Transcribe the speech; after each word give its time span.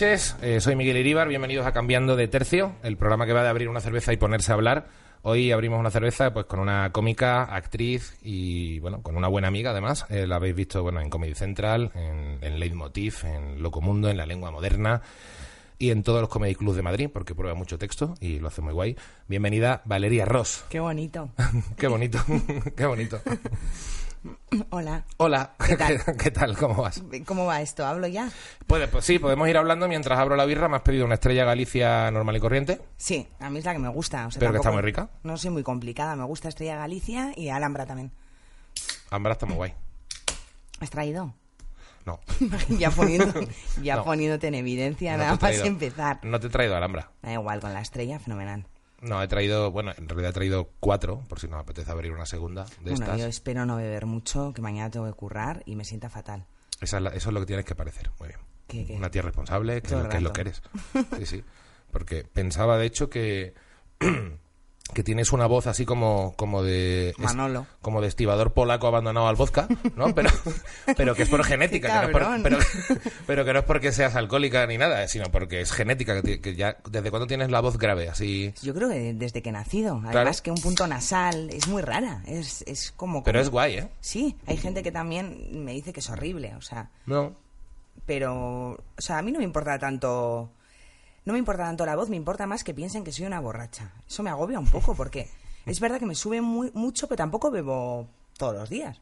Noches, 0.00 0.36
eh, 0.42 0.60
soy 0.60 0.76
Miguel 0.76 0.96
Iríbar, 0.98 1.26
bienvenidos 1.26 1.66
a 1.66 1.72
Cambiando 1.72 2.14
de 2.14 2.28
Tercio, 2.28 2.76
el 2.84 2.96
programa 2.96 3.26
que 3.26 3.32
va 3.32 3.42
de 3.42 3.48
abrir 3.48 3.68
una 3.68 3.80
cerveza 3.80 4.12
y 4.12 4.16
ponerse 4.16 4.52
a 4.52 4.54
hablar. 4.54 4.86
Hoy 5.22 5.50
abrimos 5.50 5.80
una 5.80 5.90
cerveza 5.90 6.32
pues 6.32 6.46
con 6.46 6.60
una 6.60 6.92
cómica, 6.92 7.42
actriz 7.42 8.16
y 8.22 8.78
bueno, 8.78 9.02
con 9.02 9.16
una 9.16 9.26
buena 9.26 9.48
amiga 9.48 9.72
además. 9.72 10.06
Eh, 10.08 10.28
la 10.28 10.36
habéis 10.36 10.54
visto 10.54 10.84
bueno 10.84 11.00
en 11.00 11.10
Comedy 11.10 11.34
Central, 11.34 11.90
en, 11.96 12.38
en 12.42 12.60
Leitmotiv, 12.60 13.24
en 13.24 13.60
Locomundo, 13.60 14.08
en 14.08 14.18
La 14.18 14.26
Lengua 14.26 14.52
Moderna 14.52 15.02
y 15.80 15.90
en 15.90 16.04
todos 16.04 16.20
los 16.20 16.30
comedy 16.30 16.54
clubs 16.54 16.76
de 16.76 16.82
Madrid, 16.82 17.10
porque 17.12 17.34
prueba 17.34 17.56
mucho 17.56 17.76
texto 17.76 18.14
y 18.20 18.38
lo 18.38 18.48
hace 18.48 18.62
muy 18.62 18.74
guay. 18.74 18.96
Bienvenida 19.26 19.82
Valeria 19.84 20.24
Ross. 20.26 20.64
Qué 20.68 20.78
bonito. 20.78 21.30
Qué 21.76 21.88
bonito, 21.88 22.18
qué 22.76 22.86
bonito. 22.86 23.20
Hola. 24.70 25.04
Hola, 25.18 25.54
¿Qué 25.66 25.76
tal? 25.76 26.02
¿qué 26.18 26.30
tal? 26.30 26.56
¿Cómo 26.56 26.82
vas? 26.82 27.02
¿Cómo 27.26 27.46
va 27.46 27.60
esto? 27.60 27.86
¿Hablo 27.86 28.06
ya? 28.06 28.30
Puede, 28.66 28.88
pues 28.88 29.04
sí, 29.04 29.18
podemos 29.18 29.48
ir 29.48 29.56
hablando 29.56 29.88
mientras 29.88 30.18
abro 30.18 30.36
la 30.36 30.44
birra. 30.44 30.68
Me 30.68 30.76
has 30.76 30.82
pedido 30.82 31.04
una 31.04 31.14
estrella 31.14 31.44
Galicia 31.44 32.10
normal 32.10 32.36
y 32.36 32.40
corriente. 32.40 32.80
Sí, 32.96 33.28
a 33.40 33.50
mí 33.50 33.58
es 33.58 33.64
la 33.64 33.72
que 33.72 33.78
me 33.78 33.88
gusta. 33.88 34.26
o 34.26 34.30
sea, 34.30 34.40
Pero 34.40 34.52
que 34.52 34.58
está 34.58 34.70
muy 34.70 34.82
rica. 34.82 35.08
No 35.22 35.36
soy 35.36 35.50
muy 35.50 35.62
complicada. 35.62 36.16
Me 36.16 36.24
gusta 36.24 36.48
Estrella 36.48 36.76
Galicia 36.76 37.32
y 37.36 37.48
Alhambra 37.48 37.86
también. 37.86 38.12
Ambra 39.10 39.32
está 39.32 39.46
muy 39.46 39.56
guay. 39.56 39.74
¿Has 40.80 40.90
traído? 40.90 41.34
No. 42.06 42.20
ya 42.78 42.90
poniendo, 42.90 43.32
ya 43.82 43.96
No. 43.96 44.04
poniéndote 44.04 44.46
en 44.48 44.54
evidencia 44.54 45.12
no 45.16 45.24
nada 45.24 45.38
más 45.40 45.58
empezar. 45.60 46.20
No 46.22 46.40
te 46.40 46.46
he 46.46 46.50
traído 46.50 46.76
Alhambra. 46.76 47.10
Da 47.22 47.32
igual, 47.32 47.60
con 47.60 47.72
la 47.74 47.80
estrella, 47.82 48.18
fenomenal. 48.18 48.64
No, 49.00 49.22
he 49.22 49.28
traído, 49.28 49.70
bueno, 49.70 49.92
en 49.96 50.08
realidad 50.08 50.30
he 50.30 50.34
traído 50.34 50.70
cuatro, 50.80 51.22
por 51.28 51.38
si 51.38 51.46
no 51.46 51.56
me 51.56 51.62
apetece 51.62 51.90
abrir 51.90 52.10
una 52.12 52.26
segunda 52.26 52.64
de 52.64 52.90
bueno, 52.90 53.04
estas. 53.04 53.18
yo 53.20 53.26
espero 53.26 53.64
no 53.64 53.76
beber 53.76 54.06
mucho, 54.06 54.52
que 54.52 54.60
mañana 54.62 54.90
tengo 54.90 55.06
que 55.06 55.12
currar 55.12 55.62
y 55.66 55.76
me 55.76 55.84
sienta 55.84 56.08
fatal. 56.10 56.46
Esa 56.80 56.96
es 56.98 57.02
la- 57.04 57.10
eso 57.10 57.30
es 57.30 57.34
lo 57.34 57.40
que 57.40 57.46
tienes 57.46 57.64
que 57.64 57.74
parecer. 57.76 58.10
Muy 58.18 58.28
bien. 58.28 58.40
¿Qué, 58.66 58.84
qué? 58.86 58.94
Una 58.96 59.10
tía 59.10 59.22
responsable, 59.22 59.80
que, 59.82 59.86
es 59.88 59.92
lo, 59.92 60.00
el 60.02 60.08
que 60.08 60.16
es 60.16 60.22
lo 60.22 60.28
rato. 60.30 60.34
que 60.34 60.40
eres. 60.42 60.62
Sí, 61.18 61.26
sí. 61.26 61.44
Porque 61.92 62.24
pensaba, 62.24 62.76
de 62.76 62.86
hecho, 62.86 63.08
que, 63.08 63.54
que 64.94 65.02
tienes 65.02 65.32
una 65.32 65.46
voz 65.46 65.66
así 65.66 65.84
como, 65.84 66.34
como 66.36 66.62
de... 66.62 67.10
es- 67.10 67.18
Manolo. 67.18 67.66
como 67.82 68.00
de 68.00 68.08
estibador 68.08 68.52
polaco 68.54 68.86
abandonado 68.86 69.28
al 69.28 69.36
vodka, 69.36 69.68
¿no? 69.96 70.14
Pero, 70.14 70.30
pero 70.96 71.14
que 71.14 71.22
es 71.24 71.28
por 71.28 71.44
genética, 71.44 71.88
que 72.06 72.12
no 72.12 72.18
es 72.18 72.42
por- 72.42 72.42
pero, 72.42 72.58
pero 73.26 73.44
que 73.44 73.52
no 73.52 73.58
es 73.60 73.64
porque 73.64 73.92
seas 73.92 74.16
alcohólica 74.16 74.66
ni 74.66 74.78
nada, 74.78 75.06
sino 75.08 75.26
porque 75.30 75.60
es 75.60 75.72
genética, 75.72 76.22
que, 76.22 76.54
ya... 76.56 76.76
¿Desde 76.90 77.10
cuándo 77.10 77.26
tienes 77.26 77.50
la 77.50 77.60
voz 77.60 77.76
grave? 77.78 78.08
Así... 78.08 78.52
Yo 78.62 78.74
creo 78.74 78.88
que 78.88 79.14
desde 79.14 79.42
que 79.42 79.50
he 79.50 79.52
nacido. 79.52 79.92
Además 80.04 80.12
Claro. 80.12 80.32
que 80.42 80.50
un 80.50 80.60
punto 80.60 80.86
nasal 80.86 81.50
es 81.50 81.68
muy 81.68 81.82
rara. 81.82 82.22
Es, 82.26 82.62
es 82.66 82.92
como... 82.92 83.22
Pero 83.22 83.38
como- 83.38 83.42
es 83.42 83.50
guay, 83.50 83.74
¿eh? 83.78 83.88
Sí, 84.00 84.36
hay 84.46 84.56
gente 84.56 84.82
que 84.82 84.90
también 84.92 85.64
me 85.64 85.72
dice 85.72 85.92
que 85.92 86.00
es 86.00 86.08
horrible. 86.10 86.54
O 86.56 86.62
sea, 86.62 86.90
No. 87.06 87.36
pero 88.06 88.70
o 88.72 88.78
sea 89.00 89.18
a 89.18 89.22
mí 89.22 89.32
no 89.32 89.38
me 89.38 89.44
importa 89.44 89.78
tanto 89.78 90.50
no 91.28 91.34
me 91.34 91.38
importa 91.38 91.62
tanto 91.64 91.84
la 91.86 91.94
voz 91.94 92.08
me 92.08 92.16
importa 92.16 92.46
más 92.46 92.64
que 92.64 92.74
piensen 92.74 93.04
que 93.04 93.12
soy 93.12 93.26
una 93.26 93.38
borracha 93.38 93.92
eso 94.08 94.22
me 94.24 94.30
agobia 94.30 94.58
un 94.58 94.66
poco 94.66 94.94
porque 94.94 95.28
es 95.66 95.78
verdad 95.78 95.98
que 96.00 96.06
me 96.06 96.14
sube 96.16 96.40
muy, 96.40 96.70
mucho 96.74 97.06
pero 97.06 97.18
tampoco 97.18 97.50
bebo 97.50 98.08
todos 98.36 98.54
los 98.54 98.68
días 98.70 99.00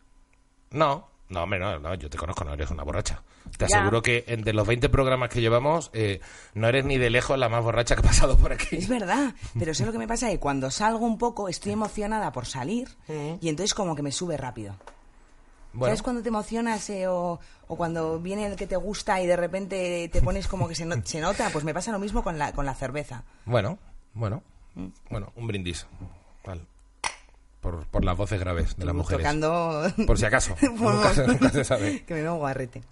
No, 0.71 1.09
no, 1.29 1.43
hombre, 1.43 1.59
no, 1.59 1.79
no, 1.79 1.95
yo 1.95 2.09
te 2.11 2.19
conozco, 2.19 2.45
no 2.45 2.55
eres 2.55 2.71
una 2.71 2.85
borracha. 2.85 3.23
Te 3.59 3.67
Ya. 3.67 3.79
aseguro 3.79 4.01
que 4.03 4.25
entre 4.29 4.53
los 4.53 4.65
20 4.67 4.89
programas 4.89 5.29
que 5.29 5.41
llevamos, 5.41 5.91
eh, 5.93 6.21
no 6.55 6.69
eres 6.69 6.85
ni 6.85 6.99
de 6.99 7.11
lejos 7.11 7.37
la 7.39 7.49
más 7.49 7.63
borracha 7.65 7.95
que 7.97 8.01
ha 8.01 8.05
pasado 8.05 8.37
por 8.37 8.53
aquí. 8.53 8.77
es 8.77 8.89
verdad 8.89 9.35
pero 9.59 9.71
eso 9.73 9.83
es 9.83 9.87
lo 9.87 9.93
que 9.93 9.99
me 9.99 10.07
pasa 10.15 10.29
que 10.29 10.39
cuando 10.41 10.71
salgo 10.71 11.05
un 11.07 11.19
poco 11.19 11.49
estoy 11.49 11.73
emocionada 11.73 12.31
por 12.33 12.47
salir 12.47 12.89
y 13.41 13.49
entonces 13.49 13.75
como 13.75 13.95
que 13.97 14.03
me 14.03 14.11
sube 14.13 14.37
rápido 14.37 14.77
Bueno, 15.77 15.87
¿Sabes 15.93 16.03
cuando 16.03 16.23
te 16.23 16.29
emocionas 16.29 16.89
eh, 16.91 17.07
o, 17.07 17.39
o 17.69 17.77
cuando 17.77 18.19
viene 18.21 18.47
el 18.47 18.57
que 18.57 18.67
te 18.67 18.77
gusta 18.77 19.21
y 19.21 19.27
de 19.27 19.37
repente 19.37 20.09
te 20.13 20.23
pones 20.23 20.49
como 20.49 20.67
que 20.69 20.75
se, 20.75 20.85
no- 20.87 20.97
se 21.05 21.21
nota? 21.21 21.51
Pues 21.53 21.65
me 21.65 21.73
pasa 21.75 21.93
lo 21.93 21.99
mismo 21.99 22.23
con 22.25 22.39
la, 22.39 22.53
con 22.53 22.67
la 22.67 22.75
cerveza. 22.75 23.25
bueno, 23.45 23.79
bueno, 24.15 24.43
Mm. 24.75 24.89
bueno, 25.11 25.33
un 25.37 25.47
brindis. 25.47 25.87
Vale. 26.45 26.61
Por, 27.63 27.87
por 27.87 28.05
las 28.05 28.17
voces 28.17 28.39
graves 28.39 28.77
de 28.77 28.85
las 28.85 28.95
mujeres. 28.95 29.23
Tocando... 29.25 29.91
Por 30.07 30.19
si 30.19 30.25
acaso. 30.27 30.55
Por- 30.79 30.95
nunca, 30.95 31.15
se, 31.15 31.27
nunca 31.27 31.49
se 31.51 31.65
sabe. 31.65 32.05
que 32.05 32.13
me 32.15 32.21
veo 32.23 32.37
guarrete. 32.37 32.83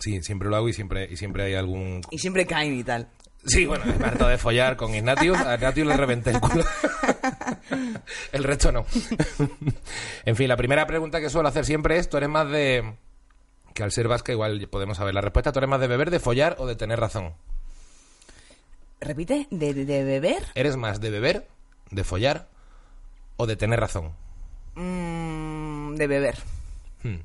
Sí, 0.00 0.20
siempre 0.22 0.48
lo 0.48 0.56
hago 0.56 0.68
y 0.68 0.72
siempre, 0.72 1.08
y 1.10 1.16
siempre 1.16 1.44
hay 1.44 1.54
algún... 1.54 2.00
Y 2.10 2.18
siempre 2.18 2.46
caen 2.46 2.74
y 2.78 2.84
tal. 2.84 3.08
Sí, 3.46 3.64
bueno, 3.66 3.84
me 3.98 4.04
harto 4.06 4.26
de 4.28 4.36
follar 4.36 4.76
con 4.76 4.94
Ignatius. 4.94 5.38
A 5.38 5.54
Ignatius 5.54 5.86
le 5.86 5.96
reventé 5.96 6.30
el 6.30 6.40
culo. 6.40 6.64
El 8.32 8.44
resto 8.44 8.72
no. 8.72 8.84
En 10.24 10.36
fin, 10.36 10.48
la 10.48 10.56
primera 10.56 10.86
pregunta 10.86 11.20
que 11.20 11.30
suelo 11.30 11.48
hacer 11.48 11.64
siempre 11.64 11.96
es, 11.98 12.08
¿tú 12.08 12.16
eres 12.16 12.28
más 12.28 12.50
de... 12.50 12.94
Que 13.74 13.82
al 13.82 13.92
ser 13.92 14.08
vasca 14.08 14.32
igual 14.32 14.66
podemos 14.70 14.96
saber 14.96 15.14
la 15.14 15.20
respuesta. 15.20 15.52
¿Tú 15.52 15.60
eres 15.60 15.70
más 15.70 15.80
de 15.80 15.86
beber, 15.86 16.10
de 16.10 16.20
follar 16.20 16.56
o 16.58 16.66
de 16.66 16.76
tener 16.76 16.98
razón? 17.00 17.34
Repite, 19.00 19.46
¿de, 19.50 19.72
de- 19.74 20.04
beber? 20.04 20.42
¿Eres 20.54 20.76
más 20.76 21.00
de 21.00 21.10
beber, 21.10 21.48
de 21.90 22.04
follar 22.04 22.48
o 23.36 23.46
de 23.46 23.56
tener 23.56 23.78
razón? 23.78 24.12
Mm, 24.74 25.94
de 25.94 26.06
beber. 26.06 26.38
Hmm. 27.04 27.18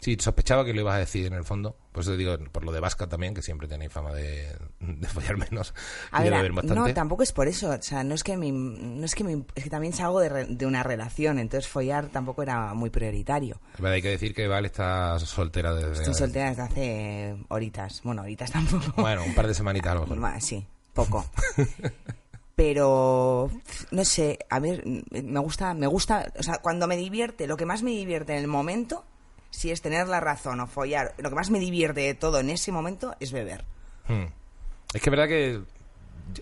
Sí, 0.00 0.16
sospechaba 0.20 0.64
que 0.64 0.74
lo 0.74 0.82
ibas 0.82 0.96
a 0.96 0.98
decir 0.98 1.26
en 1.26 1.32
el 1.34 1.44
fondo. 1.44 1.76
Por 1.96 2.02
eso 2.02 2.10
te 2.10 2.18
digo, 2.18 2.36
por 2.52 2.62
lo 2.62 2.72
de 2.72 2.80
vasca 2.80 3.06
también, 3.06 3.32
que 3.32 3.40
siempre 3.40 3.66
tenéis 3.66 3.90
fama 3.90 4.12
de, 4.12 4.54
de 4.80 5.06
follar 5.08 5.38
menos 5.38 5.72
A 6.12 6.26
y 6.26 6.28
ver, 6.28 6.52
no, 6.52 6.92
tampoco 6.92 7.22
es 7.22 7.32
por 7.32 7.48
eso. 7.48 7.70
O 7.70 7.80
sea, 7.80 8.04
no 8.04 8.14
es 8.14 8.22
que 8.22 8.36
me, 8.36 8.52
no 8.52 9.02
es 9.02 9.14
que 9.14 9.24
me, 9.24 9.42
es 9.54 9.64
que 9.64 9.70
también 9.70 9.94
salgo 9.94 10.20
de, 10.20 10.28
re- 10.28 10.44
de 10.44 10.66
una 10.66 10.82
relación, 10.82 11.38
entonces 11.38 11.66
follar 11.70 12.08
tampoco 12.08 12.42
era 12.42 12.74
muy 12.74 12.90
prioritario. 12.90 13.58
Pero 13.76 13.88
hay 13.88 14.02
que 14.02 14.10
decir 14.10 14.34
que 14.34 14.46
Val 14.46 14.66
está 14.66 15.18
soltera 15.20 15.72
desde... 15.74 15.92
Estoy 16.02 16.12
soltera 16.12 16.50
desde 16.50 16.62
hace 16.62 17.36
horitas. 17.48 18.02
Bueno, 18.04 18.20
horitas 18.20 18.52
tampoco. 18.52 19.00
Bueno, 19.00 19.24
un 19.24 19.34
par 19.34 19.46
de 19.46 19.54
semanitas 19.54 19.92
a 19.92 19.94
lo 19.94 20.06
mejor. 20.06 20.40
Sí, 20.42 20.66
poco. 20.92 21.24
Pero 22.54 23.50
no 23.90 24.04
sé, 24.04 24.38
a 24.48 24.58
ver, 24.60 24.82
me 25.10 25.40
gusta, 25.40 25.74
me 25.74 25.86
gusta, 25.86 26.32
o 26.38 26.42
sea, 26.42 26.58
cuando 26.58 26.86
me 26.86 26.96
divierte, 26.96 27.46
lo 27.46 27.56
que 27.56 27.66
más 27.66 27.82
me 27.82 27.90
divierte 27.90 28.32
en 28.32 28.38
el 28.40 28.48
momento, 28.48 29.04
si 29.56 29.70
es 29.70 29.80
tener 29.80 30.06
la 30.08 30.20
razón 30.20 30.60
o 30.60 30.66
follar, 30.66 31.14
lo 31.18 31.30
que 31.30 31.34
más 31.36 31.50
me 31.50 31.58
divierte 31.58 32.00
de 32.02 32.14
todo 32.14 32.40
en 32.40 32.50
ese 32.50 32.72
momento 32.72 33.14
es 33.20 33.32
beber. 33.32 33.64
Hmm. 34.08 34.24
Es 34.92 35.00
que 35.02 35.08
es 35.08 35.10
verdad 35.10 35.28
que 35.28 35.60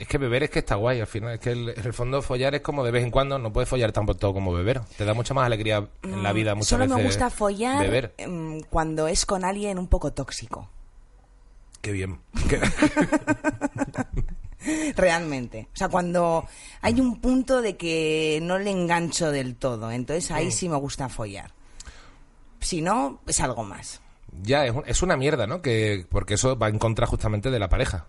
es 0.01 0.09
que 0.09 0.19
beber 0.19 0.45
es 0.45 0.51
que 0.51 0.61
está 0.61 0.77
guay 0.77 1.01
al 1.01 1.07
final. 1.07 1.35
Es 1.35 1.41
que 1.41 1.53
el- 1.53 1.69
en 1.71 1.85
el 1.85 1.93
fondo 1.93 2.23
follar 2.23 2.55
es 2.55 2.63
como 2.63 2.85
de 2.85 2.91
vez 2.91 3.05
en 3.05 3.11
cuando. 3.11 3.39
No 3.39 3.53
puedes 3.53 3.69
follar 3.69 3.93
tanto 3.93 4.33
como 4.33 4.53
beber. 4.53 4.81
Te 4.97 5.05
da 5.05 5.15
mucha 5.15 5.35
más 5.35 5.45
alegría 5.47 5.87
en 6.03 6.23
la 6.23 6.33
vida 6.33 6.55
muchas 6.55 6.69
Mm, 6.73 6.75
Solo 6.75 6.85
veces. 6.85 6.97
me 6.97 7.05
gusta 7.05 7.31
follar 7.31 7.81
Beber. 7.81 8.15
em, 8.17 8.61
cuando 8.63 9.09
es 9.09 9.27
con 9.27 9.45
alguien 9.45 9.79
un 9.79 9.89
poco 9.89 10.13
tóxico. 10.13 10.69
Qué 11.83 11.93
bien. 11.93 12.19
Realmente. 14.97 15.69
O 15.75 15.77
sea, 15.77 15.89
cuando 15.89 16.47
hay 16.81 16.99
un 17.01 17.21
punto 17.21 17.61
de 17.61 17.77
que 17.77 18.39
no 18.43 18.59
le 18.59 18.71
engancho 18.71 19.31
del 19.31 19.57
todo. 19.57 19.91
Entonces 19.91 20.31
Mm. 20.31 20.35
ahí 20.35 20.51
sí 20.51 20.69
me 20.69 20.77
gusta 20.77 21.09
follar. 21.09 21.53
Si 22.65 22.81
no, 22.83 23.21
es 23.27 23.41
algo 23.41 23.63
más. 23.65 24.01
ya, 24.43 24.65
es, 24.67 24.73
un- 24.75 24.83
es 24.87 25.03
una 25.03 25.17
mierda, 25.17 25.47
¿no? 25.47 25.63
Que, 25.63 26.07
porque 26.09 26.35
eso 26.35 26.59
va 26.59 26.69
en 26.69 26.79
contra 26.79 27.07
justamente 27.07 27.51
de 27.51 27.59
la 27.59 27.69
pareja. 27.69 28.07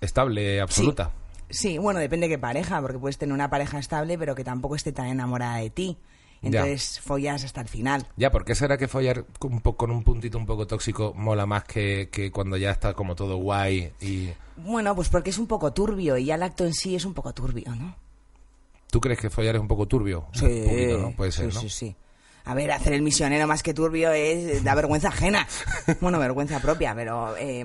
Estable, 0.00 0.60
absoluta. 0.60 1.12
Sí, 1.48 1.78
bueno, 1.78 2.00
depende 2.00 2.28
de 2.28 2.34
qué 2.34 2.38
pareja, 2.38 2.80
porque 2.80 2.98
puedes 2.98 3.18
tener 3.18 3.32
una 3.32 3.48
pareja 3.50 3.78
estable, 3.78 4.18
pero 4.18 4.34
que 4.34 4.42
tampoco 4.44 4.74
esté 4.76 4.92
tan 4.92 5.06
enamorada 5.06 5.58
de 5.58 5.70
ti. 5.70 5.96
Entonces 6.42 6.98
follas 7.00 7.44
hasta 7.44 7.60
el 7.60 7.68
final. 7.68 8.06
Ya, 8.16 8.32
¿por 8.32 8.44
qué 8.44 8.54
será 8.56 8.76
que 8.76 8.88
follar 8.88 9.24
con 9.38 9.60
con 9.60 9.90
un 9.92 10.02
puntito 10.02 10.38
un 10.38 10.46
poco 10.46 10.66
tóxico 10.66 11.12
mola 11.14 11.46
más 11.46 11.62
que, 11.64 12.08
que 12.10 12.32
cuando 12.32 12.56
ya 12.56 12.70
está 12.72 12.94
como 12.94 13.14
todo 13.14 13.36
guay 13.36 13.92
y... 14.00 14.30
Bueno, 14.56 14.96
pues 14.96 15.08
porque 15.08 15.30
es 15.30 15.38
un 15.38 15.46
poco 15.46 15.72
turbio 15.72 16.16
y 16.18 16.24
ya 16.24 16.34
el 16.34 16.42
acto 16.42 16.64
en 16.64 16.74
sí 16.74 16.96
es 16.96 17.04
un 17.04 17.14
poco 17.14 17.32
turbio, 17.32 17.72
¿no? 17.76 17.94
¿Tú 18.90 19.00
crees 19.00 19.20
que 19.20 19.30
follar 19.30 19.54
es 19.54 19.60
un 19.60 19.68
poco 19.68 19.86
turbio? 19.86 20.26
Sí, 20.32 20.44
Un 20.46 20.64
poquito, 20.64 20.98
¿no? 20.98 21.12
Puede 21.12 21.32
ser, 21.32 21.50
sí, 21.50 21.54
¿no? 21.54 21.60
sí, 21.62 21.68
sí. 21.70 21.96
A 22.44 22.54
ver, 22.54 22.72
hacer 22.72 22.92
el 22.92 23.02
misionero 23.02 23.46
más 23.46 23.62
que 23.62 23.72
turbio 23.74 24.10
es 24.12 24.64
da 24.64 24.74
vergüenza 24.74 25.08
ajena. 25.08 25.46
Bueno, 26.00 26.18
vergüenza 26.18 26.60
propia, 26.60 26.94
pero... 26.94 27.36
eh, 27.36 27.64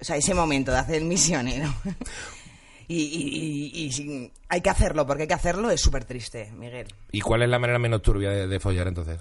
o 0.00 0.04
sea, 0.04 0.14
ese 0.16 0.32
momento 0.32 0.70
de 0.70 0.78
hacer 0.78 0.94
el 0.96 1.04
misionero. 1.06 1.74
y, 2.88 3.02
y- 3.02 3.70
y- 3.74 3.84
y 3.86 3.92
si 3.92 4.32
hay 4.48 4.60
que 4.60 4.70
hacerlo, 4.70 5.04
porque 5.06 5.22
hay 5.22 5.28
que 5.28 5.34
hacerlo, 5.34 5.70
es 5.70 5.80
súper 5.80 6.04
triste, 6.04 6.52
Miguel. 6.52 6.86
¿Y 7.10 7.20
cuál 7.20 7.42
es 7.42 7.48
la 7.48 7.58
manera 7.58 7.80
menos 7.80 8.00
turbia 8.02 8.30
de, 8.30 8.46
de 8.46 8.60
follar 8.60 8.86
entonces? 8.86 9.18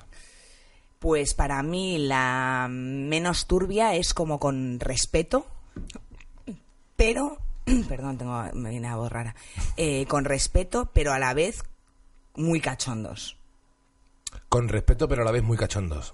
Pues 0.99 1.33
para 1.33 1.63
mí 1.63 1.97
la 1.97 2.67
menos 2.69 3.47
turbia 3.47 3.95
es 3.95 4.13
como 4.13 4.39
con 4.39 4.79
respeto, 4.79 5.47
pero, 6.95 7.37
perdón, 7.89 8.17
tengo, 8.17 8.43
me 8.53 8.69
viene 8.69 8.93
voz 8.95 9.11
rara, 9.11 9.35
Eh, 9.77 10.05
con 10.07 10.25
respeto, 10.25 10.91
pero 10.93 11.11
a 11.13 11.19
la 11.19 11.33
vez 11.33 11.63
muy 12.35 12.61
cachondos. 12.61 13.37
Con 14.49 14.67
respeto, 14.69 15.07
pero 15.07 15.21
a 15.21 15.25
la 15.25 15.31
vez 15.31 15.43
muy 15.43 15.57
cachondos. 15.57 16.13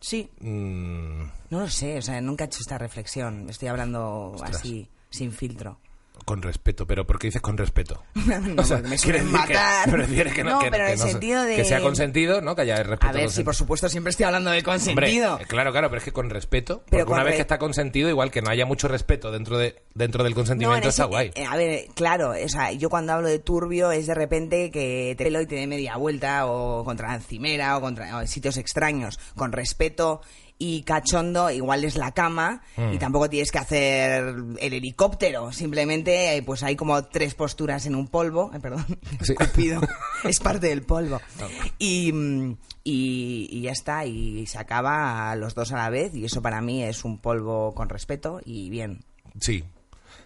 Sí, 0.00 0.30
Mm, 0.40 1.22
no 1.50 1.60
lo 1.60 1.68
sé, 1.68 1.98
o 1.98 2.02
sea, 2.02 2.20
nunca 2.20 2.44
he 2.44 2.46
hecho 2.46 2.60
esta 2.60 2.78
reflexión, 2.78 3.48
estoy 3.50 3.68
hablando 3.68 4.30
Ostras. 4.34 4.56
así, 4.56 4.88
sin 5.10 5.32
filtro. 5.32 5.80
Con 6.28 6.42
respeto, 6.42 6.86
pero 6.86 7.06
¿por 7.06 7.18
qué 7.18 7.28
dices 7.28 7.40
con 7.42 7.56
respeto? 7.56 8.02
No, 8.14 8.62
O 8.62 8.64
sea, 8.64 8.76
porque 8.78 8.90
me 8.90 8.96
quiere 8.98 9.18
suelen 9.20 9.32
decir 9.32 9.46
que- 9.48 9.54
matar. 9.54 9.90
prefieres 9.90 10.34
que 10.34 10.44
no, 10.44 10.50
No, 10.50 10.58
que- 10.60 10.70
pero 10.70 10.84
en 10.84 10.88
que 10.88 10.92
el 10.92 10.98
no 11.00 11.04
se- 11.06 11.10
sentido 11.12 11.42
de- 11.42 11.56
Que 11.56 11.64
sea 11.64 11.80
consentido, 11.80 12.40
¿no? 12.40 12.54
Que 12.54 12.62
haya 12.62 12.76
respeto 12.82 13.06
A 13.08 13.12
ver, 13.12 13.22
consentido. 13.22 13.44
por 13.46 13.54
supuesto, 13.56 13.88
siempre 13.88 14.10
estoy 14.10 14.24
hablando 14.26 14.50
de 14.50 14.62
consentido. 14.62 15.38
claro, 15.48 15.72
claro, 15.72 15.88
pero 15.88 15.98
es 15.98 16.04
que 16.04 16.12
con 16.12 16.30
respeto. 16.30 16.82
Pero 16.90 17.04
porque 17.06 17.14
una 17.14 17.24
vez 17.24 17.34
que 17.36 17.40
está 17.42 17.58
consentido, 17.58 18.08
igual 18.08 18.30
que 18.30 18.42
no 18.42 18.50
haya 18.50 18.66
mucho 18.66 18.86
respeto 18.88 19.30
dentro 19.32 19.58
de 19.58 19.82
dentro 19.94 20.22
del 20.22 20.32
No, 20.32 20.36
en 20.38 20.44
consentimiento, 20.44 20.80
ese- 20.88 20.88
está 20.90 21.04
guay. 21.06 21.30
eh, 21.34 21.44
a 21.44 21.56
ver, 21.56 21.86
claro, 21.94 22.30
o 22.32 22.48
sea, 22.48 22.70
yo 22.72 22.88
cuando 22.90 23.12
hablo 23.14 23.28
de 23.28 23.38
turbio 23.40 23.90
es 23.90 24.06
de 24.06 24.14
repente 24.14 24.70
que 24.70 25.14
te 25.18 25.24
pelo 25.24 25.40
y 25.40 25.46
te 25.46 25.56
dé 25.56 25.66
media 25.66 25.96
vuelta 25.96 26.46
o 26.46 26.84
contra 26.84 27.08
la 27.08 27.14
encimera 27.16 27.76
o 27.76 27.80
contra 27.80 28.16
o 28.18 28.26
sitios 28.26 28.56
extraños. 28.58 29.18
Con 29.34 29.50
respeto 29.52 30.20
y 30.60 30.82
cachondo, 30.82 31.50
igual 31.50 31.84
es 31.84 31.96
la 31.96 32.12
cama 32.12 32.62
Mm. 32.76 32.92
y 32.94 32.98
tampoco 32.98 33.30
tienes 33.30 33.52
que 33.52 33.58
hacer 33.58 34.34
el 34.60 34.72
helicóptero. 34.72 35.52
Simplemente, 35.52 36.36
eh, 36.36 36.42
pues 36.42 36.62
hay 36.64 36.74
como 36.76 37.04
tres 37.04 37.34
posturas 37.34 37.86
en 37.86 37.94
un 37.94 38.08
polvo. 38.08 38.50
Ay, 38.52 38.60
perdón, 38.60 38.84
Sí. 39.22 39.34
escupido. 39.38 39.80
es 40.24 40.40
parte 40.40 40.66
del 40.68 40.82
polvo. 40.82 41.20
Y, 41.78 42.12
mm, 42.12 42.56
y, 42.84 43.48
y 43.52 43.60
ya 43.62 43.70
está, 43.72 44.04
y 44.04 44.46
se 44.46 44.58
acaba 44.58 45.30
a 45.30 45.36
los 45.36 45.54
dos 45.54 45.72
a 45.72 45.76
la 45.76 45.90
vez 45.90 46.14
y 46.14 46.24
eso 46.24 46.42
para 46.42 46.60
mí 46.60 46.82
es 46.82 47.04
un 47.04 47.18
polvo 47.18 47.74
con 47.74 47.88
respeto 47.88 48.40
y 48.44 48.68
bien. 48.70 49.04
Sí. 49.40 49.64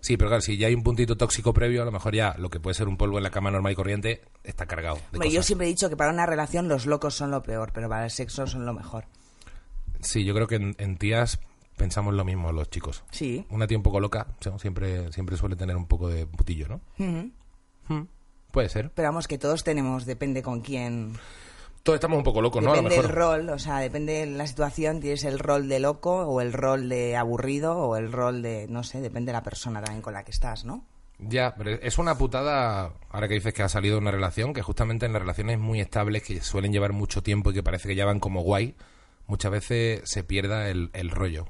Sí, 0.00 0.16
pero 0.16 0.30
claro, 0.30 0.40
si 0.40 0.56
ya 0.56 0.66
hay 0.66 0.74
un 0.74 0.82
puntito 0.82 1.16
tóxico 1.16 1.52
previo, 1.52 1.82
a 1.82 1.84
lo 1.84 1.92
mejor 1.92 2.12
ya 2.14 2.34
lo 2.36 2.50
que 2.50 2.58
puede 2.58 2.74
ser 2.74 2.88
un 2.88 2.96
polvo 2.96 3.18
en 3.18 3.22
la 3.22 3.30
cama 3.30 3.52
normal 3.52 3.72
y 3.72 3.76
corriente 3.76 4.22
está 4.42 4.66
cargado. 4.66 4.96
De 4.96 5.18
Hombre, 5.18 5.30
yo 5.30 5.44
siempre 5.44 5.66
he 5.66 5.70
dicho 5.70 5.88
que 5.88 5.96
para 5.96 6.10
una 6.10 6.26
relación 6.26 6.66
los 6.68 6.86
locos 6.86 7.14
son 7.14 7.30
lo 7.30 7.42
peor, 7.44 7.70
pero 7.72 7.88
para 7.88 8.04
el 8.04 8.10
sexo 8.10 8.46
son 8.48 8.66
lo 8.66 8.72
mejor. 8.72 9.04
Sí, 10.02 10.24
yo 10.24 10.34
creo 10.34 10.46
que 10.46 10.56
en, 10.56 10.74
en 10.78 10.96
tías 10.96 11.38
pensamos 11.76 12.14
lo 12.14 12.24
mismo 12.24 12.52
los 12.52 12.70
chicos. 12.70 13.04
Sí. 13.10 13.46
Una 13.50 13.66
tía 13.66 13.76
un 13.76 13.82
poco 13.82 14.00
loca 14.00 14.26
¿no? 14.44 14.58
siempre, 14.58 15.12
siempre 15.12 15.36
suele 15.36 15.56
tener 15.56 15.76
un 15.76 15.86
poco 15.86 16.08
de 16.08 16.26
putillo, 16.26 16.68
¿no? 16.68 16.80
Ujú. 16.98 18.06
Puede 18.50 18.68
ser. 18.68 18.90
Pero 18.94 19.08
vamos, 19.08 19.26
que 19.26 19.38
todos 19.38 19.64
tenemos, 19.64 20.04
depende 20.04 20.42
con 20.42 20.60
quién. 20.60 21.14
Todos 21.82 21.96
estamos 21.96 22.18
un 22.18 22.24
poco 22.24 22.42
locos, 22.42 22.62
¿no? 22.62 22.72
A 22.72 22.76
lo 22.76 22.82
depende 22.82 22.96
mejor. 22.98 23.10
el 23.10 23.16
rol, 23.16 23.48
o 23.50 23.58
sea, 23.58 23.78
depende 23.78 24.12
de 24.12 24.26
la 24.26 24.46
situación, 24.46 25.00
tienes 25.00 25.24
el 25.24 25.38
rol 25.38 25.68
de 25.68 25.80
loco 25.80 26.26
o 26.26 26.40
el 26.40 26.52
rol 26.52 26.88
de 26.88 27.16
aburrido 27.16 27.76
o 27.76 27.96
el 27.96 28.12
rol 28.12 28.42
de, 28.42 28.66
no 28.68 28.84
sé, 28.84 29.00
depende 29.00 29.30
de 29.30 29.38
la 29.38 29.42
persona 29.42 29.82
también 29.82 30.02
con 30.02 30.12
la 30.12 30.22
que 30.22 30.30
estás, 30.30 30.64
¿no? 30.64 30.84
Ya, 31.18 31.54
pero 31.56 31.70
es 31.70 31.98
una 31.98 32.16
putada, 32.16 32.92
ahora 33.10 33.28
que 33.28 33.34
dices 33.34 33.54
que 33.54 33.62
ha 33.62 33.68
salido 33.68 33.98
una 33.98 34.10
relación, 34.10 34.52
que 34.52 34.62
justamente 34.62 35.06
en 35.06 35.12
las 35.12 35.22
relaciones 35.22 35.58
muy 35.58 35.80
estables, 35.80 36.22
que 36.22 36.40
suelen 36.40 36.72
llevar 36.72 36.92
mucho 36.92 37.22
tiempo 37.22 37.50
y 37.50 37.54
que 37.54 37.62
parece 37.62 37.88
que 37.88 37.94
ya 37.94 38.04
van 38.04 38.20
como 38.20 38.42
guay, 38.42 38.74
muchas 39.26 39.52
veces 39.52 40.02
se 40.04 40.24
pierda 40.24 40.68
el, 40.68 40.90
el 40.92 41.10
rollo. 41.10 41.46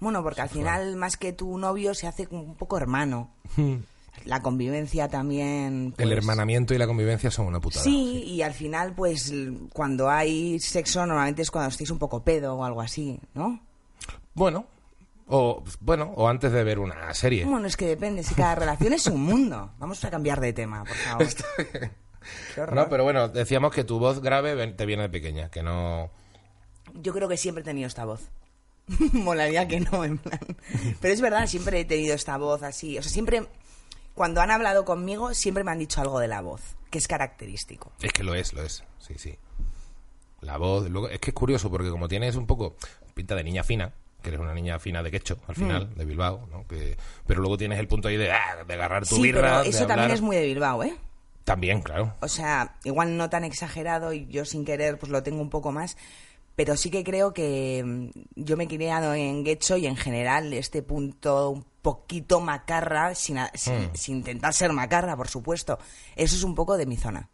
Bueno, 0.00 0.22
porque 0.22 0.40
al 0.40 0.48
final, 0.48 0.96
más 0.96 1.16
que 1.16 1.32
tu 1.32 1.58
novio, 1.58 1.94
se 1.94 2.06
hace 2.06 2.28
un 2.30 2.54
poco 2.54 2.76
hermano. 2.76 3.30
La 4.24 4.42
convivencia 4.42 5.08
también. 5.08 5.94
el 5.96 6.08
pues, 6.08 6.18
hermanamiento 6.18 6.74
y 6.74 6.78
la 6.78 6.86
convivencia 6.86 7.30
son 7.30 7.46
una 7.46 7.60
putada. 7.60 7.84
Sí, 7.84 8.24
y 8.24 8.42
al 8.42 8.52
final, 8.52 8.92
pues 8.94 9.32
cuando 9.72 10.10
hay 10.10 10.58
sexo, 10.60 11.06
normalmente 11.06 11.42
es 11.42 11.50
cuando 11.50 11.70
estáis 11.70 11.90
un 11.90 11.98
poco 11.98 12.22
pedo 12.22 12.56
o 12.56 12.64
algo 12.64 12.80
así, 12.80 13.18
¿no? 13.34 13.60
Bueno, 14.34 14.66
o 15.28 15.62
bueno, 15.80 16.12
o 16.16 16.28
antes 16.28 16.52
de 16.52 16.64
ver 16.64 16.78
una 16.78 17.12
serie. 17.14 17.44
Bueno, 17.44 17.66
es 17.66 17.76
que 17.76 17.86
depende, 17.86 18.22
si 18.22 18.34
cada 18.34 18.54
relación 18.54 18.92
es 18.92 19.06
un 19.06 19.22
mundo. 19.22 19.70
Vamos 19.78 20.04
a 20.04 20.10
cambiar 20.10 20.40
de 20.40 20.52
tema, 20.52 20.84
por 20.84 20.96
favor. 20.96 21.26
Qué 22.54 22.60
horror. 22.60 22.76
No, 22.76 22.88
pero 22.88 23.04
bueno, 23.04 23.28
decíamos 23.28 23.72
que 23.72 23.84
tu 23.84 23.98
voz 23.98 24.20
grave 24.20 24.66
te 24.72 24.86
viene 24.86 25.04
de 25.04 25.08
pequeña, 25.08 25.50
que 25.50 25.62
no... 25.62 26.10
Yo 26.94 27.12
creo 27.12 27.28
que 27.28 27.36
siempre 27.36 27.62
he 27.62 27.64
tenido 27.64 27.86
esta 27.86 28.04
voz. 28.04 28.30
Molaría 29.12 29.68
que 29.68 29.80
no, 29.80 30.04
en 30.04 30.18
plan. 30.18 30.40
Pero 31.00 31.14
es 31.14 31.20
verdad, 31.20 31.46
siempre 31.46 31.80
he 31.80 31.84
tenido 31.84 32.14
esta 32.14 32.36
voz 32.36 32.62
así. 32.62 32.98
O 32.98 33.02
sea, 33.02 33.10
siempre, 33.10 33.46
cuando 34.14 34.40
han 34.40 34.50
hablado 34.50 34.84
conmigo, 34.84 35.34
siempre 35.34 35.64
me 35.64 35.70
han 35.70 35.78
dicho 35.78 36.00
algo 36.00 36.20
de 36.20 36.28
la 36.28 36.40
voz, 36.40 36.76
que 36.90 36.98
es 36.98 37.08
característico. 37.08 37.92
Es 38.00 38.12
que 38.12 38.24
lo 38.24 38.34
es, 38.34 38.52
lo 38.52 38.62
es, 38.62 38.84
sí, 38.98 39.14
sí. 39.16 39.36
La 40.40 40.56
voz, 40.56 40.88
luego, 40.88 41.08
es 41.08 41.18
que 41.18 41.30
es 41.30 41.34
curioso 41.34 41.70
porque 41.70 41.90
como 41.90 42.08
tienes 42.08 42.36
un 42.36 42.46
poco 42.46 42.76
pinta 43.14 43.34
de 43.34 43.42
niña 43.42 43.64
fina, 43.64 43.92
que 44.22 44.30
eres 44.30 44.40
una 44.40 44.54
niña 44.54 44.78
fina 44.78 45.02
de 45.02 45.10
quecho, 45.10 45.38
al 45.46 45.54
final, 45.54 45.94
de 45.94 46.04
Bilbao, 46.04 46.48
¿no? 46.50 46.66
Que, 46.66 46.96
pero 47.26 47.40
luego 47.40 47.56
tienes 47.56 47.78
el 47.78 47.88
punto 47.88 48.08
ahí 48.08 48.16
de, 48.16 48.32
ah, 48.32 48.64
de 48.66 48.74
agarrar 48.74 49.06
tu 49.06 49.16
sí, 49.16 49.22
birra, 49.22 49.40
pero 49.40 49.62
de 49.64 49.68
eso 49.70 49.86
también 49.86 50.10
es 50.12 50.20
muy 50.20 50.36
de 50.36 50.46
Bilbao, 50.46 50.82
¿eh? 50.82 50.96
También, 51.44 51.80
claro. 51.80 52.14
O 52.20 52.28
sea, 52.28 52.76
igual 52.84 53.16
no 53.16 53.30
tan 53.30 53.42
exagerado 53.42 54.12
y 54.12 54.26
yo 54.26 54.44
sin 54.44 54.64
querer 54.64 54.98
pues 54.98 55.10
lo 55.10 55.22
tengo 55.22 55.40
un 55.40 55.50
poco 55.50 55.72
más, 55.72 55.96
pero 56.58 56.76
sí 56.76 56.90
que 56.90 57.04
creo 57.04 57.32
que 57.32 57.84
mm, 57.86 58.08
yo 58.34 58.56
me 58.56 58.64
he 58.64 58.66
criado 58.68 59.14
en 59.14 59.44
Guecho 59.44 59.76
y 59.76 59.86
en 59.86 59.94
general 59.94 60.52
este 60.52 60.82
punto 60.82 61.50
un 61.50 61.64
poquito 61.82 62.40
macarra, 62.40 63.14
sin, 63.14 63.38
a- 63.38 63.52
sin, 63.54 63.74
Mm. 63.74 63.90
sin 63.94 64.16
intentar 64.16 64.52
ser 64.52 64.72
macarra, 64.72 65.16
por 65.16 65.28
supuesto, 65.28 65.78
eso 66.16 66.34
es 66.34 66.42
un 66.42 66.56
poco 66.56 66.76
de 66.76 66.86
mi 66.86 66.96
zona. 66.96 67.28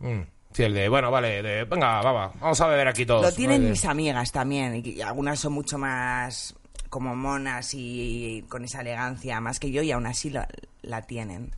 Mm. 0.00 0.20
Sí, 0.52 0.64
el 0.64 0.74
de, 0.74 0.86
bueno, 0.90 1.10
vale, 1.10 1.42
de, 1.42 1.64
venga, 1.64 2.02
va, 2.02 2.12
va, 2.12 2.32
vamos 2.38 2.60
a 2.60 2.66
beber 2.66 2.88
aquí 2.88 3.06
todos. 3.06 3.22
Lo 3.22 3.32
tienen 3.32 3.70
mis 3.70 3.86
amigas 3.86 4.30
también, 4.32 4.82
y 4.84 5.00
algunas 5.00 5.40
son 5.40 5.54
mucho 5.54 5.78
más 5.78 6.54
como 6.90 7.16
monas 7.16 7.70
y 7.72 8.44
con 8.50 8.62
esa 8.66 8.82
elegancia 8.82 9.40
más 9.40 9.58
que 9.58 9.70
yo 9.70 9.80
y 9.80 9.92
aún 9.92 10.04
así 10.06 10.28
la, 10.28 10.46
la 10.82 11.00
tienen. 11.00 11.52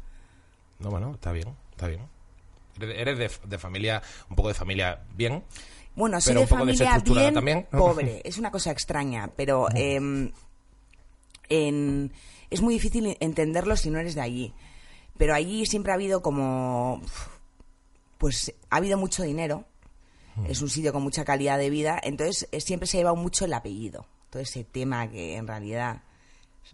No, 0.78 0.90
bueno, 0.90 1.10
está 1.14 1.32
bien, 1.32 1.48
está 1.72 1.88
bien. 1.88 2.02
Eres 2.80 2.96
eres 2.98 3.18
de, 3.18 3.30
de 3.48 3.58
familia, 3.58 4.00
un 4.30 4.36
poco 4.36 4.46
de 4.48 4.54
familia 4.54 5.00
bien. 5.16 5.42
Bueno, 5.94 6.20
soy 6.20 6.32
Pero 6.32 6.40
de 6.40 6.44
un 6.44 6.48
poco 6.48 6.58
familia 6.60 6.78
desestructurada 6.86 7.22
bien 7.30 7.34
también. 7.34 7.66
pobre. 7.70 8.22
Es 8.24 8.38
una 8.38 8.50
cosa 8.50 8.70
extraña, 8.72 9.30
pero 9.36 9.68
en- 11.48 12.12
es 12.50 12.60
muy 12.62 12.74
difícil 12.74 13.16
entenderlo 13.20 13.76
si 13.76 13.90
no 13.90 13.98
eres 13.98 14.14
de 14.14 14.20
allí. 14.20 14.54
Pero 15.16 15.34
allí 15.34 15.66
siempre 15.66 15.92
ha 15.92 15.94
habido 15.94 16.22
como... 16.22 17.00
Pues 18.18 18.52
ha 18.70 18.76
habido 18.76 18.96
mucho 18.98 19.22
dinero. 19.22 19.64
Es 20.48 20.62
un 20.62 20.68
sitio 20.68 20.92
con 20.92 21.02
mucha 21.02 21.24
calidad 21.24 21.58
de 21.58 21.70
vida. 21.70 22.00
Entonces 22.02 22.48
eh, 22.50 22.60
siempre 22.60 22.88
se 22.88 22.96
ha 22.96 23.00
llevado 23.00 23.14
mucho 23.16 23.44
el 23.44 23.52
apellido. 23.52 24.06
Todo 24.30 24.42
ese 24.42 24.64
tema 24.64 25.08
que 25.08 25.36
en 25.36 25.46
realidad 25.46 26.02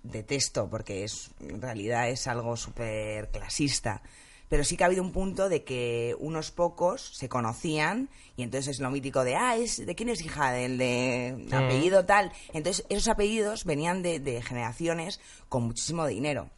detesto 0.02 0.70
porque 0.70 1.04
es 1.04 1.30
en 1.40 1.60
realidad 1.60 2.08
es 2.08 2.26
algo 2.26 2.56
súper 2.56 3.28
clasista. 3.30 4.02
Pero 4.50 4.64
sí 4.64 4.76
que 4.76 4.84
ha 4.84 4.88
habido 4.88 5.02
un 5.02 5.12
punto 5.12 5.48
de 5.48 5.64
que 5.64 6.14
unos 6.18 6.50
pocos 6.50 7.16
se 7.16 7.30
conocían 7.30 8.10
y 8.36 8.42
entonces 8.42 8.76
es 8.76 8.80
lo 8.80 8.90
mítico 8.90 9.24
de, 9.24 9.36
ah, 9.36 9.56
es, 9.56 9.86
¿de 9.86 9.94
quién 9.94 10.10
es 10.10 10.20
hija? 10.20 10.50
Del 10.50 10.76
de 10.76 11.48
apellido 11.52 12.04
tal. 12.04 12.32
Entonces 12.52 12.84
esos 12.90 13.08
apellidos 13.08 13.64
venían 13.64 14.02
de, 14.02 14.20
de 14.20 14.42
generaciones 14.42 15.20
con 15.48 15.62
muchísimo 15.62 16.06
dinero. 16.06 16.50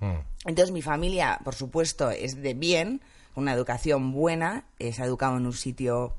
Mm. 0.00 0.18
Entonces 0.44 0.70
mi 0.72 0.82
familia, 0.82 1.40
por 1.42 1.54
supuesto, 1.54 2.10
es 2.10 2.40
de 2.40 2.54
bien, 2.54 3.00
una 3.34 3.52
educación 3.52 4.12
buena, 4.12 4.64
eh, 4.78 4.92
se 4.92 5.02
ha 5.02 5.06
educado 5.06 5.36
en 5.36 5.46
un 5.46 5.52
sitio 5.52 6.14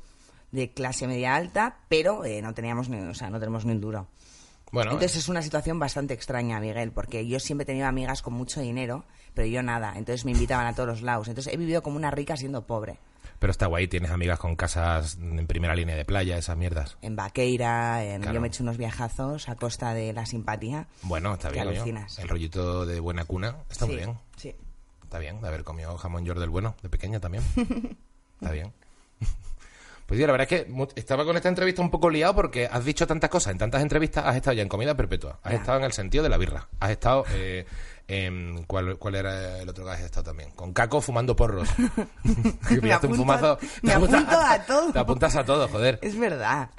de 0.51 0.71
clase 0.71 1.07
media 1.07 1.35
alta, 1.35 1.77
pero 1.89 2.25
eh, 2.25 2.41
no 2.41 2.53
teníamos 2.53 2.89
ni, 2.89 2.97
o 2.97 3.13
sea, 3.13 3.29
no 3.29 3.39
tenemos 3.39 3.65
ni 3.65 3.73
un 3.73 3.81
duro. 3.81 4.07
Bueno, 4.71 4.91
Entonces 4.91 5.17
es 5.17 5.29
una 5.29 5.41
situación 5.41 5.79
bastante 5.79 6.13
extraña, 6.13 6.59
Miguel, 6.59 6.91
porque 6.91 7.27
yo 7.27 7.39
siempre 7.39 7.63
he 7.63 7.65
tenido 7.65 7.87
amigas 7.87 8.21
con 8.21 8.33
mucho 8.33 8.61
dinero, 8.61 9.03
pero 9.33 9.47
yo 9.47 9.63
nada. 9.63 9.93
Entonces 9.95 10.25
me 10.25 10.31
invitaban 10.31 10.67
a 10.67 10.73
todos 10.73 10.87
los 10.87 11.01
lados. 11.01 11.27
Entonces 11.27 11.51
he 11.53 11.57
vivido 11.57 11.81
como 11.81 11.95
una 11.97 12.11
rica 12.11 12.37
siendo 12.37 12.65
pobre. 12.67 12.99
pero 13.39 13.51
está 13.51 13.67
guay, 13.67 13.87
tienes 13.87 14.11
amigas 14.11 14.37
con 14.37 14.55
casas 14.57 15.17
en 15.19 15.47
primera 15.47 15.73
línea 15.73 15.95
de 15.95 16.03
playa, 16.05 16.37
esas 16.37 16.57
mierdas. 16.57 16.97
En 17.01 17.15
Vaqueira, 17.15 18.03
en, 18.03 18.21
Claro. 18.21 18.35
yo 18.35 18.41
me 18.41 18.47
he 18.47 18.49
hecho 18.49 18.63
unos 18.63 18.77
viajazos 18.77 19.47
a 19.47 19.55
costa 19.55 19.93
de 19.93 20.11
la 20.13 20.25
simpatía. 20.25 20.87
Bueno, 21.03 21.33
está 21.35 21.49
bien. 21.49 21.67
alucinas. 21.67 22.19
El 22.19 22.27
rollito 22.27 22.85
de 22.85 22.99
buena 22.99 23.23
cuna 23.25 23.55
está 23.69 23.85
muy 23.85 23.95
bien. 23.95 24.17
Sí. 24.35 24.53
Está 25.03 25.19
bien, 25.19 25.39
de 25.41 25.47
haber 25.47 25.63
comido 25.63 25.97
jamón 25.97 26.25
york 26.25 26.39
del 26.39 26.49
bueno, 26.49 26.75
de 26.83 26.89
pequeña 26.89 27.19
también. 27.19 27.43
Está 28.41 28.51
bien. 28.51 28.71
Pues 30.09 30.19
sí, 30.19 30.25
la 30.25 30.31
verdad 30.33 30.47
es 30.51 30.63
que 30.65 30.73
estaba 30.99 31.23
con 31.23 31.37
esta 31.37 31.47
entrevista 31.49 31.81
un 31.83 31.91
poco 31.91 32.09
liado 32.09 32.33
porque 32.35 32.65
has 32.65 32.83
dicho 32.83 33.05
tantas 33.07 33.29
cosas. 33.29 33.51
En 33.53 33.59
tantas 33.59 33.81
entrevistas 33.81 34.25
has 34.25 34.35
estado 34.35 34.55
ya 34.55 34.63
en 34.63 34.67
comida 34.67 34.95
perpetua. 34.95 35.39
Has 35.43 35.51
Ya. 35.53 35.57
estado 35.59 35.77
en 35.77 35.83
el 35.85 35.93
sentido 35.93 36.23
de 36.23 36.29
la 36.29 36.37
birra. 36.37 36.67
Has 36.79 36.89
estado... 36.89 37.23
eh, 37.31 37.65
en- 38.07 38.63
¿cuál, 38.63 38.97
¿Cuál 38.97 39.13
era 39.13 39.59
el 39.61 39.69
otro 39.69 39.85
que 39.85 39.91
has 39.91 39.99
estado 40.01 40.23
también? 40.23 40.49
Con 40.55 40.73
Caco 40.73 40.99
fumando 40.99 41.35
porros. 41.35 41.69
Me 42.23 42.81
pillaste 42.81 43.05
un 43.05 43.13
apunto- 43.13 43.15
fumazo. 43.17 43.59
me 43.83 43.91
Te 43.91 43.95
apuntas- 43.95 44.23
apunto 44.23 44.39
a 44.41 44.59
todo. 44.65 44.91
Te 44.93 44.99
apuntas 44.99 45.35
a 45.35 45.45
todo, 45.45 45.67
joder. 45.67 45.99
Es 46.01 46.17
verdad. 46.19 46.71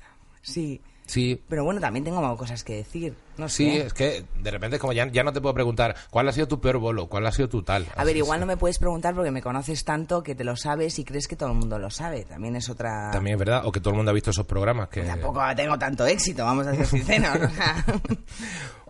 Sí. 0.42 0.82
Sí, 1.10 1.42
Pero 1.48 1.64
bueno, 1.64 1.80
también 1.80 2.04
tengo 2.04 2.36
cosas 2.36 2.62
que 2.62 2.76
decir. 2.76 3.14
No 3.36 3.48
sé. 3.48 3.56
Sí, 3.56 3.76
es 3.78 3.92
que 3.92 4.24
de 4.40 4.50
repente 4.52 4.78
como 4.78 4.92
ya, 4.92 5.10
ya 5.10 5.24
no 5.24 5.32
te 5.32 5.40
puedo 5.40 5.52
preguntar 5.52 5.96
cuál 6.08 6.28
ha 6.28 6.32
sido 6.32 6.46
tu 6.46 6.60
peor 6.60 6.78
bolo, 6.78 7.08
cuál 7.08 7.26
ha 7.26 7.32
sido 7.32 7.48
tu 7.48 7.64
tal. 7.64 7.84
A 7.96 8.04
ver, 8.04 8.16
igual 8.16 8.38
es. 8.38 8.40
no 8.42 8.46
me 8.46 8.56
puedes 8.56 8.78
preguntar 8.78 9.12
porque 9.16 9.32
me 9.32 9.42
conoces 9.42 9.84
tanto 9.84 10.22
que 10.22 10.36
te 10.36 10.44
lo 10.44 10.54
sabes 10.54 11.00
y 11.00 11.04
crees 11.04 11.26
que 11.26 11.34
todo 11.34 11.48
el 11.48 11.56
mundo 11.56 11.80
lo 11.80 11.90
sabe. 11.90 12.24
También 12.26 12.54
es 12.54 12.68
otra... 12.68 13.10
También 13.10 13.34
es 13.34 13.40
verdad, 13.40 13.62
o 13.64 13.72
que 13.72 13.80
todo 13.80 13.90
el 13.90 13.96
mundo 13.96 14.12
ha 14.12 14.14
visto 14.14 14.30
esos 14.30 14.46
programas 14.46 14.88
que... 14.88 15.02
Tampoco 15.02 15.42
tengo 15.56 15.76
tanto 15.76 16.06
éxito, 16.06 16.44
vamos 16.44 16.68
a 16.68 16.76
ser 16.76 16.86
sinceros. 16.86 17.50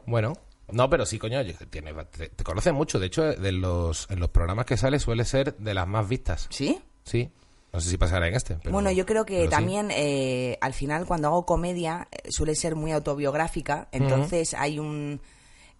Bueno, 0.04 0.34
no, 0.72 0.90
pero 0.90 1.06
sí, 1.06 1.18
coño, 1.18 1.40
tiene, 1.70 1.94
te, 2.10 2.28
te 2.28 2.44
conocen 2.44 2.74
mucho. 2.74 2.98
De 2.98 3.06
hecho, 3.06 3.22
de 3.22 3.52
los, 3.52 4.10
en 4.10 4.20
los 4.20 4.28
programas 4.28 4.66
que 4.66 4.76
sale 4.76 4.98
suele 4.98 5.24
ser 5.24 5.56
de 5.56 5.72
las 5.72 5.88
más 5.88 6.06
vistas. 6.06 6.48
¿Sí? 6.50 6.80
Sí. 7.04 7.30
No 7.72 7.80
sé 7.80 7.88
si 7.90 7.96
pasará 7.98 8.26
en 8.28 8.34
este. 8.34 8.56
pero- 8.56 8.72
bueno, 8.72 8.90
yo 8.90 9.06
creo 9.06 9.24
que 9.24 9.44
sí. 9.44 9.48
también 9.48 9.90
eh, 9.92 10.58
al 10.60 10.72
final 10.74 11.06
cuando 11.06 11.28
hago 11.28 11.46
comedia 11.46 12.08
eh, 12.10 12.28
suele 12.30 12.54
ser 12.54 12.74
muy 12.74 12.92
autobiográfica, 12.92 13.88
entonces 13.92 14.54
hay 14.54 14.78
un... 14.78 15.20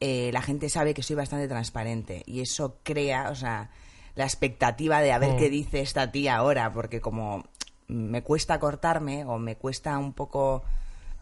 eh, 0.01 0.31
la 0.33 0.41
gente 0.43 0.69
sabe 0.69 0.95
que 0.95 1.03
soy 1.03 1.17
bastante 1.17 1.49
transparente 1.49 2.23
y 2.27 2.41
eso 2.41 2.79
crea, 2.85 3.31
o 3.31 3.35
sea, 3.35 3.71
la 4.15 4.25
expectativa 4.25 5.01
de 5.01 5.13
a 5.13 5.19
ver 5.19 5.37
qué 5.37 5.51
dice 5.51 5.81
esta 5.81 6.13
tía 6.13 6.37
ahora, 6.37 6.73
porque 6.73 7.01
como 7.01 7.45
me 7.89 8.23
cuesta 8.23 8.61
cortarme 8.61 9.25
o 9.25 9.39
me 9.39 9.57
cuesta 9.57 9.99
un 9.99 10.13
poco 10.13 10.63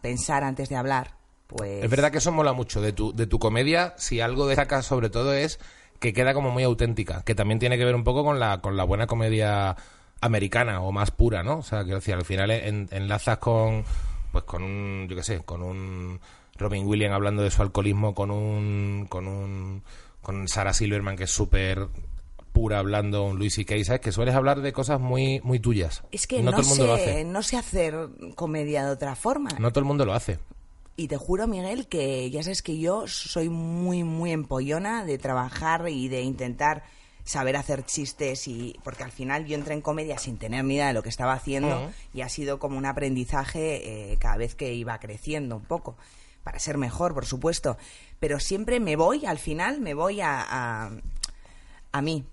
pensar 0.01 0.43
antes 0.43 0.69
de 0.69 0.75
hablar, 0.75 1.15
pues... 1.47 1.83
Es 1.83 1.89
verdad 1.89 2.11
que 2.11 2.19
eso 2.19 2.31
mola 2.31 2.53
mucho. 2.53 2.79
De 2.79 2.93
tu, 2.93 3.11
de 3.13 3.25
tu 3.25 3.39
comedia, 3.39 3.95
si 3.97 4.21
algo 4.21 4.45
destaca 4.47 4.83
sobre 4.83 5.09
todo 5.09 5.33
es 5.33 5.59
que 5.99 6.13
queda 6.13 6.33
como 6.35 6.51
muy 6.51 6.63
auténtica, 6.63 7.23
que 7.23 7.33
también 7.35 7.59
tiene 7.59 7.77
que 7.77 7.85
ver 7.85 7.95
un 7.95 8.03
poco 8.03 8.23
con 8.23 8.39
la, 8.39 8.61
con 8.61 8.77
la 8.77 8.83
buena 8.83 9.07
comedia 9.07 9.75
americana 10.21 10.81
o 10.81 10.91
más 10.91 11.11
pura, 11.11 11.43
¿no? 11.43 11.59
O 11.59 11.63
sea, 11.63 11.83
quiero 11.83 11.99
decir, 11.99 12.13
al 12.15 12.25
final 12.25 12.51
en- 12.51 12.87
enlazas 12.91 13.37
con, 13.37 13.83
pues 14.31 14.43
con 14.43 14.63
un, 14.63 15.07
yo 15.09 15.15
qué 15.15 15.23
sé, 15.23 15.39
con 15.39 15.61
un 15.63 16.19
Robin 16.57 16.85
Williams 16.85 17.15
hablando 17.15 17.41
de 17.43 17.51
su 17.51 17.61
alcoholismo, 17.61 18.13
con 18.13 18.31
un, 18.31 19.05
con 19.09 19.27
un, 19.27 19.81
con 20.21 20.47
Sarah 20.47 20.73
Silverman 20.73 21.15
que 21.15 21.23
es 21.23 21.31
súper 21.31 21.87
pura 22.51 22.79
hablando, 22.79 23.23
un 23.25 23.37
Louis 23.37 23.53
C.K., 23.53 23.75
¿sabes? 23.85 24.01
Que 24.01 24.11
sueles 24.11 24.35
hablar 24.35 24.59
de 24.61 24.73
cosas 24.73 24.99
muy, 24.99 25.39
muy 25.43 25.59
tuyas. 25.59 26.03
Es 26.11 26.27
que 26.27 26.37
Y 26.37 26.41
no, 26.41 26.51
no, 26.51 26.57
todo 26.57 26.61
el 26.63 26.67
mundo 26.67 26.87
lo 26.87 26.97
sé, 26.97 27.03
hace. 27.03 27.23
no 27.23 27.43
sé 27.43 27.57
hacer 27.57 27.95
comedia 28.35 28.85
de 28.85 28.91
otra 28.91 29.15
forma. 29.15 29.51
No 29.59 29.69
todo 29.71 29.79
el 29.79 29.85
mundo 29.85 30.03
lo 30.05 30.13
hace. 30.13 30.39
Y 30.97 31.07
te 31.07 31.15
juro, 31.15 31.47
Miguel, 31.47 31.87
que 31.87 32.29
ya 32.29 32.43
sabes 32.43 32.61
que 32.61 32.77
yo 32.77 33.07
soy 33.07 33.47
muy, 33.47 34.03
muy 34.03 34.31
empollona 34.31 35.05
de 35.05 35.17
trabajar 35.17 35.87
y 35.87 36.09
de 36.09 36.23
intentar 36.23 36.83
saber 37.29 37.55
hacer 37.57 37.85
chistes 37.85 38.47
y 38.47 38.75
porque 38.83 39.03
al 39.03 39.11
final 39.11 39.45
yo 39.45 39.55
entré 39.55 39.73
en 39.75 39.81
comedia 39.81 40.17
sin 40.17 40.37
tener 40.37 40.63
ni 40.65 40.75
idea 40.75 40.87
de 40.87 40.93
lo 40.93 41.03
que 41.03 41.09
estaba 41.09 41.33
haciendo 41.33 41.91
y 42.13 42.21
ha 42.21 42.29
sido 42.29 42.57
como 42.59 42.77
un 42.77 42.85
aprendizaje 42.85 44.11
eh, 44.13 44.17
cada 44.17 44.37
vez 44.37 44.55
que 44.55 44.73
iba 44.73 44.97
creciendo 44.99 45.55
un 45.57 45.63
poco 45.63 45.95
para 46.43 46.57
ser 46.59 46.77
mejor, 46.77 47.13
por 47.13 47.25
supuesto. 47.25 47.77
Pero 48.19 48.39
siempre 48.39 48.79
me 48.79 48.95
voy, 48.95 49.25
al 49.25 49.37
final 49.37 49.79
me 49.79 49.93
voy 49.93 50.21
a, 50.21 50.41
a, 50.41 50.91
a 51.91 52.01
mí. 52.01 52.25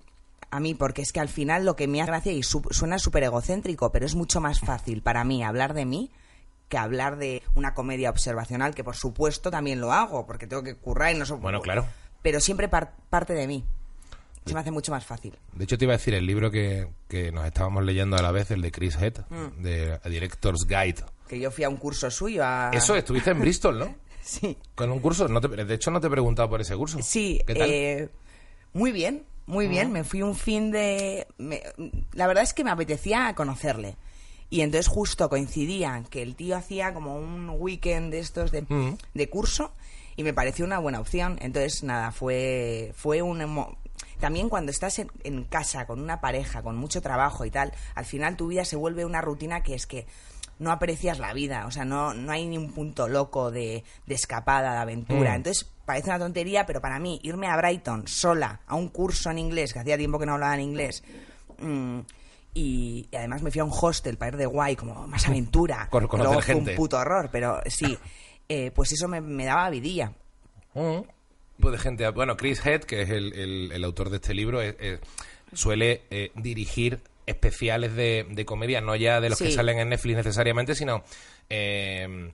A 0.49 0.59
mí, 0.61 0.73
porque 0.73 1.01
es 1.01 1.11
que 1.11 1.19
al 1.19 1.27
final 1.27 1.65
lo 1.65 1.75
que 1.75 1.87
me 1.87 2.01
hace 2.01 2.09
gracia 2.11 2.31
y 2.31 2.41
su- 2.41 2.65
suena 2.71 2.97
súper 2.99 3.23
egocéntrico, 3.23 3.91
pero 3.91 4.05
es 4.05 4.15
mucho 4.15 4.39
más 4.39 4.61
fácil 4.61 5.01
para 5.01 5.23
mí 5.25 5.43
hablar 5.43 5.73
de 5.73 5.85
mí 5.85 6.09
que 6.69 6.77
hablar 6.77 7.17
de 7.17 7.43
una 7.53 7.73
comedia 7.73 8.09
observacional, 8.09 8.73
que 8.73 8.83
por 8.83 8.95
supuesto 8.95 9.51
también 9.51 9.79
lo 9.81 9.91
hago, 9.91 10.25
porque 10.25 10.47
tengo 10.47 10.63
que 10.63 10.75
currar 10.75 11.13
y 11.13 11.19
no 11.19 11.25
so- 11.25 11.37
Bueno, 11.37 11.61
claro. 11.61 11.85
Pero 12.21 12.39
siempre 12.39 12.67
par- 12.69 12.93
parte 13.09 13.33
de 13.33 13.45
mí. 13.45 13.65
Se 14.47 14.53
me 14.53 14.59
hace 14.61 14.71
mucho 14.71 14.91
más 14.91 15.05
fácil. 15.05 15.33
De 15.53 15.63
hecho, 15.63 15.77
te 15.77 15.85
iba 15.85 15.93
a 15.93 15.97
decir 15.97 16.13
el 16.13 16.25
libro 16.25 16.49
que, 16.51 16.87
que 17.07 17.31
nos 17.31 17.45
estábamos 17.45 17.83
leyendo 17.83 18.15
a 18.17 18.21
la 18.21 18.31
vez, 18.31 18.51
el 18.51 18.61
de 18.61 18.71
Chris 18.71 18.95
Head, 18.95 19.13
Mm. 19.29 19.61
de 19.61 19.99
A 20.03 20.09
Director's 20.09 20.65
Guide. 20.67 21.03
Que 21.27 21.39
yo 21.39 21.51
fui 21.51 21.63
a 21.63 21.69
un 21.69 21.77
curso 21.77 22.09
suyo 22.09 22.43
a... 22.45 22.71
Eso, 22.73 22.95
estuviste 22.95 23.31
en 23.31 23.39
Bristol, 23.41 23.79
¿no? 23.79 23.95
Sí. 24.21 24.57
Con 24.75 24.91
un 24.91 24.99
curso. 24.99 25.27
No 25.29 25.39
te- 25.39 25.47
de 25.47 25.73
hecho, 25.73 25.89
no 25.89 26.01
te 26.01 26.07
he 26.07 26.09
preguntado 26.09 26.49
por 26.49 26.59
ese 26.59 26.75
curso. 26.75 26.99
Sí, 27.01 27.39
¿Qué 27.47 27.55
tal? 27.55 27.69
eh, 27.71 28.09
muy 28.73 28.91
bien, 28.91 29.23
muy 29.45 29.67
bien. 29.67 29.91
Me 29.93 30.03
fui 30.03 30.21
un 30.21 30.35
fin 30.35 30.69
de... 30.71 31.25
me- 31.37 31.63
la 32.13 32.27
verdad 32.27 32.43
es 32.43 32.53
que 32.53 32.63
me 32.65 32.71
apetecía 32.71 33.33
conocerle. 33.35 33.95
Y 34.49 34.61
entonces 34.61 34.87
justo 34.87 35.29
coincidía 35.29 36.03
que 36.09 36.21
el 36.21 36.35
tío 36.35 36.55
hacía 36.57 36.93
como 36.93 37.17
un 37.17 37.49
weekend 37.57 38.11
de 38.11 38.19
estos 38.19 38.51
de, 38.51 38.65
de 39.13 39.29
curso 39.29 39.73
y 40.17 40.23
me 40.23 40.33
pareció 40.33 40.65
una 40.65 40.79
buena 40.79 40.99
opción. 40.99 41.37
Entonces, 41.41 41.83
nada, 41.83 42.11
fue, 42.11 42.91
fue 42.95 43.21
un... 43.21 43.39
También 44.19 44.49
cuando 44.49 44.71
estás 44.71 44.99
en, 44.99 45.11
en 45.23 45.43
casa 45.43 45.85
con 45.87 46.01
una 46.01 46.19
pareja, 46.21 46.61
con 46.63 46.75
mucho 46.77 47.01
trabajo 47.01 47.45
y 47.45 47.51
tal, 47.51 47.71
al 47.95 48.05
final 48.05 48.35
tu 48.35 48.47
vida 48.47 48.65
se 48.65 48.75
vuelve 48.75 49.05
una 49.05 49.21
rutina 49.21 49.61
que 49.63 49.75
es 49.75 49.85
que 49.87 50.05
no 50.59 50.71
aprecias 50.71 51.19
la 51.19 51.33
vida, 51.33 51.67
o 51.67 51.71
sea, 51.71 51.85
no, 51.85 52.15
no 52.15 52.31
hay 52.31 52.47
ni 52.47 52.57
un 52.57 52.71
punto 52.71 53.07
loco 53.07 53.51
de, 53.51 53.83
de 54.07 54.15
escapada, 54.15 54.71
de 54.73 54.77
aventura. 54.79 55.33
Mm. 55.33 55.35
Entonces, 55.35 55.69
parece 55.85 56.09
una 56.09 56.17
tontería, 56.17 56.65
pero 56.65 56.81
para 56.81 56.97
mí, 56.97 57.19
irme 57.21 57.47
a 57.47 57.55
Brighton 57.57 58.07
sola 58.07 58.61
a 58.65 58.73
un 58.75 58.87
curso 58.89 59.29
en 59.29 59.37
inglés, 59.37 59.71
que 59.71 59.79
hacía 59.79 59.97
tiempo 59.97 60.17
que 60.17 60.25
no 60.25 60.33
hablaba 60.33 60.55
en 60.55 60.61
inglés, 60.61 61.03
mm, 61.59 61.99
y, 62.55 63.07
y 63.11 63.15
además 63.15 63.43
me 63.43 63.51
fui 63.51 63.61
a 63.61 63.65
un 63.65 63.71
hostel 63.71 64.17
para 64.17 64.29
ir 64.31 64.37
de 64.37 64.47
guay, 64.47 64.75
como 64.75 65.05
más 65.07 65.27
aventura. 65.27 65.87
Con- 65.91 66.07
Luego 66.07 66.33
fue 66.41 66.55
gente. 66.55 66.71
un 66.71 66.75
puto 66.77 66.97
horror, 66.97 67.29
pero 67.31 67.61
sí, 67.67 67.95
eh, 68.49 68.71
pues 68.71 68.91
eso 68.93 69.07
me, 69.07 69.21
me 69.21 69.45
daba 69.45 69.69
vidilla. 69.69 70.11
Mm. 70.73 71.01
Tipo 71.57 71.71
de 71.71 71.77
gente. 71.79 72.07
Bueno, 72.11 72.37
Chris 72.37 72.63
Head, 72.65 72.81
que 72.83 73.01
es 73.01 73.09
el, 73.09 73.33
el- 73.33 73.71
el 73.73 73.83
autor 73.83 74.09
de 74.09 74.17
este 74.17 74.33
libro, 74.33 74.61
es- 74.61 74.75
es- 74.79 74.99
suele 75.53 76.03
eh, 76.11 76.31
dirigir 76.35 76.99
especiales 77.25 77.95
de, 77.95 78.25
de 78.29 78.45
comedia, 78.45 78.79
no 78.79 78.95
ya 78.95 79.19
de 79.19 79.29
los 79.29 79.37
que 79.39 79.47
Sí. 79.47 79.51
salen 79.53 79.79
en 79.79 79.89
Netflix 79.89 80.15
necesariamente, 80.17 80.75
sino. 80.75 81.03
eh, 81.49 82.31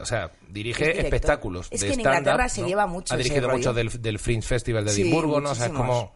o 0.00 0.04
sea, 0.06 0.30
dirige 0.48 1.00
espectáculos 1.00 1.66
Es 1.70 1.80
de 1.80 1.88
que 1.88 1.92
en 1.94 2.00
Inglaterra 2.00 2.48
se 2.48 2.60
¿no? 2.62 2.68
lleva 2.68 2.86
mucho 2.86 3.12
Ha 3.12 3.16
dirigido 3.16 3.48
mucho 3.48 3.72
del, 3.74 3.88
del 4.00 4.18
Fringe 4.20 4.46
Festival 4.46 4.84
de 4.84 4.92
Sí, 4.92 5.02
Edimburgo, 5.02 5.40
¿no? 5.40 5.50
O 5.50 5.54
sea, 5.54 5.66
es 5.66 5.72
como. 5.72 6.14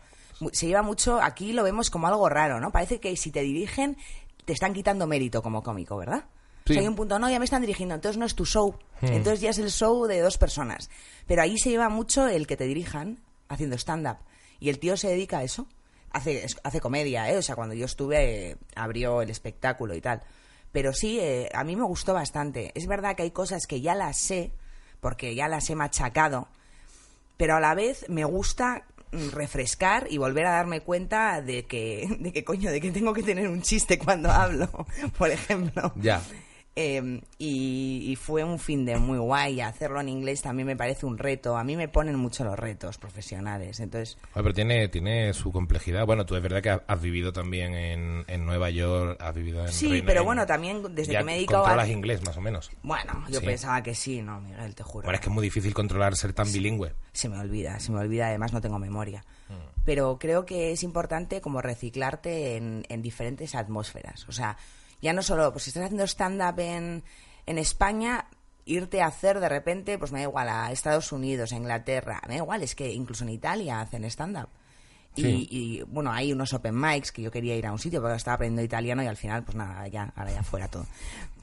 Se 0.53 0.67
lleva 0.67 0.83
mucho, 0.83 1.21
aquí 1.21 1.53
lo 1.53 1.63
vemos 1.65 1.91
como 1.91 2.07
algo 2.07 2.29
raro, 2.29 2.61
¿no? 2.61 2.71
Parece 2.71 3.01
que 3.01 3.17
si 3.17 3.31
te 3.31 3.41
dirigen, 3.41 3.97
te 4.45 4.53
están 4.53 4.73
quitando 4.75 5.07
mérito 5.07 5.43
como 5.43 5.63
cómico, 5.63 5.97
¿verdad? 5.97 6.25
O 6.67 6.69
Sí. 6.69 6.75
sea, 6.75 6.83
hay 6.83 6.89
un 6.89 6.97
punto, 6.97 7.19
no, 7.19 7.31
ya 7.31 7.39
me 7.39 7.45
están 7.45 7.61
dirigiendo, 7.63 7.95
entonces 7.95 8.19
no 8.19 8.27
es 8.27 8.35
tu 8.35 8.45
show. 8.45 8.77
Hmm. 9.01 9.07
Entonces 9.07 9.41
ya 9.41 9.51
es 9.51 9.59
el 9.59 9.71
show 9.71 10.07
de 10.07 10.21
dos 10.21 10.37
personas. 10.37 10.91
Pero 11.27 11.43
ahí 11.43 11.59
se 11.59 11.71
lleva 11.71 11.89
mucho 11.89 12.27
el 12.29 12.47
que 12.47 12.57
te 12.57 12.65
dirijan 12.65 13.19
haciendo 13.49 13.77
stand-up. 13.77 14.17
Y 14.59 14.69
el 14.69 14.79
tío 14.79 14.97
se 14.97 15.09
dedica 15.09 15.39
a 15.39 15.43
eso. 15.45 15.69
Hace, 16.13 16.47
hace 16.65 16.81
comedia, 16.81 17.31
¿eh? 17.31 17.37
O 17.37 17.43
sea, 17.43 17.55
cuando 17.57 17.75
yo 17.75 17.85
estuve, 17.85 18.51
eh, 18.51 18.57
abrió 18.75 19.23
el 19.23 19.31
espectáculo 19.31 19.95
y 19.95 20.01
tal. 20.01 20.23
Pero 20.73 20.93
sí, 20.93 21.19
eh, 21.21 21.49
a 21.55 21.63
mí 21.63 21.77
me 21.77 21.85
gustó 21.85 22.15
bastante. 22.15 22.73
Es 22.75 22.87
verdad 22.87 23.15
que 23.17 23.23
hay 23.23 23.31
cosas 23.31 23.67
que 23.67 23.81
ya 23.81 23.95
las 23.95 24.17
sé, 24.19 24.51
porque 25.01 25.35
ya 25.35 25.47
las 25.49 25.69
he 25.71 25.75
machacado, 25.77 26.49
pero 27.37 27.57
a 27.57 27.61
la 27.61 27.75
vez 27.75 28.07
me 28.09 28.25
gusta 28.25 28.85
mm, 29.13 29.29
refrescar 29.31 30.07
y 30.11 30.19
volver 30.19 30.47
a 30.47 30.53
darme 30.53 30.81
cuenta 30.81 31.41
de 31.43 31.65
que, 31.67 32.07
de 32.19 32.33
que 32.33 32.45
coño, 32.45 32.71
de 32.71 32.81
que 32.81 32.91
tengo 32.91 33.13
que 33.13 33.23
tener 33.23 33.49
un 33.49 33.63
chiste 33.63 33.99
cuando 33.99 34.31
hablo, 34.31 34.69
por 35.19 35.31
ejemplo. 35.31 35.93
Ya. 35.97 36.23
Eh, 36.79 37.23
y, 37.39 38.05
y 38.07 38.17
fue 38.17 38.45
un 38.45 38.59
fin 38.59 38.85
de 38.85 38.97
muy 38.99 39.17
guay. 39.19 39.63
Hacerlo 39.63 39.99
en 40.01 40.11
inglés 40.11 40.43
también 40.43 40.67
me 40.67 40.77
parece 40.77 41.07
un 41.07 41.17
reto. 41.17 41.57
A 41.57 41.65
mí 41.65 41.75
me 41.75 41.89
ponen 41.89 42.17
mucho 42.17 42.45
los 42.45 42.59
retos 42.59 42.99
profesionales. 42.99 43.81
Entonces, 43.81 44.19
Oye, 44.35 44.43
pero 44.43 44.53
tiene, 44.55 44.89
tiene 44.89 45.33
su 45.33 45.51
complejidad. 45.53 46.05
Bueno, 46.05 46.27
tú 46.27 46.37
es 46.37 46.43
verdad 46.43 46.63
que 46.63 46.69
has, 46.71 46.83
has 46.87 47.01
vivido 47.01 47.33
también 47.33 47.73
en, 47.75 48.25
en 48.29 48.45
Nueva 48.45 48.69
York, 48.69 49.19
has 49.23 49.35
vivido 49.35 49.65
en. 49.65 49.73
sí, 49.73 49.89
Reino- 49.89 50.07
pero 50.07 50.21
en- 50.21 50.27
bueno, 50.27 50.47
también 50.47 50.95
desde 50.95 51.15
ya 51.15 51.19
que 51.21 51.25
me 51.25 51.33
he 51.33 51.37
dedicado 51.37 51.63
controlas 51.63 51.89
a... 51.89 51.93
inglés, 51.93 52.23
más 52.25 52.37
o 52.37 52.41
menos. 52.43 52.71
Bueno, 52.83 53.25
yo 53.31 53.41
Sí. 53.41 53.47
pensaba 53.47 53.83
que 53.83 53.95
sí, 53.95 54.21
no, 54.21 54.41
Miguel, 54.43 54.75
te 54.75 54.83
juro. 54.83 55.05
Bueno, 55.05 55.15
es 55.17 55.21
que 55.23 55.31
es 55.31 55.35
muy 55.35 55.43
difícil 55.45 55.73
controlar 55.73 56.15
ser 56.15 56.35
tan 56.35 56.53
bilingüe. 56.53 56.93
se 57.13 57.31
me 57.31 57.39
olvida, 57.39 57.81
se 57.81 57.91
me 57.91 58.01
olvida, 58.01 58.29
además 58.29 58.53
no 58.53 58.61
tengo 58.61 58.79
memoria. 58.79 59.25
Mm. 59.49 59.81
Pero 59.87 60.19
creo 60.19 60.45
que 60.45 60.73
es 60.73 60.83
importante 60.83 61.41
como 61.41 61.63
reciclarte 61.63 62.57
en, 62.57 62.85
en 62.91 63.01
diferentes 63.01 63.55
atmósferas. 63.55 64.29
O 64.29 64.33
sea, 64.33 64.57
ya 65.03 65.13
no 65.13 65.23
solo, 65.23 65.53
pues 65.53 65.65
si 65.65 65.71
estás 65.71 65.85
haciendo 65.85 66.05
stand-up 66.05 66.59
en, 66.61 67.05
en 67.47 67.59
España, 67.59 68.27
irte 68.65 69.01
a 69.03 69.07
hacer 69.07 69.41
de 69.41 69.49
repente, 69.49 69.99
pues 69.99 70.13
me 70.13 70.19
da 70.21 70.25
igual, 70.25 70.49
a 70.49 70.73
Estados 70.73 71.13
Unidos, 71.13 71.53
a 71.53 71.57
Inglaterra, 71.57 72.21
me 72.27 72.35
da 72.35 72.43
igual, 72.43 72.63
es 72.63 72.75
que 72.75 72.93
incluso 72.93 73.25
en 73.25 73.31
Italia 73.31 73.81
hacen 73.81 74.05
stand-up. 74.05 74.49
Y, 75.15 75.23
Sí. 75.23 75.49
y, 75.51 75.83
bueno, 75.85 76.13
hay 76.13 76.31
unos 76.33 76.53
open 76.53 76.79
mics 76.79 77.11
que 77.11 77.23
yo 77.23 77.31
quería 77.31 77.57
ir 77.57 77.67
a 77.67 77.73
un 77.73 77.79
sitio 77.79 78.03
porque 78.03 78.17
estaba 78.17 78.35
aprendiendo 78.35 78.63
italiano 78.63 79.03
y 79.03 79.07
al 79.07 79.17
final, 79.17 79.45
pues 79.45 79.57
nada, 79.57 79.89
ya, 79.89 80.13
ahora 80.15 80.31
ya 80.33 80.43
fuera 80.43 80.69
todo. 80.69 80.87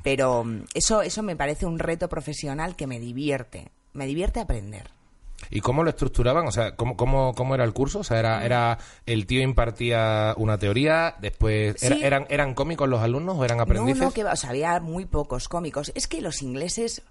Pero 0.04 0.44
mm, 0.44 0.66
eso, 0.76 1.02
eso 1.02 1.24
me 1.24 1.36
parece 1.36 1.66
un 1.66 1.80
reto 1.80 2.08
profesional 2.08 2.76
que 2.76 2.86
me 2.86 3.00
divierte. 3.00 3.72
Me 3.94 4.06
divierte 4.06 4.40
aprender. 4.42 4.92
¿Y 5.50 5.60
cómo 5.62 5.84
lo 5.84 5.90
estructuraban? 5.90 6.48
O 6.48 6.52
sea, 6.52 6.76
¿cómo, 6.76 6.96
cómo, 6.98 7.34
cómo 7.36 7.56
era 7.56 7.64
el 7.64 7.74
curso? 7.74 8.00
O 8.00 8.04
sea, 8.04 8.20
era, 8.20 8.46
era 8.46 8.78
el 9.06 9.26
tío 9.26 9.42
impartía 9.42 10.34
una 10.38 10.58
teoría, 10.58 11.16
después... 11.20 11.82
era- 11.84 11.96
eran, 11.98 12.26
¿Eran 12.30 12.54
cómicos 12.54 12.88
los 12.90 13.02
alumnos 13.02 13.38
o 13.38 13.46
eran 13.46 13.60
aprendices? 13.60 14.00
No, 14.00 14.06
no, 14.08 14.12
que 14.14 14.24
o 14.26 14.36
sea, 14.36 14.50
había 14.52 14.80
muy 14.80 15.06
pocos 15.06 15.48
cómicos. 15.50 15.92
Es 15.96 16.08
que 16.08 16.22
los 16.22 16.42
ingleses 16.42 17.02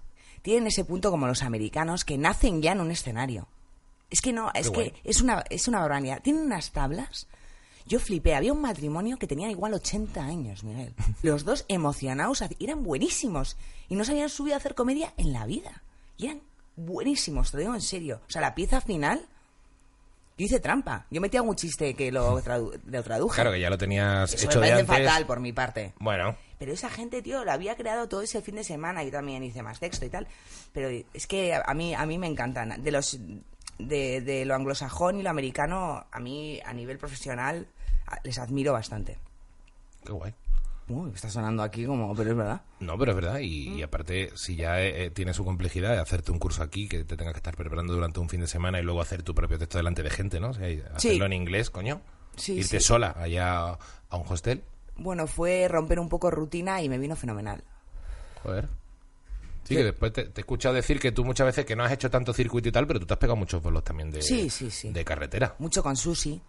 tienen 0.41 0.67
ese 0.67 0.83
punto 0.85 1.09
como 1.11 1.27
los 1.27 1.43
americanos 1.43 2.05
que 2.05 2.17
nacen 2.17 2.61
ya 2.61 2.73
en 2.73 2.81
un 2.81 2.91
escenario. 2.91 3.47
Es 4.09 4.21
que 4.21 4.33
no, 4.33 4.51
es 4.53 4.69
Qué 4.69 4.75
que 4.75 4.89
guay. 4.89 4.93
es 5.03 5.21
una, 5.21 5.43
es 5.49 5.67
una 5.67 5.79
barbaridad. 5.79 6.21
Tienen 6.21 6.43
unas 6.43 6.71
tablas. 6.71 7.27
Yo 7.85 7.99
flipé, 7.99 8.35
había 8.35 8.53
un 8.53 8.61
matrimonio 8.61 9.17
que 9.17 9.27
tenía 9.27 9.49
igual 9.49 9.73
80 9.73 10.23
años, 10.23 10.63
Miguel. 10.63 10.93
Los 11.21 11.43
dos 11.45 11.65
emocionados, 11.67 12.43
eran 12.59 12.83
buenísimos. 12.83 13.57
Y 13.89 13.95
no 13.95 14.05
se 14.05 14.11
habían 14.13 14.29
subido 14.29 14.55
a 14.55 14.57
hacer 14.57 14.75
comedia 14.75 15.13
en 15.17 15.33
la 15.33 15.45
vida. 15.45 15.81
Y 16.17 16.25
eran 16.27 16.41
buenísimos, 16.75 17.51
te 17.51 17.57
lo 17.57 17.61
digo 17.61 17.75
en 17.75 17.81
serio. 17.81 18.21
O 18.27 18.31
sea, 18.31 18.41
la 18.41 18.55
pieza 18.55 18.81
final, 18.81 19.19
yo 20.37 20.45
hice 20.45 20.59
trampa. 20.59 21.05
Yo 21.11 21.21
metí 21.21 21.37
algún 21.37 21.55
chiste 21.55 21.93
que 21.93 22.11
lo, 22.11 22.39
tradu- 22.43 22.79
lo 22.85 23.03
traduje. 23.03 23.35
Claro 23.35 23.51
que 23.51 23.59
ya 23.59 23.69
lo 23.69 23.77
tenías 23.77 24.33
Eso 24.33 24.45
hecho 24.47 24.59
me 24.59 24.67
de 24.67 24.71
parece 24.73 24.91
antes. 24.91 25.07
fatal 25.07 25.25
por 25.25 25.39
mi 25.39 25.53
parte. 25.53 25.93
Bueno, 25.99 26.35
Pero 26.59 26.73
esa 26.73 26.89
gente, 26.89 27.21
tío, 27.21 27.43
lo 27.45 27.51
había 27.51 27.75
creado 27.75 28.07
todo 28.07 28.21
ese 28.21 28.41
fin 28.41 28.55
de 28.55 28.63
semana. 28.63 29.03
Yo 29.03 29.11
también 29.11 29.43
hice 29.43 29.61
más 29.61 29.79
texto 29.79 30.05
y 30.05 30.09
tal. 30.09 30.27
Pero 30.73 30.89
es 31.13 31.27
que 31.27 31.53
a 31.53 31.73
mí, 31.73 31.93
a 31.93 32.05
mí 32.05 32.17
me 32.17 32.27
encantan. 32.27 32.81
De 32.83 32.91
los 32.91 33.19
de, 33.79 34.21
de 34.21 34.45
lo 34.45 34.55
anglosajón 34.55 35.19
y 35.19 35.23
lo 35.23 35.29
americano, 35.29 36.05
a 36.11 36.19
mí, 36.19 36.59
a 36.65 36.73
nivel 36.73 36.97
profesional, 36.97 37.67
les 38.23 38.37
admiro 38.39 38.73
bastante. 38.73 39.17
qué 40.05 40.11
guay. 40.13 40.33
Uy, 40.89 41.11
está 41.15 41.29
sonando 41.29 41.63
aquí 41.63 41.85
como, 41.85 42.13
pero 42.15 42.31
es 42.31 42.35
verdad. 42.37 42.61
No, 42.81 42.97
pero 42.97 43.11
es 43.11 43.15
verdad. 43.15 43.39
Y, 43.39 43.69
Mm. 43.69 43.77
y 43.77 43.83
aparte, 43.83 44.31
si 44.35 44.55
ya 44.57 44.81
eh, 44.81 45.05
eh, 45.05 45.09
tiene 45.11 45.33
su 45.33 45.45
complejidad 45.45 45.91
de 45.91 45.99
hacerte 45.99 46.31
un 46.31 46.39
curso 46.39 46.61
aquí, 46.61 46.87
que 46.89 47.03
te 47.05 47.15
tengas 47.15 47.33
que 47.33 47.37
estar 47.39 47.55
preparando 47.55 47.93
durante 47.93 48.19
un 48.19 48.27
fin 48.27 48.41
de 48.41 48.47
semana 48.47 48.79
y 48.79 48.83
luego 48.83 48.99
hacer 49.01 49.23
tu 49.23 49.33
propio 49.33 49.57
texto 49.57 49.77
delante 49.77 50.03
de 50.03 50.09
gente, 50.09 50.39
¿no? 50.41 50.49
O 50.49 50.53
sea, 50.53 50.67
hacerlo 50.93 51.25
en 51.25 51.33
inglés, 51.33 51.69
coño. 51.69 52.01
Sí, 52.35 52.53
Irte 52.53 52.79
sí. 52.79 52.85
sola 52.85 53.15
allá 53.17 53.77
a 54.09 54.17
un 54.17 54.25
hostel. 54.27 54.63
Bueno, 54.97 55.25
fue 55.27 55.67
romper 55.69 55.99
un 55.99 56.09
poco 56.09 56.29
rutina 56.31 56.81
y 56.81 56.89
me 56.89 56.97
vino 56.97 57.15
fenomenal. 57.15 57.63
Joder. 58.43 58.67
Sí, 59.63 59.75
que 59.75 59.83
después 59.85 60.11
te, 60.11 60.25
te 60.25 60.41
he 60.41 60.43
escuchado 60.43 60.75
decir 60.75 60.99
que 60.99 61.13
tú 61.13 61.23
muchas 61.23 61.45
veces 61.47 61.65
que 61.65 61.75
no 61.77 61.83
has 61.85 61.91
hecho 61.93 62.09
tanto 62.11 62.33
circuito 62.33 62.67
y 62.67 62.71
tal, 62.73 62.85
pero 62.85 62.99
tú 62.99 63.05
te 63.05 63.13
has 63.13 63.19
pegado 63.19 63.37
muchos 63.37 63.63
bolos 63.63 63.83
también 63.85 64.11
de, 64.11 64.21
Sí, 64.21 64.49
sí, 64.49 64.69
sí. 64.69 64.91
de 64.91 65.05
carretera. 65.05 65.55
Mucho 65.59 65.81
con 65.81 65.95
Susi. 65.95 66.41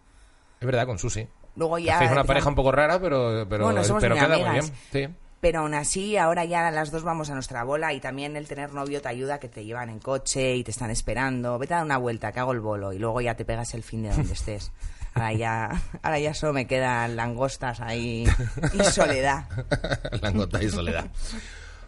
Es 0.59 0.65
verdad, 0.65 0.85
con 0.85 0.99
Susi. 0.99 1.25
Luego 1.55 1.79
ya. 1.79 1.99
Una 2.11 2.23
pareja 2.23 2.49
un 2.49 2.55
poco 2.55 2.71
rara, 2.71 2.99
pero, 2.99 3.45
pero, 3.49 3.65
Bueno, 3.65 3.83
somos 3.83 4.01
pero 4.01 4.15
muy 4.15 4.25
queda 4.25 4.37
muy 4.37 4.49
bien. 4.49 4.73
Sí. 4.91 5.07
Pero 5.41 5.59
aún 5.59 5.75
así, 5.75 6.17
ahora 6.17 6.43
ya 6.45 6.71
las 6.71 6.89
dos 6.91 7.03
vamos 7.03 7.29
a 7.29 7.35
nuestra 7.35 7.63
bola 7.63 7.93
y 7.93 7.99
también 7.99 8.35
el 8.35 8.47
tener 8.47 8.73
novio 8.73 9.01
te 9.01 9.09
ayuda 9.09 9.39
que 9.39 9.47
te 9.47 9.63
llevan 9.63 9.89
en 9.89 9.99
coche 9.99 10.55
y 10.55 10.63
te 10.63 10.71
están 10.71 10.89
esperando. 10.89 11.59
Vete 11.59 11.75
a 11.75 11.77
dar 11.77 11.85
una 11.85 11.97
vuelta, 11.97 12.31
que 12.31 12.39
hago 12.39 12.51
el 12.51 12.61
bolo 12.61 12.93
y 12.93 12.99
luego 12.99 13.21
ya 13.21 13.35
te 13.35 13.45
pegas 13.45 13.73
el 13.75 13.83
fin 13.83 14.03
de 14.03 14.09
donde 14.09 14.33
estés. 14.33 14.71
Ahora 15.13 15.33
ya, 15.33 15.81
ahora 16.01 16.19
ya 16.19 16.33
solo 16.33 16.51
me 16.51 16.67
quedan 16.67 17.15
langostas 17.15 17.79
ahí 17.79 18.27
y 18.73 18.83
soledad. 18.85 19.47
Langota 20.21 20.61
y 20.63 20.69
soledad. 20.69 21.09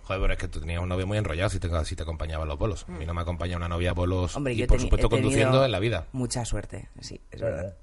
Joder, 0.04 0.22
pero 0.22 0.34
es 0.34 0.40
que 0.40 0.48
tú 0.48 0.60
tenías 0.62 0.82
un 0.82 0.88
novio 0.88 1.06
muy 1.06 1.18
enrollado 1.18 1.50
si 1.50 1.60
te, 1.60 1.70
si 1.84 1.96
te 1.96 2.04
acompañaba 2.04 2.44
a 2.44 2.48
los 2.48 2.58
bolos. 2.58 2.86
A 2.88 2.92
mí 2.92 3.06
no 3.06 3.14
me 3.14 3.22
acompaña 3.22 3.58
una 3.58 3.68
novia 3.68 3.90
a 3.90 3.94
bolos 3.94 4.38
Hombre, 4.38 4.54
y, 4.54 4.58
yo 4.58 4.68
por 4.68 4.80
supuesto, 4.80 5.10
conduciendo 5.10 5.66
en 5.66 5.72
la 5.72 5.80
vida. 5.80 6.06
Mucha 6.14 6.46
suerte, 6.46 6.90
sí, 7.02 7.20
es 7.32 7.42
verdad. 7.42 7.76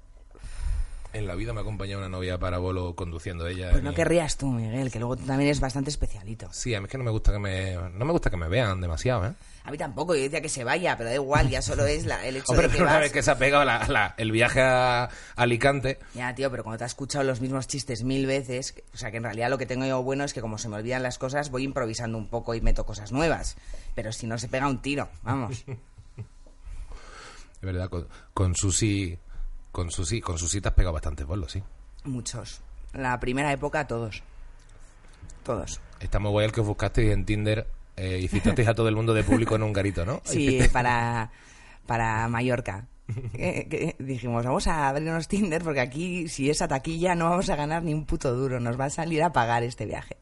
En 1.15 1.27
la 1.27 1.35
vida 1.35 1.53
me 1.53 1.61
acompaña 1.61 1.97
una 1.97 2.09
novia 2.09 2.37
para 2.37 2.57
bolo 2.57 2.93
conduciendo 2.93 3.47
ella. 3.47 3.71
Pues 3.71 3.81
no 3.83 3.93
querrías 3.93 4.35
tú, 4.37 4.47
Miguel, 4.51 4.91
que 4.91 4.99
luego 4.99 5.15
tú 5.15 5.23
también 5.25 5.47
eres 5.47 5.61
bastante 5.61 5.89
especialito. 5.89 6.49
Sí, 6.51 6.75
a 6.75 6.81
mí 6.81 6.85
es 6.87 6.91
que 6.91 6.97
no 6.97 7.05
me 7.05 7.11
gusta 7.11 7.31
que 7.31 7.39
me, 7.39 7.75
no 7.93 8.03
me 8.03 8.11
gusta 8.11 8.29
que 8.29 8.35
me 8.35 8.49
vean 8.49 8.81
demasiado, 8.81 9.25
¿eh? 9.27 9.31
A 9.63 9.71
mí 9.71 9.77
tampoco, 9.77 10.13
yo 10.13 10.21
decía 10.21 10.41
que 10.41 10.49
se 10.49 10.65
vaya, 10.65 10.97
pero 10.97 11.09
da 11.09 11.15
igual, 11.15 11.49
ya 11.49 11.61
solo 11.61 11.85
es 11.85 12.05
la- 12.05 12.23
el 12.27 12.35
hecho 12.35 12.51
Hombre, 12.51 12.67
de 12.67 12.71
que 12.73 12.77
pero 12.79 12.83
una 12.85 12.93
vas... 12.95 13.01
vez 13.03 13.11
que 13.13 13.23
se 13.23 13.31
ha 13.31 13.37
pegado 13.37 13.63
la- 13.63 13.87
la- 13.87 14.13
el 14.17 14.31
viaje 14.33 14.61
a 14.61 15.09
Alicante, 15.37 15.99
Ya, 16.13 16.35
tío, 16.35 16.51
pero 16.51 16.63
cuando 16.63 16.79
te 16.79 16.83
has 16.83 16.91
escuchado 16.91 17.23
los 17.23 17.39
mismos 17.39 17.65
chistes 17.67 18.03
mil 18.03 18.25
veces, 18.27 18.75
o 18.93 18.97
sea, 18.97 19.09
que 19.09 19.17
en 19.17 19.23
realidad 19.23 19.49
lo 19.49 19.57
que 19.57 19.65
tengo 19.65 19.85
yo 19.85 20.03
bueno 20.03 20.25
es 20.25 20.33
que 20.33 20.41
como 20.41 20.57
se 20.57 20.67
me 20.67 20.75
olvidan 20.75 21.01
las 21.01 21.17
cosas, 21.17 21.49
voy 21.49 21.63
improvisando 21.63 22.17
un 22.17 22.27
poco 22.27 22.53
y 22.55 22.61
meto 22.61 22.85
cosas 22.85 23.11
nuevas. 23.13 23.55
Pero 23.95 24.11
si 24.11 24.27
no, 24.27 24.37
se 24.37 24.49
pega 24.49 24.67
un 24.67 24.81
tiro, 24.81 25.07
vamos. 25.23 25.63
es 25.67 27.61
verdad, 27.61 27.89
con, 27.89 28.07
con 28.33 28.53
Susi, 28.55 29.17
con 29.75 29.91
Susi, 29.91 30.21
con 30.21 30.37
Susi 30.37 30.61
te 30.61 30.69
has 30.69 30.73
pegado 30.73 30.93
bastantes 30.93 31.27
bolos, 31.27 31.51
sí. 31.51 31.61
Muchos. 32.05 32.61
La 32.93 33.19
primera 33.19 33.51
época, 33.51 33.85
todos. 33.85 34.23
Todos. 35.43 35.81
Está 35.99 36.17
muy 36.17 36.31
guay 36.31 36.45
el 36.45 36.53
que 36.53 36.61
os 36.61 36.67
buscasteis 36.67 37.11
en 37.11 37.25
Tinder 37.25 37.67
eh, 37.97 38.21
y 38.23 38.29
citasteis 38.29 38.69
a 38.69 38.73
todo 38.73 38.87
el 38.87 38.95
mundo 38.95 39.13
de 39.13 39.25
público 39.25 39.57
en 39.57 39.63
un 39.63 39.73
garito, 39.73 40.05
¿no? 40.05 40.21
Sí, 40.23 40.61
para, 40.71 41.29
para 41.85 42.25
Mallorca. 42.29 42.87
Eh, 43.33 43.67
que 43.69 43.95
dijimos, 43.99 44.45
vamos 44.45 44.65
a 44.67 44.87
abrirnos 44.87 45.27
Tinder 45.27 45.61
porque 45.61 45.81
aquí, 45.81 46.29
si 46.29 46.49
es 46.49 46.61
a 46.61 46.69
taquilla, 46.69 47.13
no 47.13 47.29
vamos 47.29 47.49
a 47.49 47.57
ganar 47.57 47.83
ni 47.83 47.93
un 47.93 48.05
puto 48.05 48.33
duro. 48.33 48.61
Nos 48.61 48.79
va 48.79 48.85
a 48.85 48.89
salir 48.89 49.23
a 49.23 49.33
pagar 49.33 49.63
este 49.63 49.85
viaje. 49.85 50.15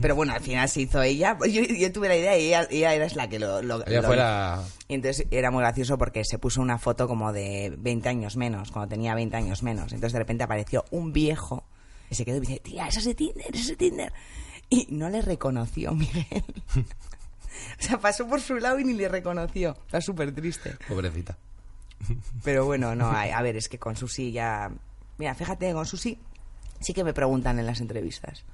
Pero 0.00 0.14
bueno, 0.14 0.32
al 0.34 0.40
final 0.40 0.68
se 0.68 0.82
hizo 0.82 1.02
ella. 1.02 1.36
Yo, 1.50 1.62
yo 1.62 1.90
tuve 1.92 2.08
la 2.08 2.16
idea 2.16 2.38
y 2.38 2.46
ella, 2.48 2.66
ella 2.70 2.94
era 2.94 3.08
la 3.14 3.28
que 3.28 3.38
lo, 3.38 3.62
lo- 3.62 3.86
Ella 3.86 4.02
lo 4.02 4.06
fue 4.08 4.16
hizo. 4.16 4.24
la... 4.24 4.62
Y 4.86 4.94
entonces 4.94 5.26
era 5.30 5.50
muy 5.50 5.60
gracioso 5.62 5.96
porque 5.98 6.24
se 6.24 6.38
puso 6.38 6.60
una 6.60 6.78
foto 6.78 7.08
como 7.08 7.32
de 7.32 7.74
20 7.78 8.08
años 8.08 8.36
menos, 8.36 8.70
cuando 8.70 8.88
tenía 8.90 9.14
20 9.14 9.36
años 9.36 9.62
menos. 9.62 9.92
Entonces 9.92 10.12
de 10.12 10.18
repente 10.18 10.44
apareció 10.44 10.84
un 10.90 11.12
viejo 11.12 11.64
y 12.10 12.14
se 12.14 12.24
quedó 12.24 12.36
y 12.36 12.40
me 12.40 12.46
dice, 12.46 12.60
tía, 12.60 12.86
eso 12.88 12.98
es 13.00 13.06
de 13.06 13.14
Tinder, 13.14 13.46
eso 13.48 13.60
es 13.62 13.68
de 13.68 13.76
Tinder. 13.76 14.12
Y 14.70 14.86
no 14.90 15.08
le 15.08 15.22
reconoció, 15.22 15.92
Miguel. 15.94 16.44
o 16.76 17.82
sea, 17.82 17.98
pasó 17.98 18.26
por 18.28 18.40
su 18.40 18.56
lado 18.56 18.78
y 18.78 18.84
ni 18.84 18.92
le 18.94 19.08
reconoció. 19.08 19.76
Está 19.86 20.00
súper 20.00 20.34
triste. 20.34 20.76
Pobrecita. 20.88 21.38
Pero 22.44 22.64
bueno, 22.66 22.94
no, 22.94 23.06
a, 23.10 23.22
a 23.22 23.42
ver, 23.42 23.56
es 23.56 23.68
que 23.68 23.78
con 23.78 23.96
Susi 23.96 24.32
ya... 24.32 24.70
Mira, 25.16 25.34
fíjate, 25.34 25.72
con 25.72 25.86
Susi 25.86 26.18
sí 26.80 26.92
que 26.94 27.02
me 27.04 27.12
preguntan 27.14 27.58
en 27.58 27.66
las 27.66 27.80
entrevistas. 27.80 28.44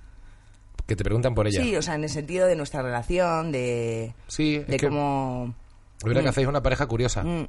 Que 0.86 0.96
te 0.96 1.04
preguntan 1.04 1.34
por 1.34 1.46
ella. 1.46 1.62
Sí, 1.62 1.74
o 1.76 1.82
sea, 1.82 1.94
en 1.94 2.04
el 2.04 2.10
sentido 2.10 2.46
de 2.46 2.56
nuestra 2.56 2.82
relación, 2.82 3.52
de, 3.52 4.14
Sí, 4.28 4.58
de 4.58 4.78
cómo... 4.78 5.54
es 5.98 6.04
verdad 6.04 6.20
que 6.22 6.26
Mm. 6.26 6.30
hacéis 6.30 6.46
una 6.48 6.62
pareja 6.62 6.86
curiosa. 6.86 7.22
Mm, 7.24 7.48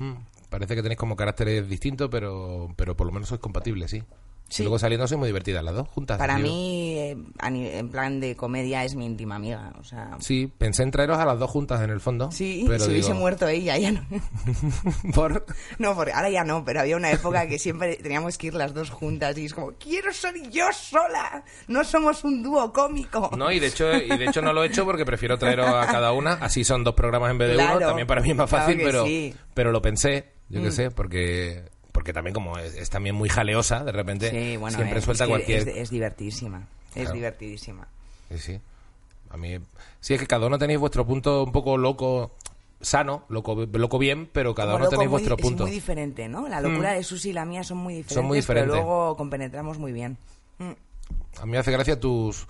Mm. 0.00 0.14
Parece 0.48 0.74
que 0.76 0.82
tenéis 0.82 0.98
como 0.98 1.16
caracteres 1.16 1.68
distintos, 1.68 2.08
pero, 2.10 2.72
pero 2.76 2.96
por 2.96 3.06
lo 3.06 3.12
menos 3.12 3.28
sois 3.28 3.40
compatibles, 3.40 3.90
sí. 3.90 4.02
Sí. 4.48 4.62
Y 4.62 4.64
luego 4.64 4.78
saliendo 4.78 5.06
sois 5.06 5.18
muy 5.18 5.28
divertidas 5.28 5.62
las 5.62 5.74
dos 5.74 5.86
juntas. 5.88 6.16
Para 6.18 6.38
mí, 6.38 6.94
eh, 6.96 7.16
en 7.42 7.88
plan 7.90 8.18
de 8.18 8.34
comedia, 8.34 8.82
es 8.84 8.94
mi 8.94 9.04
íntima 9.04 9.36
amiga. 9.36 9.72
O 9.78 9.84
sea, 9.84 10.16
Sí, 10.20 10.50
pensé 10.56 10.82
en 10.84 10.90
traeros 10.90 11.18
a 11.18 11.26
las 11.26 11.38
dos 11.38 11.50
juntas 11.50 11.82
en 11.82 11.90
el 11.90 12.00
fondo. 12.00 12.30
sí, 12.32 12.64
pero 12.68 12.82
si 12.84 12.90
hubiese 12.90 13.12
muerto 13.14 13.46
ella, 13.46 13.76
ya 13.76 13.92
no. 13.92 14.00
por... 15.14 15.44
No, 15.78 15.94
porque 15.94 16.12
ahora 16.12 16.30
ya 16.30 16.44
no, 16.44 16.64
pero 16.64 16.80
había 16.80 16.96
una 16.96 17.10
época 17.10 17.46
que 17.46 17.58
siempre 17.58 17.96
teníamos 17.96 18.38
que 18.38 18.48
ir 18.48 18.54
las 18.54 18.74
dos 18.74 18.90
juntas 18.90 19.36
y 19.38 19.44
es 19.46 19.54
como, 19.54 19.72
quiero 19.72 20.12
ser 20.12 20.34
yo 20.50 20.66
sola, 20.72 21.44
no 21.68 21.84
somos 21.84 22.24
un 22.24 22.42
dúo 22.42 22.72
cómico. 22.72 23.30
No, 23.36 23.50
y 23.52 23.58
de 23.60 23.66
hecho 23.68 23.92
y 23.94 24.08
de 24.16 24.24
hecho 24.24 24.40
no 24.42 24.52
lo 24.52 24.64
he 24.64 24.66
hecho 24.68 24.84
porque 24.84 25.04
prefiero 25.04 25.38
traeros 25.38 25.68
a 25.68 25.86
cada 25.86 26.12
una. 26.12 26.32
Así 26.34 26.64
son 26.64 26.84
dos 26.84 26.94
programas 26.94 27.30
en 27.30 27.38
vez 27.38 27.48
de 27.50 27.54
Claro. 27.56 27.76
uno. 27.78 27.86
También 27.88 28.06
para 28.06 28.20
mí 28.22 28.30
es 28.30 28.36
más 28.36 28.48
fácil, 28.50 28.78
pero, 28.82 29.04
sí. 29.04 29.34
pero 29.54 29.72
lo 29.72 29.82
pensé, 29.82 30.32
yo 30.48 30.62
qué 30.62 30.68
Mm. 30.68 30.72
sé, 30.72 30.90
porque 30.90 31.64
porque 31.98 32.12
también 32.12 32.32
como 32.32 32.56
es, 32.58 32.76
es 32.76 32.90
también 32.90 33.16
muy 33.16 33.28
jaleosa, 33.28 33.82
de 33.82 33.90
repente 33.90 34.30
Sí, 34.30 34.56
bueno, 34.56 34.76
siempre 34.78 35.00
eh, 35.00 35.02
suelta 35.02 35.24
es 35.24 35.26
que 35.26 35.32
cualquier... 35.32 35.68
Es, 35.68 35.76
es 35.78 35.90
divertidísima, 35.90 36.64
es 36.94 37.12
divertidísima. 37.12 37.88
Sí, 38.30 38.38
sí. 38.38 38.60
A 39.30 39.36
mí... 39.36 39.58
Sí, 39.98 40.14
es 40.14 40.20
que 40.20 40.28
cada 40.28 40.46
uno 40.46 40.60
tenéis 40.60 40.78
vuestro 40.78 41.04
punto 41.04 41.42
un 41.42 41.50
poco 41.50 41.76
loco, 41.76 42.36
sano, 42.80 43.24
loco, 43.28 43.66
loco 43.72 43.98
bien, 43.98 44.30
pero 44.32 44.54
cada 44.54 44.74
Como 44.74 44.82
uno 44.84 44.90
tenéis 44.90 45.08
muy- 45.08 45.12
vuestro 45.14 45.34
es 45.34 45.42
punto. 45.42 45.64
muy 45.64 45.72
diferente, 45.72 46.28
¿no? 46.28 46.46
La 46.46 46.60
locura 46.60 46.92
de 46.92 47.02
Susi 47.02 47.30
y 47.30 47.32
la 47.32 47.44
mía 47.44 47.64
son 47.64 47.78
muy 47.78 47.94
diferentes, 47.94 48.14
Son 48.14 48.26
muy 48.26 48.38
diferentes. 48.38 48.70
pero 48.72 48.84
luego 48.84 49.16
compenetramos 49.16 49.76
muy 49.78 49.90
bien. 49.90 50.16
Mm. 50.58 50.70
A 51.40 51.46
mí 51.46 51.50
me 51.50 51.58
hace 51.58 51.72
gracia 51.72 51.98
tus 51.98 52.46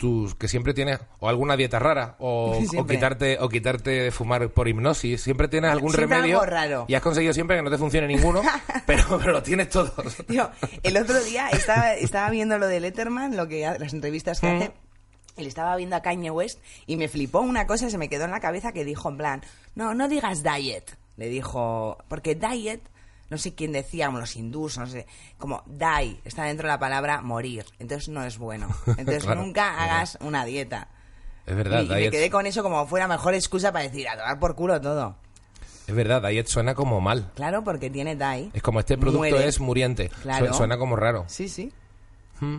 tus 0.00 0.34
que 0.34 0.48
siempre 0.48 0.72
tienes 0.72 0.98
o 1.18 1.28
alguna 1.28 1.56
dieta 1.58 1.78
rara 1.78 2.16
o, 2.20 2.58
quitarte 2.88 3.36
o 3.38 3.48
quitarte 3.50 3.90
de 3.90 4.10
fumar 4.10 4.48
por 4.48 4.66
hipnosis 4.66 5.20
siempre 5.20 5.46
tienes 5.46 5.70
algún 5.70 5.92
Siempre 5.92 6.16
remedio 6.16 6.40
algo 6.40 6.50
raro. 6.50 6.84
y 6.88 6.94
has 6.94 7.02
conseguido 7.02 7.34
siempre 7.34 7.56
que 7.58 7.62
no 7.62 7.70
te 7.70 7.76
funcione 7.76 8.06
ninguno 8.06 8.40
pero, 8.86 9.04
pero 9.18 9.32
lo 9.32 9.42
tienes 9.42 9.68
todos 9.68 10.16
Tío, 10.26 10.50
el 10.82 10.96
otro 10.96 11.22
día 11.22 11.50
estaba, 11.50 11.92
estaba 11.94 12.30
viendo 12.30 12.56
lo 12.56 12.66
de 12.66 12.80
Letterman, 12.80 13.36
lo 13.36 13.46
que 13.46 13.60
las 13.78 13.92
entrevistas 13.92 14.40
que 14.40 14.46
Mm. 14.50 14.56
hace. 14.56 14.72
Y 15.36 15.42
le 15.42 15.48
estaba 15.48 15.76
viendo 15.76 15.96
a 15.96 16.02
Kanye 16.02 16.30
West 16.30 16.58
y 16.86 16.96
me 16.96 17.06
flipó 17.08 17.40
una 17.40 17.66
cosa, 17.66 17.88
se 17.90 17.98
me 17.98 18.08
quedó 18.08 18.24
en 18.24 18.30
la 18.32 18.40
cabeza 18.40 18.72
que 18.72 18.84
dijo 18.84 19.08
en 19.10 19.16
plan, 19.18 19.42
no, 19.74 19.94
no 19.94 20.08
digas 20.08 20.42
diet. 20.42 20.96
Le 21.16 21.28
dijo, 21.28 21.98
porque 22.08 22.34
diet, 22.34 22.80
no 23.30 23.38
sé 23.38 23.54
quién 23.54 23.72
decía, 23.72 24.06
como 24.06 24.18
los 24.18 24.34
hindús, 24.36 24.76
no 24.76 24.86
sé, 24.86 25.06
como 25.38 25.62
die, 25.66 26.20
está 26.24 26.44
dentro 26.44 26.66
de 26.66 26.72
la 26.74 26.78
palabra 26.78 27.20
morir. 27.22 27.64
Entonces 27.78 28.08
no 28.08 28.24
es 28.24 28.36
bueno. 28.38 28.68
Entonces 28.86 29.22
Claro, 29.24 29.40
nunca 29.42 29.72
claro. 29.74 29.92
hagas 29.92 30.18
una 30.20 30.44
dieta. 30.44 30.88
es 31.46 31.56
verdad 31.56 31.80
y, 31.82 31.86
y 31.86 31.88
me 31.88 31.96
diet, 31.98 32.10
quedé 32.10 32.30
con 32.30 32.46
eso 32.46 32.62
como 32.62 32.86
fue 32.86 33.00
la 33.00 33.08
mejor 33.08 33.34
excusa 33.34 33.72
para 33.72 33.84
decir, 33.84 34.08
a 34.08 34.16
tomar 34.16 34.38
por 34.38 34.54
culo 34.56 34.80
todo. 34.80 35.16
es 35.86 35.94
verdad 35.94 36.22
diet 36.28 36.46
suena 36.48 36.74
como 36.74 37.00
mal 37.00 37.30
Claro, 37.34 37.64
porque 37.64 37.88
tiene 37.90 38.16
die. 38.16 38.50
es 38.52 38.62
como 38.62 38.80
este 38.80 38.96
producto 38.98 39.18
Muere. 39.20 39.46
es 39.48 39.60
muriente 39.60 40.10
Claro. 40.22 40.48
Su- 40.48 40.54
suena 40.54 40.76
como 40.76 40.96
raro 40.96 41.24
Sí, 41.28 41.48
sí. 41.48 41.72
Mm. 42.40 42.58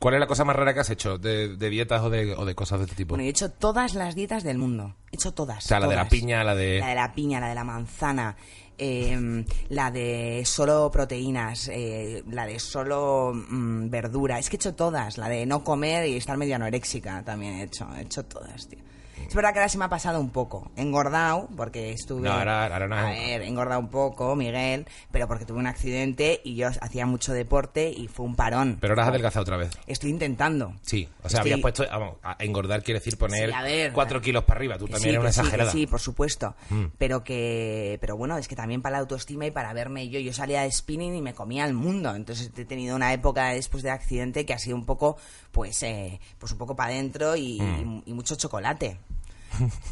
¿Cuál 0.00 0.14
es 0.14 0.20
la 0.20 0.26
cosa 0.26 0.44
más 0.44 0.56
rara 0.56 0.74
que 0.74 0.80
has 0.80 0.90
hecho 0.90 1.16
de, 1.16 1.56
de 1.56 1.70
dietas 1.70 2.02
o 2.02 2.10
de, 2.10 2.34
o 2.34 2.44
de 2.44 2.56
cosas 2.56 2.80
de 2.80 2.86
este 2.86 2.96
tipo? 2.96 3.10
Bueno, 3.10 3.22
he 3.22 3.28
hecho 3.28 3.52
todas 3.52 3.94
las 3.94 4.16
dietas 4.16 4.42
del 4.42 4.58
mundo. 4.58 4.96
He 5.12 5.14
hecho 5.14 5.32
todas. 5.32 5.64
o 5.64 5.68
sea, 5.68 5.78
la 5.78 5.86
de 5.86 5.94
la 5.94 6.00
todas. 6.02 6.10
piña, 6.10 6.42
la 6.42 6.56
de... 6.56 6.80
La 6.80 6.88
de 6.88 6.94
la 6.96 7.14
piña, 7.14 7.38
la 7.38 7.48
de 7.48 7.54
la 7.54 7.62
manzana, 7.62 8.34
eh, 8.82 9.44
la 9.68 9.90
de 9.90 10.42
solo 10.44 10.90
proteínas, 10.90 11.68
eh, 11.68 12.24
la 12.30 12.46
de 12.46 12.58
solo 12.58 13.32
mm, 13.32 13.88
verdura. 13.90 14.38
Es 14.38 14.50
que 14.50 14.56
he 14.56 14.58
hecho 14.58 14.74
todas. 14.74 15.18
La 15.18 15.28
de 15.28 15.46
no 15.46 15.62
comer 15.62 16.08
y 16.08 16.16
estar 16.16 16.36
medio 16.36 16.56
anoréxica 16.56 17.22
también 17.22 17.54
he 17.54 17.62
hecho. 17.62 17.86
He 17.96 18.02
hecho 18.02 18.24
todas, 18.24 18.66
tío. 18.66 18.80
Es 19.28 19.34
verdad 19.34 19.52
que 19.52 19.58
ahora 19.60 19.68
se 19.68 19.78
me 19.78 19.84
ha 19.84 19.88
pasado 19.88 20.20
un 20.20 20.30
poco. 20.30 20.70
Engordado, 20.76 21.48
porque 21.56 21.92
estuve. 21.92 22.22
No, 22.28 22.32
ahora- 22.34 22.66
ahora 22.66 22.88
no. 22.88 22.96
A 22.96 23.10
ver, 23.10 23.42
engordado 23.42 23.80
un 23.80 23.88
poco, 23.88 24.36
Miguel, 24.36 24.86
pero 25.10 25.26
porque 25.28 25.44
tuve 25.44 25.58
un 25.58 25.66
accidente 25.66 26.40
y 26.44 26.54
yo 26.56 26.68
hacía 26.68 27.06
mucho 27.06 27.32
deporte 27.32 27.90
y 27.90 28.08
fue 28.08 28.26
un 28.26 28.36
parón. 28.36 28.78
Pero 28.80 28.92
ahora 28.92 29.04
has 29.04 29.08
adelgazado 29.10 29.42
otra 29.42 29.56
vez. 29.56 29.70
Estoy 29.86 30.10
intentando. 30.10 30.74
Sí, 30.82 31.08
o 31.22 31.28
sea, 31.28 31.38
Estoy- 31.40 31.52
habías 31.52 31.60
puesto, 31.60 31.84
vamos, 31.90 32.16
a 32.22 32.36
engordar 32.40 32.82
quiere 32.82 33.00
decir 33.00 33.16
poner 33.16 33.48
Sí, 33.50 33.54
a 33.54 33.62
ver. 33.62 33.92
cuatro 33.92 34.20
kilos 34.20 34.44
para 34.44 34.58
arriba. 34.58 34.78
Tú 34.78 34.86
también 34.86 35.02
sí, 35.02 35.08
eres 35.08 35.18
una 35.20 35.28
que 35.28 35.32
sí, 35.34 35.40
exagerada. 35.40 35.72
Sí, 35.72 35.86
por 35.86 36.00
supuesto. 36.00 36.54
Mm. 36.70 36.84
Pero 36.98 37.24
que, 37.24 37.98
pero 38.00 38.16
bueno, 38.16 38.36
es 38.38 38.48
que 38.48 38.56
también 38.56 38.82
para 38.82 38.94
la 38.94 38.98
autoestima 39.00 39.46
y 39.46 39.50
para 39.50 39.72
verme 39.72 40.08
yo, 40.08 40.20
yo 40.20 40.32
salía 40.32 40.62
de 40.62 40.70
spinning 40.72 41.14
y 41.14 41.22
me 41.22 41.34
comía 41.34 41.64
el 41.64 41.74
mundo. 41.74 42.14
Entonces 42.14 42.50
he 42.56 42.64
tenido 42.64 42.96
una 42.96 43.12
época 43.12 43.48
después 43.50 43.82
del 43.82 43.92
accidente 43.92 44.44
que 44.46 44.52
ha 44.54 44.58
sido 44.58 44.76
un 44.76 44.84
poco, 44.86 45.16
pues, 45.52 45.82
eh, 45.82 46.20
pues 46.38 46.52
un 46.52 46.58
poco 46.58 46.76
para 46.76 46.92
adentro 46.92 47.36
y, 47.36 47.60
y- 47.60 48.02
y 48.06 48.12
mucho 48.12 48.34
chocolate. 48.36 48.98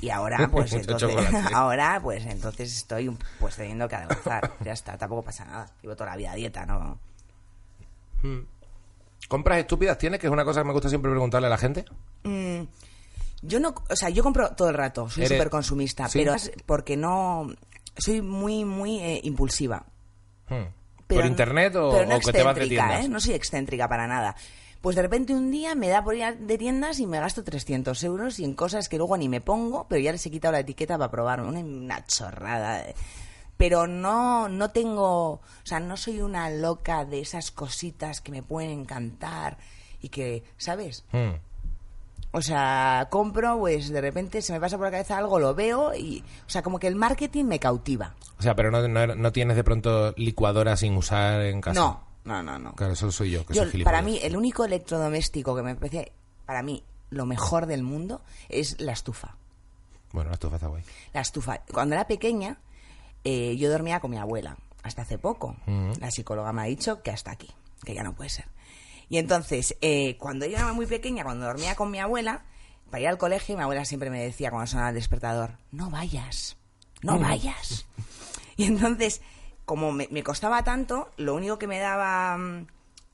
Y 0.00 0.10
ahora, 0.10 0.48
pues 0.52 0.72
entonces, 0.72 1.10
ahora, 1.54 2.00
pues 2.02 2.24
entonces 2.26 2.76
estoy, 2.76 3.16
pues 3.38 3.56
teniendo 3.56 3.88
que 3.88 3.96
adelgazar. 3.96 4.52
Ya 4.64 4.72
está, 4.72 4.96
tampoco 4.96 5.22
pasa 5.22 5.44
nada. 5.44 5.66
Llevo 5.82 5.96
toda 5.96 6.10
la 6.10 6.16
vida 6.16 6.32
a 6.32 6.34
dieta, 6.34 6.66
¿no? 6.66 6.98
¿Compras 9.28 9.58
estúpidas 9.58 9.98
tienes? 9.98 10.20
Que 10.20 10.26
es 10.26 10.32
una 10.32 10.44
cosa 10.44 10.60
que 10.60 10.66
me 10.66 10.72
gusta 10.72 10.88
siempre 10.88 11.10
preguntarle 11.10 11.46
a 11.46 11.50
la 11.50 11.58
gente. 11.58 11.84
Mm, 12.24 12.62
yo 13.42 13.60
no, 13.60 13.74
o 13.88 13.96
sea, 13.96 14.10
yo 14.10 14.22
compro 14.22 14.54
todo 14.54 14.68
el 14.68 14.74
rato, 14.74 15.08
soy 15.08 15.26
súper 15.26 15.48
consumista, 15.48 16.08
¿Sí? 16.08 16.18
pero 16.18 16.34
es 16.34 16.52
porque 16.66 16.96
no, 16.96 17.48
soy 17.96 18.22
muy, 18.22 18.64
muy 18.64 18.98
eh, 18.98 19.20
impulsiva. 19.24 19.84
Hmm. 20.48 20.64
¿Por 21.06 21.26
internet 21.26 21.74
o, 21.76 21.90
pero 21.90 22.06
no 22.06 22.16
o 22.16 22.20
que 22.20 22.32
te 22.32 22.42
vas 22.42 22.54
de 22.54 22.68
tiendas? 22.68 23.04
¿eh? 23.04 23.08
No 23.08 23.20
soy 23.20 23.34
excéntrica 23.34 23.88
para 23.88 24.06
nada. 24.06 24.36
Pues 24.80 24.96
de 24.96 25.02
repente 25.02 25.34
un 25.34 25.50
día 25.50 25.74
me 25.74 25.88
da 25.88 26.02
por 26.02 26.14
ir 26.14 26.24
a- 26.24 26.32
de 26.32 26.56
tiendas 26.56 27.00
y 27.00 27.06
me 27.06 27.20
gasto 27.20 27.44
300 27.44 28.02
euros 28.02 28.38
y 28.40 28.44
en 28.44 28.54
cosas 28.54 28.88
que 28.88 28.96
luego 28.96 29.16
ni 29.18 29.28
me 29.28 29.40
pongo, 29.42 29.86
pero 29.88 30.00
ya 30.00 30.12
les 30.12 30.24
he 30.24 30.30
quitado 30.30 30.52
la 30.52 30.60
etiqueta 30.60 30.96
para 30.96 31.10
probarme. 31.10 31.48
Una, 31.48 31.60
una 31.60 32.06
chorrada. 32.06 32.84
Pero 33.58 33.86
no, 33.86 34.48
no 34.48 34.70
tengo, 34.70 35.32
o 35.32 35.40
sea, 35.64 35.80
no 35.80 35.98
soy 35.98 36.22
una 36.22 36.48
loca 36.48 37.04
de 37.04 37.20
esas 37.20 37.50
cositas 37.50 38.22
que 38.22 38.32
me 38.32 38.42
pueden 38.42 38.70
encantar 38.70 39.58
y 40.00 40.08
que, 40.08 40.44
¿sabes? 40.56 41.04
Hmm. 41.12 41.32
O 42.32 42.40
sea, 42.40 43.08
compro, 43.10 43.58
pues 43.58 43.90
de 43.90 44.00
repente 44.00 44.40
se 44.40 44.52
me 44.54 44.60
pasa 44.60 44.78
por 44.78 44.86
la 44.86 44.92
cabeza 44.92 45.18
algo, 45.18 45.38
lo 45.40 45.54
veo 45.54 45.94
y, 45.94 46.24
o 46.46 46.48
sea, 46.50 46.62
como 46.62 46.78
que 46.78 46.86
el 46.86 46.94
marketing 46.96 47.44
me 47.44 47.58
cautiva. 47.58 48.14
O 48.38 48.42
sea, 48.42 48.54
pero 48.56 48.70
no, 48.70 48.86
no, 48.88 49.14
no 49.14 49.32
tienes 49.32 49.56
de 49.56 49.64
pronto 49.64 50.14
licuadora 50.16 50.76
sin 50.76 50.96
usar 50.96 51.42
en 51.42 51.60
casa. 51.60 51.78
No, 51.78 52.00
no, 52.24 52.42
no, 52.42 52.58
no. 52.58 52.72
Claro, 52.74 52.92
eso 52.92 53.10
soy 53.10 53.30
yo, 53.30 53.46
que 53.46 53.54
Yo, 53.54 53.68
soy 53.68 53.84
para 53.84 54.02
mí, 54.02 54.18
el 54.22 54.36
único 54.36 54.64
electrodoméstico 54.64 55.56
que 55.56 55.62
me 55.62 55.74
parece, 55.74 56.12
para 56.46 56.62
mí, 56.62 56.84
lo 57.10 57.26
mejor 57.26 57.66
del 57.66 57.82
mundo 57.82 58.22
es 58.48 58.80
la 58.80 58.92
estufa. 58.92 59.36
Bueno, 60.12 60.30
la 60.30 60.34
estufa 60.34 60.56
está 60.56 60.68
guay. 60.68 60.82
La 61.12 61.20
estufa. 61.20 61.62
Cuando 61.72 61.94
era 61.94 62.06
pequeña, 62.06 62.58
eh, 63.24 63.56
yo 63.56 63.70
dormía 63.70 64.00
con 64.00 64.10
mi 64.10 64.18
abuela, 64.18 64.58
hasta 64.82 65.02
hace 65.02 65.18
poco. 65.18 65.56
La 66.00 66.10
psicóloga 66.10 66.52
me 66.52 66.62
ha 66.62 66.64
dicho 66.64 67.02
que 67.02 67.10
hasta 67.10 67.30
aquí, 67.30 67.50
que 67.84 67.94
ya 67.94 68.02
no 68.02 68.14
puede 68.14 68.30
ser. 68.30 68.46
Y 69.08 69.18
entonces, 69.18 69.76
eh, 69.80 70.16
cuando 70.18 70.46
yo 70.46 70.56
era 70.56 70.72
muy 70.72 70.86
pequeña, 70.86 71.24
cuando 71.24 71.46
dormía 71.46 71.74
con 71.74 71.90
mi 71.90 71.98
abuela, 71.98 72.44
para 72.90 73.02
ir 73.02 73.08
al 73.08 73.18
colegio, 73.18 73.56
mi 73.56 73.62
abuela 73.62 73.84
siempre 73.84 74.10
me 74.10 74.22
decía 74.22 74.50
cuando 74.50 74.66
sonaba 74.66 74.90
el 74.90 74.94
despertador, 74.94 75.58
no 75.72 75.90
vayas, 75.90 76.56
no 77.02 77.18
vayas. 77.18 77.86
Y 78.56 78.64
entonces, 78.64 79.22
como 79.70 79.92
me, 79.92 80.08
me 80.10 80.24
costaba 80.24 80.64
tanto, 80.64 81.12
lo 81.16 81.32
único 81.32 81.56
que 81.56 81.68
me 81.68 81.78
daba 81.78 82.36
mm, 82.36 82.66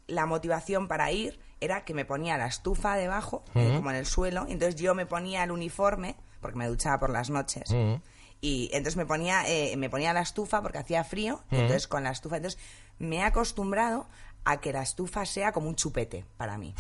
la 0.07 0.25
motivación 0.25 0.89
para 0.89 1.13
ir 1.13 1.39
era 1.61 1.85
que 1.85 1.93
me 1.93 2.07
ponía 2.07 2.39
la 2.39 2.47
estufa 2.47 2.97
debajo, 2.97 3.45
eh, 3.55 3.75
como 3.77 3.91
en 3.91 3.97
el 3.97 4.07
suelo, 4.07 4.47
y 4.49 4.53
entonces 4.53 4.81
yo 4.81 4.95
me 4.95 5.05
ponía 5.05 5.45
el 5.45 5.51
uniforme, 5.51 6.17
porque 6.41 6.57
me 6.57 6.67
duchaba 6.67 6.99
por 6.99 7.11
las 7.11 7.29
noches, 7.29 7.77
y 8.41 8.71
entonces 8.73 8.97
me 8.97 9.05
ponía, 9.05 9.47
eh, 9.47 9.77
me 9.77 9.91
ponía 9.91 10.15
la 10.15 10.23
estufa 10.23 10.63
porque 10.63 10.79
hacía 10.79 11.05
frío, 11.05 11.43
entonces 11.51 11.87
con 11.89 12.05
la 12.05 12.11
estufa, 12.11 12.39
entonces 12.39 12.59
me 12.99 13.17
he 13.17 13.23
acostumbrado 13.23 14.09
a 14.47 14.59
que 14.59 14.73
la 14.73 14.81
estufa 14.81 15.27
sea 15.27 15.53
como 15.53 15.69
un 15.69 15.77
chupete 15.77 16.25
para 16.39 16.57
mí. 16.57 16.75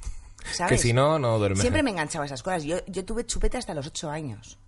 ¿Sabes? 0.52 0.72
Que 0.72 0.88
si 0.88 0.92
no, 0.92 1.18
no 1.18 1.38
duermes. 1.38 1.60
Siempre 1.60 1.82
me 1.82 1.92
enganchaba 1.92 2.24
a 2.24 2.26
esas 2.26 2.42
cosas. 2.42 2.64
Yo, 2.64 2.84
yo 2.84 3.02
tuve 3.06 3.24
chupete 3.24 3.56
hasta 3.56 3.72
los 3.72 3.86
ocho 3.86 4.10
años. 4.10 4.58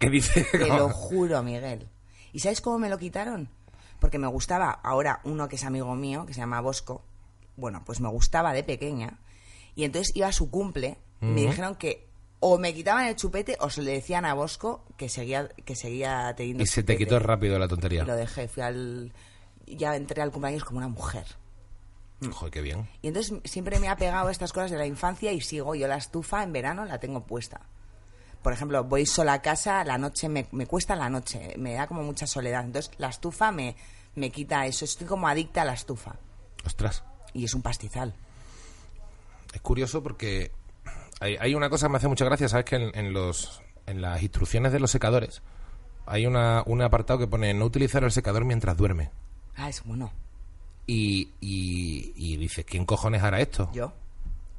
¿Qué 0.00 0.10
dices? 0.10 0.50
Te 0.50 0.66
lo 0.66 0.88
juro, 0.90 1.40
Miguel. 1.44 1.88
¿Y 2.32 2.40
sabes 2.40 2.60
cómo 2.60 2.80
me 2.80 2.88
lo 2.88 2.98
quitaron? 2.98 3.48
Porque 4.00 4.18
me 4.18 4.26
gustaba 4.26 4.70
ahora 4.70 5.20
uno 5.24 5.48
que 5.48 5.56
es 5.56 5.64
amigo 5.64 5.94
mío, 5.94 6.26
que 6.26 6.34
se 6.34 6.40
llama 6.40 6.60
Bosco. 6.60 7.02
Bueno, 7.56 7.82
pues 7.84 8.00
me 8.00 8.08
gustaba 8.08 8.52
de 8.52 8.62
pequeña. 8.62 9.18
Y 9.74 9.84
entonces 9.84 10.14
iba 10.14 10.28
a 10.28 10.32
su 10.32 10.50
cumple 10.50 10.98
me 11.20 11.42
dijeron 11.42 11.76
que 11.76 12.06
o 12.40 12.58
me 12.58 12.74
quitaban 12.74 13.06
el 13.06 13.16
chupete 13.16 13.56
o 13.60 13.70
se 13.70 13.82
le 13.82 13.92
decían 13.92 14.24
a 14.24 14.34
Bosco 14.34 14.84
que 14.96 15.08
seguía, 15.08 15.48
que 15.48 15.74
seguía 15.74 16.34
teniendo 16.36 16.62
Y 16.62 16.66
se 16.66 16.82
te 16.82 16.96
quitó 16.96 17.18
rápido 17.18 17.58
la 17.58 17.68
tontería. 17.68 18.02
Y 18.02 18.06
lo 18.06 18.14
dejé. 18.14 18.48
Fui 18.48 18.62
al... 18.62 19.12
Ya 19.66 19.96
entré 19.96 20.22
al 20.22 20.30
cumpleaños 20.30 20.64
como 20.64 20.78
una 20.78 20.88
mujer. 20.88 21.26
Joder, 22.30 22.52
qué 22.52 22.60
bien. 22.60 22.88
Y 23.02 23.08
entonces 23.08 23.38
siempre 23.44 23.80
me 23.80 23.88
ha 23.88 23.96
pegado 23.96 24.30
estas 24.30 24.52
cosas 24.52 24.70
de 24.70 24.78
la 24.78 24.86
infancia 24.86 25.32
y 25.32 25.40
sigo. 25.40 25.74
Yo 25.74 25.88
la 25.88 25.96
estufa 25.96 26.42
en 26.42 26.52
verano 26.52 26.84
la 26.84 27.00
tengo 27.00 27.24
puesta. 27.26 27.62
Por 28.42 28.52
ejemplo, 28.52 28.84
voy 28.84 29.06
sola 29.06 29.34
a 29.34 29.42
casa, 29.42 29.82
la 29.84 29.98
noche 29.98 30.28
me, 30.28 30.46
me 30.52 30.66
cuesta 30.66 30.94
la 30.94 31.10
noche, 31.10 31.54
me 31.58 31.74
da 31.74 31.86
como 31.86 32.02
mucha 32.02 32.26
soledad. 32.26 32.64
Entonces 32.64 32.92
la 32.98 33.08
estufa 33.08 33.50
me, 33.50 33.76
me 34.14 34.30
quita 34.30 34.66
eso. 34.66 34.84
Estoy 34.84 35.06
como 35.06 35.26
adicta 35.28 35.62
a 35.62 35.64
la 35.64 35.74
estufa. 35.74 36.16
Ostras. 36.64 37.02
Y 37.32 37.44
es 37.44 37.54
un 37.54 37.62
pastizal. 37.62 38.14
Es 39.52 39.60
curioso 39.60 40.02
porque 40.02 40.52
hay, 41.20 41.36
hay 41.36 41.54
una 41.54 41.70
cosa 41.70 41.86
que 41.86 41.92
me 41.92 41.96
hace 41.98 42.08
mucha 42.08 42.24
gracia, 42.24 42.48
¿sabes? 42.48 42.66
Que 42.66 42.76
en, 42.76 42.96
en 42.96 43.12
los, 43.12 43.62
en 43.86 44.00
las 44.00 44.22
instrucciones 44.22 44.72
de 44.72 44.80
los 44.80 44.90
secadores 44.90 45.42
hay 46.06 46.26
una, 46.26 46.62
un 46.66 46.82
apartado 46.82 47.18
que 47.18 47.26
pone 47.26 47.52
no 47.52 47.64
utilizar 47.64 48.04
el 48.04 48.12
secador 48.12 48.44
mientras 48.44 48.76
duerme. 48.76 49.10
Ah, 49.56 49.68
es 49.68 49.82
bueno. 49.84 50.12
Y, 50.86 51.32
y, 51.40 52.12
y 52.14 52.36
dices, 52.36 52.64
¿quién 52.64 52.84
cojones 52.84 53.22
hará 53.22 53.40
esto? 53.40 53.68
Yo, 53.72 53.92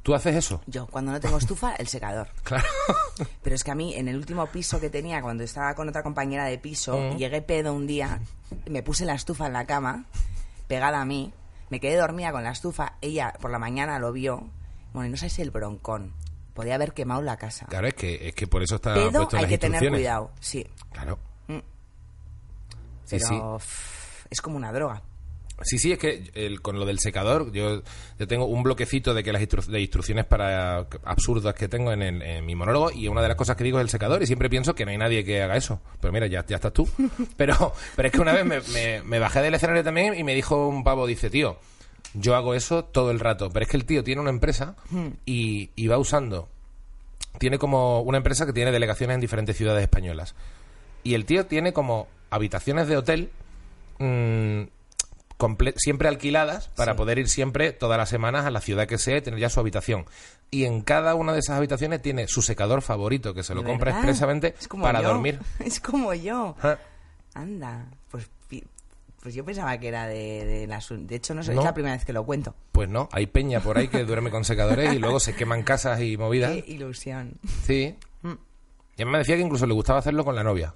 ¿Tú 0.07 0.15
haces 0.15 0.37
eso? 0.37 0.61
yo, 0.67 0.87
cuando 0.87 1.11
no 1.11 1.19
tengo 1.19 1.37
estufa, 1.37 1.75
el 1.75 1.89
secador. 1.89 2.29
Claro. 2.43 2.65
Pero 3.43 3.53
es 3.57 3.61
que 3.65 3.71
a 3.71 3.75
mí, 3.75 3.93
en 3.93 4.07
el 4.07 4.15
último 4.15 4.45
piso 4.47 4.79
que 4.79 4.89
tenía, 4.89 5.21
cuando 5.21 5.43
estaba 5.43 5.75
con 5.75 5.89
otra 5.89 6.01
compañera 6.01 6.45
de 6.45 6.57
piso, 6.57 7.13
llegué 7.17 7.41
pedo 7.41 7.73
un 7.73 7.87
día, 7.87 8.21
me 8.69 8.83
puse 8.83 9.03
la 9.03 9.15
estufa 9.15 9.47
en 9.47 9.53
la 9.53 9.65
cama, 9.65 10.05
pegada 10.69 11.01
a 11.01 11.03
mí, 11.03 11.33
me 11.69 11.81
quedé 11.81 11.97
dormida 11.97 12.31
con 12.31 12.45
la 12.45 12.51
estufa, 12.51 12.93
ella 13.01 13.33
por 13.41 13.51
la 13.51 13.59
mañana 13.59 13.99
lo 13.99 14.13
vio, 14.13 14.47
bueno, 14.93 15.09
y 15.09 15.11
no 15.11 15.17
sabes 15.17 15.39
el 15.39 15.51
broncón, 15.51 16.13
podía 16.53 16.75
haber 16.75 16.93
quemado 16.93 17.21
la 17.21 17.35
casa. 17.35 17.65
Claro, 17.65 17.89
es 17.89 17.95
que, 17.95 18.29
es 18.29 18.33
que 18.33 18.47
por 18.47 18.63
eso 18.63 18.75
está 18.75 18.93
Pedo 18.93 19.11
puesto 19.11 19.35
hay 19.35 19.41
las 19.41 19.49
que 19.49 19.57
tener 19.57 19.89
cuidado, 19.89 20.31
sí. 20.39 20.65
Claro. 20.93 21.19
Mm. 21.47 21.57
Sí, 23.03 23.17
Pero 23.19 23.59
sí. 23.59 23.67
es 24.29 24.39
como 24.41 24.55
una 24.55 24.71
droga. 24.71 25.01
Sí, 25.63 25.79
sí, 25.79 25.91
es 25.91 25.97
que 25.97 26.29
el- 26.35 26.61
con 26.61 26.77
lo 26.79 26.85
del 26.85 26.99
secador, 26.99 27.51
yo, 27.51 27.81
yo 28.19 28.27
tengo 28.27 28.45
un 28.45 28.61
bloquecito 28.61 29.13
de 29.15 29.23
que 29.23 29.31
las 29.33 29.41
instru- 29.41 29.65
de 29.65 29.81
instrucciones 29.81 30.25
para 30.25 30.85
absurdas 31.03 31.55
que 31.55 31.67
tengo 31.67 31.91
en, 31.91 32.03
el- 32.03 32.21
en 32.21 32.45
mi 32.45 32.53
monólogo 32.53 32.91
y 32.91 33.07
una 33.07 33.23
de 33.23 33.29
las 33.29 33.37
cosas 33.37 33.55
que 33.57 33.63
digo 33.63 33.79
es 33.79 33.83
el 33.83 33.89
secador 33.89 34.21
y 34.21 34.27
siempre 34.27 34.49
pienso 34.51 34.75
que 34.75 34.85
no 34.85 34.91
hay 34.91 34.97
nadie 34.99 35.23
que 35.25 35.41
haga 35.41 35.57
eso. 35.57 35.81
Pero 35.99 36.13
mira, 36.13 36.27
ya, 36.27 36.45
ya 36.45 36.57
estás 36.57 36.73
tú. 36.73 36.87
Pero, 37.37 37.73
pero 37.95 38.07
es 38.07 38.11
que 38.13 38.21
una 38.21 38.33
vez 38.33 38.45
me, 38.45 38.59
me- 38.73 39.01
me 39.03 39.17
bajé 39.19 39.41
del 39.41 39.55
escenario 39.55 39.83
también 39.83 40.13
y 40.13 40.23
me 40.23 40.35
dijo 40.35 40.67
un 40.67 40.83
pavo, 40.83 41.07
dice, 41.07 41.29
tío, 41.31 41.57
yo 42.13 42.35
hago 42.35 42.53
eso 42.53 42.83
todo 42.85 43.09
el 43.09 43.19
rato. 43.19 43.49
Pero 43.51 43.63
es 43.63 43.69
que 43.71 43.77
el 43.77 43.85
tío 43.85 44.03
tiene 44.03 44.21
una 44.21 44.29
empresa 44.29 44.75
y, 45.25 45.71
y 45.75 45.87
va 45.87 45.97
usando, 45.97 46.49
tiene 47.39 47.57
como 47.57 48.01
una 48.01 48.17
empresa 48.19 48.45
que 48.45 48.53
tiene 48.53 48.71
delegaciones 48.71 49.15
en 49.15 49.21
diferentes 49.21 49.57
ciudades 49.57 49.81
españolas. 49.81 50.35
Y 51.03 51.15
el 51.15 51.25
tío 51.25 51.47
tiene 51.47 51.73
como 51.73 52.07
habitaciones 52.29 52.87
de 52.87 52.97
hotel 52.97 53.29
mm, 53.99 54.61
siempre 55.77 56.07
alquiladas 56.07 56.69
para 56.69 56.93
Sí. 56.93 56.97
poder 56.97 57.19
ir 57.19 57.29
siempre 57.29 57.71
todas 57.71 57.97
las 57.97 58.09
semanas 58.09 58.45
a 58.45 58.51
la 58.51 58.61
ciudad 58.61 58.87
que 58.87 58.97
sea 58.97 59.17
y 59.17 59.21
tener 59.21 59.39
ya 59.39 59.49
su 59.49 59.59
habitación. 59.59 60.05
Y 60.49 60.65
en 60.65 60.81
cada 60.81 61.13
una 61.15 61.33
de 61.33 61.39
esas 61.39 61.57
habitaciones 61.57 62.01
tiene 62.01 62.27
su 62.27 62.41
secador 62.41 62.81
favorito 62.81 63.33
que 63.33 63.43
se 63.43 63.53
lo 63.53 63.61
¿De 63.61 63.67
compra 63.67 63.91
verdad? 63.91 64.01
expresamente 64.09 64.55
Es 64.59 64.67
como 64.67 64.83
para 64.83 65.01
yo. 65.01 65.09
dormir. 65.09 65.39
Es 65.59 65.79
como 65.79 66.13
yo. 66.13 66.55
Ah, 66.63 66.77
Anda, 67.33 67.85
pues, 68.09 68.27
pues 69.21 69.35
yo 69.35 69.43
pensaba 69.43 69.77
que 69.77 69.87
era 69.89 70.07
de, 70.07 70.45
de 70.45 70.67
las... 70.67 70.87
De 70.89 71.15
hecho, 71.15 71.33
no 71.35 71.43
sé, 71.43 71.53
No. 71.53 71.59
es 71.61 71.65
la 71.65 71.73
primera 71.73 71.95
vez 71.95 72.05
que 72.05 72.13
lo 72.13 72.23
cuento. 72.25 72.55
Pues 72.71 72.87
no, 72.87 73.09
hay 73.11 73.27
peña 73.27 73.59
por 73.59 73.77
ahí 73.77 73.89
que 73.89 74.03
duerme 74.05 74.29
con 74.31 74.43
secadores 74.45 74.93
y 74.93 74.99
luego 74.99 75.19
se 75.19 75.35
queman 75.35 75.63
casas 75.63 75.99
y 76.01 76.15
movidas. 76.17 76.51
Qué 76.51 76.63
ilusión. 76.71 77.33
Sí. 77.63 77.95
Mm. 78.21 78.31
Y 78.97 79.01
él 79.01 79.07
me 79.09 79.17
decía 79.19 79.35
que 79.35 79.41
incluso 79.41 79.67
le 79.67 79.73
gustaba 79.73 79.99
hacerlo 79.99 80.23
con 80.23 80.35
la 80.35 80.43
novia. 80.43 80.73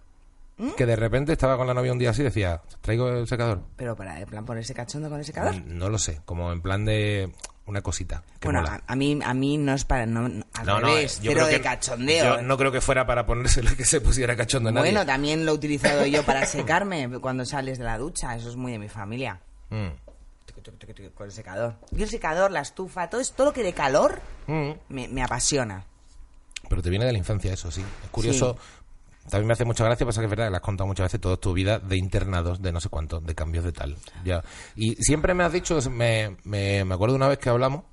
¿Mm? 0.62 0.72
Que 0.78 0.86
de 0.86 0.96
repente 0.96 1.32
estaba 1.34 1.58
con 1.58 1.66
la 1.68 1.74
novia 1.74 1.92
un 1.92 1.98
día 2.00 2.12
así 2.12 2.22
y 2.22 2.26
decía, 2.26 2.62
traigo 2.82 3.10
el 3.10 3.28
secador. 3.28 3.62
Pero 3.76 3.96
para, 3.96 4.20
en 4.20 4.28
plan, 4.28 4.46
ponerse 4.46 4.74
cachondo 4.74 5.10
con 5.10 5.20
ese 5.20 5.28
secador. 5.34 5.56
Mm, 5.56 5.78
No 5.78 5.90
lo 5.90 5.98
sé, 5.98 6.22
como 6.26 6.52
en 6.52 6.62
plan 6.62 6.86
de... 6.86 7.32
una 7.66 7.82
cosita. 7.82 8.24
Que 8.40 8.48
bueno, 8.48 8.62
mola. 8.62 8.84
a, 8.88 8.94
a 8.94 8.96
mí, 8.96 9.20
a 9.24 9.34
mí 9.34 9.58
no 9.58 9.74
es 9.74 9.86
para. 9.86 10.06
No, 10.06 10.28
no, 10.30 10.46
al 10.54 10.66
No, 10.66 10.80
no, 10.80 10.88
revés, 10.88 11.18
yo 11.22 11.32
cero 11.32 11.34
creo 11.34 11.46
de 11.48 11.54
que- 11.58 11.62
cachondeo. 11.62 12.36
Yo 12.38 12.42
no 12.44 12.58
creo 12.58 12.72
que 12.72 12.82
fuera 12.82 13.06
para 13.06 13.26
ponérselo 13.26 13.76
que 13.76 13.86
se 13.86 14.02
pusiera 14.02 14.36
cachondo 14.36 14.72
nadie. 14.72 14.92
bueno, 14.92 15.06
también 15.06 15.46
lo 15.46 15.52
he 15.54 15.56
utilizado 15.56 16.06
yo 16.06 16.24
para 16.24 16.46
secarme 16.46 17.10
cuando 17.20 17.44
sales 17.46 17.78
de 17.80 17.84
la 17.86 17.98
ducha. 17.98 18.36
Eso 18.36 18.50
es 18.50 18.56
muy 18.56 18.72
de 18.72 18.80
mi 18.80 18.90
familia. 18.90 19.40
Mm. 19.70 19.88
Con 21.16 21.26
el 21.26 21.32
secador. 21.32 21.76
Yo 21.92 22.04
el 22.04 22.10
secador, 22.10 22.52
la 22.52 22.62
estufa, 22.62 23.10
todo, 23.10 23.22
es- 23.22 23.32
todo 23.34 23.48
lo 23.48 23.54
que 23.54 23.64
de 23.64 23.74
calor 23.74 24.20
Mm. 24.48 24.72
me, 24.90 25.08
me 25.08 25.24
apasiona. 25.24 25.86
Pero 26.70 26.82
te 26.82 26.90
viene 26.90 27.06
de 27.06 27.12
la 27.12 27.18
infancia 27.18 27.52
eso, 27.54 27.72
sí. 27.72 27.82
Es 28.04 28.10
curioso. 28.12 28.58
También 29.30 29.48
me 29.48 29.54
hace 29.54 29.66
mucha 29.66 29.86
gracia, 29.86 30.06
pasa 30.06 30.22
que 30.22 30.26
es 30.26 30.30
verdad 30.30 30.50
que 30.50 30.56
has 30.56 30.62
contado 30.62 30.88
muchas 30.88 31.06
veces 31.06 31.22
toda 31.22 31.38
tu 31.38 31.54
vida 31.54 31.80
de 31.80 31.98
internados, 31.98 32.62
de 32.62 32.72
no 32.72 32.82
sé 32.82 32.90
cuánto, 32.90 33.20
de 33.20 33.36
cambios 33.36 33.64
de 33.64 33.72
tal. 33.72 33.96
Ya. 34.26 34.44
Y 34.76 34.96
siempre 34.96 35.34
me 35.34 35.44
has 35.44 35.54
dicho, 35.54 35.78
me, 35.90 36.38
me, 36.44 36.84
me 36.84 36.96
acuerdo 36.96 37.16
una 37.16 37.28
vez 37.28 37.38
que 37.38 37.50
hablamos, 37.50 37.84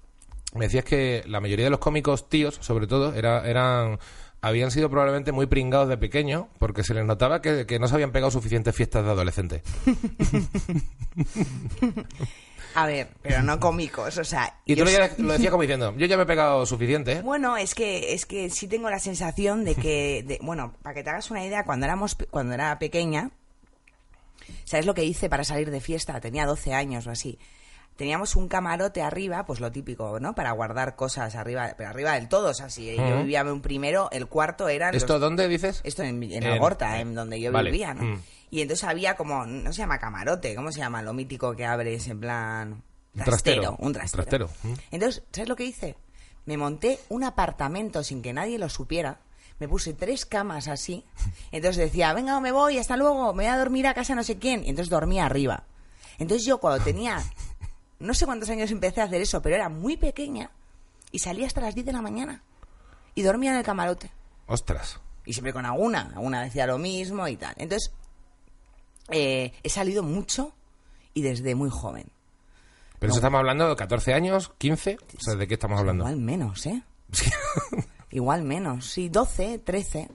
me 0.55 0.67
decías 0.67 0.85
que 0.85 1.23
la 1.27 1.41
mayoría 1.41 1.67
de 1.67 1.71
los 1.71 1.81
cómicos 1.81 2.29
tíos, 2.29 2.59
sobre 2.61 2.87
todo, 2.87 3.15
era, 3.15 3.47
eran 3.47 3.99
habían 4.41 4.71
sido 4.71 4.89
probablemente 4.89 5.33
muy 5.33 5.47
pringados 5.47 5.89
de 5.89 5.99
pequeño, 5.99 6.49
porque 6.59 6.85
se 6.85 6.95
les 6.95 7.05
notaba 7.05 7.43
que, 7.43 7.67
que 7.67 7.79
no 7.79 7.89
se 7.89 7.95
habían 7.95 8.13
pegado 8.13 8.31
suficientes 8.31 8.75
fiestas 8.75 9.05
de 9.05 9.11
adolescente. 9.11 9.63
A 12.75 12.87
ver, 12.87 13.09
pero 13.23 13.43
no 13.43 13.59
cómicos, 13.59 14.19
o 14.19 14.25
sea... 14.25 14.61
Y 14.65 14.75
yo 14.75 14.85
tú 14.85 14.91
ya- 14.91 15.11
lo 15.19 15.33
decías 15.33 15.51
como 15.51 15.63
diciendo, 15.63 15.95
yo 15.97 16.07
ya 16.07 16.17
me 16.17 16.23
he 16.23 16.27
pegado 16.27 16.65
suficiente, 16.67 17.13
¿eh? 17.13 17.23
Bueno, 17.23 17.57
es 17.57 17.75
que 17.75 18.13
es 18.13 18.27
que 18.27 18.51
sí 18.51 18.69
tengo 18.69 18.89
la 18.91 18.99
sensación 18.99 19.65
de 19.65 19.75
que, 19.75 20.23
de- 20.27 20.39
bueno, 20.43 20.75
para 20.83 20.95
que 20.95 21.03
te 21.03 21.11
hagas 21.11 21.31
una 21.31 21.45
idea, 21.45 21.65
cuando 21.65 21.87
éramos 21.87 22.17
cuando 22.31 22.55
era 22.55 22.79
pequeña, 22.79 23.31
¿sabes 24.65 24.87
lo 24.87 24.95
que 24.95 25.05
hice 25.05 25.29
para 25.29 25.45
salir 25.45 25.71
de 25.71 25.81
fiesta? 25.81 26.21
Tenía 26.21 26.47
12 26.47 26.75
años 26.75 27.07
o 27.07 27.11
así. 27.11 27.39
Teníamos 27.97 28.37
un 28.37 28.47
camarote 28.47 29.03
arriba, 29.03 29.45
pues 29.45 29.59
lo 29.59 29.73
típico, 29.73 30.21
¿no? 30.21 30.33
Para 30.37 30.53
guardar 30.53 30.95
cosas 30.95 31.35
arriba, 31.35 31.75
pero 31.77 31.89
arriba 31.91 32.13
del 32.15 32.29
todo, 32.29 32.51
o 32.51 32.55
sea, 32.55 32.71
si 32.71 32.95
yo 32.95 33.19
vivía 33.19 33.41
en 33.41 33.49
un 33.49 33.61
primero, 33.61 34.09
el 34.13 34.29
cuarto 34.29 34.69
era 34.69 34.91
¿Esto 34.91 35.19
dónde 35.19 35.49
dices? 35.49 35.81
esto 35.83 36.05
en, 36.05 36.23
en 36.23 36.45
Algorta, 36.45 37.01
en 37.01 37.17
donde 37.17 37.41
yo 37.41 37.51
vale, 37.51 37.73
vivía, 37.73 37.95
¿no? 37.95 38.03
mm. 38.03 38.21
Y 38.51 38.63
entonces 38.63 38.85
había 38.85 39.17
como, 39.17 39.47
no 39.47 39.73
se 39.73 39.79
llama 39.79 39.99
camarote, 39.99 40.55
¿cómo 40.55 40.73
se 40.73 40.81
llama? 40.81 41.03
Lo 41.03 41.13
mítico 41.13 41.55
que 41.55 41.67
abres 41.67 42.09
en 42.09 42.21
plan... 42.21 42.83
Un 43.15 43.25
trastero, 43.25 43.77
un 43.79 43.93
trastero. 43.93 44.23
trastero, 44.23 44.51
mm. 44.63 44.75
Entonces, 44.93 45.23
¿sabes 45.33 45.49
lo 45.49 45.57
que 45.57 45.65
hice? 45.65 45.97
Me 46.47 46.57
monté 46.57 47.01
un 47.09 47.25
apartamento 47.25 48.03
sin 48.03 48.23
que 48.23 48.33
nadie 48.33 48.59
lo 48.59 48.69
supiera. 48.69 49.21
Me 49.59 49.69
puse 49.69 49.93
tres 49.93 50.25
camas 50.25 50.69
así. 50.69 51.05
Entonces 51.53 51.77
decía, 51.85 52.13
venga, 52.13 52.39
me 52.41 52.53
voy, 52.53 52.79
hasta 52.79 52.97
luego, 52.97 53.35
me 53.35 53.45
voy 53.45 53.53
a 53.53 53.59
dormir 53.59 53.87
a 53.87 53.95
casa 53.95 54.15
no 54.15 54.23
sé 54.23 54.39
quién. 54.39 54.65
Y 54.65 54.71
entonces 54.71 54.89
dormía 54.89 55.27
arriba. 55.27 55.65
Entonces 56.19 56.47
yo 56.47 56.59
cuando 56.59 56.83
tenía, 56.83 57.23
no 57.99 58.15
sé 58.15 58.25
cuántos 58.25 58.49
años 58.51 58.71
empecé 58.71 59.01
a 59.01 59.05
hacer 59.05 59.21
eso, 59.21 59.43
pero 59.43 59.57
era 59.57 59.69
muy 59.69 59.97
pequeña 59.97 60.51
y 61.11 61.19
salía 61.19 61.47
hasta 61.47 61.61
las 61.61 61.75
10 61.75 61.87
de 61.87 61.93
la 61.93 62.03
mañana. 62.03 62.43
Y 63.15 63.23
dormía 63.23 63.51
en 63.51 63.59
el 63.59 63.65
camarote. 63.65 64.11
Ostras. 64.47 65.01
Y 65.25 65.33
siempre 65.33 65.53
con 65.53 65.67
alguna. 65.67 66.13
Alguna 66.15 66.43
decía 66.43 66.67
lo 66.67 66.79
mismo 66.79 67.27
y 67.29 67.37
tal. 67.37 67.55
Entonces, 67.59 67.93
eh, 69.11 69.53
he 69.63 69.69
salido 69.69 70.03
mucho 70.03 70.53
y 71.15 71.23
desde 71.23 71.55
muy 71.55 71.71
joven. 71.71 72.07
Pero 72.99 73.11
eso 73.13 73.19
estamos 73.21 73.39
hablando 73.39 73.69
de 73.69 73.77
14 73.77 74.13
años, 74.13 74.53
15, 74.59 74.99
o 75.17 75.21
sea, 75.21 75.35
¿de 75.37 75.47
qué 75.47 75.55
estamos 75.55 75.79
hablando? 75.79 76.03
Igual 76.05 76.17
menos, 76.21 76.67
¿eh? 76.67 76.83
Igual 78.11 78.43
menos. 78.43 78.87
Sí, 78.87 79.09
12, 79.09 79.59
13. 79.61 80.09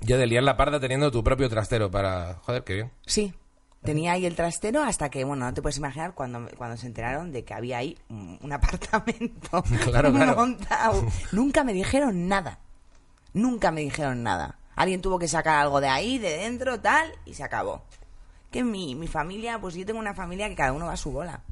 ya 0.00 0.16
de 0.16 0.26
liar 0.26 0.42
la 0.42 0.56
parda 0.56 0.80
teniendo 0.80 1.10
tu 1.10 1.22
propio 1.22 1.48
trastero 1.48 1.90
para... 1.90 2.34
Joder, 2.42 2.64
qué 2.64 2.74
bien. 2.74 2.92
Sí. 3.06 3.34
Tenía 3.82 4.12
ahí 4.12 4.26
el 4.26 4.36
trastero 4.36 4.82
hasta 4.82 5.08
que, 5.08 5.24
bueno, 5.24 5.46
no 5.46 5.54
te 5.54 5.62
puedes 5.62 5.78
imaginar 5.78 6.14
cuando, 6.14 6.46
cuando 6.56 6.76
se 6.76 6.86
enteraron 6.86 7.32
de 7.32 7.44
que 7.44 7.54
había 7.54 7.78
ahí 7.78 7.96
un, 8.10 8.38
un 8.42 8.52
apartamento 8.52 9.62
Claro, 9.84 10.12
claro. 10.14 10.36
montado. 10.36 11.06
Nunca 11.32 11.64
me 11.64 11.72
dijeron 11.72 12.28
nada. 12.28 12.58
Nunca 13.32 13.70
me 13.70 13.80
dijeron 13.82 14.22
nada. 14.22 14.58
Alguien 14.76 15.00
tuvo 15.00 15.18
que 15.18 15.28
sacar 15.28 15.60
algo 15.60 15.80
de 15.80 15.88
ahí, 15.88 16.18
de 16.18 16.38
dentro, 16.38 16.80
tal, 16.80 17.12
y 17.24 17.34
se 17.34 17.42
acabó. 17.42 17.82
Que 18.50 18.64
mi, 18.64 18.94
mi 18.94 19.06
familia, 19.06 19.58
pues 19.60 19.74
yo 19.74 19.84
tengo 19.86 20.00
una 20.00 20.14
familia 20.14 20.48
que 20.48 20.56
cada 20.56 20.72
uno 20.72 20.86
va 20.86 20.92
a 20.92 20.96
su 20.96 21.12
bola. 21.12 21.42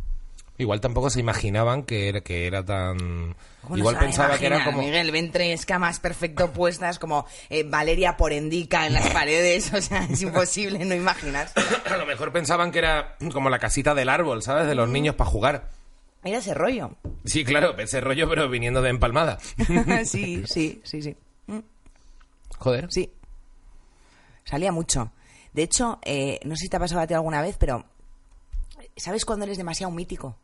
Igual 0.58 0.80
tampoco 0.80 1.08
se 1.08 1.20
imaginaban 1.20 1.84
que 1.84 2.08
era, 2.08 2.20
que 2.20 2.48
era 2.48 2.64
tan... 2.64 3.36
¿Cómo 3.62 3.76
no 3.76 3.78
Igual 3.78 3.96
pensaba 3.96 4.36
que 4.38 4.46
era 4.46 4.64
como... 4.64 4.82
Miguel, 4.82 5.12
ven 5.12 5.30
tres 5.30 5.64
camas 5.64 6.00
perfecto 6.00 6.52
puestas 6.52 6.98
como 6.98 7.26
eh, 7.48 7.62
Valeria 7.62 8.16
Porendica 8.16 8.84
en 8.84 8.94
las 8.94 9.08
paredes. 9.12 9.72
O 9.72 9.80
sea, 9.80 10.04
es 10.10 10.20
imposible 10.20 10.84
no 10.84 10.96
imaginar. 10.96 11.48
A 11.88 11.96
lo 11.96 12.06
mejor 12.06 12.32
pensaban 12.32 12.72
que 12.72 12.80
era 12.80 13.16
como 13.32 13.50
la 13.50 13.60
casita 13.60 13.94
del 13.94 14.08
árbol, 14.08 14.42
¿sabes? 14.42 14.66
De 14.66 14.74
los 14.74 14.88
niños 14.88 15.14
para 15.14 15.30
jugar. 15.30 15.70
Era 16.24 16.38
ese 16.38 16.54
rollo. 16.54 16.90
Sí, 17.24 17.44
claro, 17.44 17.78
ese 17.78 18.00
rollo, 18.00 18.28
pero 18.28 18.48
viniendo 18.48 18.82
de 18.82 18.90
empalmada. 18.90 19.38
sí, 20.04 20.42
sí, 20.44 20.80
sí, 20.82 21.02
sí. 21.02 21.16
Joder. 22.58 22.90
Sí. 22.90 23.12
Salía 24.44 24.72
mucho. 24.72 25.12
De 25.52 25.62
hecho, 25.62 25.98
eh, 26.02 26.40
no 26.44 26.56
sé 26.56 26.62
si 26.64 26.68
te 26.68 26.76
ha 26.76 26.80
pasado 26.80 27.00
a 27.00 27.06
ti 27.06 27.14
alguna 27.14 27.42
vez, 27.42 27.56
pero 27.58 27.84
¿sabes 28.96 29.24
cuando 29.24 29.44
eres 29.44 29.58
demasiado 29.58 29.92
mítico? 29.92 30.36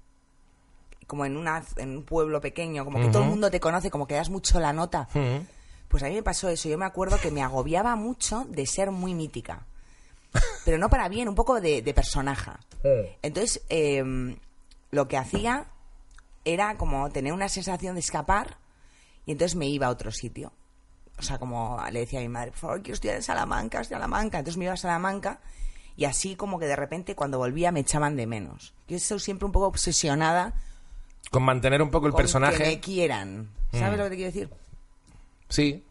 Como 1.07 1.24
en, 1.27 1.37
una, 1.37 1.62
en 1.77 1.98
un 1.98 2.05
pueblo 2.05 2.40
pequeño, 2.40 2.85
como 2.85 2.98
que 2.98 3.09
todo 3.09 3.22
el 3.22 3.29
mundo 3.29 3.50
te 3.50 3.61
conoce, 3.61 3.90
como 3.90 4.07
que 4.07 4.14
das 4.14 4.31
mucho 4.31 4.59
la 4.59 4.72
nota. 4.72 5.09
Pues 5.88 6.03
a 6.03 6.09
mí 6.09 6.14
me 6.14 6.22
pasó 6.22 6.48
eso. 6.48 6.68
Yo 6.68 6.79
me 6.79 6.87
acuerdo 6.87 7.18
que 7.20 7.31
me 7.31 7.42
agobiaba 7.42 7.94
mucho 7.94 8.46
de 8.48 8.66
ser 8.66 8.90
muy 8.90 9.14
mítica. 9.14 9.66
Pero 10.64 10.79
no 10.79 10.88
para 10.88 11.09
bien, 11.09 11.29
un 11.29 11.35
poco 11.35 11.61
de, 11.61 11.83
de 11.83 11.94
personaje. 11.94 12.53
Entonces, 13.22 13.62
eh, 13.68 14.03
lo 14.90 15.09
que 15.09 15.16
hacía 15.16 15.66
era 16.44 16.77
como 16.77 17.11
tener 17.11 17.33
una 17.33 17.48
sensación 17.48 17.94
de 17.94 18.00
escapar 18.00 18.57
y 19.27 19.33
entonces 19.33 19.57
me 19.57 19.66
iba 19.68 19.87
a 19.87 19.90
otro 19.90 20.11
sitio. 20.11 20.53
O 21.18 21.22
sea, 21.22 21.38
como 21.38 21.81
le 21.92 22.00
decía 22.00 22.18
a 22.18 22.22
mi 22.22 22.29
madre, 22.29 22.50
por 22.50 22.61
favor, 22.61 22.83
quiero 22.83 22.94
estudiar 22.94 23.16
en 23.16 23.22
Salamanca, 23.22 23.83
Salamanca. 23.85 24.38
Entonces 24.38 24.57
me 24.59 24.64
iba 24.64 24.74
a 24.74 24.77
Salamanca 24.77 25.40
y 25.96 26.05
así 26.07 26.35
como 26.37 26.59
que 26.59 26.66
de 26.66 26.77
repente 26.77 27.14
cuando 27.14 27.38
volvía 27.38 27.70
me 27.72 27.81
echaban 27.81 28.16
de 28.16 28.27
menos. 28.27 28.74
Yo 28.88 28.96
estoy 28.96 29.20
siempre 29.20 29.46
un 29.46 29.53
poco 29.53 29.66
obsesionada 29.68 30.55
Con 31.31 31.42
mantener 31.44 31.81
un 31.83 31.90
poco 31.90 32.07
el 32.07 32.12
con 32.12 32.18
que 32.18 32.22
personaje. 32.24 32.64
me 32.66 32.81
quieran. 32.81 33.48
¿Sabes 33.72 33.94
Mm. 33.94 33.96
lo 33.98 34.05
que 34.05 34.11
te 34.11 34.16
quiero 34.16 34.33
decir? 34.33 34.50
Sí. 35.48 35.85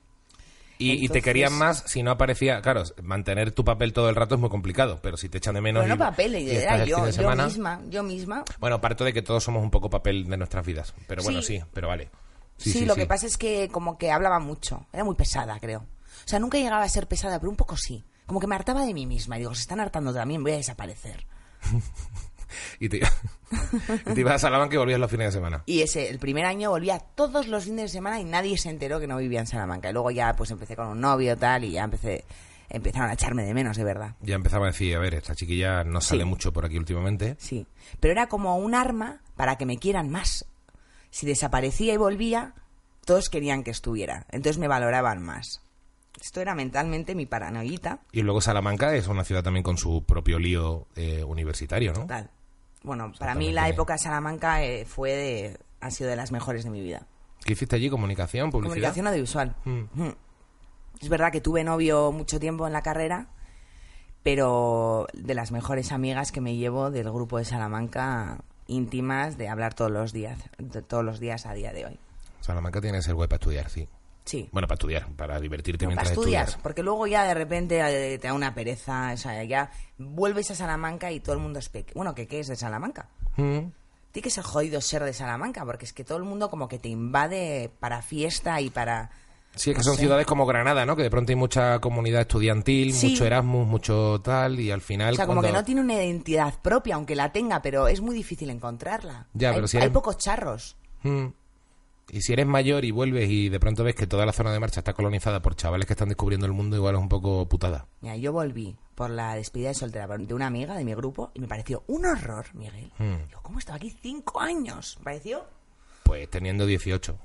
Y, 0.79 1.05
y 1.05 1.07
te 1.07 1.21
querían 1.21 1.53
más 1.53 1.83
si 1.87 2.03
no 2.03 2.11
aparecía. 2.11 2.61
Claro, 2.61 2.83
mantener 3.01 3.51
tu 3.51 3.63
papel 3.63 3.93
todo 3.93 4.09
el 4.09 4.15
rato 4.15 4.35
es 4.35 4.41
muy 4.41 4.49
complicado, 4.49 4.99
pero 5.01 5.15
si 5.15 5.29
te 5.29 5.37
echan 5.37 5.53
de 5.55 5.61
menos. 5.61 5.83
Pero 5.83 5.95
no 5.95 6.03
y- 6.03 6.05
papel, 6.05 6.35
y 6.35 6.49
era 6.51 6.83
yo, 6.83 7.05
yo 7.05 7.11
semana- 7.13 7.45
misma, 7.45 7.81
yo 7.89 8.03
misma. 8.03 8.43
Bueno, 8.59 8.81
parto 8.81 9.05
de 9.05 9.13
que 9.13 9.21
todos 9.21 9.43
somos 9.43 9.63
un 9.63 9.71
poco 9.71 9.89
papel 9.89 10.25
de 10.27 10.35
nuestras 10.35 10.65
vidas. 10.65 10.93
Pero 11.07 11.23
bueno, 11.23 11.41
sí, 11.41 11.59
Sí. 11.59 11.63
pero 11.73 11.87
vale. 11.87 12.09
Sí, 12.57 12.85
lo 12.85 12.95
que 12.95 13.05
pasa 13.05 13.25
es 13.27 13.37
que 13.37 13.69
como 13.69 13.97
que 13.97 14.11
hablaba 14.11 14.39
mucho. 14.39 14.85
Era 14.93 15.03
muy 15.03 15.15
pesada, 15.15 15.59
creo. 15.59 15.79
O 15.79 16.27
sea, 16.27 16.39
nunca 16.39 16.57
llegaba 16.57 16.83
a 16.83 16.89
ser 16.89 17.07
pesada, 17.07 17.39
pero 17.39 17.49
un 17.49 17.57
poco 17.57 17.75
sí. 17.77 18.03
Como 18.25 18.39
que 18.39 18.47
me 18.47 18.55
hartaba 18.55 18.85
de 18.85 18.93
mí 18.93 19.05
misma. 19.05 19.35
Y 19.35 19.39
digo, 19.39 19.53
se 19.55 19.61
están 19.61 19.79
hartando 19.79 20.13
también, 20.13 20.41
voy 20.43 20.53
a 20.53 20.57
desaparecer. 20.57 21.25
Y 22.79 22.87
te, 22.87 22.97
y 24.11 24.13
te 24.13 24.19
ibas 24.21 24.35
a 24.35 24.39
Salamanca 24.39 24.75
y 24.75 24.77
volvías 24.77 24.99
los 24.99 25.09
fines 25.09 25.27
de 25.27 25.31
semana. 25.31 25.63
Y 25.65 25.81
ese, 25.81 26.09
el 26.09 26.19
primer 26.19 26.45
año 26.45 26.69
volvía 26.69 26.99
todos 26.99 27.47
los 27.47 27.63
fines 27.63 27.81
de 27.83 27.87
semana 27.87 28.19
y 28.19 28.25
nadie 28.25 28.59
se 28.59 28.69
enteró 28.69 28.99
que 28.99 29.07
no 29.07 29.17
vivía 29.17 29.39
en 29.39 29.47
Salamanca. 29.47 29.89
Y 29.89 29.93
luego 29.93 30.11
ya 30.11 30.35
pues 30.35 30.51
empecé 30.51 30.75
con 30.75 30.87
un 30.87 31.01
novio 31.01 31.35
tal 31.35 31.63
y 31.63 31.71
ya 31.71 31.83
empecé, 31.83 32.25
empezaron 32.69 33.09
a 33.09 33.13
echarme 33.13 33.43
de 33.43 33.55
menos, 33.55 33.75
de 33.75 33.83
verdad. 33.83 34.15
Ya 34.21 34.35
empezaba 34.35 34.67
a 34.67 34.71
decir, 34.71 34.95
a 34.95 34.99
ver, 34.99 35.15
esta 35.15 35.33
chiquilla 35.35 35.83
no 35.83 35.99
sale 35.99 36.23
Sí. 36.25 36.29
mucho 36.29 36.53
por 36.53 36.63
aquí 36.65 36.77
últimamente. 36.77 37.35
Sí. 37.39 37.65
Pero 37.99 38.11
era 38.11 38.27
como 38.27 38.55
un 38.57 38.75
arma 38.75 39.21
para 39.35 39.57
que 39.57 39.65
me 39.65 39.77
quieran 39.79 40.09
más. 40.11 40.45
Si 41.13 41.27
desaparecía 41.27 41.93
y 41.93 41.97
volvía, 41.97 42.55
todos 43.05 43.29
querían 43.29 43.63
que 43.63 43.69
estuviera. 43.69 44.25
Entonces 44.31 44.57
me 44.57 44.67
valoraban 44.67 45.21
más. 45.21 45.61
Esto 46.19 46.41
era 46.41 46.55
mentalmente 46.55 47.13
mi 47.13 47.27
paranoíta. 47.27 47.99
Y 48.11 48.23
luego 48.23 48.41
Salamanca 48.41 48.95
es 48.95 49.07
una 49.07 49.23
ciudad 49.23 49.43
también 49.43 49.61
con 49.61 49.77
su 49.77 50.03
propio 50.05 50.39
lío 50.39 50.87
eh, 50.95 51.23
universitario, 51.23 51.93
¿no? 51.93 52.07
Tal. 52.07 52.31
Bueno, 52.81 53.13
para 53.19 53.35
mí 53.35 53.51
la 53.51 53.69
época 53.69 53.93
de 53.93 53.99
Salamanca 53.99 54.63
eh, 54.63 54.85
fue 54.85 55.11
de, 55.11 55.59
ha 55.81 55.91
sido 55.91 56.09
de 56.09 56.15
las 56.15 56.31
mejores 56.31 56.63
de 56.63 56.71
mi 56.71 56.81
vida. 56.81 57.05
¿Qué 57.45 57.53
hiciste 57.53 57.75
allí? 57.75 57.91
¿Comunicación? 57.91 58.49
¿Publicidad? 58.49 58.73
Comunicación 58.73 59.07
audiovisual. 59.07 59.55
Mm. 59.65 59.81
Mm. 59.93 60.15
Es 60.99 61.09
verdad 61.09 61.31
que 61.31 61.41
tuve 61.41 61.63
novio 61.63 62.11
mucho 62.11 62.39
tiempo 62.39 62.65
en 62.65 62.73
la 62.73 62.81
carrera, 62.81 63.27
pero 64.23 65.05
de 65.13 65.35
las 65.35 65.51
mejores 65.51 65.91
amigas 65.91 66.31
que 66.31 66.41
me 66.41 66.55
llevo 66.55 66.89
del 66.89 67.11
grupo 67.11 67.37
de 67.37 67.45
Salamanca 67.45 68.43
íntimas 68.67 69.37
de 69.37 69.49
hablar 69.49 69.73
todos 69.73 69.91
los 69.91 70.13
días, 70.13 70.39
de 70.57 70.81
todos 70.81 71.03
los 71.03 71.19
días 71.19 71.45
a 71.45 71.53
día 71.53 71.73
de 71.73 71.85
hoy. 71.85 71.99
Salamanca 72.41 72.81
tiene 72.81 72.97
que 72.97 73.03
ser 73.03 73.15
guay 73.15 73.27
para 73.27 73.37
estudiar, 73.39 73.69
sí. 73.69 73.87
Sí. 74.25 74.47
Bueno, 74.53 74.67
para 74.69 74.75
estudiar, 74.75 75.07
para 75.17 75.39
divertirte 75.39 75.85
No, 75.85 75.89
para 75.91 76.01
mientras 76.03 76.17
estudiar, 76.17 76.43
estudias. 76.45 76.63
porque 76.63 76.81
luego 76.81 77.07
ya 77.07 77.25
de 77.25 77.33
repente 77.33 77.81
eh, 78.13 78.17
te 78.19 78.27
da 78.27 78.33
una 78.33 78.53
pereza, 78.55 79.11
o 79.13 79.17
sea, 79.17 79.43
ya 79.43 79.69
vuelves 79.97 80.49
a 80.51 80.55
Salamanca 80.55 81.11
y 81.11 81.19
todo 81.19 81.35
el 81.35 81.41
mundo 81.41 81.59
es 81.59 81.67
pequeño. 81.67 81.95
Bueno, 81.95 82.15
¿qué, 82.15 82.25
¿qué 82.27 82.39
es 82.39 82.47
de 82.47 82.55
Salamanca? 82.55 83.09
Mm. 83.35 83.59
Tiene 84.11 84.23
que 84.23 84.29
ser 84.29 84.43
jodido 84.43 84.79
ser 84.79 85.03
de 85.03 85.11
Salamanca, 85.13 85.65
porque 85.65 85.83
es 85.85 85.91
que 85.91 86.03
todo 86.05 86.17
el 86.19 86.23
mundo 86.23 86.49
como 86.49 86.69
que 86.69 86.79
te 86.79 86.87
invade 86.89 87.69
para 87.79 88.01
fiesta 88.01 88.61
y 88.61 88.69
para... 88.69 89.09
Sí, 89.55 89.69
es 89.69 89.75
que 89.75 89.79
No 89.79 89.83
son 89.83 89.95
sé. 89.95 90.01
ciudades 90.01 90.25
como 90.25 90.45
Granada, 90.45 90.85
¿no? 90.85 90.95
Que 90.95 91.03
de 91.03 91.09
pronto 91.11 91.31
hay 91.31 91.35
mucha 91.35 91.79
comunidad 91.79 92.21
estudiantil, 92.21 92.93
Sí. 92.93 93.09
mucho 93.11 93.25
Erasmus, 93.25 93.67
mucho 93.67 94.19
tal, 94.23 94.59
y 94.59 94.71
al 94.71 94.81
final... 94.81 95.13
O 95.13 95.15
sea, 95.17 95.27
como 95.27 95.41
que 95.41 95.51
no 95.51 95.63
tiene 95.63 95.81
una 95.81 95.93
identidad 95.93 96.55
propia, 96.61 96.95
aunque 96.95 97.15
la 97.15 97.31
tenga, 97.31 97.61
pero 97.61 97.87
es 97.87 98.01
muy 98.01 98.15
difícil 98.15 98.49
encontrarla. 98.49 99.27
Ya, 99.33 99.49
hay, 99.49 99.55
pero 99.55 99.67
si 99.67 99.77
hay 99.77 99.89
pocos 99.89 100.17
charros. 100.17 100.75
Mm. 101.03 101.27
Y 102.11 102.21
si 102.21 102.33
eres 102.33 102.45
mayor 102.45 102.83
y 102.83 102.91
vuelves 102.91 103.29
y 103.29 103.49
de 103.49 103.59
pronto 103.59 103.83
ves 103.83 103.95
que 103.95 104.07
toda 104.07 104.25
la 104.25 104.33
zona 104.33 104.51
de 104.51 104.59
marcha 104.59 104.81
está 104.81 104.93
colonizada 104.93 105.41
por 105.41 105.55
chavales 105.55 105.85
que 105.87 105.93
están 105.93 106.09
descubriendo 106.09 106.45
el 106.45 106.51
mundo, 106.51 106.75
igual 106.75 106.95
es 106.95 107.01
un 107.01 107.07
poco 107.09 107.47
putada. 107.47 107.85
Mira, 108.01 108.17
yo 108.17 108.33
volví 108.33 108.75
por 108.95 109.09
la 109.09 109.35
despedida 109.35 109.69
de 109.69 109.73
soltera 109.75 110.07
de 110.17 110.33
una 110.33 110.47
amiga 110.47 110.75
de 110.75 110.83
mi 110.83 110.93
grupo 110.93 111.31
y 111.33 111.39
me 111.39 111.47
pareció 111.47 111.83
un 111.87 112.05
horror, 112.05 112.47
Miguel. 112.53 112.91
Mm. 112.97 113.27
Digo, 113.29 113.39
¿cómo 113.41 113.59
estaba 113.59 113.77
aquí 113.77 113.95
cinco 114.01 114.41
años? 114.41 114.95
Me 114.99 115.05
pareció 115.05 115.45
Pues 116.03 116.29
teniendo 116.29 116.65
18. 116.65 117.17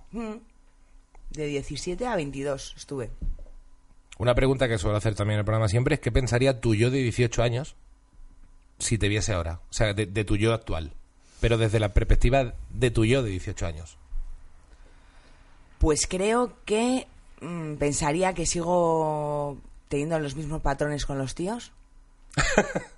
De 1.30 1.46
17 1.46 2.06
a 2.06 2.16
22 2.16 2.74
estuve. 2.76 3.10
Una 4.18 4.34
pregunta 4.34 4.68
que 4.68 4.78
suelo 4.78 4.96
hacer 4.96 5.14
también 5.14 5.36
en 5.36 5.40
el 5.40 5.44
programa 5.44 5.68
siempre 5.68 5.94
es 5.94 6.00
¿qué 6.00 6.10
pensaría 6.10 6.60
tu 6.60 6.74
yo 6.74 6.90
de 6.90 6.98
18 6.98 7.42
años 7.42 7.76
si 8.78 8.98
te 8.98 9.08
viese 9.08 9.32
ahora? 9.32 9.60
O 9.70 9.72
sea, 9.72 9.94
de, 9.94 10.06
de 10.06 10.24
tu 10.24 10.36
yo 10.36 10.52
actual. 10.52 10.92
Pero 11.40 11.56
desde 11.56 11.78
la 11.78 11.94
perspectiva 11.94 12.54
de 12.70 12.90
tu 12.90 13.04
yo 13.04 13.22
de 13.22 13.30
18 13.30 13.66
años. 13.66 13.96
Pues 15.78 16.08
creo 16.08 16.54
que 16.64 17.06
mm, 17.40 17.74
pensaría 17.74 18.34
que 18.34 18.46
sigo 18.46 19.58
teniendo 19.88 20.18
los 20.18 20.34
mismos 20.34 20.60
patrones 20.62 21.06
con 21.06 21.18
los 21.18 21.34
tíos. 21.34 21.72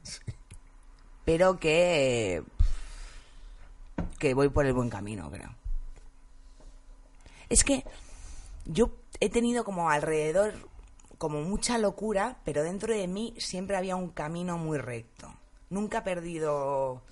Pero 1.24 1.60
que. 1.60 2.42
que 4.18 4.34
voy 4.34 4.48
por 4.48 4.66
el 4.66 4.72
buen 4.72 4.88
camino, 4.88 5.30
creo. 5.30 5.54
Es 7.48 7.64
que 7.64 7.84
yo 8.72 8.90
he 9.20 9.28
tenido 9.30 9.64
como 9.64 9.90
alrededor 9.90 10.54
como 11.18 11.42
mucha 11.42 11.76
locura, 11.76 12.38
pero 12.44 12.62
dentro 12.62 12.94
de 12.94 13.06
mí 13.06 13.34
siempre 13.38 13.76
había 13.76 13.96
un 13.96 14.08
camino 14.10 14.56
muy 14.56 14.78
recto. 14.78 15.32
Nunca 15.68 15.98
he 15.98 16.02
perdido 16.02 17.02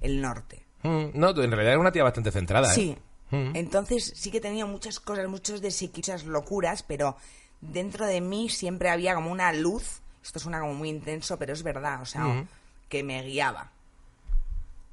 el 0.00 0.20
norte. 0.20 0.64
Mm, 0.82 1.06
no, 1.14 1.30
en 1.30 1.36
realidad 1.50 1.68
eres 1.72 1.80
una 1.80 1.92
tía 1.92 2.04
bastante 2.04 2.30
centrada, 2.30 2.70
¿eh? 2.70 2.74
Sí. 2.74 2.98
Mm. 3.30 3.56
Entonces 3.56 4.12
sí 4.14 4.30
que 4.30 4.40
tenía 4.40 4.66
muchas 4.66 5.00
cosas, 5.00 5.26
muchos 5.28 5.60
desequilibrios, 5.62 6.24
locuras, 6.26 6.82
pero 6.82 7.16
dentro 7.60 8.06
de 8.06 8.20
mí 8.20 8.48
siempre 8.50 8.90
había 8.90 9.14
como 9.14 9.32
una 9.32 9.52
luz. 9.52 10.02
Esto 10.22 10.38
suena 10.38 10.60
como 10.60 10.74
muy 10.74 10.90
intenso, 10.90 11.38
pero 11.38 11.52
es 11.52 11.62
verdad, 11.62 12.02
o 12.02 12.04
sea, 12.04 12.24
Mm. 12.24 12.48
que 12.88 13.02
me 13.02 13.22
guiaba 13.22 13.70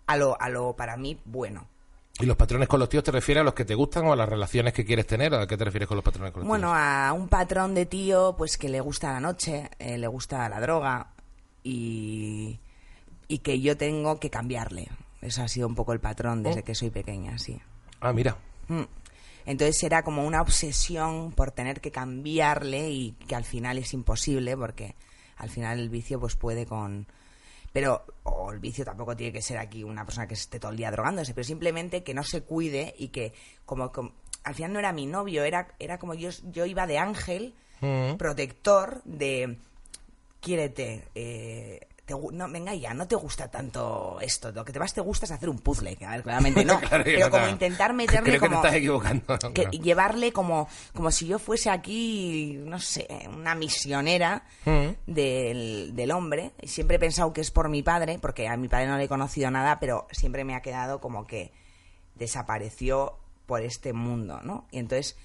a 0.08 0.18
lo, 0.18 0.40
a 0.42 0.50
lo 0.50 0.74
para 0.76 0.96
mí 0.98 1.20
bueno. 1.26 1.68
¿Y 2.20 2.26
los 2.28 2.38
patrones 2.38 2.68
con 2.68 2.80
los 2.80 2.90
tíos 2.90 3.04
te 3.04 3.12
refieres 3.12 3.42
a 3.42 3.44
los 3.44 3.56
que 3.56 3.66
te 3.66 3.74
gustan 3.74 4.06
o 4.06 4.14
a 4.14 4.16
las 4.16 4.30
relaciones 4.30 4.72
que 4.74 4.86
quieres 4.86 5.08
tener? 5.08 5.34
¿O 5.34 5.40
a 5.42 5.48
qué 5.48 5.58
te 5.58 5.66
refieres 5.66 5.88
con 5.88 5.98
los 5.98 6.04
patrones 6.06 6.32
con 6.32 6.42
los 6.42 6.48
Bueno, 6.48 6.68
tíos? 6.68 6.78
a 6.80 7.14
un 7.14 7.28
patrón 7.28 7.74
de 7.74 7.88
tío, 7.88 8.36
pues 8.38 8.58
que 8.58 8.70
le 8.70 8.80
gusta 8.82 9.12
la 9.12 9.20
noche, 9.20 9.72
eh, 9.80 9.98
le 9.98 10.08
gusta 10.08 10.48
la 10.48 10.60
droga 10.62 11.08
y, 11.64 12.60
y 13.28 13.40
que 13.40 13.60
yo 13.62 13.76
tengo 13.78 14.20
que 14.20 14.30
cambiarle. 14.30 14.90
Eso 15.22 15.42
ha 15.42 15.48
sido 15.48 15.68
un 15.68 15.74
poco 15.74 15.92
el 15.94 16.00
patrón 16.00 16.44
desde 16.44 16.60
Oh. 16.62 16.64
que 16.64 16.76
soy 16.76 16.92
pequeña, 16.92 17.40
sí. 17.40 17.60
Ah, 18.00 18.14
mira. 18.14 18.38
Mm. 18.68 18.84
Entonces 19.46 19.82
era 19.84 20.04
como 20.04 20.24
una 20.26 20.42
obsesión 20.42 21.32
por 21.32 21.52
tener 21.52 21.82
que 21.82 21.92
cambiarle 21.92 22.92
y 22.92 23.12
que 23.28 23.36
al 23.36 23.44
final 23.44 23.78
es 23.80 23.92
imposible 23.94 24.56
porque 24.56 24.96
al 25.38 25.50
final 25.50 25.80
el 25.80 25.90
vicio 25.90 26.20
pues 26.20 26.36
puede 26.36 26.66
con... 26.68 27.08
Pero, 27.74 28.06
o 28.24 28.52
el 28.52 28.60
vicio 28.60 28.86
tampoco 28.86 29.16
tiene 29.18 29.34
que 29.34 29.42
ser 29.42 29.58
aquí 29.58 29.84
una 29.84 30.06
persona 30.06 30.28
que 30.28 30.36
esté 30.36 30.60
todo 30.60 30.72
el 30.72 30.78
día 30.78 30.92
drogándose, 30.92 31.34
pero 31.34 31.44
simplemente 31.44 32.04
que 32.04 32.14
no 32.14 32.24
se 32.24 32.44
cuide 32.44 32.94
y 32.98 33.08
que 33.10 33.34
como, 33.66 33.92
como- 33.92 34.14
al 34.44 34.54
final 34.56 34.74
no 34.74 34.80
era 34.80 34.94
mi 34.94 35.06
novio, 35.08 35.44
era, 35.44 35.70
era 35.80 35.98
como 35.98 36.14
yo, 36.14 36.30
yo 36.52 36.66
iba 36.66 36.86
de 36.88 36.98
ángel, 37.00 37.56
Mm. 37.82 38.16
protector 38.18 39.02
de 39.04 39.58
quiérete, 40.40 41.08
eh, 41.16 41.82
te 42.06 42.14
no, 42.14 42.50
venga 42.50 42.76
ya, 42.76 42.94
no 42.94 43.08
te 43.08 43.16
gusta 43.16 43.50
tanto 43.50 44.18
esto, 44.20 44.52
lo 44.52 44.66
que 44.66 44.74
te 44.74 44.80
más 44.80 44.94
te 44.94 45.00
gusta 45.00 45.26
es 45.26 45.32
hacer 45.32 45.48
un 45.48 45.60
puzzle, 45.60 45.96
que 45.96 46.06
a 46.06 46.12
ver, 46.12 46.24
claramente 46.24 46.66
no, 46.66 46.80
Claro, 46.82 47.04
pero 47.06 47.30
como 47.30 47.46
no. 47.46 47.52
intentar 47.52 47.94
meterle 47.94 48.30
Creo 48.32 48.42
que 48.42 48.48
como... 48.48 48.62
te 48.62 48.68
estás 48.68 48.78
equivocando. 48.80 49.38
que 49.54 49.66
llevarle 49.78 50.34
como, 50.34 50.68
como 50.94 51.12
si 51.12 51.28
yo 51.28 51.40
fuese 51.40 51.70
aquí, 51.70 52.60
no 52.66 52.80
sé, 52.80 53.08
una 53.34 53.56
misionera 53.56 54.44
Mm. 54.66 54.90
del, 55.08 55.92
del 55.96 56.12
hombre. 56.12 56.52
Y 56.62 56.68
Siempre 56.68 56.98
he 56.98 57.00
pensado 57.00 57.32
que 57.34 57.42
es 57.42 57.52
por 57.52 57.70
mi 57.70 57.84
padre, 57.84 58.20
porque 58.22 58.48
a 58.50 58.58
mi 58.58 58.68
padre 58.68 58.88
no 58.88 58.98
le 58.98 59.06
he 59.06 59.10
conocido 59.10 59.50
nada, 59.52 59.80
pero 59.80 60.08
siempre 60.12 60.44
me 60.44 60.56
ha 60.56 60.62
quedado 60.62 61.00
como 61.00 61.26
que 61.28 61.52
desapareció 62.16 63.18
por 63.46 63.62
este 63.62 63.94
mundo, 63.94 64.40
¿no? 64.44 64.66
Y 64.72 64.80
entonces, 64.80 65.16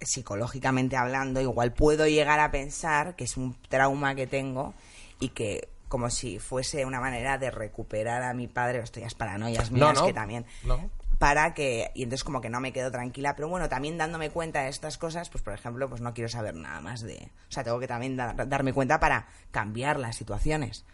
psicológicamente 0.00 0.96
hablando, 0.96 1.40
igual 1.40 1.72
puedo 1.72 2.06
llegar 2.06 2.40
a 2.40 2.50
pensar 2.50 3.16
que 3.16 3.24
es 3.24 3.36
un 3.36 3.56
trauma 3.68 4.14
que 4.14 4.26
tengo 4.26 4.74
y 5.20 5.28
que 5.30 5.68
como 5.94 6.10
si 6.10 6.40
fuese 6.40 6.84
una 6.84 6.98
manera 6.98 7.38
de 7.38 7.52
recuperar 7.52 8.24
a 8.24 8.34
mi 8.34 8.48
padre, 8.48 8.80
esto 8.80 8.98
ya 8.98 9.06
es 9.06 9.14
paranoias 9.14 9.70
No, 9.70 9.86
mías 9.86 10.00
no. 10.00 10.06
que 10.06 10.12
también 10.12 10.44
No. 10.64 10.90
para 11.20 11.54
que 11.54 11.92
y 11.94 12.02
entonces 12.02 12.24
como 12.24 12.40
que 12.40 12.50
no 12.50 12.58
me 12.58 12.72
quedo 12.72 12.90
tranquila 12.90 13.36
pero 13.36 13.46
bueno 13.48 13.68
también 13.68 13.96
dándome 13.96 14.30
cuenta 14.30 14.62
de 14.62 14.70
estas 14.70 14.98
cosas 14.98 15.30
pues 15.30 15.44
por 15.44 15.54
ejemplo 15.54 15.88
pues 15.88 16.00
no 16.00 16.12
quiero 16.12 16.28
saber 16.28 16.56
nada 16.56 16.80
más 16.80 17.00
de 17.02 17.30
o 17.48 17.52
sea 17.52 17.62
tengo 17.62 17.78
que 17.78 17.86
también 17.86 18.16
da- 18.16 18.32
darme 18.34 18.72
cuenta 18.72 18.98
para 18.98 19.28
cambiar 19.52 20.00
las 20.00 20.16
situaciones 20.16 20.84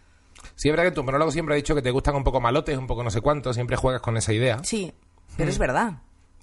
Sí, 0.54 0.68
es 0.68 0.72
verdad 0.76 0.84
que 0.90 0.94
tu 0.94 1.02
monólogo 1.02 1.30
siempre 1.32 1.54
has 1.54 1.60
dicho 1.62 1.74
que 1.74 1.80
te 1.80 1.90
gustan 1.90 2.14
un 2.14 2.24
poco 2.24 2.42
malotes, 2.42 2.76
un 2.76 2.86
poco 2.86 3.02
no 3.02 3.10
sé 3.10 3.22
cuánto, 3.22 3.54
siempre 3.54 3.76
juegas 3.76 4.02
con 4.02 4.18
esa 4.18 4.34
idea. 4.34 4.62
sí 4.62 4.92
pero 5.38 5.48
es 5.48 5.56
verdad 5.58 5.94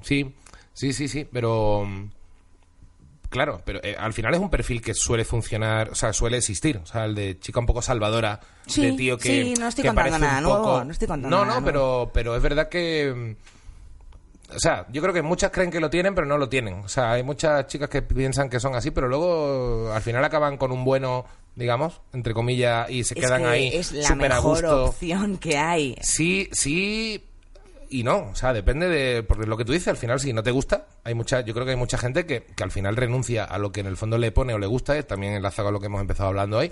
Sí, 0.02 0.34
sí, 0.74 0.94
sí, 0.94 1.08
sí, 1.08 1.26
pero... 1.32 1.88
Claro, 3.30 3.62
pero 3.66 3.80
eh, 3.84 3.96
al 4.00 4.14
final 4.14 4.34
es 4.34 4.40
un 4.40 4.50
perfil 4.50 4.82
que 4.82 4.94
suele 4.94 5.26
funcionar, 5.26 5.90
o 5.90 5.96
sea, 5.96 6.14
suele 6.14 6.38
existir. 6.38 6.78
O 6.78 6.86
sea, 6.86 7.06
el 7.06 7.14
de 7.16 7.38
chica 7.40 7.60
un 7.60 7.66
poco 7.66 7.82
salvadora, 7.82 8.40
Sí, 8.66 8.82
de 8.86 8.92
tío 8.94 9.18
que. 9.18 9.24
sí, 9.44 9.54
no 9.60 9.68
estoy 9.68 9.82
que 9.84 9.88
contando 9.90 10.18
nada 10.20 10.42
nuevo, 10.42 10.58
poco- 10.64 10.84
no 10.86 10.92
estoy 10.92 11.08
contando 11.08 11.36
No, 11.38 11.46
nada 11.46 11.60
no, 11.60 11.66
pero, 11.66 12.12
pero 12.14 12.36
es 12.36 12.42
verdad 12.42 12.70
que. 12.70 13.14
mm, 13.16 14.56
O 14.56 14.60
sea, 14.60 14.86
yo 14.90 15.02
creo 15.02 15.14
que 15.14 15.22
muchas 15.22 15.52
creen 15.52 15.70
que 15.72 15.82
lo 15.82 15.90
tienen, 15.90 16.16
pero 16.16 16.26
no 16.26 16.38
lo 16.38 16.48
tienen. 16.48 16.76
O 16.76 16.88
sea, 16.88 17.12
hay 17.12 17.22
muchas 17.24 17.68
chicas 17.68 17.90
que 17.90 18.02
piensan 18.02 18.50
que 18.50 18.62
son 18.62 18.76
así, 18.76 18.92
pero 18.92 19.10
luego 19.10 19.92
al 19.92 20.02
final 20.02 20.24
acaban 20.24 20.56
con 20.56 20.72
un 20.72 20.86
bueno, 20.86 21.26
digamos, 21.56 22.00
entre 22.14 22.34
comillas, 22.34 22.90
y 22.90 23.04
se 23.04 23.14
es 23.20 23.26
quedan 23.26 23.42
que 23.42 23.48
ahí 23.50 23.68
es 23.74 23.92
la 23.92 24.08
a 24.10 24.16
mejor 24.16 24.52
gusto. 24.62 24.86
opción 24.86 25.38
que 25.38 25.58
hay 25.58 25.98
Sí, 26.02 26.48
sí 26.54 27.26
y 27.90 28.04
no. 28.04 28.30
O 28.32 28.36
sea, 28.36 28.54
depende 28.54 28.88
de. 28.90 29.24
Porque 29.24 29.46
lo 29.46 29.58
que 29.58 29.66
tú 29.66 29.72
dices, 29.74 29.88
al 29.90 29.98
final, 29.98 30.20
si 30.20 30.34
no 30.34 30.44
te 30.44 30.52
gusta, 30.52 30.88
hay 31.04 31.14
mucha. 31.14 31.42
Yo 31.42 31.54
creo 31.54 31.66
que 31.66 31.72
hay 31.72 31.78
mucha 31.78 31.98
gente 31.98 32.26
que, 32.26 32.44
que 32.44 32.64
al 32.64 32.72
final 32.72 32.96
renuncia 32.96 33.44
a 33.44 33.58
lo 33.58 33.72
que 33.72 33.80
en 33.82 33.88
el 33.88 33.98
fondo 33.98 34.18
le 34.18 34.32
pone 34.32 34.54
o 34.54 34.60
le 34.60 34.68
gusta, 34.68 34.98
es 34.98 35.06
también 35.08 35.34
enlazado 35.34 35.68
con 35.68 35.74
lo 35.74 35.80
que 35.80 35.86
hemos 35.88 36.02
empezado 36.02 36.30
hablando 36.30 36.58
hoy. 36.58 36.72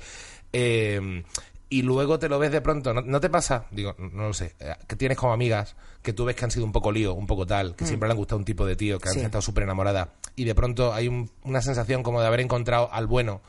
eh, 0.54 1.24
y 1.68 1.82
luego 1.82 2.20
te 2.20 2.30
lo 2.30 2.38
ves 2.38 2.52
de 2.52 2.62
pronto. 2.62 2.94
¿No, 2.94 3.02
no 3.02 3.20
te 3.20 3.30
pasa? 3.30 3.66
Digo, 3.72 3.96
no, 3.98 4.28
lo 4.28 4.34
sé. 4.34 4.54
eh, 4.60 4.76
Que 4.88 4.96
tienes 4.96 5.18
como 5.18 5.34
amigas 5.34 5.76
que 6.04 6.14
tú 6.14 6.24
ves 6.24 6.36
que 6.36 6.46
han 6.46 6.52
sido 6.52 6.64
un 6.64 6.72
poco 6.72 6.92
lío, 6.92 7.16
un 7.16 7.26
poco 7.26 7.48
tal, 7.48 7.76
que 7.76 7.86
siempre 7.88 8.08
le 8.08 8.12
han 8.14 8.18
gustado 8.18 8.38
un 8.38 8.46
tipo 8.46 8.66
de 8.68 8.76
tío, 8.76 9.00
que 9.00 9.10
han 9.10 9.16
Sí. 9.16 9.22
estado 9.22 9.42
súper 9.42 9.64
enamoradas. 9.64 10.10
Y 10.36 10.46
de 10.46 10.54
pronto 10.54 10.94
hay 10.94 11.08
un- 11.08 11.30
una 11.44 11.62
sensación 11.64 12.04
como 12.04 12.22
de 12.22 12.28
haber 12.28 12.42
encontrado 12.42 12.88
al 12.94 13.08
bueno 13.08 13.42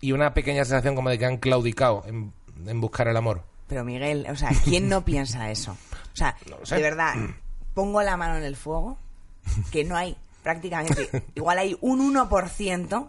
y 0.00 0.12
una 0.12 0.32
pequeña 0.32 0.64
sensación 0.64 0.94
como 0.94 1.10
de 1.10 1.18
que 1.18 1.26
han 1.26 1.38
claudicado 1.38 2.04
en, 2.06 2.32
en 2.66 2.80
buscar 2.80 3.08
el 3.08 3.16
amor. 3.16 3.42
Pero 3.66 3.84
Miguel, 3.84 4.26
o 4.30 4.36
sea, 4.36 4.50
¿quién 4.64 4.88
no 4.88 5.04
piensa 5.04 5.50
eso? 5.50 5.76
O 6.16 6.18
sea, 6.18 6.36
No 6.46 6.56
de 6.76 6.82
verdad, 6.82 7.14
pongo 7.74 8.02
la 8.02 8.16
mano 8.16 8.36
en 8.36 8.44
el 8.44 8.56
fuego 8.56 8.98
que 9.70 9.84
no 9.84 9.96
hay 9.96 10.16
prácticamente, 10.42 11.08
igual 11.34 11.58
hay 11.58 11.76
un 11.80 12.14
1% 12.14 13.08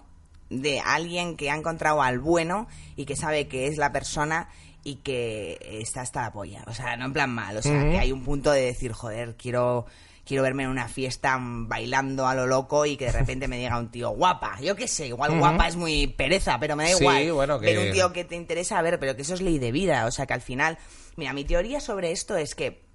de 0.50 0.80
alguien 0.80 1.36
que 1.36 1.52
ha 1.52 1.56
encontrado 1.56 2.02
al 2.02 2.20
bueno 2.20 2.68
y 2.96 3.06
que 3.06 3.16
sabe 3.16 3.48
que 3.48 3.68
es 3.68 3.78
la 3.78 3.92
persona 3.92 4.50
y 4.84 4.96
que 4.98 5.58
está 5.82 6.02
hasta 6.02 6.22
la 6.22 6.32
polla. 6.32 6.64
O 6.68 6.74
sea, 6.74 6.96
no 6.96 7.06
en 7.06 7.14
plan 7.14 7.30
mal, 7.30 7.58
o 7.58 7.62
sea, 7.62 7.90
que 7.90 8.00
hay 8.00 8.12
un 8.12 8.24
punto 8.24 8.52
de 8.52 8.62
decir, 8.62 8.94
joder, 8.94 9.36
quiero 9.38 9.86
quiero 10.26 10.44
verme 10.44 10.64
en 10.64 10.70
una 10.70 10.90
fiesta 10.90 11.38
bailando 11.42 12.28
a 12.28 12.36
lo 12.36 12.48
loco 12.48 12.86
y 12.86 12.98
que 12.98 13.06
de 13.06 13.14
repente 13.14 13.48
me 13.48 13.58
diga 13.58 13.80
un 13.80 13.90
tío 13.90 14.10
guapa. 14.10 14.60
Yo 14.62 14.76
qué 14.76 14.88
sé, 14.90 15.08
igual 15.08 15.38
guapa 15.40 15.68
es 15.70 15.78
muy 15.78 16.08
pereza, 16.08 16.60
pero 16.60 16.76
me 16.76 16.84
da 16.84 16.90
Sí, 16.90 17.02
igual. 17.02 17.32
bueno, 17.32 17.60
que- 17.62 17.68
Ver 17.68 17.88
un 17.88 17.94
tío 17.94 18.12
que 18.12 18.26
te 18.26 18.36
interesa 18.36 18.82
ver, 18.82 19.00
pero 19.00 19.16
que 19.16 19.22
eso 19.22 19.34
es 19.36 19.42
ley 19.42 19.58
de 19.58 19.72
vida. 19.72 20.06
O 20.06 20.12
sea, 20.12 20.26
que 20.26 20.34
al 20.34 20.42
final, 20.42 20.78
mira, 21.16 21.32
mi 21.32 21.46
teoría 21.46 21.80
sobre 21.80 22.12
esto 22.12 22.36
es 22.36 22.56
que 22.56 22.87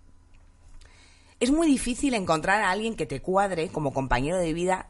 es 1.43 1.51
muy 1.51 1.67
difícil 1.67 2.15
encontrar 2.15 2.63
a 2.63 2.71
alguien 2.71 2.95
que 2.97 3.07
te 3.07 3.21
cuadre 3.21 3.69
como 3.69 3.93
compañero 3.93 4.39
de 4.39 4.53
vida 4.53 4.89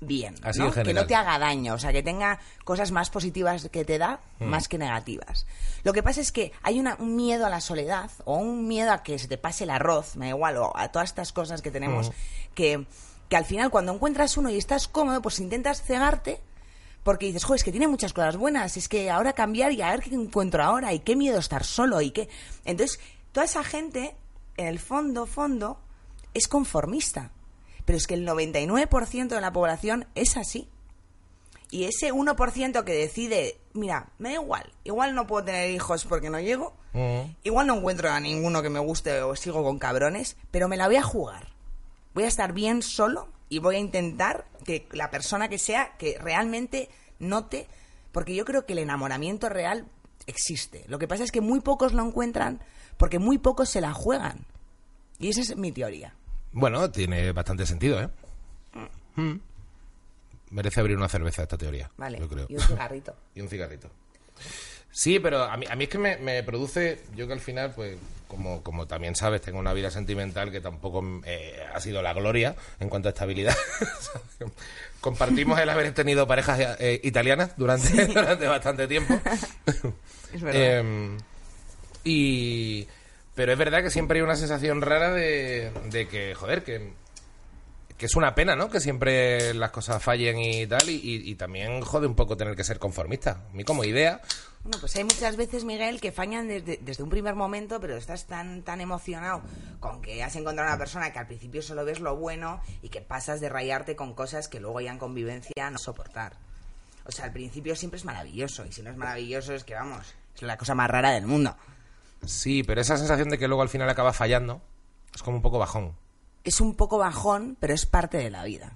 bien, 0.00 0.36
Así 0.44 0.60
¿no? 0.60 0.70
que 0.70 0.94
no 0.94 1.06
te 1.06 1.16
haga 1.16 1.38
daño, 1.40 1.74
o 1.74 1.78
sea, 1.78 1.92
que 1.92 2.04
tenga 2.04 2.38
cosas 2.64 2.92
más 2.92 3.10
positivas 3.10 3.68
que 3.68 3.84
te 3.84 3.98
da, 3.98 4.20
Mm. 4.38 4.44
más 4.44 4.68
que 4.68 4.78
negativas. 4.78 5.44
Lo 5.82 5.92
que 5.92 6.04
pasa 6.04 6.20
es 6.20 6.30
que 6.30 6.52
hay 6.62 6.78
una- 6.78 6.94
un 7.00 7.16
miedo 7.16 7.44
a 7.46 7.50
la 7.50 7.60
soledad 7.60 8.08
o 8.24 8.36
un 8.36 8.68
miedo 8.68 8.92
a 8.92 9.02
que 9.02 9.18
se 9.18 9.26
te 9.26 9.38
pase 9.38 9.64
el 9.64 9.70
arroz, 9.70 10.14
me 10.14 10.26
da 10.26 10.30
igual, 10.30 10.56
o 10.58 10.72
a 10.76 10.92
todas 10.92 11.08
estas 11.08 11.32
cosas 11.32 11.62
que 11.62 11.72
tenemos, 11.72 12.12
que, 12.54 12.86
que 13.28 13.36
al 13.36 13.44
final 13.44 13.70
cuando 13.70 13.92
encuentras 13.92 14.36
uno 14.36 14.50
y 14.50 14.56
estás 14.56 14.86
cómodo, 14.86 15.20
pues 15.20 15.40
intentas 15.40 15.82
cegarte 15.82 16.40
porque 17.02 17.26
dices, 17.26 17.42
joder, 17.44 17.56
es 17.58 17.64
que 17.64 17.70
tiene 17.72 17.88
muchas 17.88 18.12
cosas 18.12 18.36
buenas, 18.36 18.76
es 18.76 18.88
que 18.88 19.10
ahora 19.10 19.32
cambiar 19.32 19.72
y 19.72 19.82
a 19.82 19.90
ver 19.90 20.00
qué 20.02 20.14
encuentro 20.14 20.62
ahora 20.62 20.92
y 20.92 21.00
qué 21.00 21.16
miedo 21.16 21.38
estar 21.40 21.64
solo 21.64 22.00
y 22.02 22.10
qué... 22.12 22.28
Entonces, 22.64 23.00
toda 23.32 23.46
esa 23.46 23.64
gente, 23.64 24.14
en 24.58 24.66
el 24.66 24.78
fondo, 24.78 25.24
fondo, 25.26 25.80
es 26.34 26.46
conformista. 26.48 27.30
Pero 27.86 27.96
es 27.96 28.06
que 28.06 28.14
el 28.14 28.26
99% 28.28 29.28
de 29.28 29.40
la 29.40 29.52
población 29.52 30.06
es 30.14 30.36
así. 30.36 30.68
Y 31.70 31.84
ese 31.84 32.12
1% 32.12 32.84
que 32.84 32.92
decide, 32.92 33.58
mira, 33.72 34.08
me 34.18 34.30
da 34.30 34.34
igual, 34.36 34.72
igual 34.84 35.14
no 35.14 35.26
puedo 35.26 35.44
tener 35.46 35.70
hijos 35.70 36.04
porque 36.04 36.28
no 36.30 36.40
llego, 36.40 36.74
Mm. 36.94 37.34
igual 37.44 37.66
no 37.66 37.74
encuentro 37.76 38.10
a 38.10 38.18
ninguno 38.18 38.62
que 38.62 38.70
me 38.70 38.78
guste 38.78 39.20
o 39.20 39.36
sigo 39.36 39.62
con 39.62 39.78
cabrones, 39.78 40.36
pero 40.50 40.68
me 40.68 40.78
la 40.78 40.86
voy 40.86 40.96
a 40.96 41.02
jugar. 41.02 41.48
Voy 42.14 42.24
a 42.24 42.28
estar 42.28 42.52
bien 42.54 42.82
solo 42.82 43.28
y 43.50 43.58
voy 43.58 43.76
a 43.76 43.78
intentar 43.80 44.46
que 44.64 44.88
la 44.92 45.10
persona 45.10 45.48
que 45.50 45.58
sea 45.58 45.96
que 45.98 46.18
realmente 46.18 46.88
note, 47.18 47.66
porque 48.12 48.34
yo 48.34 48.46
creo 48.46 48.64
que 48.64 48.72
el 48.72 48.78
enamoramiento 48.80 49.50
real 49.50 49.86
existe. 50.28 50.84
Lo 50.86 50.98
que 50.98 51.08
pasa 51.08 51.24
es 51.24 51.32
que 51.32 51.40
muy 51.40 51.60
pocos 51.60 51.92
lo 51.92 52.04
encuentran 52.04 52.60
porque 52.96 53.18
muy 53.18 53.38
pocos 53.38 53.68
se 53.68 53.80
la 53.80 53.92
juegan. 53.92 54.46
Y 55.18 55.28
esa 55.28 55.40
es 55.40 55.56
mi 55.56 55.72
teoría. 55.72 56.14
Bueno, 56.52 56.90
tiene 56.90 57.32
bastante 57.32 57.66
sentido, 57.66 58.00
¿eh? 58.00 58.08
Mm. 59.16 59.40
Merece 60.50 60.80
abrir 60.80 60.96
una 60.96 61.08
cerveza 61.08 61.42
esta 61.42 61.58
teoría. 61.58 61.90
Vale. 61.96 62.18
Yo 62.18 62.28
creo. 62.28 62.46
Y 62.48 62.54
un 62.54 62.60
cigarrito. 62.60 63.16
y 63.34 63.40
un 63.40 63.48
cigarrito. 63.48 63.90
Sí, 64.90 65.18
pero 65.18 65.42
a 65.44 65.56
mí, 65.56 65.66
a 65.70 65.76
mí 65.76 65.84
es 65.84 65.90
que 65.90 65.98
me, 65.98 66.16
me 66.16 66.42
produce, 66.42 67.00
yo 67.14 67.26
que 67.26 67.32
al 67.34 67.40
final, 67.40 67.72
pues, 67.74 67.96
como, 68.26 68.62
como 68.62 68.86
también 68.86 69.14
sabes, 69.14 69.40
tengo 69.40 69.58
una 69.58 69.72
vida 69.72 69.90
sentimental 69.90 70.50
que 70.50 70.60
tampoco 70.60 71.02
eh, 71.24 71.62
ha 71.72 71.80
sido 71.80 72.02
la 72.02 72.12
gloria 72.14 72.54
en 72.80 72.88
cuanto 72.88 73.08
a 73.08 73.12
estabilidad. 73.12 73.56
Compartimos 75.00 75.58
el 75.60 75.68
haber 75.68 75.92
tenido 75.94 76.26
parejas 76.26 76.76
eh, 76.80 77.00
italianas 77.04 77.52
durante, 77.56 78.06
durante 78.12 78.46
bastante 78.46 78.86
tiempo. 78.88 79.18
Es 80.34 80.42
verdad. 80.42 80.60
Eh, 80.62 81.16
y 82.04 82.86
pero 83.34 83.52
es 83.52 83.58
verdad 83.58 83.82
que 83.82 83.88
siempre 83.90 84.18
hay 84.18 84.22
una 84.22 84.36
sensación 84.36 84.82
rara 84.82 85.10
de, 85.12 85.70
de 85.90 86.06
que, 86.06 86.34
joder, 86.34 86.64
que, 86.64 86.90
que 87.96 88.04
es 88.06 88.14
una 88.14 88.34
pena, 88.34 88.54
¿no? 88.54 88.68
Que 88.68 88.78
siempre 88.80 89.54
las 89.54 89.70
cosas 89.70 90.02
fallen 90.02 90.38
y 90.38 90.66
tal, 90.66 90.86
y, 90.90 90.96
y- 90.96 91.30
y 91.30 91.34
también 91.36 91.80
jode 91.80 92.06
un 92.06 92.14
poco 92.14 92.36
tener 92.36 92.56
que 92.56 92.64
ser 92.64 92.78
conformista. 92.78 93.40
A 93.50 93.56
mí 93.56 93.64
como 93.64 93.84
idea, 93.84 94.20
Bueno, 94.64 94.78
pues 94.80 94.96
hay 94.96 95.04
muchas 95.04 95.36
veces, 95.36 95.64
Miguel, 95.64 96.00
que 96.00 96.12
fallan 96.12 96.48
desde, 96.48 96.78
desde 96.82 97.02
un 97.02 97.08
primer 97.08 97.34
momento, 97.34 97.80
pero 97.80 97.96
estás 97.96 98.26
tan, 98.26 98.62
tan 98.62 98.80
emocionado 98.80 99.42
con 99.80 100.02
que 100.02 100.22
has 100.22 100.34
encontrado 100.36 100.68
una 100.68 100.78
persona 100.78 101.12
que 101.12 101.18
al 101.18 101.26
principio 101.26 101.62
solo 101.62 101.84
ves 101.84 102.00
lo 102.00 102.16
bueno 102.16 102.60
y 102.82 102.88
que 102.88 103.00
pasas 103.00 103.40
de 103.40 103.48
rayarte 103.48 103.96
con 103.96 104.14
cosas 104.14 104.48
que 104.48 104.60
luego 104.60 104.80
ya 104.80 104.90
en 104.90 104.98
convivencia 104.98 105.70
no 105.70 105.78
soportar. 105.78 106.36
O 107.06 107.12
sea, 107.12 107.26
al 107.26 107.32
principio 107.32 107.74
siempre 107.76 107.96
es 107.98 108.04
maravilloso, 108.04 108.66
y 108.66 108.72
si 108.72 108.82
no 108.82 108.90
es 108.90 108.96
maravilloso 108.96 109.54
es 109.54 109.64
que, 109.64 109.74
vamos, 109.74 110.14
es 110.34 110.42
la 110.42 110.58
cosa 110.58 110.74
más 110.74 110.90
rara 110.90 111.12
del 111.12 111.26
mundo. 111.26 111.56
sí, 112.26 112.62
pero 112.62 112.80
esa 112.82 112.98
sensación 112.98 113.30
de 113.30 113.38
que 113.38 113.48
luego 113.48 113.62
al 113.62 113.68
final 113.70 113.88
acaba 113.88 114.12
fallando 114.12 114.60
es 115.14 115.22
como 115.22 115.36
un 115.38 115.42
poco 115.42 115.58
bajón. 115.58 115.94
Es 116.44 116.60
un 116.60 116.74
poco 116.74 116.98
bajón, 116.98 117.56
pero 117.60 117.72
es 117.72 117.86
parte 117.86 118.18
de 118.18 118.28
la 118.30 118.44
vida. 118.44 118.72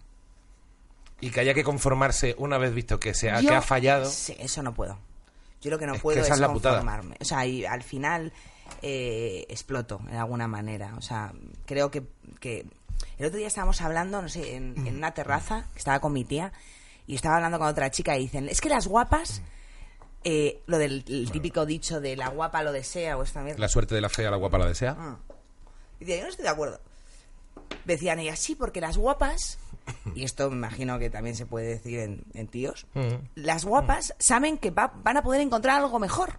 Y 1.21 1.31
que 1.31 1.41
haya 1.41 1.55
que 1.55 1.63
conformarse 1.65 2.35
una 2.39 2.57
vez 2.59 2.73
visto 2.75 2.99
que, 2.99 3.13
se 3.15 3.31
ha, 3.31 3.41
Yo- 3.41 3.49
que 3.51 3.55
ha 3.55 3.63
fallado. 3.63 4.07
Sí, 4.09 4.35
eso 4.39 4.63
no 4.63 4.73
puedo. 4.75 4.99
Yo 5.63 5.71
lo 5.71 5.79
que 5.79 5.87
no 5.87 5.95
Es 5.95 6.03
puedo 6.03 6.21
es, 6.21 6.29
conformarme. 6.29 7.17
O 7.21 7.25
sea, 7.25 7.47
y 7.47 7.65
al 7.65 7.83
final 7.83 8.33
eh, 8.83 9.47
exploto 9.49 10.01
de 10.11 10.19
alguna 10.19 10.49
manera. 10.49 10.95
O 10.99 11.03
sea, 11.03 11.33
creo 11.65 11.91
que, 11.91 12.03
que 12.41 12.67
el 13.17 13.27
otro 13.27 13.39
día 13.39 13.47
estábamos 13.47 13.81
hablando, 13.81 14.21
no 14.21 14.29
sé, 14.29 14.57
en, 14.57 14.75
en 14.87 14.97
una 14.97 15.15
terraza, 15.15 15.69
que 15.73 15.79
estaba 15.79 16.01
con 16.01 16.13
mi 16.13 16.25
tía, 16.25 16.53
y 17.07 17.15
estaba 17.15 17.37
hablando 17.37 17.59
con 17.59 17.69
otra 17.69 17.91
chica 17.91 18.17
y 18.17 18.23
dicen, 18.23 18.49
es 18.49 18.61
que 18.61 18.69
las 18.69 18.87
guapas, 18.87 19.43
eh, 20.25 20.63
lo 20.67 20.79
del 20.79 21.05
el 21.09 21.31
típico 21.31 21.67
dicho 21.67 22.01
de 22.01 22.17
la 22.17 22.29
guapa 22.29 22.63
lo 22.63 22.73
desea 22.73 23.17
o 23.17 23.23
esta 23.23 23.43
mierda. 23.43 23.61
La 23.61 23.69
suerte 23.69 23.95
de 23.95 24.01
la 24.01 24.09
fea, 24.09 24.31
la 24.31 24.37
guapa 24.37 24.59
la 24.59 24.67
desea. 24.67 24.97
Ah. 24.99 25.19
Y 26.01 26.05
decía, 26.05 26.19
yo 26.19 26.23
no 26.25 26.31
estoy 26.31 26.45
de 26.45 26.51
acuerdo. 26.51 26.81
Decían 27.85 28.19
ellas, 28.19 28.39
sí, 28.39 28.55
porque 28.55 28.81
las 28.81 28.97
guapas, 28.97 29.59
y 30.15 30.25
esto 30.25 30.49
me 30.51 30.57
imagino 30.57 30.99
que 30.99 31.11
también 31.11 31.37
se 31.37 31.47
puede 31.47 31.67
decir 31.69 31.99
en, 32.01 32.25
en 32.35 32.47
tíos, 32.49 32.87
Mm. 32.95 33.27
las 33.35 33.65
guapas 33.65 34.15
saben 34.19 34.59
que 34.59 34.71
va- 34.71 34.93
van 35.03 35.17
a 35.17 35.23
poder 35.23 35.41
encontrar 35.41 35.81
algo 35.81 35.99
mejor. 35.99 36.39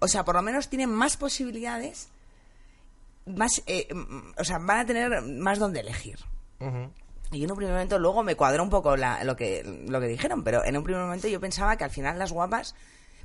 O 0.00 0.08
sea, 0.08 0.24
por 0.24 0.34
lo 0.34 0.42
menos 0.42 0.68
tienen 0.68 0.90
más 0.92 1.16
posibilidades, 1.16 2.08
más, 3.26 3.62
eh, 3.66 3.88
mm, 3.94 4.32
o 4.38 4.44
sea, 4.44 4.58
van 4.58 4.78
a 4.80 4.86
tener 4.86 5.22
más 5.22 5.58
donde 5.58 5.80
elegir. 5.80 6.18
Y 7.32 7.44
en 7.44 7.50
un 7.50 7.56
primer 7.56 7.74
momento, 7.74 7.98
luego 7.98 8.22
me 8.22 8.36
cuadró 8.36 8.62
un 8.62 8.70
poco 8.70 8.96
la- 8.96 9.24
lo, 9.24 9.34
que, 9.36 9.62
lo 9.88 10.00
que 10.00 10.06
dijeron, 10.08 10.44
pero 10.44 10.64
en 10.64 10.76
un 10.76 10.84
primer 10.84 11.02
momento 11.02 11.26
yo 11.28 11.40
pensaba 11.40 11.76
que 11.76 11.84
al 11.84 11.90
final 11.90 12.18
las 12.18 12.32
guapas, 12.32 12.74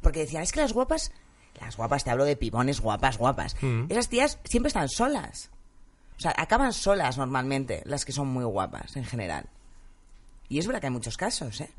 porque 0.02 0.20
decían, 0.22 0.44
es 0.44 0.52
que 0.52 0.62
las 0.62 0.74
guapas, 0.74 1.12
las 1.62 1.76
guapas, 1.78 2.04
te 2.04 2.10
hablo 2.12 2.26
de 2.26 2.36
pibones 2.36 2.80
guapas, 2.82 3.18
guapas, 3.18 3.56
esas 3.90 4.10
tías 4.10 4.40
siempre 4.46 4.70
están 4.70 4.90
solas. 4.90 5.52
O 6.20 6.22
sea, 6.22 6.34
acaban 6.38 6.74
solas 6.74 7.18
normalmente, 7.18 7.82
las 7.86 8.06
que 8.06 8.12
son 8.12 8.28
muy 8.28 8.44
guapas 8.44 8.96
en 8.98 9.06
general. 9.06 9.46
Y 10.50 10.60
es 10.60 10.68
verdad 10.68 10.82
que 10.82 10.88
hay 10.88 10.94
muchos 10.94 11.16
casos, 11.18 11.62
¿eh? 11.62 11.70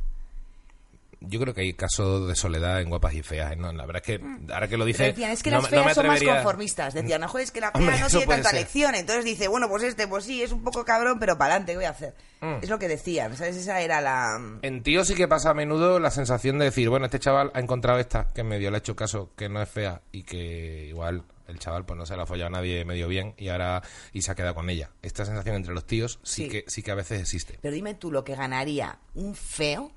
Yo 1.22 1.38
creo 1.38 1.52
que 1.52 1.60
hay 1.60 1.74
casos 1.74 2.26
de 2.26 2.34
soledad 2.34 2.80
en 2.80 2.88
guapas 2.88 3.12
y 3.12 3.22
feas. 3.22 3.52
¿eh? 3.52 3.56
No, 3.56 3.70
la 3.74 3.84
verdad 3.84 4.02
es 4.02 4.18
que 4.18 4.24
ahora 4.54 4.68
que 4.68 4.78
lo 4.78 4.84
Pero 4.84 4.86
dice. 4.86 5.04
decían, 5.04 5.30
es 5.32 5.42
que 5.42 5.50
no 5.50 5.60
las 5.60 5.70
me- 5.70 5.76
no 5.76 5.82
feas 5.84 5.96
me 5.98 6.02
son 6.02 6.06
más 6.06 6.22
conformistas. 6.22 6.94
Decían, 6.94 7.22
es 7.38 7.50
que 7.50 7.60
la 7.60 7.70
fea 7.72 7.78
Hombre, 7.78 8.00
no 8.00 8.06
tiene 8.08 8.26
tanta 8.26 8.48
ser. 8.48 8.60
lección. 8.60 8.94
Entonces 8.94 9.26
dice, 9.26 9.46
bueno, 9.48 9.68
pues 9.68 9.82
este, 9.82 10.08
pues 10.08 10.24
sí, 10.24 10.42
es 10.42 10.50
un 10.52 10.64
poco 10.64 10.82
cabrón, 10.86 11.18
pero 11.20 11.36
para 11.36 11.56
adelante, 11.56 11.72
¿qué 11.72 11.76
voy 11.76 11.84
a 11.84 11.90
hacer? 11.90 12.14
Mm. 12.40 12.54
Es 12.62 12.70
lo 12.70 12.78
que 12.78 12.88
decían, 12.88 13.36
¿sabes? 13.36 13.54
Esa 13.56 13.82
era 13.82 14.00
la... 14.00 14.40
En 14.62 14.82
tío 14.82 15.04
sí 15.04 15.14
que 15.14 15.28
pasa 15.28 15.50
a 15.50 15.54
menudo 15.54 16.00
la 16.00 16.10
sensación 16.10 16.58
de 16.58 16.64
decir, 16.66 16.88
bueno, 16.88 17.04
este 17.04 17.18
chaval 17.18 17.50
ha 17.52 17.60
encontrado 17.60 17.98
esta 17.98 18.32
que 18.32 18.42
medio 18.42 18.70
le 18.70 18.76
ha 18.76 18.78
hecho 18.78 18.96
caso, 18.96 19.30
que 19.36 19.50
no 19.50 19.60
es 19.60 19.68
fea 19.68 20.00
y 20.12 20.22
que 20.22 20.86
igual 20.88 21.22
el 21.50 21.58
chaval 21.58 21.84
pues 21.84 21.98
no 21.98 22.06
se 22.06 22.16
la 22.16 22.22
ha 22.22 22.26
follado 22.26 22.48
a 22.48 22.50
nadie 22.50 22.84
medio 22.84 23.08
bien 23.08 23.34
y 23.36 23.48
ahora 23.48 23.82
y 24.12 24.22
se 24.22 24.30
ha 24.30 24.34
quedado 24.34 24.54
con 24.54 24.70
ella. 24.70 24.90
Esta 25.02 25.24
sensación 25.24 25.56
entre 25.56 25.74
los 25.74 25.86
tíos 25.86 26.18
sí, 26.22 26.44
Sí. 26.44 26.48
que 26.48 26.64
sí 26.68 26.82
que 26.82 26.90
a 26.90 26.94
veces 26.94 27.20
existe. 27.20 27.58
Pero 27.60 27.74
dime 27.74 27.94
tú 27.94 28.10
lo 28.10 28.24
que 28.24 28.34
ganaría 28.34 28.98
un 29.14 29.34
feo, 29.34 29.92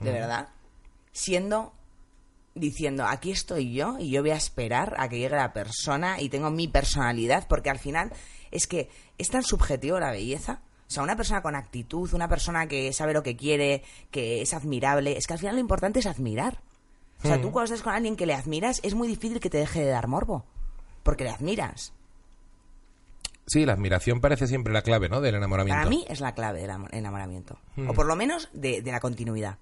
de 0.00 0.12
verdad, 0.12 0.48
siendo 1.12 1.72
diciendo, 2.54 3.04
aquí 3.06 3.30
estoy 3.30 3.72
yo 3.72 3.96
y 4.00 4.10
yo 4.10 4.20
voy 4.22 4.30
a 4.30 4.36
esperar 4.36 4.94
a 4.98 5.08
que 5.08 5.18
llegue 5.18 5.36
la 5.36 5.52
persona 5.52 6.20
y 6.20 6.28
tengo 6.28 6.50
mi 6.50 6.66
personalidad, 6.66 7.46
porque 7.48 7.70
al 7.70 7.78
final 7.78 8.12
es 8.50 8.66
que 8.66 8.88
es 9.16 9.28
tan 9.30 9.42
subjetivo 9.44 10.00
la 10.00 10.10
belleza. 10.10 10.60
O 10.88 10.90
sea, 10.90 11.02
una 11.02 11.16
persona 11.16 11.42
con 11.42 11.54
actitud, 11.54 12.12
una 12.14 12.28
persona 12.28 12.66
que 12.66 12.92
sabe 12.92 13.12
lo 13.12 13.22
que 13.22 13.36
quiere, 13.36 13.82
que 14.10 14.42
es 14.42 14.54
admirable, 14.54 15.16
es 15.18 15.26
que 15.26 15.34
al 15.34 15.38
final 15.38 15.54
lo 15.54 15.60
importante 15.60 16.00
es 16.00 16.06
admirar. 16.06 16.60
O 17.22 17.26
sea, 17.28 17.40
tú 17.40 17.50
cuando 17.52 17.64
estás 17.66 17.82
con 17.82 17.92
alguien 17.94 18.16
que 18.16 18.26
le 18.26 18.34
admiras, 18.34 18.80
es 18.82 18.94
muy 18.94 19.06
difícil 19.08 19.38
que 19.40 19.50
te 19.50 19.58
deje 19.58 19.80
de 19.80 19.90
dar 19.90 20.06
morbo, 20.08 20.44
porque 21.02 21.24
le 21.24 21.30
admiras. 21.30 21.92
Sí, 23.46 23.64
la 23.64 23.72
admiración 23.72 24.20
parece 24.20 24.46
siempre 24.46 24.72
la 24.72 24.82
clave, 24.82 25.08
¿no? 25.08 25.20
Del 25.20 25.34
enamoramiento. 25.36 25.78
Para 25.78 25.88
mí 25.88 26.04
es 26.08 26.20
la 26.20 26.34
clave 26.34 26.60
del 26.60 26.70
am- 26.70 26.88
enamoramiento. 26.92 27.58
Hmm. 27.76 27.88
O 27.88 27.94
por 27.94 28.06
lo 28.06 28.14
menos 28.14 28.50
de, 28.52 28.82
de 28.82 28.92
la 28.92 29.00
continuidad. 29.00 29.56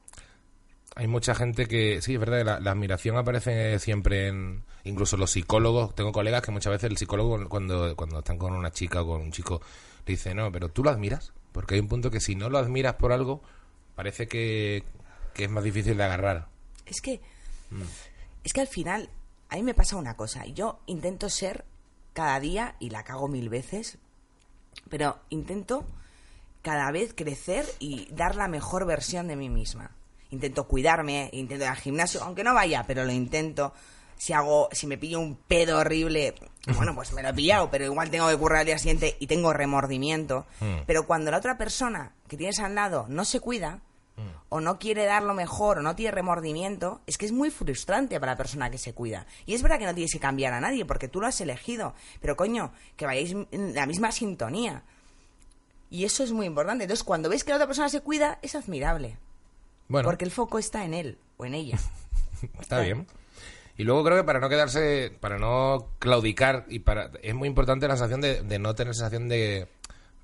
Hay 0.97 1.07
mucha 1.07 1.35
gente 1.35 1.67
que, 1.67 2.01
sí, 2.03 2.15
es 2.15 2.21
verdad, 2.21 2.39
que 2.39 2.45
la, 2.45 2.59
la 2.61 2.71
admiración 2.73 3.17
aparece 3.17 3.79
siempre 3.79 4.29
en, 4.29 4.65
incluso 4.85 5.17
los 5.17 5.31
psicólogos, 5.31 5.95
tengo 5.95 6.11
colegas 6.11 6.43
que 6.43 6.51
muchas 6.51 6.73
veces 6.73 6.91
el 6.91 6.97
psicólogo 6.97 7.49
cuando, 7.49 7.95
cuando 7.95 8.21
están 8.21 8.39
con 8.39 8.55
una 8.55 8.71
chica 8.73 9.03
o 9.03 9.07
con 9.07 9.21
un 9.21 9.31
chico 9.31 9.61
le 10.07 10.13
dice, 10.15 10.35
no, 10.35 10.51
pero 10.51 10.69
tú 10.71 10.83
lo 10.83 10.91
admiras, 10.91 11.33
porque 11.53 11.75
hay 11.75 11.81
un 11.81 11.89
punto 11.89 12.11
que 12.11 12.19
si 12.21 12.35
no 12.35 12.49
lo 12.49 12.59
admiras 12.59 12.95
por 12.95 13.13
algo, 13.13 13.43
parece 13.95 14.27
que, 14.27 14.85
que 15.35 15.45
es 15.45 15.51
más 15.51 15.63
difícil 15.65 15.97
de 15.97 16.05
agarrar. 16.05 16.49
Es 16.87 17.01
que, 17.01 17.21
Mm. 17.71 17.83
es 18.45 18.53
que 18.53 18.61
al 18.63 18.69
final, 18.69 19.11
a 19.49 19.57
mí 19.57 19.63
me 19.63 19.75
pasa 19.75 19.97
una 19.97 20.17
cosa. 20.17 20.45
Yo 20.47 20.81
intento 20.87 21.29
ser 21.29 21.65
cada 22.13 22.41
día, 22.41 22.77
y 22.81 22.91
la 22.91 23.05
cago 23.05 23.29
mil 23.29 23.49
veces, 23.49 23.99
pero 24.89 25.19
intento 25.29 25.85
cada 26.63 26.91
vez 26.91 27.13
crecer 27.15 27.67
y 27.79 28.09
dar 28.13 28.37
la 28.37 28.49
mejor 28.49 28.87
versión 28.87 29.29
de 29.29 29.37
mí 29.37 29.49
misma. 29.51 29.91
Intento 30.31 30.67
cuidarme, 30.67 31.31
intento 31.33 31.65
ir 31.65 31.71
al 31.71 31.77
gimnasio, 31.77 32.23
aunque 32.25 32.43
no 32.43 32.55
vaya, 32.55 32.85
pero 32.87 33.05
lo 33.05 33.13
intento. 33.13 33.73
Si 34.17 34.33
hago, 34.33 34.69
si 34.73 34.87
me 34.87 34.97
pillo 34.97 35.21
un 35.21 35.37
pedo 35.37 35.79
horrible, 35.79 36.35
bueno, 36.75 36.95
pues 36.95 37.13
me 37.13 37.23
lo 37.23 37.29
he 37.29 37.35
pillado, 37.35 37.71
pero 37.71 37.85
igual 37.85 38.11
tengo 38.11 38.29
que 38.29 38.37
currar 38.37 38.61
al 38.61 38.67
día 38.67 38.79
siguiente 38.79 39.17
y 39.21 39.27
tengo 39.27 39.53
remordimiento. 39.53 40.47
Mm. 40.61 40.79
Pero 40.87 41.07
cuando 41.07 41.31
la 41.31 41.37
otra 41.37 41.59
persona 41.59 42.13
que 42.27 42.37
tienes 42.37 42.59
al 42.59 42.75
lado 42.75 43.07
no 43.09 43.25
se 43.25 43.41
cuida, 43.41 43.83
Mm. 44.17 44.21
o 44.49 44.61
no 44.61 44.79
quiere 44.79 45.05
dar 45.05 45.23
lo 45.23 45.35
mejor, 45.35 45.79
o 45.79 45.83
no 45.83 45.95
tiene 45.95 46.11
remordimiento, 46.11 47.03
es 47.07 47.19
que 47.19 47.27
es 47.27 47.33
muy 47.33 47.51
frustrante 47.51 48.19
para 48.19 48.33
la 48.33 48.37
persona 48.37 48.71
que 48.71 48.79
se 48.79 48.95
cuida. 48.95 49.27
Y 49.45 49.55
es 49.55 49.63
verdad 49.63 49.79
que 49.79 49.85
no 49.85 49.95
tienes 49.95 50.13
que 50.13 50.21
cambiar 50.21 50.55
a 50.55 50.61
nadie, 50.61 50.87
porque 50.87 51.09
tú 51.09 51.21
lo 51.21 51.27
has 51.27 51.41
elegido. 51.41 51.95
Pero 52.21 52.37
coño, 52.37 52.73
que 52.97 53.05
vayáis 53.05 53.37
en 53.51 53.75
la 53.75 53.85
misma 53.85 54.13
sintonía. 54.13 54.85
Y 55.91 56.05
eso 56.05 56.25
es 56.25 56.33
muy 56.33 56.47
importante. 56.47 56.85
Entonces, 56.85 57.05
cuando 57.05 57.29
ves 57.29 57.45
que 57.45 57.51
la 57.51 57.57
otra 57.57 57.67
persona 57.67 57.89
se 57.89 58.01
cuida, 58.01 58.39
es 58.43 58.55
admirable. 58.55 59.19
Bueno, 59.89 60.09
Porque 60.09 60.25
el 60.25 60.31
foco 60.31 60.59
está 60.59 60.85
en 60.85 60.95
él 60.95 61.19
o 61.37 61.45
en 61.45 61.55
ella. 61.55 61.79
está 62.61 62.81
bien. 62.81 63.07
Y 63.79 63.85
luego 63.85 64.03
creo 64.05 64.17
que 64.17 64.25
para 64.25 64.41
no 64.41 64.49
quedarse, 64.49 65.13
para 65.21 65.39
no 65.39 65.91
claudicar, 65.99 66.65
y 66.69 66.79
para 66.79 67.11
es 67.23 67.35
muy 67.35 67.47
importante 67.47 67.87
la 67.87 67.97
sensación 67.97 68.23
de, 68.23 68.43
de 68.43 68.59
no 68.59 68.75
tener 68.75 68.95
sensación 68.95 69.29
de, 69.29 69.69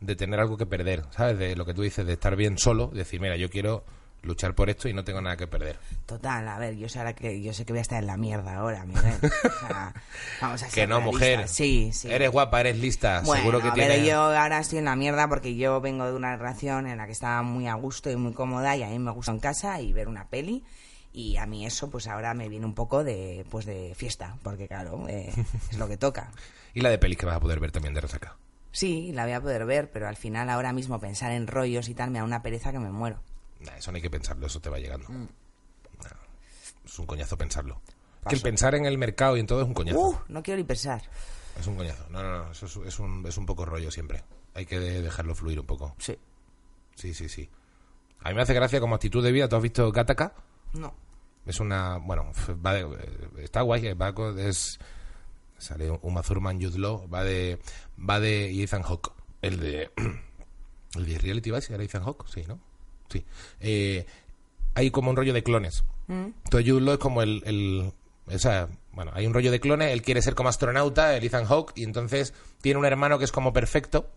de 0.03 0.17
tener 0.17 0.39
algo 0.41 0.57
que 0.57 0.67
perder, 0.67 1.05
¿sabes? 1.11 1.39
De 1.39 1.57
lo 1.57 1.65
que 1.65 1.75
tú 1.75 1.83
dices, 1.83 2.05
de 2.07 2.13
estar 2.13 2.37
bien 2.37 2.59
solo, 2.59 2.89
decir, 2.89 3.21
mira, 3.21 3.37
yo 3.37 3.49
quiero 3.51 3.85
luchar 4.23 4.55
por 4.55 4.71
esto 4.71 4.89
y 4.89 4.93
no 4.93 5.03
tengo 5.03 5.21
nada 5.21 5.37
que 5.37 5.49
perder. 5.49 5.79
Total, 6.07 6.47
a 6.47 6.57
ver, 6.59 6.77
yo 6.77 6.89
sé, 6.89 6.99
ahora 7.01 7.13
que, 7.13 7.43
yo 7.43 7.53
sé 7.53 7.65
que 7.65 7.73
voy 7.73 7.81
a 7.81 7.83
estar 7.83 7.99
en 8.01 8.07
la 8.07 8.17
mierda 8.17 8.55
ahora, 8.57 8.85
Miguel. 8.85 9.15
O 9.23 9.67
sea, 9.67 9.93
vamos 10.41 10.63
a 10.63 10.67
ser 10.67 10.75
Que 10.75 10.87
no, 10.87 10.99
realistas. 11.01 11.13
mujer. 11.39 11.49
Sí, 11.49 11.91
sí. 11.93 12.09
Eres 12.11 12.31
guapa, 12.31 12.61
eres 12.61 12.79
lista. 12.79 13.23
Bueno, 13.25 13.41
Seguro 13.43 13.59
que 13.61 13.71
pero 13.75 13.95
tienes. 13.95 14.07
yo 14.09 14.21
ahora 14.21 14.59
estoy 14.61 14.79
en 14.79 14.85
la 14.85 14.95
mierda 14.95 15.29
porque 15.29 15.57
yo 15.57 15.81
vengo 15.81 16.07
de 16.07 16.13
una 16.15 16.37
relación 16.37 16.87
en 16.87 16.99
la 16.99 17.07
que 17.07 17.13
estaba 17.13 17.43
muy 17.43 17.67
a 17.67 17.75
gusto 17.75 18.11
y 18.11 18.17
muy 18.17 18.33
cómoda 18.33 18.77
y 18.77 18.85
a 18.85 18.89
mí 18.89 18.99
me 19.01 19.11
gusta 19.11 19.33
en 19.33 19.41
casa 19.41 19.81
y 19.81 19.93
ver 19.93 20.07
una 20.07 20.29
peli 20.29 20.63
y 21.13 21.37
a 21.37 21.47
mí 21.47 21.67
eso 21.67 21.91
pues 21.91 22.07
ahora 22.07 22.33
me 22.33 22.49
viene 22.49 22.65
un 22.65 22.75
poco 22.75 23.03
de 23.05 23.45
pues 23.51 23.67
de 23.67 23.93
fiesta 23.97 24.37
porque 24.43 24.67
claro 24.69 25.07
eh, 25.09 25.31
es 25.71 25.77
lo 25.79 25.87
que 25.89 25.97
toca 25.99 26.31
Y 26.75 26.81
la 26.81 26.89
de 26.91 26.99
pelis 26.99 27.19
que 27.19 27.27
vas 27.27 27.37
a 27.37 27.41
poder 27.41 27.59
ver 27.61 27.71
también 27.73 27.93
de 27.93 28.01
resaca. 28.01 28.37
Sí 28.73 29.13
la 29.13 29.25
voy 29.25 29.33
a 29.35 29.41
poder 29.41 29.65
ver 29.67 29.91
pero 29.93 30.09
al 30.09 30.17
final 30.17 30.51
ahora 30.51 30.73
mismo 30.73 30.99
pensar 30.99 31.31
en 31.33 31.47
rollos 31.47 31.89
y 31.89 31.95
tal 31.95 32.11
me 32.11 32.19
da 32.19 32.25
una 32.25 32.43
pereza 32.43 32.73
que 32.73 32.79
me 32.79 32.91
muero 32.91 33.21
Nah, 33.61 33.77
eso 33.77 33.93
no 33.93 33.97
hay 33.97 34.03
que 34.03 34.11
pensarlo, 34.11 34.47
eso 34.49 34.61
te 34.61 34.69
va 34.71 34.81
llegando. 34.81 35.09
Mm. 35.09 35.29
Nah, 36.03 36.11
es 36.85 36.99
un 36.99 37.07
coñazo 37.07 37.39
pensarlo. 37.39 37.81
Que 38.29 38.35
el 38.35 38.41
pensar 38.41 38.75
en 38.75 38.87
el 38.87 38.99
mercado 38.99 39.37
y 39.37 39.41
en 39.41 39.47
todo 39.47 39.61
es 39.63 39.69
un 39.69 39.75
coñazo. 39.75 40.01
uh 40.01 40.19
no 40.29 40.43
quiero 40.43 40.59
ni 40.59 40.65
pensar 40.65 41.01
Es 41.61 41.67
un 41.69 41.77
coñazo. 41.77 42.05
No, 42.11 42.23
no, 42.25 42.45
no. 42.45 42.51
Eso 42.51 42.67
es, 42.67 42.77
es 42.89 42.99
un, 42.99 43.25
es 43.25 43.37
un 43.37 43.47
poco 43.47 43.65
rollo 43.65 43.91
siempre. 43.93 44.25
Hay 44.55 44.67
que 44.67 44.81
de- 44.81 45.01
dejarlo 45.03 45.35
fluir 45.37 45.61
un 45.61 45.67
poco. 45.67 45.95
sí 45.99 46.19
Sí, 46.97 47.15
sí, 47.15 47.29
sí. 47.29 47.49
A 48.25 48.31
mí 48.31 48.35
me 48.35 48.43
hace 48.43 48.55
gracia 48.55 48.81
como 48.81 48.97
actitud 48.97 49.23
de 49.23 49.31
vida. 49.33 49.49
¿Tú 49.49 49.55
has 49.57 49.63
visto 49.63 49.91
Gattaca? 49.93 50.35
no 50.73 50.93
Es 51.47 51.61
una. 51.61 51.99
Bueno, 51.99 52.33
va 52.67 52.75
de, 52.75 52.81
eh, 52.83 53.45
está 53.45 53.61
guay. 53.63 53.87
eh, 53.87 53.97
es, 54.39 54.79
sale 55.63 55.91
Uma 56.03 56.23
Thurman, 56.23 56.61
Jude 56.61 56.79
Law. 56.79 57.09
Va 57.09 57.25
de. 57.25 57.59
Va 57.99 58.21
de 58.21 58.63
Ethan 58.63 58.83
Hawke. 58.83 59.11
El 59.41 59.61
de. 59.61 59.91
El 60.95 61.07
de 61.07 61.19
Reality 61.19 61.51
Vice 61.51 61.73
era 61.73 61.83
Ethan 61.83 62.03
Hawke, 62.05 62.27
sí, 62.29 62.45
¿no? 62.47 62.61
Sí. 63.09 63.25
Eh, 63.61 64.05
hay 64.75 64.91
como 64.91 65.09
un 65.11 65.17
rollo 65.17 65.33
de 65.33 65.43
clones. 65.43 65.85
Entonces 66.09 66.71
Jude 66.71 66.83
Law 66.83 66.95
es 66.95 66.99
como 67.01 67.23
el, 67.23 67.43
el- 67.47 67.93
o 68.27 68.39
sea, 68.39 68.69
bueno, 68.93 69.11
hay 69.15 69.27
un 69.27 69.33
rollo 69.33 69.51
de 69.51 69.61
clones, 69.61 69.91
él 69.93 70.03
quiere 70.03 70.21
ser 70.21 70.35
como 70.35 70.51
astronauta, 70.51 71.17
el 71.17 71.25
Ethan 71.25 71.47
Hawke, 71.47 71.73
y 71.77 71.85
entonces 71.85 72.35
tiene 72.61 72.79
un 72.79 72.85
hermano 72.85 73.19
que 73.19 73.25
es 73.25 73.33
como 73.33 73.53
perfecto, 73.55 74.11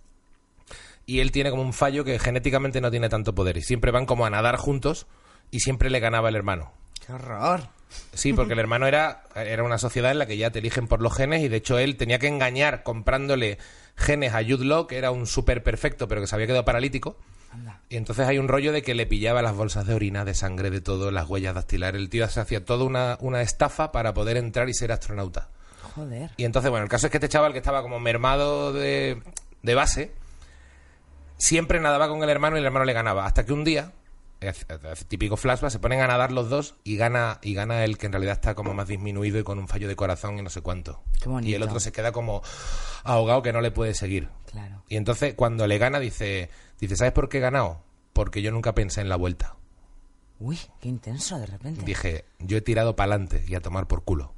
y 1.06 1.20
él 1.20 1.32
tiene 1.32 1.50
como 1.52 1.62
un 1.62 1.72
fallo 1.74 2.04
que 2.04 2.20
genéticamente 2.20 2.82
no 2.82 2.92
tiene 2.92 3.08
tanto 3.08 3.34
poder, 3.34 3.56
y 3.58 3.62
siempre 3.62 3.92
van 3.92 4.06
como 4.06 4.26
a 4.26 4.30
nadar 4.30 4.58
juntos, 4.58 5.08
y 5.52 5.62
siempre 5.62 5.90
le 5.90 6.00
ganaba 6.02 6.28
el 6.30 6.36
hermano. 6.36 6.74
qué 7.06 7.14
horror 7.14 7.70
Sí, 8.14 8.34
porque 8.34 8.54
el 8.54 8.60
hermano 8.60 8.88
era, 8.88 9.24
era 9.36 9.64
una 9.64 9.78
sociedad 9.78 10.12
en 10.12 10.20
la 10.20 10.26
que 10.26 10.38
ya 10.38 10.52
te 10.52 10.60
eligen 10.60 10.88
por 10.88 11.02
los 11.02 11.16
genes 11.16 11.42
y 11.44 11.48
de 11.48 11.58
hecho 11.58 11.78
él 11.78 11.98
tenía 11.98 12.20
que 12.20 12.28
engañar 12.28 12.84
comprándole 12.84 13.58
genes 13.96 14.34
a 14.34 14.44
Jude 14.44 14.66
Law, 14.66 14.88
que 14.88 14.98
era 14.98 15.12
un 15.12 15.28
súper 15.28 15.64
perfecto 15.64 16.08
pero 16.08 16.22
que 16.22 16.28
se 16.28 16.36
había 16.36 16.48
quedado 16.48 16.66
paralítico. 16.66 17.18
Anda. 17.52 17.82
Y 17.90 17.98
entonces 17.98 18.28
hay 18.28 18.38
un 18.38 18.48
rollo 18.48 18.72
de 18.72 18.82
que 18.82 18.96
le 18.96 19.06
pillaba 19.06 19.42
las 19.42 19.56
bolsas 19.56 19.86
de 19.88 19.94
orina, 19.94 20.26
de 20.26 20.34
sangre, 20.34 20.70
de 20.70 20.82
todo, 20.82 21.12
las 21.12 21.30
huellas 21.30 21.56
dactilares. 21.56 22.02
El 22.02 22.10
tío 22.10 22.28
se 22.28 22.40
hacía 22.40 22.66
toda 22.66 22.84
una, 22.84 23.18
una 23.22 23.42
estafa 23.42 23.92
para 23.92 24.14
poder 24.14 24.38
entrar 24.38 24.68
y 24.68 24.74
ser 24.74 24.92
astronauta. 24.92 25.50
joder 25.82 26.32
Y 26.38 26.44
entonces, 26.44 26.70
bueno, 26.70 26.84
el 26.84 26.90
caso 26.90 27.08
es 27.08 27.12
que 27.12 27.18
este 27.18 27.30
chaval 27.30 27.54
que 27.54 27.60
estaba 27.60 27.82
como 27.82 28.00
mermado 28.00 28.74
de, 28.74 29.22
de 29.62 29.76
base, 29.76 30.12
siempre 31.38 31.80
nadaba 31.80 32.08
con 32.08 32.22
el 32.24 32.30
hermano 32.30 32.58
y 32.58 32.60
el 32.60 32.66
hermano 32.66 32.86
le 32.86 32.94
ganaba. 32.94 33.26
Hasta 33.26 33.46
que 33.46 33.54
un 33.54 33.64
día, 33.64 33.94
típico 35.08 35.38
flashback, 35.38 35.72
se 35.72 35.80
ponen 35.80 36.02
a 36.02 36.08
nadar 36.08 36.32
los 36.32 36.50
dos 36.50 36.76
y 36.84 36.98
gana, 36.98 37.40
y 37.42 37.54
gana 37.54 37.84
el 37.84 37.98
que 37.98 38.06
en 38.06 38.12
realidad 38.12 38.34
está 38.34 38.56
como 38.56 38.74
más 38.74 38.88
disminuido 38.88 39.40
y 39.40 39.44
con 39.44 39.60
un 39.60 39.68
fallo 39.68 39.88
de 39.88 39.96
corazón 39.96 40.40
y 40.40 40.42
no 40.42 40.50
sé 40.50 40.62
cuánto. 40.62 41.02
Qué. 41.22 41.30
Y 41.44 41.54
el 41.54 41.64
otro 41.64 41.80
se 41.80 41.92
queda 41.92 42.12
como 42.12 42.42
ahogado 43.04 43.42
que 43.42 43.54
no 43.54 43.62
le 43.62 43.72
puede 43.72 43.94
seguir. 43.94 44.30
claro 44.52 44.84
Y 44.90 44.98
entonces 44.98 45.34
cuando 45.36 45.68
le 45.68 45.78
gana 45.78 46.00
dice, 46.00 46.50
dice, 46.80 46.96
¿sabes 46.96 47.14
por 47.14 47.30
qué 47.30 47.38
he 47.38 47.42
ganado? 47.42 47.82
Porque 48.14 48.42
yo 48.42 48.52
nunca 48.52 48.76
pensé 48.76 49.02
en 49.02 49.10
la 49.10 49.16
vuelta. 49.16 49.56
uy 50.40 50.60
qué 50.80 50.90
intenso 50.90 51.38
de 51.38 51.46
repente 51.46 51.84
Dije, 51.84 52.26
yo 52.40 52.58
he 52.58 52.62
tirado 52.62 52.96
para 52.96 53.14
adelante 53.14 53.44
y 53.48 53.56
a 53.56 53.62
tomar 53.62 53.88
por 53.88 54.04
culo. 54.04 54.34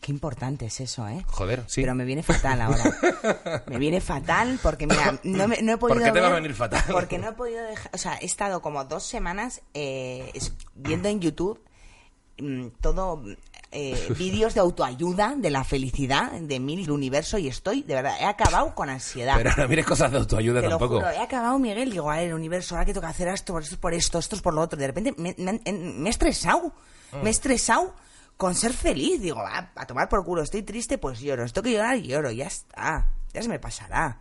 Qué 0.00 0.12
importante 0.12 0.66
es 0.66 0.80
eso 0.80 1.06
eh 1.08 1.24
Joder, 1.28 1.64
sí. 1.66 1.82
Pero 1.82 1.94
me 1.94 2.04
viene 2.04 2.22
fatal 2.22 2.60
ahora. 2.62 2.82
me 3.66 3.78
viene 3.78 4.00
fatal 4.00 4.58
porque, 4.62 4.86
mira, 4.86 5.18
no, 5.24 5.46
me- 5.48 5.60
no 5.62 5.72
he 5.72 5.76
podido. 5.76 5.96
¿Por 5.98 6.04
qué 6.06 6.12
te 6.12 6.20
va 6.20 6.28
a 6.28 6.32
venir 6.32 6.54
fatal? 6.54 6.82
Porque 6.90 7.18
no 7.18 7.28
he 7.28 7.32
podido 7.32 7.62
dejar. 7.64 7.90
O 7.94 7.98
sea, 7.98 8.16
he 8.20 8.24
estado 8.26 8.62
como 8.62 8.84
dos 8.84 9.04
semanas 9.04 9.60
eh, 9.74 10.32
viendo 10.74 11.08
en 11.08 11.20
YouTube 11.20 11.60
mm, 12.38 12.68
todo. 12.80 13.22
eh, 13.72 14.08
vídeos 14.18 14.54
de 14.54 14.60
autoayuda, 14.60 15.34
de 15.36 15.50
la 15.50 15.62
felicidad, 15.64 16.32
de 16.32 16.54
y 16.56 16.82
el 16.84 16.90
universo, 16.90 17.38
y 17.38 17.46
estoy, 17.46 17.82
de 17.82 17.94
verdad, 17.94 18.16
he 18.20 18.24
acabado 18.24 18.74
con 18.74 18.88
ansiedad. 18.90 19.34
Pero 19.36 19.52
no 19.56 19.68
mires 19.68 19.86
cosas 19.86 20.10
de 20.10 20.18
autoayuda 20.18 20.60
Te 20.60 20.66
lo 20.66 20.70
tampoco. 20.78 20.94
juro, 20.96 21.10
he 21.10 21.18
acabado, 21.18 21.56
Miguel, 21.58 21.90
digo, 21.90 22.12
el 22.12 22.32
universo, 22.34 22.74
ahora 22.74 22.84
que 22.86 22.92
tengo 22.94 23.02
que 23.06 23.10
hacer 23.12 23.28
esto, 23.28 23.56
esto 23.58 23.74
es 23.74 23.80
por 23.80 23.94
esto, 23.94 24.18
esto 24.18 24.34
es 24.34 24.42
por 24.42 24.54
lo 24.54 24.62
otro. 24.62 24.76
De 24.78 24.86
repente 24.88 25.14
me, 25.18 25.34
me- 25.38 25.60
me 25.72 26.08
he 26.08 26.10
estresado, 26.10 26.72
Mm. 27.12 27.22
me 27.22 27.28
he 27.28 27.30
estresado 27.32 27.94
con 28.40 28.54
ser 28.54 28.72
feliz. 28.72 29.20
Digo, 29.20 29.38
"Ah, 29.46 29.70
a 29.76 29.86
tomar 29.86 30.08
por 30.08 30.24
culo, 30.24 30.40
estoy 30.42 30.62
triste, 30.62 30.96
pues 30.96 31.20
lloro. 31.20 31.44
Esto 31.44 31.62
que 31.62 31.72
llorar, 31.72 31.98
lloro, 31.98 32.30
ya 32.30 32.46
está, 32.46 33.08
ya 33.34 33.42
se 33.42 33.48
me 33.50 33.58
pasará. 33.58 34.16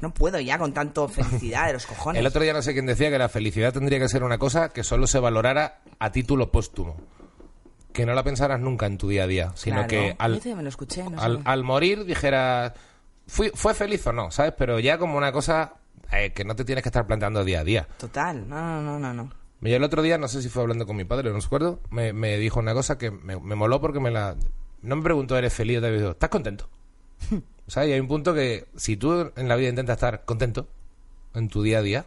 No 0.00 0.14
puedo 0.14 0.38
ya 0.38 0.56
con 0.56 0.72
tanto 0.72 1.08
felicidad 1.08 1.66
de 1.66 1.72
los 1.72 1.84
cojones. 1.86 2.20
El 2.20 2.26
otro 2.28 2.42
día 2.42 2.52
no 2.52 2.62
sé 2.62 2.72
quién 2.74 2.86
decía 2.86 3.10
que 3.10 3.18
la 3.18 3.28
felicidad 3.28 3.72
tendría 3.72 3.98
que 3.98 4.08
ser 4.08 4.22
una 4.22 4.38
cosa 4.38 4.68
que 4.68 4.84
solo 4.84 5.08
se 5.08 5.18
valorara 5.18 5.80
a 5.98 6.12
título 6.12 6.52
póstumo. 6.52 6.96
Que 7.92 8.06
no 8.06 8.14
la 8.14 8.22
pensaras 8.22 8.60
nunca 8.60 8.86
en 8.86 8.98
tu 8.98 9.08
día 9.08 9.24
a 9.24 9.26
día, 9.26 9.50
sino 9.56 9.76
Claro. 9.86 9.88
que 9.88 10.16
al, 10.18 10.34
también 10.34 10.56
me 10.58 10.62
lo 10.62 10.68
escuché, 10.68 11.02
no 11.02 11.20
al, 11.20 11.38
sé. 11.38 11.42
al 11.44 11.64
morir 11.64 12.04
dijeras, 12.04 12.72
fui, 13.26 13.50
¿fue 13.54 13.74
feliz 13.74 14.06
o 14.06 14.12
no? 14.12 14.30
¿Sabes? 14.30 14.52
Pero 14.56 14.78
ya 14.78 14.96
como 14.98 15.16
una 15.18 15.32
cosa 15.32 15.74
eh, 16.12 16.32
que 16.32 16.44
no 16.44 16.54
te 16.54 16.64
tienes 16.64 16.82
que 16.84 16.88
estar 16.90 17.04
planteando 17.06 17.42
día 17.42 17.60
a 17.60 17.64
día. 17.64 17.88
Total, 17.98 18.48
no, 18.48 18.60
no, 18.60 18.82
no, 18.82 18.98
no, 19.00 19.12
no. 19.12 19.30
El 19.62 19.82
otro 19.82 20.02
día, 20.02 20.18
no 20.18 20.28
sé 20.28 20.42
si 20.42 20.48
fue 20.48 20.62
hablando 20.62 20.86
con 20.86 20.96
mi 20.96 21.04
padre, 21.04 21.30
no 21.30 21.40
recuerdo, 21.40 21.80
me, 21.90 22.12
me 22.12 22.36
dijo 22.38 22.60
una 22.60 22.74
cosa 22.74 22.98
que 22.98 23.10
me, 23.10 23.38
me 23.40 23.54
moló 23.54 23.80
porque 23.80 24.00
me 24.00 24.10
la... 24.10 24.36
No 24.82 24.96
me 24.96 25.02
preguntó, 25.02 25.36
¿eres 25.36 25.52
feliz? 25.52 25.80
Te 25.80 25.90
digo, 25.90 26.10
¿estás 26.12 26.28
contento? 26.30 26.68
o 27.32 27.70
sea, 27.70 27.86
y 27.86 27.92
hay 27.92 28.00
un 28.00 28.08
punto 28.08 28.34
que 28.34 28.66
si 28.76 28.96
tú 28.96 29.32
en 29.34 29.48
la 29.48 29.56
vida 29.56 29.68
intentas 29.70 29.96
estar 29.96 30.24
contento 30.24 30.68
en 31.34 31.48
tu 31.48 31.62
día 31.62 31.78
a 31.78 31.82
día, 31.82 32.06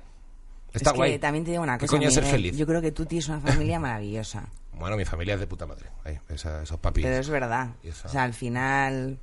está 0.74 0.91
es 0.91 0.95
guay. 0.95 1.12
que 1.14 1.20
también 1.20 1.43
te 1.43 1.52
digo 1.52 1.64
una 1.64 1.78
¿Qué 1.78 1.88
cosa, 1.88 1.97
coño 1.97 2.12
ser 2.12 2.24
feliz? 2.24 2.56
Yo 2.56 2.66
creo 2.68 2.82
que 2.82 2.91
tú 2.91 3.06
tienes 3.06 3.28
una 3.28 3.39
familia 3.41 3.80
maravillosa. 3.80 4.47
Bueno, 4.74 4.95
mi 4.95 5.04
familia 5.06 5.34
es 5.34 5.39
de 5.41 5.47
puta 5.47 5.66
madre. 5.66 5.88
Ahí, 6.06 6.18
esa- 6.30 6.64
esos 6.64 6.80
papis. 6.80 7.04
Pero 7.04 7.18
es 7.18 7.30
verdad. 7.30 7.72
Esa- 7.84 8.08
O 8.08 8.12
sea, 8.12 8.24
al 8.24 8.34
final 8.34 9.20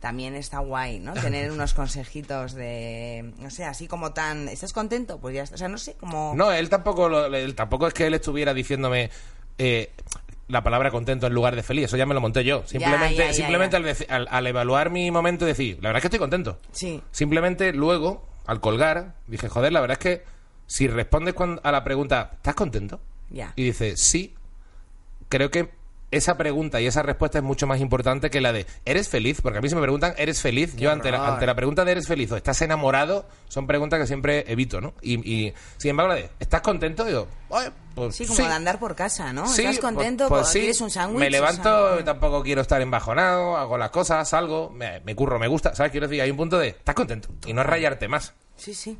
también 0.00 0.34
está 0.34 0.58
guay, 0.60 0.98
¿no? 0.98 1.12
Tener 1.14 1.52
unos 1.52 1.74
consejitos 1.74 2.54
de, 2.54 3.32
no 3.38 3.50
sé, 3.50 3.64
así 3.64 3.86
como 3.86 4.12
tan, 4.12 4.48
¿estás 4.48 4.72
contento? 4.72 5.18
Pues 5.20 5.34
ya 5.34 5.42
está. 5.42 5.54
O 5.54 5.58
sea, 5.58 5.68
no 5.68 5.78
sé, 5.78 5.94
como... 5.94 6.32
No, 6.34 6.50
él 6.52 6.68
tampoco, 6.68 7.08
lo- 7.08 7.26
él 7.26 7.54
tampoco 7.54 7.86
es 7.86 7.94
que 7.94 8.06
él 8.06 8.14
estuviera 8.14 8.54
diciéndome 8.54 9.10
eh, 9.58 9.92
la 10.48 10.62
palabra 10.64 10.90
contento 10.90 11.26
en 11.26 11.34
lugar 11.34 11.54
de 11.54 11.62
feliz. 11.62 11.84
Eso 11.84 11.96
ya 11.96 12.06
me 12.06 12.14
lo 12.14 12.20
monté 12.20 12.42
yo. 12.44 12.62
Simplemente, 12.66 13.14
ya, 13.14 13.26
ya, 13.26 13.32
simplemente. 13.34 13.76
Al, 13.76 13.86
al- 14.08 14.28
al 14.30 14.46
evaluar 14.46 14.90
mi 14.90 15.10
momento 15.10 15.44
y 15.44 15.48
decir, 15.48 15.76
la 15.82 15.90
verdad 15.90 15.98
es 15.98 16.02
que 16.02 16.06
estoy 16.08 16.18
contento. 16.18 16.58
Sí. 16.72 17.02
Simplemente 17.12 17.72
luego, 17.72 18.26
al 18.46 18.60
colgar, 18.60 19.14
dije, 19.26 19.48
joder, 19.48 19.72
la 19.72 19.80
verdad 19.80 19.98
es 20.00 20.02
que 20.02 20.24
si 20.66 20.88
respondes 20.88 21.34
a 21.62 21.72
la 21.72 21.84
pregunta, 21.84 22.30
¿estás 22.36 22.54
contento? 22.54 23.00
Ya. 23.28 23.52
Y 23.54 23.64
dice, 23.64 23.96
sí, 23.96 24.34
creo 25.28 25.50
que 25.50 25.70
esa 26.10 26.36
pregunta 26.36 26.80
y 26.80 26.86
esa 26.86 27.02
respuesta 27.02 27.38
es 27.38 27.44
mucho 27.44 27.66
más 27.66 27.80
importante 27.80 28.30
que 28.30 28.40
la 28.40 28.52
de 28.52 28.66
¿eres 28.84 29.08
feliz? 29.08 29.40
Porque 29.40 29.58
a 29.58 29.60
mí 29.60 29.68
si 29.68 29.74
me 29.74 29.80
preguntan 29.80 30.14
¿eres 30.16 30.40
feliz? 30.42 30.74
Yo 30.76 30.90
ante 30.90 31.10
la, 31.10 31.26
ante 31.28 31.46
la 31.46 31.54
pregunta 31.54 31.84
de 31.84 31.92
¿eres 31.92 32.06
feliz 32.08 32.30
o 32.32 32.36
estás 32.36 32.60
enamorado? 32.62 33.26
Son 33.48 33.66
preguntas 33.66 34.00
que 34.00 34.06
siempre 34.06 34.44
evito, 34.50 34.80
¿no? 34.80 34.94
Y, 35.02 35.14
y 35.30 35.54
sin 35.76 35.90
embargo 35.90 36.08
la 36.14 36.14
de 36.16 36.30
¿estás 36.40 36.60
contento? 36.62 37.04
Digo, 37.04 37.26
"Oye, 37.48 37.70
pues 37.94 38.16
Sí, 38.16 38.26
como 38.26 38.38
de 38.48 38.54
andar 38.54 38.78
por 38.78 38.94
casa, 38.96 39.32
¿no? 39.32 39.46
Sí, 39.46 39.62
¿Estás 39.62 39.78
pues- 39.78 39.80
contento? 39.94 40.28
Pues, 40.28 40.40
Pues, 40.42 40.52
sí. 40.52 40.58
¿Quieres 40.60 40.80
un 40.80 40.90
sándwich? 40.90 41.20
Me 41.20 41.26
O 41.26 41.30
levanto, 41.30 41.94
sea, 41.96 42.04
tampoco 42.04 42.42
quiero 42.42 42.60
estar 42.62 42.80
embajonado, 42.80 43.56
hago 43.56 43.78
las 43.78 43.90
cosas, 43.90 44.28
salgo, 44.28 44.70
me, 44.70 45.00
me 45.00 45.14
curro, 45.14 45.38
me 45.38 45.48
gusta, 45.48 45.74
¿sabes? 45.74 45.92
Quiero 45.92 46.08
decir, 46.08 46.22
hay 46.22 46.30
un 46.30 46.36
punto 46.36 46.58
de 46.58 46.68
¿estás 46.68 46.94
contento? 46.94 47.28
Y 47.46 47.52
no 47.52 47.62
rayarte 47.62 48.08
más. 48.08 48.34
Sí, 48.56 48.74
sí. 48.74 48.98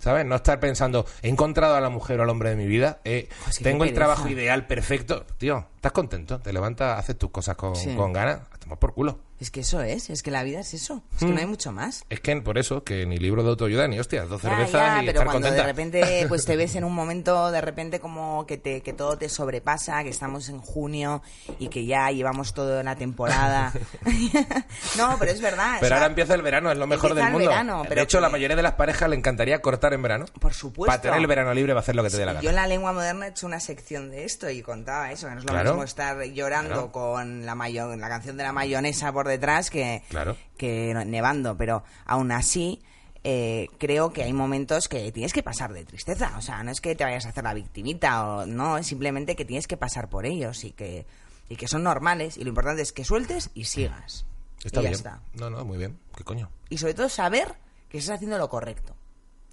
¿Sabes? 0.00 0.26
No 0.26 0.34
estar 0.34 0.58
pensando, 0.58 1.06
he 1.22 1.28
encontrado 1.28 1.76
a 1.76 1.80
la 1.80 1.88
mujer 1.88 2.18
o 2.18 2.24
al 2.24 2.28
hombre 2.28 2.50
de 2.50 2.56
mi 2.56 2.66
vida, 2.66 2.98
eh, 3.04 3.28
Pues 3.44 3.58
tengo 3.60 3.84
el 3.84 3.94
trabajo 3.94 4.28
ideal 4.28 4.66
perfecto. 4.66 5.24
Tío, 5.38 5.66
¿estás 5.82 5.92
contento? 5.92 6.38
Te 6.38 6.52
levantas, 6.52 6.96
haces 6.96 7.18
tus 7.18 7.30
cosas 7.32 7.56
con, 7.56 7.74
Sí. 7.74 7.92
con 7.96 8.12
ganas, 8.12 8.38
a 8.52 8.58
tomar 8.58 8.78
por 8.78 8.94
culo. 8.94 9.18
Es 9.40 9.50
que 9.50 9.58
eso 9.62 9.82
es, 9.82 10.08
es 10.08 10.22
que 10.22 10.30
la 10.30 10.44
vida 10.44 10.60
es 10.60 10.72
eso. 10.72 11.02
Es 11.14 11.18
que 11.18 11.24
Mm. 11.26 11.34
no 11.34 11.40
hay 11.40 11.46
mucho 11.46 11.72
más. 11.72 12.04
Es 12.08 12.20
que 12.20 12.36
por 12.40 12.58
eso, 12.58 12.84
que 12.84 13.04
ni 13.06 13.16
libro 13.16 13.42
de 13.42 13.48
autoayuda, 13.48 13.88
ni 13.88 13.98
hostias, 13.98 14.28
dos 14.28 14.40
cervezas 14.40 14.70
ya, 14.70 15.02
y 15.02 15.06
pero 15.06 15.18
estar 15.18 15.24
cuando 15.26 15.48
contenta. 15.48 15.56
de 15.56 15.66
repente 15.66 16.26
pues 16.28 16.44
te 16.44 16.54
ves 16.54 16.76
en 16.76 16.84
un 16.84 16.94
momento 16.94 17.50
de 17.50 17.60
repente 17.60 17.98
como 17.98 18.46
que 18.46 18.56
te 18.58 18.82
que 18.82 18.92
todo 18.92 19.18
te 19.18 19.28
sobrepasa, 19.28 20.04
que 20.04 20.10
estamos 20.10 20.48
en 20.48 20.60
junio 20.60 21.22
y 21.58 21.66
que 21.66 21.84
ya 21.84 22.08
llevamos 22.12 22.54
toda 22.54 22.84
la 22.84 22.94
temporada. 22.94 23.72
no, 24.96 25.16
pero 25.18 25.32
es 25.32 25.40
verdad. 25.40 25.78
o 25.78 25.80
Pero 25.80 25.88
sea, 25.88 25.96
ahora 25.96 26.06
empieza 26.06 26.34
el 26.36 26.42
verano, 26.42 26.70
es 26.70 26.78
lo 26.78 26.86
mejor 26.86 27.14
del 27.16 27.26
el 27.26 27.32
mundo. 27.32 27.48
verano, 27.48 27.82
de 27.82 27.88
pero 27.88 28.02
hecho, 28.02 28.18
que- 28.18 28.22
la 28.22 28.28
mayoría 28.28 28.54
de 28.56 28.62
las 28.62 28.74
parejas 28.74 29.08
le 29.10 29.16
encantaría 29.16 29.60
cortar 29.60 29.92
en 29.94 30.02
verano. 30.02 30.26
Por 30.40 30.54
supuesto. 30.54 30.86
Para 30.86 31.02
tener 31.02 31.18
el 31.18 31.26
verano 31.26 31.52
libre 31.52 31.72
va 31.72 31.80
a 31.80 31.82
hacer 31.82 31.96
lo 31.96 32.04
que 32.04 32.10
te 32.10 32.18
dé 32.18 32.26
la 32.26 32.34
gana. 32.34 32.42
Yo 32.44 32.50
en 32.50 32.56
la 32.56 32.68
lengua 32.68 32.92
moderna 32.92 33.26
he 33.26 33.30
hecho 33.30 33.46
una 33.48 33.58
sección 33.58 34.10
de 34.12 34.24
esto 34.24 34.48
y 34.50 34.62
contaba 34.62 35.10
eso, 35.10 35.26
que 35.26 35.32
no 35.34 35.38
es 35.40 35.44
lo 35.46 35.50
Claro. 35.52 35.71
Mismo 35.72 35.84
estar 35.84 36.22
llorando 36.24 36.72
Claro. 36.74 36.92
con 36.92 37.44
la, 37.46 37.54
mayo- 37.54 37.94
la 37.96 38.08
canción 38.08 38.36
de 38.36 38.42
la 38.44 38.52
mayonesa 38.52 39.12
por 39.12 39.28
detrás 39.28 39.70
que, 39.70 40.02
Claro. 40.08 40.36
que 40.56 40.94
nevando, 41.06 41.56
pero 41.56 41.82
aún 42.06 42.32
así 42.32 42.80
eh, 43.24 43.68
creo 43.78 44.12
que 44.12 44.22
hay 44.24 44.32
momentos 44.32 44.88
que 44.88 45.12
tienes 45.12 45.32
que 45.32 45.42
pasar 45.42 45.72
de 45.72 45.84
tristeza. 45.84 46.34
O 46.38 46.40
sea, 46.42 46.62
no 46.64 46.70
es 46.72 46.80
que 46.80 46.94
te 46.96 47.04
vayas 47.04 47.24
a 47.26 47.28
hacer 47.28 47.44
la 47.44 47.54
victimita 47.54 48.26
o 48.26 48.46
no, 48.46 48.78
es 48.78 48.86
simplemente 48.86 49.36
que 49.36 49.44
tienes 49.44 49.66
que 49.68 49.76
pasar 49.76 50.08
por 50.08 50.26
ellos 50.26 50.64
y 50.64 50.72
que, 50.72 51.06
y 51.48 51.56
que 51.56 51.68
son 51.68 51.82
normales. 51.84 52.36
Y 52.36 52.42
lo 52.42 52.48
importante 52.48 52.82
es 52.82 52.92
que 52.92 53.04
sueltes 53.04 53.50
y 53.54 53.64
sigas. 53.64 54.24
Está 54.64 54.80
y 54.80 54.82
ya 54.84 54.88
bien. 54.90 54.92
está. 54.94 55.20
No, 55.34 55.50
no, 55.50 55.64
muy 55.64 55.78
bien. 55.78 55.98
¿Qué 56.16 56.24
coño? 56.24 56.50
Y 56.68 56.78
sobre 56.78 56.94
todo 56.94 57.08
saber 57.08 57.54
que 57.88 57.98
estás 57.98 58.16
haciendo 58.16 58.38
lo 58.38 58.48
correcto. 58.48 58.94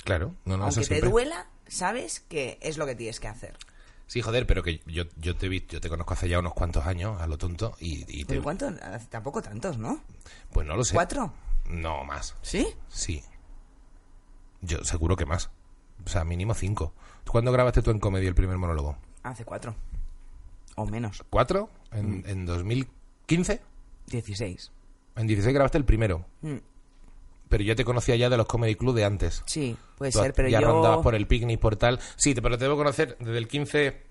Claro, 0.04 0.34
no, 0.46 0.58
no, 0.58 0.64
Aunque 0.64 0.82
eso 0.82 0.90
te 0.90 1.02
duela, 1.02 1.48
sabes 1.68 2.22
que 2.22 2.58
es 2.62 2.78
lo 2.78 2.86
que 2.88 2.96
tienes 2.96 3.20
que 3.20 3.28
hacer. 3.28 3.56
Sí, 4.10 4.24
joder, 4.24 4.48
pero 4.48 4.64
que 4.64 4.82
yo, 4.88 5.04
yo 5.18 5.36
te 5.36 5.48
vi, 5.48 5.64
yo 5.70 5.80
te 5.80 5.88
conozco 5.88 6.14
hace 6.16 6.28
ya 6.28 6.40
unos 6.40 6.56
cuantos 6.56 6.84
años, 6.88 7.22
a 7.22 7.28
lo 7.28 7.38
tonto, 7.38 7.76
y, 7.80 8.00
y 8.08 8.24
te, 8.24 8.30
¿Pero 8.30 8.42
cuántos? 8.42 8.74
Tampoco 9.08 9.40
tantos, 9.40 9.78
¿no? 9.78 10.02
pues 10.52 10.66
no 10.66 10.76
lo 10.76 10.84
sé. 10.84 10.96
¿Cuatro? 10.96 11.32
No, 11.70 12.04
más. 12.06 12.36
¿Sí? 12.42 12.68
Sí. 12.88 13.24
Yo 14.62 14.84
seguro 14.84 15.16
que 15.16 15.28
más. 15.28 15.52
O 16.04 16.10
sea, 16.10 16.24
mínimo 16.24 16.56
cinco. 16.56 16.92
¿Cuándo 17.30 17.52
grabaste 17.52 17.84
tú 17.84 17.92
en 17.92 18.00
comedia 18.00 18.28
el 18.28 18.34
primer 18.34 18.58
monólogo? 18.58 18.98
Hace 19.22 19.46
cuatro. 19.46 19.76
O 20.74 20.88
menos. 20.88 21.24
¿Cuatro? 21.30 21.70
Mm. 21.92 21.96
¿En, 21.98 22.24
en 22.26 22.46
2015? 22.48 23.62
Dieciséis. 24.08 24.72
En 25.18 25.28
16 25.28 25.54
grabaste 25.54 25.78
el 25.78 25.86
primero. 25.86 26.26
Mm. 26.42 26.56
Pero 27.50 27.64
yo 27.64 27.76
te 27.76 27.84
conocía 27.84 28.16
ya 28.16 28.30
de 28.30 28.38
los 28.38 28.46
Comedy 28.46 28.76
Club 28.76 28.96
de 28.96 29.04
antes. 29.06 29.42
Sí, 29.46 29.76
puede 29.98 30.12
Tú 30.12 30.20
ser, 30.20 30.34
pero 30.34 30.48
ya 30.50 30.62
yo... 30.62 30.68
rondabas 30.68 31.00
por 31.00 31.16
el 31.16 31.26
picnic, 31.28 31.60
por 31.60 31.76
tal. 31.76 32.00
Sí, 32.16 32.34
te- 32.36 32.42
pero 32.42 32.58
te 32.58 32.66
debo 32.66 32.78
conocer 32.78 33.18
desde 33.20 33.38
el 33.40 33.48
15... 33.48 34.04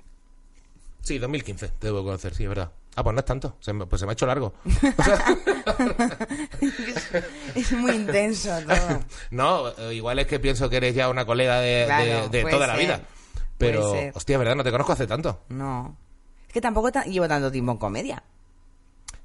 Sí, 1.03 1.19
2015 1.19 1.69
te 1.69 1.87
debo 1.87 2.03
conocer, 2.05 2.35
sí, 2.35 2.43
es 2.43 2.49
verdad. 2.49 2.73
Ah, 2.97 3.05
pues 3.05 3.15
no 3.15 3.21
es 3.21 3.25
tanto. 3.25 3.57
Se 3.61 3.73
me- 3.73 3.87
pues 3.87 4.01
se 4.01 4.07
me 4.07 4.11
ha 4.11 4.15
hecho 4.15 4.27
largo. 4.27 4.53
O 4.99 5.03
sea, 5.05 5.25
es 7.55 7.73
muy 7.73 7.93
intenso 7.93 8.51
todo. 8.67 9.01
no, 9.31 9.69
eh, 9.79 9.95
igual 9.95 10.19
es 10.19 10.27
que 10.27 10.39
pienso 10.41 10.69
que 10.69 10.77
eres 10.79 10.95
ya 10.95 11.09
una 11.09 11.25
colega 11.25 11.61
de, 11.61 11.85
Claro, 11.87 12.29
de- 12.29 12.45
toda 12.45 12.67
la 12.67 12.77
vida. 12.77 13.01
Pero, 13.57 13.93
hostia, 14.15 14.35
es 14.35 14.39
verdad, 14.39 14.55
no 14.57 14.65
te 14.65 14.71
conozco 14.71 14.93
hace 14.93 15.07
tanto. 15.07 15.41
No. 15.49 15.97
Es 16.47 16.53
que 16.53 16.61
tampoco 16.61 16.91
ta- 16.93 17.05
llevo 17.05 17.27
tanto 17.29 17.51
tiempo 17.51 17.73
en 17.73 17.79
comedia. 17.79 18.23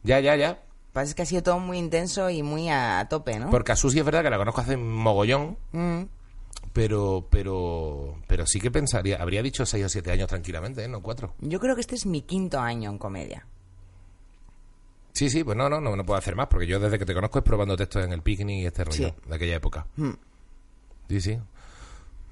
Ya, 0.03 0.19
ya, 0.19 0.35
ya. 0.35 0.59
Pasa 0.93 1.05
es 1.09 1.15
que 1.15 1.23
ha 1.23 1.25
sido 1.25 1.41
todo 1.43 1.59
muy 1.59 1.77
intenso 1.79 2.29
y 2.29 2.43
muy 2.43 2.69
a, 2.69 2.99
a 2.99 3.09
tope, 3.09 3.39
¿no? 3.39 3.49
Porque 3.49 3.71
a 3.71 3.75
Susi 3.75 3.99
es 3.99 4.05
verdad 4.05 4.21
que 4.23 4.29
la 4.29 4.37
conozco 4.37 4.61
hace 4.61 4.77
mogollón, 4.77 5.57
Mm. 5.71 6.03
pero, 6.71 7.27
pero, 7.31 8.15
pero 8.27 8.45
sí 8.45 8.59
que 8.61 8.69
pensaría, 8.71 9.17
habría 9.21 9.41
dicho 9.41 9.65
seis 9.65 9.85
o 9.85 9.89
siete 9.89 10.11
años 10.11 10.27
tranquilamente, 10.27 10.83
¿eh? 10.83 10.87
no 10.87 11.01
cuatro. 11.01 11.33
Yo 11.39 11.59
creo 11.59 11.73
que 11.75 11.81
este 11.81 11.95
es 11.95 12.05
mi 12.05 12.21
quinto 12.21 12.59
año 12.59 12.89
en 12.91 12.97
comedia. 12.99 13.45
Sí, 15.13 15.29
sí, 15.29 15.43
pues 15.43 15.55
no, 15.57 15.69
no, 15.69 15.79
no, 15.81 15.95
no 15.95 16.03
puedo 16.05 16.17
hacer 16.17 16.35
más, 16.35 16.47
porque 16.47 16.65
yo 16.67 16.79
desde 16.79 16.97
que 16.97 17.05
te 17.05 17.13
conozco 17.13 17.39
es 17.39 17.43
probando 17.45 17.75
textos 17.77 18.03
en 18.03 18.13
el 18.13 18.21
picnic 18.21 18.61
y 18.63 18.65
este 18.65 18.83
rollo 18.83 19.09
Sí. 19.09 19.13
de 19.29 19.35
aquella 19.35 19.55
época. 19.55 19.85
Mm. 19.95 20.11
Sí, 21.09 21.21
sí. 21.21 21.39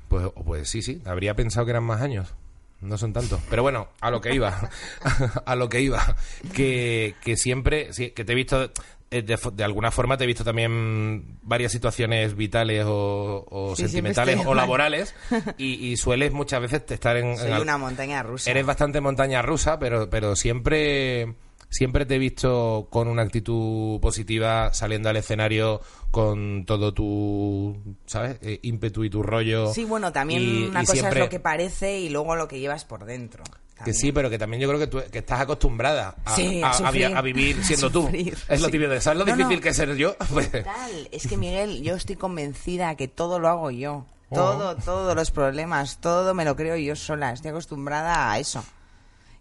Pues, 0.08 0.28
pues 0.46 0.70
sí, 0.70 0.82
sí, 0.82 1.02
habría 1.06 1.36
pensado 1.36 1.66
que 1.66 1.72
eran 1.72 1.84
más 1.84 2.02
años. 2.02 2.34
No 2.82 2.98
son 2.98 3.14
tantos. 3.14 3.40
Pero 3.50 3.62
bueno, 3.62 3.90
a 4.02 4.10
lo 4.12 4.22
que 4.22 4.34
iba. 4.34 4.70
a 5.46 5.56
lo 5.56 5.70
que 5.70 5.82
iba. 5.82 6.16
Que, 6.54 7.16
que 7.22 7.38
siempre, 7.38 7.90
que 8.16 8.26
te 8.26 8.32
he 8.32 8.36
visto, 8.36 8.72
eh, 9.12 9.22
de, 9.22 9.64
alguna 9.64 9.92
forma 9.92 10.18
te 10.18 10.24
he 10.24 10.28
visto 10.28 10.44
también 10.44 11.38
varias 11.44 11.72
situaciones 11.72 12.36
vitales 12.36 12.86
o, 12.88 13.46
o 13.50 13.76
Sí, 13.76 13.88
siempre 13.88 14.14
sentimentales 14.14 14.40
o 14.46 14.50
mal. 14.50 14.58
laborales 14.58 15.14
y, 15.58 15.92
y 15.92 15.98
sueles 15.98 16.32
muchas 16.32 16.62
veces 16.62 16.84
estar 16.90 17.18
en... 17.18 17.28
en 17.28 17.38
Soy 17.38 17.52
al- 17.52 17.62
una 17.62 17.78
montaña 17.78 18.24
rusa. 18.24 18.50
Eres 18.50 18.66
bastante 18.66 19.00
montaña 19.00 19.42
rusa, 19.42 19.78
pero, 19.78 20.10
pero 20.10 20.36
siempre, 20.36 21.36
siempre 21.72 22.06
te 22.06 22.16
he 22.16 22.20
visto 22.20 22.88
con 22.92 23.08
una 23.08 23.24
actitud 23.24 24.00
positiva, 24.00 24.72
saliendo 24.74 25.10
al 25.10 25.16
escenario 25.18 25.82
con 26.12 26.66
todo 26.68 26.94
tu, 26.94 27.76
¿sabes? 28.06 28.38
Eh, 28.44 28.60
ímpetu 28.62 29.04
y 29.04 29.10
tu 29.10 29.24
rollo. 29.24 29.74
Sí, 29.74 29.86
bueno, 29.86 30.12
también 30.12 30.42
Y- 30.44 30.64
una 30.66 30.84
y 30.84 30.86
cosa 30.86 30.94
siempre- 31.00 31.20
es 31.22 31.26
lo 31.26 31.30
que 31.30 31.40
parece 31.40 32.00
y 32.00 32.10
luego 32.10 32.36
lo 32.36 32.48
que 32.48 32.60
llevas 32.60 32.86
por 32.86 33.06
dentro. 33.06 33.44
Que 33.84 33.94
sí, 33.96 34.12
pero 34.12 34.30
que 34.30 34.38
también 34.38 34.62
yo 34.62 34.68
creo 34.68 34.80
que 34.80 34.86
tú 34.86 35.00
que 35.12 35.18
estás 35.20 35.42
acostumbrada 35.42 36.16
a, 36.24 36.36
Sí, 36.36 36.62
a- 36.62 36.68
a 36.68 36.70
a 36.70 36.92
vi- 36.92 37.00
sufrir. 37.02 37.18
a 37.18 37.22
vivir 37.24 37.64
siendo 37.64 37.88
A 37.88 37.92
tú. 37.92 38.02
sufrir, 38.04 38.38
Es 38.48 38.62
lo 38.62 38.70
típico 38.70 38.92
de, 38.92 39.02
¿sabes 39.02 39.18
lo 39.18 39.26
No, 39.26 39.32
difícil 39.36 39.56
no. 39.58 39.62
que 39.64 39.70
es 39.70 39.76
ser 39.76 39.96
yo? 39.96 40.16
Pues, 40.32 40.52
Tal, 40.52 41.10
es 41.12 41.26
que 41.28 41.36
Miguel, 41.36 41.82
yo 41.82 41.96
estoy 41.96 42.16
convencida 42.16 42.94
que 42.96 43.08
todo 43.08 43.40
lo 43.40 43.48
hago 43.48 43.72
yo. 43.72 44.06
Oh. 44.30 44.36
Todo, 44.36 44.76
todos 44.78 45.16
los 45.16 45.32
problemas, 45.32 45.98
todo 46.00 46.34
me 46.36 46.46
lo 46.46 46.56
creo 46.56 46.76
yo 46.78 46.96
sola. 46.96 47.32
Estoy 47.32 47.50
acostumbrada 47.52 48.32
a 48.32 48.38
eso. 48.38 48.64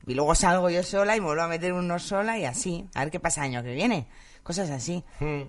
Y 0.06 0.14
luego 0.14 0.34
salgo 0.34 0.70
yo 0.70 0.82
sola 0.82 1.16
y 1.16 1.20
me 1.20 1.26
vuelvo 1.26 1.42
a 1.42 1.48
meter 1.48 1.72
uno 1.72 1.98
sola 1.98 2.38
y 2.38 2.44
así. 2.44 2.86
A 2.94 3.00
ver 3.04 3.10
qué 3.10 3.20
pasa 3.20 3.44
el 3.44 3.52
año 3.54 3.62
que 3.62 3.74
viene. 3.74 4.06
Cosas 4.42 4.70
así. 4.70 5.04
mm. 5.20 5.42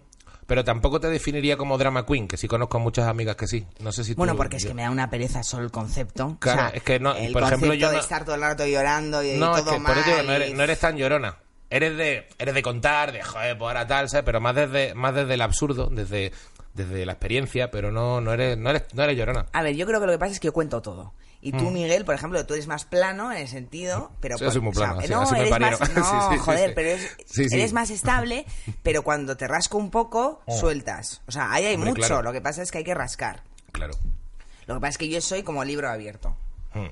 pero 0.47 0.65
tampoco 0.65 0.99
te 0.99 1.07
definiría 1.09 1.55
como 1.55 1.77
drama 1.77 2.05
queen, 2.05 2.27
que 2.27 2.35
sí 2.35 2.45
conozco 2.49 2.77
muchas 2.77 3.07
amigas 3.07 3.37
que 3.37 3.47
sí. 3.47 3.65
No 3.79 3.93
sé 3.93 4.03
si 4.03 4.15
tú- 4.15 4.17
Bueno, 4.17 4.35
porque 4.35 4.57
es 4.57 4.63
yo- 4.63 4.69
que 4.69 4.73
me 4.75 4.81
da 4.81 4.89
una 4.91 5.09
pereza 5.09 5.43
solo 5.43 5.63
el 5.63 5.71
concepto. 5.71 6.35
Claro, 6.41 6.63
O 6.63 6.67
sea, 6.67 6.75
es 6.75 6.83
que 6.83 6.99
no- 6.99 7.15
el 7.15 7.31
por 7.31 7.43
ejemplo, 7.43 7.73
yo 7.73 7.87
de 7.89 7.95
no- 7.95 8.01
estar 8.01 8.25
todo 8.25 8.35
el 8.35 8.41
rato 8.41 8.65
llorando 8.67 9.23
y 9.23 9.37
No, 9.37 9.55
es 9.55 9.63
todo 9.63 9.75
que 9.75 9.79
por 9.81 9.97
eso 9.97 10.23
no 10.23 10.33
eres, 10.33 10.53
no 10.53 10.63
eres 10.63 10.77
tan 10.79 10.97
llorona. 10.97 11.37
Eres 11.69 11.95
de, 11.95 12.27
eres 12.37 12.53
de 12.53 12.61
contar, 12.63 13.13
de 13.13 13.23
joder, 13.23 13.57
pues 13.57 13.67
ahora 13.69 13.87
tal, 13.87 14.09
¿sabes? 14.09 14.25
Pero 14.25 14.41
más 14.41 14.53
desde, 14.53 14.93
más 14.93 15.15
desde 15.15 15.35
el 15.35 15.41
absurdo, 15.41 15.87
desde, 15.89 16.33
desde 16.73 17.05
la 17.05 17.13
experiencia, 17.13 17.71
pero 17.71 17.89
no, 17.93 18.19
no 18.19 18.33
eres, 18.33 18.57
no 18.57 18.71
eres, 18.71 18.83
no 18.93 19.03
eres 19.03 19.15
llorona. 19.17 19.45
A 19.53 19.63
ver, 19.63 19.73
yo 19.77 19.85
creo 19.85 20.01
que 20.01 20.05
lo 20.07 20.11
que 20.11 20.19
pasa 20.19 20.33
es 20.33 20.39
que 20.41 20.47
yo 20.47 20.53
cuento 20.53 20.81
todo. 20.81 21.13
Y 21.43 21.53
tú, 21.53 21.71
Miguel, 21.71 22.05
por 22.05 22.13
ejemplo, 22.13 22.45
tú 22.45 22.53
eres 22.53 22.67
más 22.67 22.85
plano 22.85 23.31
en 23.31 23.39
el 23.39 23.47
sentido, 23.47 24.11
pero 24.19 24.35
Mm. 24.35 24.37
Sí, 24.37 24.43
yo 24.43 24.47
por- 24.47 24.53
soy 24.53 24.61
muy 24.61 24.71
o 24.71 24.73
sea, 24.75 24.85
plano, 24.87 24.99
así- 25.01 25.09
no, 25.11 25.21
así 25.21 25.35
eres 25.35 25.59
más, 25.59 25.79
no, 25.95 26.03
Sí, 26.29 26.35
sí, 26.35 26.37
joder, 26.39 26.69
sí. 26.69 26.73
pero 26.75 27.53
eres, 27.55 27.73
más 27.73 27.89
estable, 27.89 28.45
pero 28.83 29.01
cuando 29.03 29.35
te 29.37 29.47
rasco 29.47 29.77
un 29.77 29.89
poco, 29.89 30.41
sueltas. 30.47 31.21
O 31.27 31.31
sea, 31.31 31.51
ahí 31.51 31.65
hay. 31.65 31.75
Hombre, 31.75 31.89
mucho. 31.91 32.01
claro. 32.07 32.21
Lo 32.21 32.31
que 32.31 32.41
pasa 32.41 32.61
es 32.61 32.71
que 32.71 32.77
hay 32.79 32.83
que 32.83 32.93
rascar. 32.93 33.43
Claro. 33.71 33.93
Lo 34.67 34.75
que 34.75 34.79
pasa 34.81 34.89
es 34.91 34.97
que 34.99 35.09
yo 35.09 35.19
soy 35.21 35.41
como 35.43 35.63
libro 35.63 35.89
abierto. 35.89 36.35
Mm. 36.73 36.85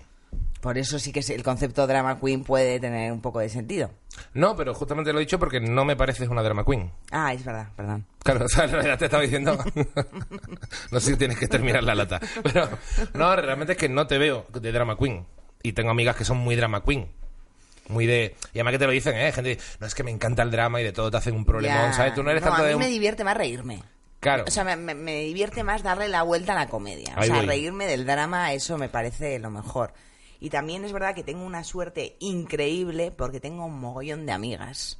Por 0.62 0.78
eso 0.78 1.00
sí 1.00 1.14
que 1.14 1.22
el 1.22 1.42
concepto 1.44 1.88
drama 1.88 2.20
queen 2.20 2.44
puede 2.44 2.82
tener 2.82 3.14
un 3.14 3.22
poco 3.22 3.40
de 3.40 3.48
sentido. 3.48 3.92
No, 4.34 4.58
pero 4.58 4.74
justamente 4.74 5.14
lo 5.14 5.20
he 5.20 5.22
dicho 5.22 5.40
porque 5.40 5.62
no 5.62 5.86
me 5.86 5.96
pareces 5.96 6.28
una 6.28 6.44
drama 6.44 6.66
queen. 6.66 6.92
Ah, 7.12 7.34
es 7.34 7.46
verdad, 7.46 7.70
perdón. 7.78 8.06
Claro, 8.32 8.46
o 8.46 8.50
sea, 8.50 8.64
en 8.66 8.72
realidad 8.72 8.98
te 9.00 9.06
estaba 9.06 9.24
diciendo. 9.24 9.58
no 10.92 11.00
sé 11.00 11.12
si 11.12 11.18
tienes 11.18 11.38
que 11.38 11.48
terminar 11.48 11.84
la 11.84 11.96
lata. 11.96 12.20
Pero 12.44 12.70
no, 13.14 13.36
realmente 13.36 13.74
es 13.74 13.78
que 13.80 13.90
no 13.90 14.08
te 14.08 14.18
veo 14.18 14.46
de 14.54 14.72
drama 14.72 14.98
queen. 14.98 15.26
Y 15.64 15.74
tengo 15.74 15.92
amigas 15.92 16.16
que 16.16 16.26
son 16.26 16.38
muy 16.38 16.56
drama 16.56 16.84
queen. 16.84 17.08
Muy 17.90 18.06
de. 18.06 18.36
Y 18.54 18.60
además 18.60 18.74
que 18.74 18.80
te 18.80 18.86
lo 18.86 18.92
dicen, 18.92 19.16
¿eh? 19.18 19.32
Gente, 19.32 19.58
no 19.80 19.88
es 19.88 19.96
que 19.96 20.04
me 20.04 20.12
encanta 20.12 20.44
el 20.44 20.52
drama 20.52 20.80
y 20.80 20.84
de 20.84 20.92
todo 20.92 21.10
te 21.12 21.18
hacen 21.18 21.36
un 21.36 21.44
problemón, 21.46 21.88
Ya. 21.90 21.94
¿sabes? 21.94 22.14
Tú 22.14 22.24
no 22.24 22.30
eres 22.30 22.44
No, 22.44 22.50
tanto 22.50 22.62
a 22.62 22.66
mí 22.66 22.70
de. 22.70 22.76
un- 22.76 22.82
me 22.82 22.88
divierte 22.88 23.24
más 23.24 23.36
reírme. 23.36 23.82
Claro. 24.20 24.44
O 24.48 24.52
sea, 24.52 24.64
me, 24.64 24.76
me- 24.76 24.96
me 24.96 25.22
divierte 25.22 25.64
más 25.64 25.82
darle 25.82 26.08
la 26.08 26.24
vuelta 26.24 26.52
a 26.54 26.56
la 26.56 26.68
comedia. 26.68 27.16
O 27.18 27.24
sea, 27.24 27.36
voy. 27.38 27.46
reírme 27.48 27.88
del 27.88 28.06
drama, 28.06 28.54
eso 28.54 28.78
me 28.78 28.90
parece 28.90 29.40
lo 29.40 29.50
mejor. 29.50 29.94
Y 30.40 30.50
también 30.50 30.86
es 30.86 30.92
verdad 30.94 31.16
que 31.16 31.24
tengo 31.24 31.44
una 31.44 31.64
suerte 31.64 32.16
increíble 32.20 33.12
porque 33.12 33.40
tengo 33.40 33.66
un 33.66 33.80
mogollón 33.80 34.26
de 34.26 34.32
amigas. 34.34 35.00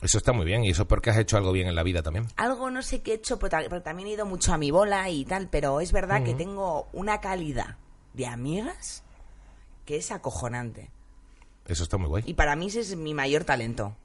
Eso 0.00 0.18
está 0.18 0.32
muy 0.32 0.44
bien. 0.44 0.64
Y 0.64 0.70
eso 0.70 0.82
es 0.82 0.88
porque 0.88 1.10
has 1.10 1.18
hecho 1.18 1.36
algo 1.36 1.52
bien 1.52 1.68
en 1.68 1.74
la 1.74 1.82
vida 1.82 2.02
también. 2.02 2.26
Algo 2.36 2.70
no 2.70 2.82
sé 2.82 3.02
qué 3.02 3.12
he 3.12 3.14
hecho, 3.14 3.38
pero 3.38 3.82
también 3.82 4.08
he 4.08 4.12
ido 4.12 4.26
mucho 4.26 4.52
a 4.52 4.58
mi 4.58 4.70
bola 4.70 5.08
y 5.10 5.24
tal, 5.24 5.48
pero 5.48 5.80
es 5.80 5.92
verdad 5.92 6.22
que 6.22 6.34
tengo 6.34 6.88
una 6.92 7.20
calidad 7.20 7.76
de 8.14 8.26
amigas 8.26 9.02
que 9.84 9.96
es 9.96 10.10
acojonante. 10.12 10.90
Eso 11.66 11.82
está 11.82 11.96
muy 11.96 12.08
guay. 12.08 12.22
Y 12.26 12.34
para 12.34 12.56
mí 12.56 12.66
ese 12.66 12.80
es 12.80 12.96
mi 12.96 13.14
mayor 13.14 13.44
talento. 13.44 13.96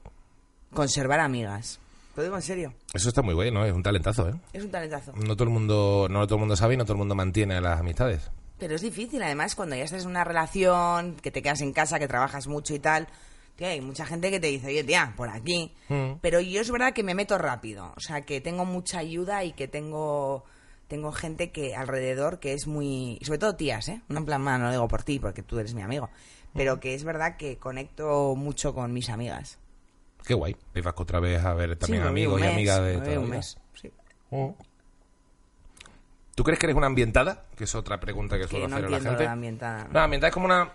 Conservar 0.72 1.20
amigas. 1.20 1.78
Lo 2.16 2.22
digo 2.22 2.36
en 2.36 2.42
serio. 2.42 2.74
Eso 2.92 3.08
está 3.08 3.22
muy 3.22 3.34
guay, 3.34 3.50
¿no? 3.50 3.64
Es 3.64 3.72
un 3.72 3.82
talentazo, 3.82 4.28
¿eh? 4.28 4.34
Es 4.52 4.62
un 4.64 4.70
talentazo. 4.70 5.12
No 5.16 5.34
todo 5.34 5.44
el 5.44 5.50
mundo, 5.50 6.06
no 6.10 6.26
todo 6.26 6.36
el 6.36 6.40
mundo 6.40 6.56
sabe 6.56 6.74
y 6.74 6.76
no 6.76 6.84
todo 6.84 6.94
el 6.94 6.98
mundo 6.98 7.14
mantiene 7.14 7.60
las 7.60 7.80
amistades. 7.80 8.30
Pero 8.58 8.76
es 8.76 8.82
difícil, 8.82 9.22
además, 9.22 9.54
cuando 9.54 9.74
ya 9.76 9.84
estás 9.84 10.04
en 10.04 10.10
una 10.10 10.24
relación, 10.24 11.16
que 11.16 11.30
te 11.30 11.42
quedas 11.42 11.60
en 11.60 11.72
casa, 11.72 11.98
que 11.98 12.06
trabajas 12.06 12.46
mucho 12.46 12.74
y 12.74 12.78
tal. 12.78 13.08
Tía, 13.56 13.68
hay 13.68 13.80
mucha 13.80 14.04
gente 14.04 14.30
que 14.30 14.40
te 14.40 14.48
dice, 14.48 14.66
oye, 14.68 14.82
tía, 14.84 15.12
por 15.16 15.28
aquí. 15.28 15.72
Mm. 15.88 16.14
Pero 16.20 16.40
yo 16.40 16.60
es 16.60 16.70
verdad 16.70 16.92
que 16.92 17.02
me 17.04 17.14
meto 17.14 17.38
rápido. 17.38 17.92
O 17.96 18.00
sea, 18.00 18.22
que 18.22 18.40
tengo 18.40 18.64
mucha 18.64 18.98
ayuda 18.98 19.44
y 19.44 19.52
que 19.52 19.68
tengo 19.68 20.44
tengo 20.88 21.12
gente 21.12 21.50
que 21.50 21.74
alrededor 21.74 22.40
que 22.40 22.52
es 22.52 22.66
muy... 22.66 23.18
Sobre 23.22 23.38
todo 23.38 23.56
tías, 23.56 23.88
¿eh? 23.88 24.02
No 24.08 24.18
en 24.18 24.26
plan, 24.26 24.42
"Ma, 24.42 24.58
no 24.58 24.66
lo 24.66 24.70
digo 24.72 24.86
por 24.86 25.02
ti, 25.02 25.18
porque 25.18 25.42
tú 25.42 25.58
eres 25.58 25.74
mi 25.74 25.82
amigo. 25.82 26.10
Pero 26.52 26.78
que 26.78 26.94
es 26.94 27.04
verdad 27.04 27.36
que 27.36 27.56
conecto 27.58 28.34
mucho 28.36 28.74
con 28.74 28.92
mis 28.92 29.08
amigas. 29.08 29.58
Qué 30.24 30.34
guay. 30.34 30.56
Vas 30.82 30.94
otra 30.96 31.20
vez 31.20 31.42
a 31.44 31.54
ver 31.54 31.76
también 31.76 32.02
Sí, 32.02 32.08
amigos 32.08 32.40
y 32.40 32.44
amigas 32.46 32.80
de 32.82 33.14
la 33.14 33.20
un 33.20 33.30
mes. 33.30 33.58
Sí. 33.74 33.90
¿Tú 36.34 36.42
crees 36.44 36.58
que 36.58 36.66
eres 36.66 36.76
una 36.76 36.86
ambientada? 36.86 37.44
Que 37.56 37.64
es 37.64 37.74
otra 37.74 37.98
pregunta 37.98 38.36
que 38.38 38.46
suelo 38.46 38.68
no 38.68 38.76
hacer 38.76 38.86
a 38.86 38.90
la 38.90 39.00
gente. 39.00 39.24
No, 39.24 40.00
ambientada 40.00 40.28
es 40.28 40.34
como 40.34 40.46
una... 40.46 40.72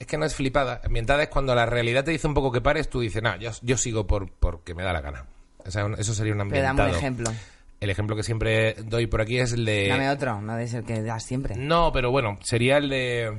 Es 0.00 0.06
que 0.08 0.18
no 0.18 0.24
es 0.24 0.34
flipada. 0.34 0.80
Ambientada 0.84 1.22
es 1.22 1.28
cuando 1.28 1.54
la 1.54 1.66
realidad 1.66 2.02
te 2.04 2.10
dice 2.10 2.26
un 2.26 2.34
poco 2.34 2.50
que 2.50 2.60
pares, 2.60 2.90
tú 2.90 3.00
dices, 3.00 3.22
no, 3.22 3.36
yo, 3.36 3.50
yo 3.62 3.76
sigo 3.76 4.06
por 4.08 4.32
porque 4.32 4.74
me 4.74 4.82
da 4.82 4.92
la 4.92 5.00
gana. 5.02 5.26
O 5.64 5.70
sea, 5.70 5.84
un- 5.84 5.94
eso 5.94 6.12
sería 6.14 6.32
un 6.32 6.38
Pero 6.38 6.42
ambientado. 6.48 6.78
dame 6.78 6.90
un 6.90 6.96
ejemplo. 6.96 7.30
El 7.80 7.90
ejemplo 7.90 8.16
que 8.16 8.22
siempre 8.22 8.74
doy 8.84 9.06
por 9.06 9.20
aquí 9.20 9.38
es 9.38 9.52
el 9.52 9.64
de... 9.64 9.88
Dame 9.88 10.10
otro, 10.10 10.40
no 10.42 10.58
es 10.58 10.74
el 10.74 10.84
que 10.84 11.02
das 11.02 11.22
siempre. 11.22 11.54
No, 11.56 11.92
pero 11.92 12.10
bueno, 12.10 12.38
sería 12.42 12.78
el 12.78 12.88
de... 12.90 13.38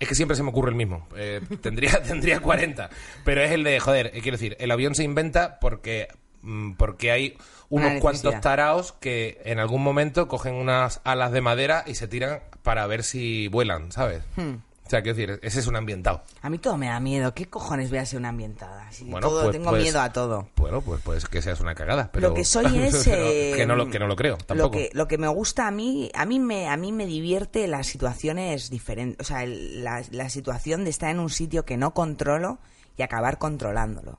Es 0.00 0.08
que 0.08 0.14
siempre 0.16 0.36
se 0.36 0.42
me 0.42 0.48
ocurre 0.50 0.70
el 0.70 0.76
mismo. 0.76 1.06
Eh, 1.16 1.40
tendría, 1.60 2.02
tendría 2.04 2.40
40. 2.40 2.90
Pero 3.24 3.42
es 3.42 3.50
el 3.52 3.62
de, 3.64 3.78
joder, 3.78 4.06
eh, 4.14 4.20
quiero 4.20 4.36
decir, 4.36 4.56
el 4.58 4.70
avión 4.70 4.94
se 4.96 5.04
inventa 5.04 5.58
porque 5.60 6.08
mm, 6.42 6.72
porque 6.72 7.12
hay 7.12 7.36
unos 7.68 8.00
cuantos 8.00 8.40
taraos 8.40 8.92
que 8.92 9.40
en 9.44 9.58
algún 9.60 9.82
momento 9.82 10.26
cogen 10.28 10.54
unas 10.54 11.00
alas 11.04 11.30
de 11.32 11.40
madera 11.40 11.84
y 11.86 11.94
se 11.94 12.08
tiran 12.08 12.40
para 12.62 12.86
ver 12.88 13.02
si 13.04 13.46
vuelan, 13.48 13.92
¿sabes? 13.92 14.22
Hmm. 14.36 14.54
O 14.84 14.90
sea, 14.92 15.00
quiero 15.00 15.16
decir, 15.16 15.40
ese 15.42 15.60
es 15.60 15.66
un 15.68 15.76
ambientado. 15.76 16.22
A 16.42 16.50
mí 16.50 16.58
todo 16.58 16.76
me 16.76 16.88
da 16.88 17.00
miedo. 17.00 17.32
¿Qué 17.34 17.46
cojones 17.46 17.88
voy 17.88 17.98
a 18.00 18.04
ser 18.04 18.18
una 18.18 18.28
ambientada? 18.28 18.90
Si 18.92 19.04
Bueno, 19.04 19.26
todo, 19.26 19.42
pues- 19.44 19.52
tengo 19.52 19.70
pues- 19.70 19.82
miedo 19.82 20.00
a 20.00 20.12
todo. 20.12 20.48
Bueno, 20.56 20.80
pues 20.82 21.00
puede 21.00 21.20
que 21.30 21.40
seas 21.40 21.60
una 21.60 21.74
cagada, 21.74 22.10
pero... 22.12 22.28
lo 22.28 22.34
que 22.34 22.44
soy 22.44 22.66
es 22.78 23.06
eh, 23.06 23.54
que, 23.56 23.64
no 23.64 23.74
lo, 23.76 23.88
que 23.88 23.98
no 23.98 24.06
lo 24.06 24.16
creo, 24.16 24.36
lo 24.36 24.44
tampoco. 24.44 24.72
que 24.72 24.90
lo 24.92 25.08
que 25.08 25.16
me 25.18 25.28
gusta 25.28 25.66
a 25.66 25.70
mí 25.70 26.10
a 26.14 26.26
mí 26.26 26.38
me 26.40 26.68
a 26.68 26.76
mí 26.76 26.92
me 26.92 27.06
divierte 27.06 27.66
las 27.68 27.86
situaciones 27.86 28.68
diferentes 28.70 29.20
o 29.20 29.24
sea 29.28 29.44
el- 29.44 29.82
la, 29.84 30.02
la 30.10 30.28
situación 30.28 30.84
de 30.84 30.90
estar 30.90 31.10
en 31.10 31.20
un 31.20 31.30
sitio 31.30 31.64
que 31.64 31.76
no 31.76 31.94
controlo 31.94 32.58
y 32.98 33.02
acabar 33.02 33.38
controlándolo 33.38 34.18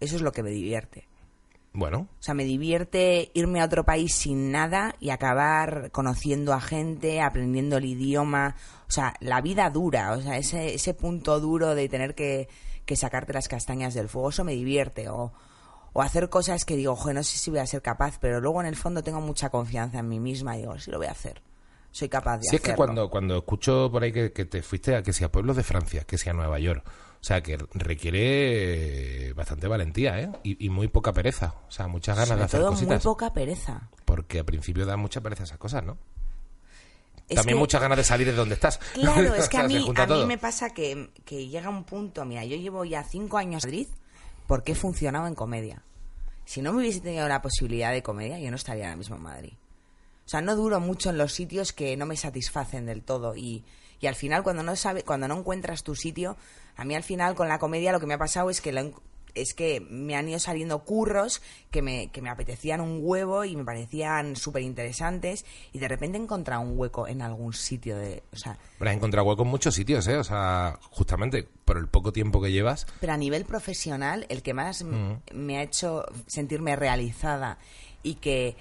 eso 0.00 0.16
es 0.16 0.22
lo 0.22 0.32
que 0.32 0.42
me 0.42 0.50
divierte 0.50 1.06
Bueno, 1.74 2.08
o 2.18 2.22
sea 2.22 2.34
me 2.34 2.44
divierte 2.44 3.30
irme 3.34 3.60
a 3.60 3.64
otro 3.64 3.84
país 3.84 4.14
sin 4.14 4.52
nada 4.52 4.94
y 5.00 5.10
acabar 5.10 5.90
conociendo 5.90 6.52
a 6.52 6.60
gente 6.60 7.20
aprendiendo 7.20 7.78
el 7.78 7.84
idioma 7.84 8.54
o 8.86 8.92
sea 8.92 9.14
la 9.18 9.40
vida 9.40 9.68
dura 9.70 10.12
o 10.12 10.20
sea 10.20 10.38
ese 10.38 10.74
ese 10.74 10.94
punto 10.94 11.40
duro 11.40 11.74
de 11.74 11.88
tener 11.88 12.14
que 12.14 12.48
que 12.86 12.94
sacarte 12.94 13.32
las 13.32 13.48
castañas 13.48 13.92
del 13.92 14.08
fuego 14.08 14.28
eso 14.28 14.44
me 14.44 14.52
divierte 14.52 15.08
o 15.08 15.32
o 15.94 16.02
hacer 16.02 16.28
cosas 16.28 16.64
que 16.64 16.76
digo, 16.76 16.94
joder, 16.96 17.14
no 17.14 17.22
sé 17.22 17.38
si 17.38 17.50
voy 17.50 17.60
a 17.60 17.66
ser 17.66 17.80
capaz, 17.80 18.18
pero 18.20 18.40
luego 18.40 18.60
en 18.60 18.66
el 18.66 18.76
fondo 18.76 19.02
tengo 19.02 19.20
mucha 19.20 19.48
confianza 19.48 20.00
en 20.00 20.08
mí 20.08 20.18
misma 20.18 20.56
y 20.56 20.62
digo, 20.62 20.76
sí 20.78 20.90
lo 20.90 20.98
voy 20.98 21.06
a 21.06 21.12
hacer. 21.12 21.40
Soy 21.92 22.08
capaz 22.08 22.38
de 22.38 22.48
Si 22.48 22.56
es 22.56 22.60
que 22.60 22.72
hacerlo. 22.72 22.84
cuando, 22.84 23.10
cuando 23.10 23.38
escucho 23.38 23.88
por 23.92 24.02
ahí 24.02 24.12
que, 24.12 24.32
que 24.32 24.44
te 24.44 24.60
fuiste 24.60 24.96
a 24.96 25.04
que 25.04 25.12
sea 25.12 25.30
pueblos 25.30 25.56
de 25.56 25.62
Francia, 25.62 26.02
que 26.04 26.18
sea 26.18 26.32
Nueva 26.32 26.58
York, 26.58 26.84
o 27.24 27.26
sea, 27.26 27.42
que 27.42 27.56
requiere 27.72 29.28
eh, 29.28 29.32
bastante 29.32 29.66
valentía, 29.66 30.20
¿eh? 30.20 30.30
Y, 30.42 30.66
y 30.66 30.68
muy 30.68 30.88
poca 30.88 31.14
pereza, 31.14 31.54
o 31.66 31.70
sea, 31.70 31.88
muchas 31.88 32.16
ganas 32.16 32.28
Sobre 32.28 32.38
de 32.40 32.44
hacer 32.44 32.60
todo 32.60 32.70
muy 32.72 32.76
cositas. 32.80 33.02
poca 33.02 33.32
pereza. 33.32 33.88
Porque 34.04 34.40
al 34.40 34.44
principio 34.44 34.84
da 34.84 34.98
mucha 34.98 35.22
pereza 35.22 35.44
esas 35.44 35.56
cosas, 35.56 35.84
¿no? 35.84 35.96
Es 37.26 37.36
También 37.36 37.56
que- 37.56 37.60
muchas 37.60 37.80
ganas 37.80 37.96
de 37.96 38.04
salir 38.04 38.26
de 38.26 38.34
donde 38.34 38.54
estás. 38.56 38.78
Claro, 38.92 39.22
es 39.36 39.46
O 39.46 39.48
que 39.48 39.56
sea, 39.56 39.64
a 39.64 39.68
mí, 39.68 39.76
a 39.96 40.06
mí 40.06 40.24
me 40.26 40.36
pasa 40.36 40.74
que, 40.74 41.10
que 41.24 41.48
llega 41.48 41.70
un 41.70 41.84
punto, 41.84 42.26
mira, 42.26 42.44
yo 42.44 42.56
llevo 42.56 42.84
ya 42.84 43.02
cinco 43.04 43.38
años 43.38 43.64
en 43.64 43.70
Madrid 43.70 43.88
porque 44.46 44.72
he 44.72 44.74
funcionado 44.74 45.26
en 45.26 45.34
comedia. 45.34 45.82
Si 46.44 46.60
no 46.60 46.74
me 46.74 46.80
hubiese 46.80 47.00
tenido 47.00 47.26
la 47.26 47.40
posibilidad 47.40 47.90
de 47.90 48.02
comedia, 48.02 48.38
yo 48.38 48.50
no 48.50 48.56
estaría 48.56 48.84
ahora 48.84 48.96
mismo 48.96 49.16
en 49.16 49.22
Madrid. 49.22 49.52
O 50.26 50.28
sea, 50.28 50.42
no 50.42 50.54
duro 50.56 50.78
mucho 50.80 51.08
en 51.08 51.16
los 51.16 51.32
sitios 51.32 51.72
que 51.72 51.96
no 51.96 52.04
me 52.04 52.18
satisfacen 52.18 52.84
del 52.84 53.02
todo 53.02 53.34
y, 53.34 53.64
y 54.04 54.06
al 54.06 54.14
final 54.14 54.42
cuando 54.42 54.62
no 54.62 54.76
sabe, 54.76 55.02
cuando 55.02 55.28
no 55.28 55.38
encuentras 55.38 55.82
tu 55.82 55.94
sitio, 55.94 56.36
a 56.76 56.84
mí 56.84 56.94
al 56.94 57.02
final 57.02 57.34
con 57.34 57.48
la 57.48 57.58
comedia 57.58 57.90
lo 57.90 58.00
que 58.00 58.06
me 58.06 58.12
ha 58.12 58.18
pasado 58.18 58.50
es 58.50 58.60
que 58.60 58.70
lo 58.70 58.92
es 59.34 59.54
que 59.54 59.80
me 59.80 60.14
han 60.14 60.28
ido 60.28 60.38
saliendo 60.38 60.80
curros 60.80 61.40
que 61.70 61.80
me, 61.80 62.08
que 62.08 62.20
me 62.20 62.28
apetecían 62.28 62.82
un 62.82 63.00
huevo 63.02 63.46
y 63.46 63.56
me 63.56 63.64
parecían 63.64 64.36
súper 64.36 64.62
interesantes 64.62 65.46
y 65.72 65.78
de 65.78 65.88
repente 65.88 66.18
he 66.18 66.20
encontrado 66.20 66.60
un 66.60 66.78
hueco 66.78 67.08
en 67.08 67.22
algún 67.22 67.54
sitio 67.54 67.96
de, 67.96 68.22
o 68.30 68.36
sea, 68.36 68.58
Pero 68.78 68.90
has 68.90 68.96
encontrado 68.96 69.26
hueco 69.26 69.42
en 69.42 69.48
muchos 69.48 69.74
sitios, 69.74 70.06
¿eh? 70.06 70.18
O 70.18 70.24
sea, 70.24 70.78
justamente 70.90 71.48
por 71.64 71.78
el 71.78 71.88
poco 71.88 72.12
tiempo 72.12 72.42
que 72.42 72.52
llevas. 72.52 72.86
Pero 73.00 73.14
a 73.14 73.16
nivel 73.16 73.46
profesional, 73.46 74.26
el 74.28 74.42
que 74.42 74.52
más 74.52 74.84
me 75.32 75.58
ha 75.58 75.62
hecho 75.62 76.04
sentirme 76.26 76.76
realizada 76.76 77.58
y 78.02 78.16
que, 78.16 78.54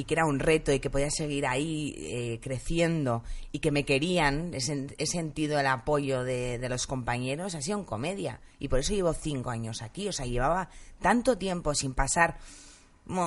y 0.00 0.04
que 0.04 0.14
era 0.14 0.24
un 0.24 0.38
reto 0.38 0.72
y 0.72 0.80
que 0.80 0.88
podía 0.88 1.10
seguir 1.10 1.46
ahí 1.46 1.94
eh, 1.98 2.40
creciendo 2.42 3.22
y 3.52 3.58
que 3.58 3.70
me 3.70 3.84
querían, 3.84 4.54
he, 4.54 4.58
sen- 4.58 4.94
he 4.96 5.06
sentido 5.06 5.60
el 5.60 5.66
apoyo 5.66 6.24
de, 6.24 6.58
los 6.70 6.86
compañeros, 6.86 7.54
ha 7.54 7.60
sido 7.60 7.78
en 7.78 7.84
comedia. 7.84 8.40
Y 8.58 8.68
por 8.68 8.78
eso 8.78 8.94
llevo 8.94 9.12
cinco 9.12 9.50
años 9.50 9.82
aquí. 9.82 10.08
O 10.08 10.12
sea, 10.12 10.24
llevaba 10.24 10.70
tanto 11.00 11.36
tiempo 11.36 11.74
sin 11.74 11.92
pasar 11.94 12.38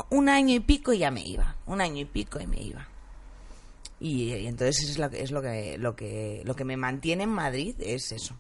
un 0.10 0.30
año 0.30 0.56
y 0.56 0.60
pico 0.62 0.94
y 0.94 0.98
ya 1.00 1.12
me 1.12 1.22
iba. 1.22 1.56
Un 1.68 1.80
año 1.82 2.02
y 2.02 2.06
pico 2.06 2.40
y 2.40 2.48
me 2.48 2.60
iba. 2.62 2.88
Y, 4.00 4.32
entonces 4.48 4.90
es, 4.90 4.98
lo, 4.98 5.06
es 5.08 5.32
lo, 5.32 5.42
que, 5.42 5.78
lo, 5.78 5.96
que, 5.96 6.42
lo 6.44 6.56
que 6.56 6.66
me 6.66 6.76
mantiene 6.76 7.24
en 7.24 7.30
Madrid, 7.30 7.76
es 7.80 8.12
eso. 8.12 8.36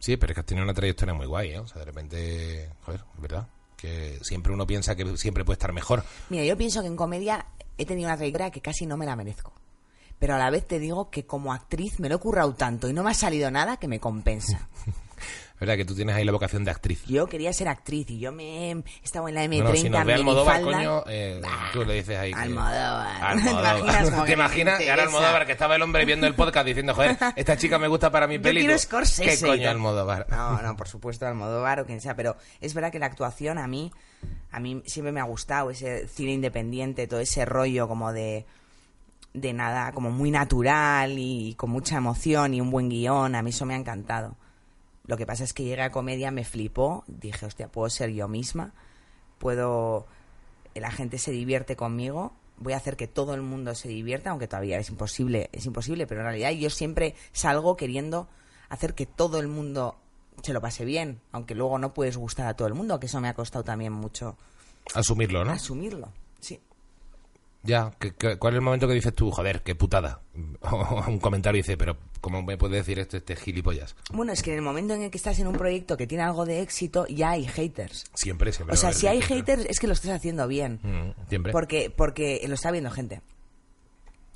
Sí, 0.00 0.16
pero 0.16 0.32
es 0.32 0.34
que 0.34 0.40
has 0.40 0.46
tenido 0.46 0.64
una 0.64 0.74
trayectoria 0.74 1.12
muy 1.14 1.26
guay, 1.26 1.50
¿eh? 1.50 1.58
O 1.58 1.66
sea, 1.66 1.80
de 1.80 1.84
repente, 1.84 2.70
joder, 2.82 3.02
verdad. 3.18 3.48
Que 3.78 4.18
siempre 4.22 4.52
uno 4.52 4.66
piensa 4.66 4.94
que 4.94 5.16
siempre 5.16 5.44
puede 5.44 5.54
estar 5.54 5.72
mejor. 5.72 6.04
Mira, 6.28 6.44
yo 6.44 6.58
pienso 6.58 6.82
que 6.82 6.88
en 6.88 6.96
comedia 6.96 7.46
he 7.78 7.86
tenido 7.86 8.08
una 8.08 8.16
trayectoria 8.16 8.50
que 8.50 8.60
casi 8.60 8.84
no 8.84 8.98
me 8.98 9.06
la 9.06 9.16
merezco. 9.16 9.54
Pero 10.18 10.34
a 10.34 10.38
la 10.38 10.50
vez 10.50 10.66
te 10.66 10.78
digo 10.78 11.10
que 11.10 11.24
como 11.24 11.52
actriz 11.52 12.00
me 12.00 12.08
lo 12.08 12.16
he 12.16 12.18
currado 12.18 12.54
tanto 12.54 12.88
y 12.88 12.92
no 12.92 13.04
me 13.04 13.12
ha 13.12 13.14
salido 13.14 13.50
nada 13.50 13.76
que 13.76 13.88
me 13.88 14.00
compensa. 14.00 14.68
Es 15.58 15.60
verdad 15.60 15.76
que 15.76 15.84
tú 15.84 15.96
tienes 15.96 16.14
ahí 16.14 16.24
la 16.24 16.30
vocación 16.30 16.62
de 16.62 16.70
actriz. 16.70 17.04
Yo 17.06 17.26
quería 17.26 17.52
ser 17.52 17.66
actriz 17.66 18.08
y 18.10 18.20
yo 18.20 18.30
me 18.30 18.70
he 18.70 18.84
estado 19.02 19.28
en 19.28 19.34
la 19.34 19.44
M30 19.44 19.62
Bueno, 19.62 19.76
si 19.76 19.90
nos 19.90 20.04
ve 20.04 20.14
Almodóvar, 20.14 20.62
coño, 20.62 21.02
eh, 21.08 21.42
tú 21.72 21.84
le 21.84 21.94
dices 21.94 22.16
ahí 22.16 22.32
que... 22.32 22.38
Almodóvar. 22.38 23.24
Almodóvar. 23.24 24.24
¿Te 24.26 24.32
imaginas. 24.34 24.80
Y 24.84 24.88
ahora? 24.88 25.02
Almodóvar, 25.02 25.46
que 25.46 25.52
estaba 25.52 25.74
el 25.74 25.82
hombre 25.82 26.04
viendo 26.04 26.28
el 26.28 26.36
podcast 26.36 26.64
diciendo, 26.64 26.94
joder, 26.94 27.16
esta 27.34 27.56
chica 27.56 27.76
me 27.76 27.88
gusta 27.88 28.12
para 28.12 28.28
mi 28.28 28.36
Yo 28.36 28.42
película. 28.42 28.66
quiero 28.66 28.78
Scorsese. 28.78 29.24
¿Qué 29.24 29.34
y 29.34 29.50
coño. 29.50 29.68
Almodóvar? 29.68 30.26
No, 30.30 30.62
no, 30.62 30.76
por 30.76 30.86
supuesto 30.86 31.26
Almodóvar 31.26 31.80
o 31.80 31.86
quien 31.86 32.00
sea, 32.00 32.14
pero 32.14 32.36
es 32.60 32.72
verdad 32.72 32.92
que 32.92 33.00
la 33.00 33.06
actuación 33.06 33.58
a 33.58 33.66
mí, 33.66 33.90
a 34.52 34.60
mí 34.60 34.80
siempre 34.86 35.10
me 35.10 35.18
ha 35.18 35.24
gustado 35.24 35.70
ese 35.70 36.06
cine 36.06 36.34
independiente, 36.34 37.08
todo 37.08 37.18
ese 37.18 37.44
rollo 37.44 37.88
como 37.88 38.12
de 38.12 38.46
de 39.34 39.52
nada, 39.52 39.90
como 39.90 40.12
muy 40.12 40.30
natural 40.30 41.16
y 41.18 41.54
con 41.56 41.70
mucha 41.70 41.96
emoción 41.96 42.54
y 42.54 42.60
un 42.60 42.70
buen 42.70 42.88
guion, 42.88 43.34
a 43.34 43.42
mí 43.42 43.50
eso 43.50 43.66
me 43.66 43.74
ha 43.74 43.76
encantado. 43.76 44.36
Lo 45.08 45.16
que 45.16 45.26
pasa 45.26 45.42
es 45.42 45.52
que 45.52 45.64
llegué 45.64 45.82
a 45.82 45.90
comedia, 45.90 46.30
me 46.30 46.44
flipó, 46.44 47.02
dije, 47.08 47.44
hostia, 47.46 47.66
puedo 47.68 47.90
ser 47.90 48.10
yo 48.10 48.28
misma, 48.28 48.72
puedo, 49.38 50.06
la 50.74 50.90
gente 50.90 51.18
se 51.18 51.32
divierte 51.32 51.74
conmigo, 51.76 52.32
voy 52.58 52.74
a 52.74 52.76
hacer 52.76 52.96
que 52.96 53.08
todo 53.08 53.34
el 53.34 53.42
mundo 53.42 53.74
se 53.74 53.88
divierta, 53.88 54.30
aunque 54.30 54.48
todavía 54.48 54.78
es 54.78 54.88
imposible, 54.90 55.48
es 55.52 55.66
imposible, 55.66 56.06
pero 56.06 56.20
en 56.20 56.26
realidad 56.26 56.50
yo 56.52 56.70
siempre 56.70 57.14
salgo 57.32 57.76
queriendo 57.76 58.28
hacer 58.68 58.94
que 58.94 59.06
todo 59.06 59.40
el 59.40 59.48
mundo 59.48 59.96
se 60.42 60.52
lo 60.52 60.60
pase 60.60 60.84
bien, 60.84 61.20
aunque 61.32 61.54
luego 61.54 61.78
no 61.78 61.94
puedes 61.94 62.16
gustar 62.16 62.46
a 62.46 62.54
todo 62.54 62.68
el 62.68 62.74
mundo, 62.74 63.00
que 63.00 63.06
eso 63.06 63.20
me 63.20 63.28
ha 63.28 63.34
costado 63.34 63.64
también 63.64 63.92
mucho 63.92 64.36
Asumirlo, 64.94 65.44
¿no? 65.44 65.52
asumirlo. 65.52 66.12
Sí. 66.40 66.60
Ya, 67.64 67.90
¿qué- 67.98 68.14
qué- 68.14 68.38
¿cuál 68.38 68.54
es 68.54 68.58
el 68.58 68.62
momento 68.64 68.86
que 68.86 68.94
dices 68.94 69.14
tú, 69.14 69.30
joder, 69.30 69.62
qué 69.62 69.74
putada? 69.74 70.20
O 70.62 71.04
un 71.08 71.18
comentario 71.18 71.58
dice, 71.58 71.76
pero 71.76 71.96
¿cómo 72.20 72.42
me 72.42 72.56
puede 72.56 72.76
decir 72.76 72.98
esto 72.98 73.16
este 73.16 73.36
gilipollas? 73.36 73.94
Bueno, 74.12 74.32
es 74.32 74.42
que 74.42 74.50
en 74.52 74.56
el 74.58 74.62
momento 74.62 74.94
en 74.94 75.02
el 75.02 75.10
que 75.10 75.18
estás 75.18 75.38
en 75.38 75.46
un 75.46 75.56
proyecto 75.56 75.96
que 75.96 76.06
tiene 76.06 76.24
algo 76.24 76.44
de 76.46 76.60
éxito, 76.62 77.06
ya 77.08 77.30
hay 77.30 77.46
haters. 77.46 78.04
Siempre, 78.14 78.52
siempre. 78.52 78.74
O 78.74 78.76
sea, 78.76 78.92
si 78.92 79.06
hay 79.06 79.22
siempre. 79.22 79.54
haters 79.54 79.70
es 79.70 79.80
que 79.80 79.86
lo 79.86 79.92
estás 79.92 80.10
haciendo 80.12 80.46
bien. 80.48 80.80
Mm, 80.82 81.28
siempre. 81.28 81.52
Porque, 81.52 81.90
porque 81.94 82.44
lo 82.46 82.54
está 82.54 82.70
viendo 82.70 82.90
gente. 82.90 83.20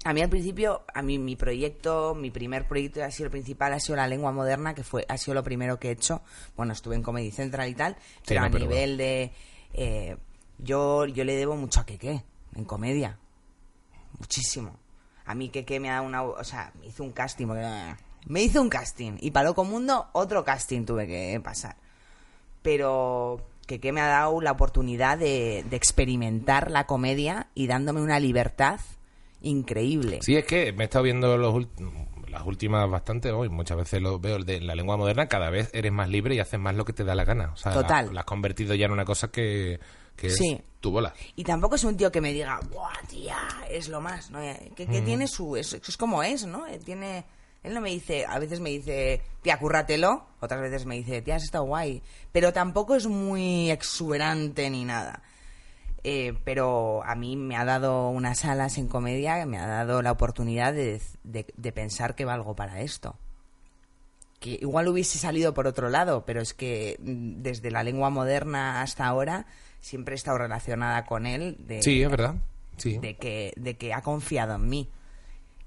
A 0.04 0.12
mí 0.12 0.20
al 0.20 0.28
principio, 0.28 0.82
a 0.92 1.00
mí 1.02 1.18
mi 1.20 1.36
proyecto, 1.36 2.14
mi 2.16 2.32
primer 2.32 2.66
proyecto 2.66 3.04
ha 3.04 3.10
sido 3.12 3.26
el 3.26 3.30
principal, 3.30 3.72
ha 3.72 3.78
sido 3.78 3.94
la 3.96 4.08
lengua 4.08 4.32
moderna, 4.32 4.74
que 4.74 4.82
fue, 4.82 5.04
ha 5.08 5.16
sido 5.16 5.34
lo 5.34 5.44
primero 5.44 5.78
que 5.78 5.88
he 5.88 5.92
hecho. 5.92 6.22
Bueno, 6.56 6.72
estuve 6.72 6.96
en 6.96 7.02
Comedy 7.02 7.30
Central 7.30 7.68
y 7.68 7.74
tal, 7.74 7.96
pero 8.26 8.40
no, 8.40 8.46
a 8.46 8.50
pero 8.50 8.64
nivel 8.64 8.96
de... 8.96 9.32
eh, 9.74 10.16
yo, 10.58 11.06
yo 11.06 11.22
le 11.24 11.36
debo 11.36 11.56
mucho 11.56 11.78
a 11.80 11.86
Keke, 11.86 12.24
en 12.56 12.64
comedia. 12.64 13.16
Muchísimo. 14.18 14.76
A 15.24 15.34
mí 15.34 15.48
Keke 15.50 15.80
me 15.80 15.90
ha 15.90 15.94
dado 15.94 16.06
una... 16.06 16.22
O 16.22 16.44
sea, 16.44 16.72
me 16.80 16.86
hizo 16.86 17.02
un 17.04 17.12
casting. 17.12 17.46
porque- 17.46 17.94
me 18.26 18.42
hizo 18.42 18.60
un 18.62 18.68
casting. 18.68 19.12
Y 19.20 19.30
para 19.32 19.48
Loco 19.48 19.64
Mundo, 19.64 20.08
otro 20.12 20.44
casting 20.44 20.84
tuve 20.84 21.06
que 21.06 21.40
pasar 21.42 21.76
pero 22.62 23.40
que, 23.66 23.80
que 23.80 23.92
me 23.92 24.00
ha 24.00 24.06
dado 24.06 24.40
la 24.40 24.52
oportunidad 24.52 25.18
de, 25.18 25.64
de 25.68 25.76
experimentar 25.76 26.70
la 26.70 26.86
comedia 26.86 27.48
y 27.54 27.66
dándome 27.66 28.00
una 28.00 28.20
libertad 28.20 28.80
increíble. 29.40 30.20
Sí, 30.22 30.36
es 30.36 30.44
que 30.44 30.72
me 30.72 30.84
he 30.84 30.86
estado 30.86 31.04
viendo 31.04 31.36
los 31.36 31.66
las 32.28 32.46
últimas 32.46 32.88
bastante 32.88 33.30
hoy, 33.30 33.50
muchas 33.50 33.76
veces 33.76 34.00
lo 34.00 34.18
veo 34.18 34.38
de 34.38 34.60
la 34.62 34.74
lengua 34.74 34.96
moderna, 34.96 35.26
cada 35.28 35.50
vez 35.50 35.68
eres 35.74 35.92
más 35.92 36.08
libre 36.08 36.34
y 36.34 36.38
haces 36.38 36.58
más 36.58 36.74
lo 36.74 36.86
que 36.86 36.94
te 36.94 37.04
da 37.04 37.14
la 37.14 37.24
gana. 37.24 37.50
O 37.52 37.56
sea, 37.56 37.72
Total. 37.72 38.06
La, 38.06 38.12
la 38.12 38.20
has 38.20 38.26
convertido 38.26 38.74
ya 38.74 38.86
en 38.86 38.92
una 38.92 39.04
cosa 39.04 39.30
que, 39.30 39.80
que 40.28 40.30
Sí. 40.30 40.52
es 40.52 40.80
tu 40.80 40.90
bola. 40.90 41.12
Y 41.36 41.44
tampoco 41.44 41.74
es 41.74 41.84
un 41.84 41.96
tío 41.96 42.10
que 42.10 42.20
me 42.20 42.32
diga, 42.32 42.58
¡buah, 42.70 42.92
tía! 43.08 43.38
Es 43.68 43.88
lo 43.88 44.00
más, 44.00 44.30
¿no? 44.30 44.40
Eh, 44.40 44.72
Que, 44.74 44.86
que 44.86 45.02
tiene 45.02 45.26
su... 45.28 45.56
Es, 45.56 45.74
es 45.74 45.96
como 45.96 46.22
es, 46.22 46.46
¿no? 46.46 46.66
Eh, 46.66 46.78
Tiene... 46.78 47.24
Él 47.62 47.74
no 47.74 47.80
me 47.80 47.90
dice... 47.90 48.24
A 48.26 48.38
veces 48.38 48.58
me 48.60 48.70
dice, 48.70 49.20
tía, 49.42 49.58
cúrratelo. 49.58 50.26
Otras 50.40 50.60
veces 50.60 50.84
me 50.86 50.96
dice, 50.96 51.22
tía, 51.22 51.36
has 51.36 51.44
estado 51.44 51.64
guay. 51.64 52.02
Pero 52.32 52.52
tampoco 52.52 52.94
es 52.96 53.06
muy 53.06 53.70
exuberante 53.70 54.68
ni 54.70 54.84
nada. 54.84 55.22
Eh, 56.04 56.34
pero 56.44 57.04
a 57.04 57.14
mí 57.14 57.36
me 57.36 57.56
ha 57.56 57.64
dado 57.64 58.08
unas 58.08 58.44
alas 58.44 58.76
en 58.78 58.88
comedia, 58.88 59.46
me 59.46 59.58
ha 59.58 59.66
dado 59.68 60.02
la 60.02 60.10
oportunidad 60.10 60.72
de, 60.72 61.00
de- 61.22 61.46
de 61.56 61.72
pensar 61.72 62.16
que 62.16 62.24
valgo 62.24 62.56
para 62.56 62.80
esto. 62.80 63.16
Que 64.42 64.58
igual 64.60 64.88
hubiese 64.88 65.18
salido 65.18 65.54
por 65.54 65.68
otro 65.68 65.88
lado, 65.88 66.24
pero 66.26 66.40
es 66.40 66.52
que 66.52 66.96
mm, 67.00 67.42
desde 67.42 67.70
la 67.70 67.84
lengua 67.84 68.10
moderna 68.10 68.82
hasta 68.82 69.06
ahora 69.06 69.46
siempre 69.80 70.14
he 70.14 70.16
estado 70.16 70.38
relacionada 70.38 71.06
con 71.06 71.26
él 71.26 71.56
de, 71.60 71.80
Sí, 71.80 72.02
es 72.02 72.10
verdad. 72.10 72.34
Sí. 72.76 72.98
de 72.98 73.16
que, 73.16 73.52
de 73.56 73.76
que 73.76 73.94
ha 73.94 74.02
confiado 74.02 74.56
en 74.56 74.68
mí. 74.68 74.88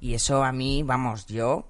Y 0.01 0.13
eso 0.13 0.43
a 0.43 0.51
mí, 0.51 0.83
vamos, 0.83 1.25
yo 1.27 1.69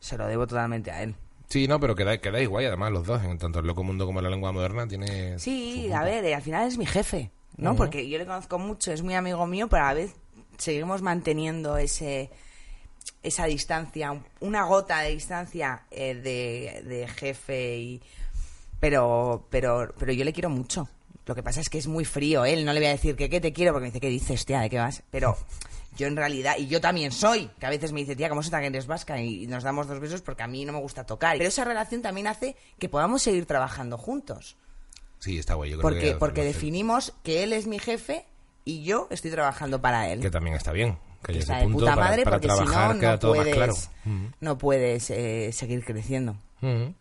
se 0.00 0.18
lo 0.18 0.26
debo 0.26 0.48
totalmente 0.48 0.90
a 0.90 1.02
él. 1.04 1.14
Sí, 1.48 1.68
no, 1.68 1.78
pero 1.78 1.94
quedáis, 1.94 2.20
quedáis 2.20 2.48
guay 2.48 2.66
además 2.66 2.90
los 2.90 3.06
dos, 3.06 3.22
en 3.22 3.38
tanto 3.38 3.60
el 3.60 3.66
loco 3.66 3.84
mundo 3.84 4.04
como 4.04 4.20
la 4.20 4.28
lengua 4.28 4.50
moderna 4.50 4.88
tiene... 4.88 5.38
Sí, 5.38 5.92
a 5.92 6.02
ver, 6.02 6.24
eh, 6.24 6.34
al 6.34 6.42
final 6.42 6.66
es 6.66 6.76
mi 6.76 6.86
jefe, 6.86 7.30
¿no? 7.56 7.70
Ujú. 7.70 7.78
Porque 7.78 8.08
yo 8.08 8.18
le 8.18 8.26
conozco 8.26 8.58
mucho, 8.58 8.90
es 8.92 9.02
muy 9.02 9.14
amigo 9.14 9.46
mío, 9.46 9.68
pero 9.68 9.84
a 9.84 9.88
la 9.88 9.94
vez 9.94 10.16
seguimos 10.58 11.02
manteniendo 11.02 11.76
ese 11.76 12.30
esa 13.22 13.46
distancia, 13.46 14.20
una 14.40 14.64
gota 14.64 15.00
de 15.00 15.10
distancia 15.10 15.82
eh, 15.90 16.14
de, 16.14 16.82
de 16.88 17.08
jefe 17.08 17.78
y 17.78 18.02
pero 18.80 19.46
pero 19.50 19.94
pero 19.98 20.12
yo 20.12 20.24
le 20.24 20.32
quiero 20.32 20.50
mucho. 20.50 20.88
Lo 21.26 21.34
que 21.34 21.42
pasa 21.42 21.60
es 21.60 21.68
que 21.68 21.78
es 21.78 21.88
muy 21.88 22.04
frío 22.04 22.44
él, 22.44 22.64
no 22.64 22.72
le 22.72 22.78
voy 22.78 22.86
a 22.86 22.92
decir 22.92 23.16
que 23.16 23.28
qué 23.28 23.40
te 23.40 23.52
quiero 23.52 23.72
porque 23.72 23.86
me 23.86 23.90
dice 23.90 24.00
qué 24.00 24.08
dices, 24.08 24.46
tía, 24.46 24.60
de 24.60 24.70
qué 24.70 24.78
vas, 24.78 25.02
pero 25.10 25.36
yo 25.96 26.06
en 26.06 26.14
realidad 26.16 26.56
y 26.58 26.66
yo 26.68 26.80
también 26.80 27.10
soy, 27.10 27.50
que 27.58 27.66
a 27.66 27.70
veces 27.70 27.90
me 27.92 28.00
dice, 28.00 28.14
"Tía, 28.14 28.28
¿cómo 28.28 28.42
se 28.42 28.50
que 28.50 28.66
eres 28.66 28.86
vasca?" 28.86 29.20
y 29.20 29.46
nos 29.46 29.64
damos 29.64 29.88
dos 29.88 29.98
besos 29.98 30.20
porque 30.22 30.42
a 30.42 30.46
mí 30.46 30.64
no 30.64 30.72
me 30.72 30.78
gusta 30.78 31.04
tocar. 31.04 31.36
Pero 31.38 31.48
esa 31.48 31.64
relación 31.64 32.02
también 32.02 32.26
hace 32.26 32.54
que 32.78 32.88
podamos 32.88 33.22
seguir 33.22 33.46
trabajando 33.46 33.98
juntos. 33.98 34.56
Sí, 35.18 35.38
está 35.38 35.54
guay. 35.54 35.70
Yo 35.70 35.78
creo 35.78 35.82
Porque, 35.90 36.00
que 36.12 36.14
porque 36.16 36.44
definimos 36.44 37.14
que 37.24 37.42
él 37.42 37.52
es 37.52 37.66
mi 37.66 37.78
jefe 37.78 38.26
y 38.64 38.84
yo 38.84 39.08
estoy 39.10 39.30
trabajando 39.30 39.80
para 39.80 40.08
él. 40.10 40.20
Que 40.20 40.30
también 40.30 40.54
está 40.54 40.72
bien. 40.72 40.98
Que 41.32 41.38
está 41.40 41.58
de 41.58 41.68
puta 41.68 41.94
para, 41.94 42.08
madre 42.08 42.24
para 42.24 42.36
porque 42.40 42.48
si 42.50 42.64
no, 42.64 42.98
queda 43.00 43.12
no 43.12 43.18
todo 43.18 43.34
puedes, 43.34 43.56
más 43.58 43.90
claro. 44.04 44.32
No 44.40 44.58
puedes 44.58 45.10
eh, 45.10 45.50
seguir 45.52 45.84
creciendo. 45.84 46.36
Ujú. 46.62 46.94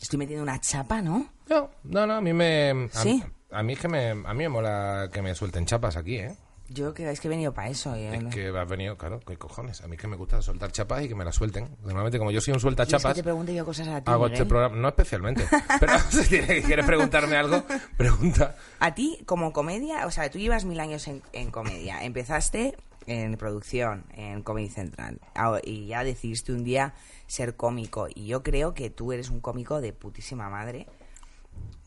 Estoy 0.00 0.18
metiendo 0.18 0.42
una 0.42 0.60
chapa, 0.60 1.02
¿no? 1.02 1.26
No, 1.48 1.70
no, 1.84 2.06
no, 2.06 2.14
a 2.14 2.20
mí 2.20 2.32
me... 2.32 2.88
A, 2.94 3.02
¿Sí? 3.02 3.22
a 3.50 3.62
mí 3.62 3.72
es 3.74 3.78
que 3.80 3.88
me, 3.88 4.10
a 4.10 4.14
mí 4.14 4.44
me 4.44 4.48
mola 4.48 5.08
que 5.12 5.20
me 5.22 5.34
suelten 5.34 5.66
chapas 5.66 5.96
aquí, 5.96 6.16
¿eh? 6.16 6.34
Yo 6.72 6.94
que 6.94 7.10
es 7.10 7.18
que 7.20 7.26
he 7.26 7.30
venido 7.30 7.52
para 7.52 7.68
eso. 7.68 7.96
y- 7.96 8.04
Es 8.04 8.24
que 8.32 8.48
has 8.56 8.68
venido, 8.68 8.96
claro, 8.96 9.18
qué 9.26 9.36
cojones. 9.36 9.80
A 9.82 9.88
mí 9.88 9.96
es 9.96 10.00
que 10.00 10.06
me 10.06 10.14
gusta 10.14 10.40
soltar 10.40 10.70
chapas 10.70 11.02
y 11.02 11.08
que 11.08 11.16
me 11.16 11.24
las 11.24 11.34
suelten. 11.34 11.76
Normalmente, 11.82 12.16
como 12.16 12.30
yo 12.30 12.40
soy 12.40 12.54
un 12.54 12.60
suelta 12.60 12.84
¿Quieres 12.84 12.98
que 13.00 13.02
chapas, 13.02 13.16
te 13.16 13.24
pregunte 13.24 13.52
yo 13.52 13.64
cosas 13.64 13.88
a 13.88 14.00
ti, 14.00 14.08
hago 14.08 14.22
Miguel? 14.26 14.34
este 14.34 14.46
programa. 14.48 14.76
No 14.76 14.86
especialmente. 14.86 15.44
Pero 15.80 15.92
si 16.10 16.28
quieres 16.28 16.86
preguntarme 16.86 17.36
algo, 17.36 17.64
pregunta. 17.96 18.54
A 18.78 18.94
ti, 18.94 19.18
como 19.26 19.52
comedia, 19.52 20.06
o 20.06 20.12
sea, 20.12 20.30
tú 20.30 20.38
llevas 20.38 20.64
mil 20.64 20.78
años 20.78 21.08
en, 21.08 21.22
en 21.32 21.50
comedia. 21.50 22.04
Empezaste 22.04 22.76
en 23.10 23.36
producción, 23.36 24.04
en 24.12 24.42
Comedy 24.42 24.68
Central. 24.68 25.20
Y 25.64 25.86
ya 25.86 26.04
decidiste 26.04 26.52
un 26.52 26.62
día 26.62 26.94
ser 27.26 27.56
cómico. 27.56 28.06
Y 28.14 28.26
yo 28.26 28.44
creo 28.44 28.72
que 28.72 28.88
tú 28.88 29.12
eres 29.12 29.30
un 29.30 29.40
cómico 29.40 29.80
de 29.80 29.92
putísima 29.92 30.48
madre. 30.48 30.86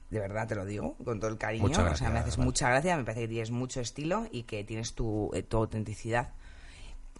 De 0.10 0.20
verdad 0.20 0.48
te 0.50 0.56
lo 0.56 0.66
digo, 0.66 0.96
con 1.04 1.22
todo 1.22 1.32
el 1.32 1.38
cariño. 1.38 1.64
Muchas 1.64 1.94
o 1.94 1.96
sea, 1.96 2.10
me 2.10 2.20
haces 2.20 2.36
vale. 2.36 2.46
mucha 2.46 2.70
gracia, 2.70 2.98
me 2.98 3.06
parece 3.06 3.22
que 3.22 3.28
tienes 3.30 3.52
mucho 3.52 3.80
estilo 3.80 4.28
y 4.32 4.44
que 4.44 4.66
tienes 4.66 4.96
tu, 4.96 5.32
eh, 5.34 5.44
tu 5.44 5.58
autenticidad. 5.58 6.34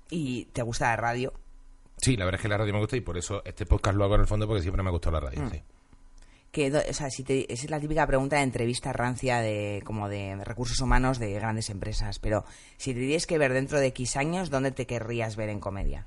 Y 0.10 0.46
te 0.52 0.62
gusta 0.64 0.88
la 0.88 0.98
radio. 0.98 1.34
Sí, 1.98 2.18
la 2.18 2.26
verdad 2.26 2.40
es 2.40 2.42
que 2.42 2.50
la 2.50 2.58
radio 2.58 2.74
me 2.74 2.80
gusta 2.80 2.98
y 2.98 3.02
por 3.02 3.18
eso 3.18 3.42
este 3.46 3.66
podcast 3.66 3.96
lo 3.96 4.04
hago 4.04 4.16
en 4.16 4.22
el 4.22 4.28
fondo 4.28 4.46
porque 4.48 4.62
siempre 4.62 4.84
me 4.84 4.90
ha 4.90 4.92
gustado 4.92 5.14
la 5.14 5.22
radio. 5.22 5.44
Mm. 5.44 5.50
sí. 5.50 5.64
Que, 6.54 6.72
o 6.72 6.94
sea, 6.94 7.10
si 7.10 7.24
te- 7.24 7.52
es 7.52 7.68
la 7.70 7.80
típica 7.80 8.06
pregunta 8.08 8.38
de 8.38 8.44
entrevista 8.44 8.94
rancia 8.94 9.40
de 9.42 9.82
como 9.84 10.08
de 10.08 10.36
recursos 10.46 10.80
humanos 10.80 11.18
de 11.18 11.34
grandes 11.34 11.70
empresas. 11.72 12.20
Pero 12.20 12.46
si 12.78 12.94
te 12.94 13.00
tienes 13.02 13.26
que 13.26 13.40
ver 13.40 13.52
dentro 13.54 13.80
de 13.80 13.88
X 13.88 14.16
años, 14.18 14.52
¿dónde 14.52 14.72
te 14.72 14.86
querrías 14.86 15.36
ver 15.36 15.50
en 15.50 15.60
comedia? 15.60 16.06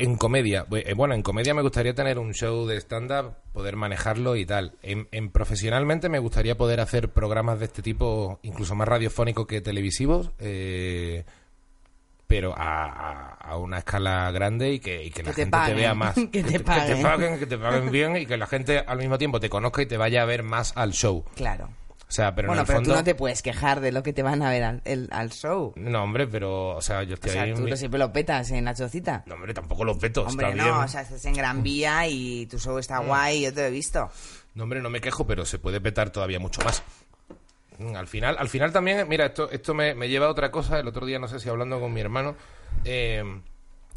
En 0.00 0.16
comedia, 0.16 0.64
eh, 0.70 0.94
bueno, 0.94 1.14
en 1.14 1.22
comedia 1.22 1.54
me 1.54 1.62
gustaría 1.62 1.92
tener 1.94 2.18
un 2.20 2.32
show 2.32 2.66
de 2.66 2.76
stand-up, 2.80 3.34
poder 3.52 3.74
manejarlo 3.76 4.36
y 4.36 4.46
tal. 4.46 4.74
En, 4.82 5.08
en 5.10 5.30
profesionalmente 5.30 6.08
me 6.08 6.20
gustaría 6.20 6.56
poder 6.56 6.80
hacer 6.80 7.12
programas 7.12 7.58
de 7.58 7.64
este 7.64 7.82
tipo, 7.82 8.38
incluso 8.42 8.76
más 8.76 8.86
radiofónicos 8.86 9.46
que 9.48 9.60
televisivos, 9.60 10.30
eh, 10.38 11.24
pero 12.28 12.54
a, 12.56 13.32
a- 13.40 13.56
una 13.56 13.78
escala 13.78 14.30
grande 14.30 14.70
y 14.74 14.78
que, 14.78 15.02
y 15.02 15.10
que 15.10 15.22
la 15.24 15.30
Que 15.30 15.34
te 15.34 15.42
gente 15.50 15.58
te 15.66 15.74
vea 15.74 15.94
más. 15.94 16.14
que 16.30 16.44
te 16.44 16.44
que 16.44 16.60
paguen. 16.60 17.02
paguen, 17.02 17.38
que 17.40 17.46
te 17.46 17.58
paguen 17.58 17.90
bien 17.90 18.16
y 18.18 18.26
que 18.26 18.36
la 18.36 18.46
gente 18.46 18.78
al 18.86 18.98
mismo 18.98 19.18
tiempo 19.18 19.40
te 19.40 19.48
conozca 19.50 19.82
y 19.82 19.86
te 19.86 19.96
vaya 19.96 20.22
a 20.22 20.24
ver 20.26 20.44
más 20.44 20.72
al 20.76 20.92
show. 20.92 21.24
Claro. 21.34 21.70
O 22.00 22.10
sea, 22.10 22.34
pero 22.34 22.48
bueno, 22.48 22.60
en 22.60 22.64
el 22.64 22.66
pero 22.66 22.78
fondo... 22.78 22.90
tú 22.92 22.96
no 22.96 23.04
te 23.04 23.14
puedes 23.14 23.42
quejar 23.42 23.80
de 23.80 23.92
lo 23.92 24.02
que 24.02 24.12
te 24.14 24.22
van 24.22 24.40
a 24.42 24.48
ver 24.50 24.62
al, 24.64 24.82
el- 24.86 25.08
al 25.10 25.30
show. 25.30 25.72
No, 25.76 26.02
hombre, 26.04 26.26
pero, 26.26 26.76
o 26.76 26.80
sea, 26.80 27.02
yo 27.02 27.12
O 27.12 27.14
estoy 27.14 27.32
sea, 27.32 27.42
ahí... 27.42 27.52
tú 27.54 27.62
mi- 27.62 27.70
lo 27.70 27.76
siempre 27.76 27.98
lo 27.98 28.12
petas 28.12 28.50
en 28.50 28.64
la 28.64 28.74
chocita. 28.74 29.24
No, 29.26 29.34
hombre, 29.34 29.52
tampoco 29.52 29.84
los 29.84 29.98
veto, 29.98 30.24
Hombre, 30.24 30.46
está 30.50 30.56
no, 30.56 30.64
bien. 30.64 30.74
Mm. 30.76 30.84
o 30.84 30.88
sea, 30.88 31.00
estás 31.02 31.24
en 31.26 31.34
Gran 31.34 31.62
Vía 31.62 32.06
y 32.08 32.46
tu 32.46 32.58
show 32.58 32.78
está 32.78 32.98
guay, 33.00 33.42
yo 33.42 33.52
te 33.54 33.60
lo 33.62 33.66
he 33.66 33.70
visto. 33.70 34.10
No, 34.54 34.64
hombre, 34.64 34.80
no 34.80 34.88
me 34.90 35.00
quejo, 35.02 35.26
pero 35.26 35.44
se 35.44 35.58
puede 35.58 35.80
petar 35.82 36.10
todavía 36.10 36.38
mucho 36.38 36.60
más. 36.62 36.82
Mm, 37.78 37.96
Al 37.96 38.06
final, 38.06 38.36
al 38.38 38.48
final 38.48 38.72
también, 38.72 39.06
mira, 39.08 39.26
esto, 39.26 39.50
esto 39.50 39.74
me, 39.74 39.94
me 39.94 40.08
lleva 40.08 40.26
a 40.26 40.30
otra 40.30 40.50
cosa. 40.50 40.78
El 40.78 40.88
otro 40.88 41.06
día, 41.06 41.18
no 41.18 41.28
sé 41.28 41.40
si 41.40 41.48
hablando 41.48 41.80
con 41.80 41.92
mi 41.92 42.00
hermano, 42.00 42.36
eh, 42.84 43.22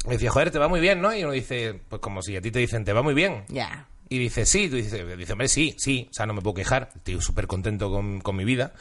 me 0.06 0.12
decía, 0.14 0.30
joder, 0.30 0.50
te 0.50 0.58
va 0.58 0.68
muy 0.68 0.80
bien, 0.80 1.00
¿no? 1.00 1.14
Y 1.14 1.22
uno 1.24 1.32
dice, 1.32 1.80
pues 1.88 2.00
como 2.00 2.22
si 2.22 2.36
a 2.36 2.40
ti 2.40 2.50
te 2.50 2.58
dicen, 2.58 2.84
te 2.84 2.92
va 2.92 3.02
muy 3.02 3.14
bien. 3.14 3.44
Ya. 3.48 3.86
Y 4.08 4.18
dice, 4.18 4.44
sí, 4.44 4.68
tú 4.68 4.76
dices, 4.76 5.16
dice, 5.16 5.32
hombre, 5.32 5.48
sí, 5.48 5.74
sí, 5.78 6.06
o 6.10 6.12
sea, 6.14 6.26
no 6.26 6.34
me 6.34 6.42
puedo 6.42 6.54
quejar, 6.54 6.90
estoy 6.94 7.18
súper 7.22 7.46
contento 7.46 7.90
con, 7.90 8.20
con 8.20 8.36
mi 8.36 8.44
vida, 8.44 8.74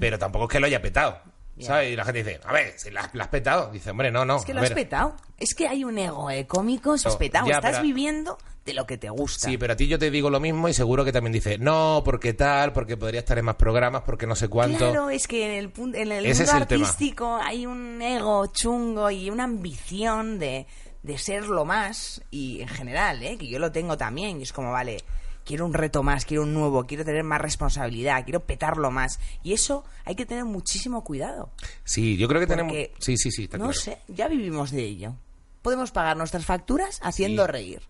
pero 0.00 0.18
tampoco 0.18 0.46
es 0.46 0.50
que 0.50 0.58
lo 0.60 0.66
haya 0.66 0.82
petado, 0.82 1.20
¿sabes? 1.60 1.92
Y 1.92 1.96
la 1.96 2.04
gente 2.04 2.24
dice, 2.24 2.40
a 2.44 2.52
ver, 2.52 2.74
si 2.78 2.90
la, 2.90 3.08
la 3.12 3.24
has 3.24 3.30
petado, 3.30 3.70
dice, 3.70 3.90
hombre, 3.90 4.10
no, 4.10 4.24
no. 4.24 4.36
Es 4.36 4.44
que 4.44 4.54
lo 4.54 4.60
has 4.60 4.68
ver". 4.70 4.74
petado. 4.74 5.16
Es 5.38 5.54
que 5.54 5.68
hay 5.68 5.84
un 5.84 5.98
ego 5.98 6.28
de 6.28 6.46
cómicos, 6.46 7.06
has 7.06 7.12
No, 7.14 7.18
petado. 7.18 7.46
ya, 7.48 7.56
Estás 7.56 7.72
pero- 7.72 7.82
viviendo 7.82 8.38
de 8.64 8.74
lo 8.74 8.86
que 8.86 8.96
te 8.96 9.10
gusta. 9.10 9.48
Sí, 9.48 9.58
pero 9.58 9.72
a 9.72 9.76
ti 9.76 9.88
yo 9.88 9.98
te 9.98 10.08
digo 10.10 10.30
lo 10.30 10.38
mismo 10.38 10.68
y 10.68 10.72
seguro 10.74 11.04
que 11.04 11.10
también 11.12 11.32
dice, 11.32 11.58
no, 11.58 12.02
porque 12.04 12.32
tal, 12.32 12.72
porque 12.72 12.96
podría 12.96 13.18
estar 13.20 13.36
en 13.38 13.44
más 13.44 13.56
programas, 13.56 14.02
porque 14.06 14.24
no 14.26 14.36
sé 14.36 14.46
cuánto. 14.48 14.78
Claro, 14.78 15.10
es 15.10 15.26
que 15.26 15.44
en 15.46 15.50
el, 15.58 15.72
pun- 15.72 15.96
en 15.96 16.12
el 16.12 16.24
Ese 16.26 16.44
mundo 16.44 16.58
el 16.62 16.66
tema. 16.68 16.84
artístico 16.86 17.36
hay 17.42 17.66
un 17.66 18.00
ego 18.00 18.46
chungo 18.46 19.10
y 19.10 19.30
una 19.30 19.44
ambición 19.44 20.38
de, 20.38 20.66
de 21.02 21.18
ser 21.18 21.46
lo 21.48 21.64
más, 21.64 22.22
y 22.30 22.60
en 22.60 22.68
general, 22.68 23.20
¿eh? 23.24 23.36
que 23.36 23.48
yo 23.48 23.58
lo 23.58 23.72
tengo 23.72 23.96
también, 23.98 24.38
y 24.38 24.44
es 24.44 24.52
como, 24.52 24.70
vale, 24.70 24.98
quiero 25.44 25.66
un 25.66 25.74
reto 25.74 26.02
más, 26.02 26.24
quiero 26.24 26.42
un 26.44 26.54
nuevo, 26.54 26.86
quiero 26.86 27.04
tener 27.04 27.24
más 27.24 27.40
responsabilidad, 27.40 28.24
quiero 28.24 28.40
petarlo 28.40 28.90
más. 28.90 29.18
Y 29.42 29.52
eso 29.52 29.84
hay 30.04 30.14
que 30.14 30.26
tener 30.26 30.44
muchísimo 30.44 31.04
cuidado. 31.04 31.50
Sí, 31.84 32.16
yo 32.16 32.28
creo 32.28 32.40
que 32.40 32.46
tenemos... 32.46 32.72
Sí, 32.98 33.16
sí, 33.16 33.30
sí, 33.30 33.44
está 33.44 33.58
no 33.58 33.64
claro. 33.66 33.78
sé, 33.80 33.98
ya 34.08 34.28
vivimos 34.28 34.70
de 34.70 34.82
ello. 34.84 35.14
Podemos 35.62 35.90
pagar 35.92 36.16
nuestras 36.16 36.44
facturas 36.44 36.98
haciendo 37.02 37.44
Sí. 37.46 37.52
reír. 37.52 37.82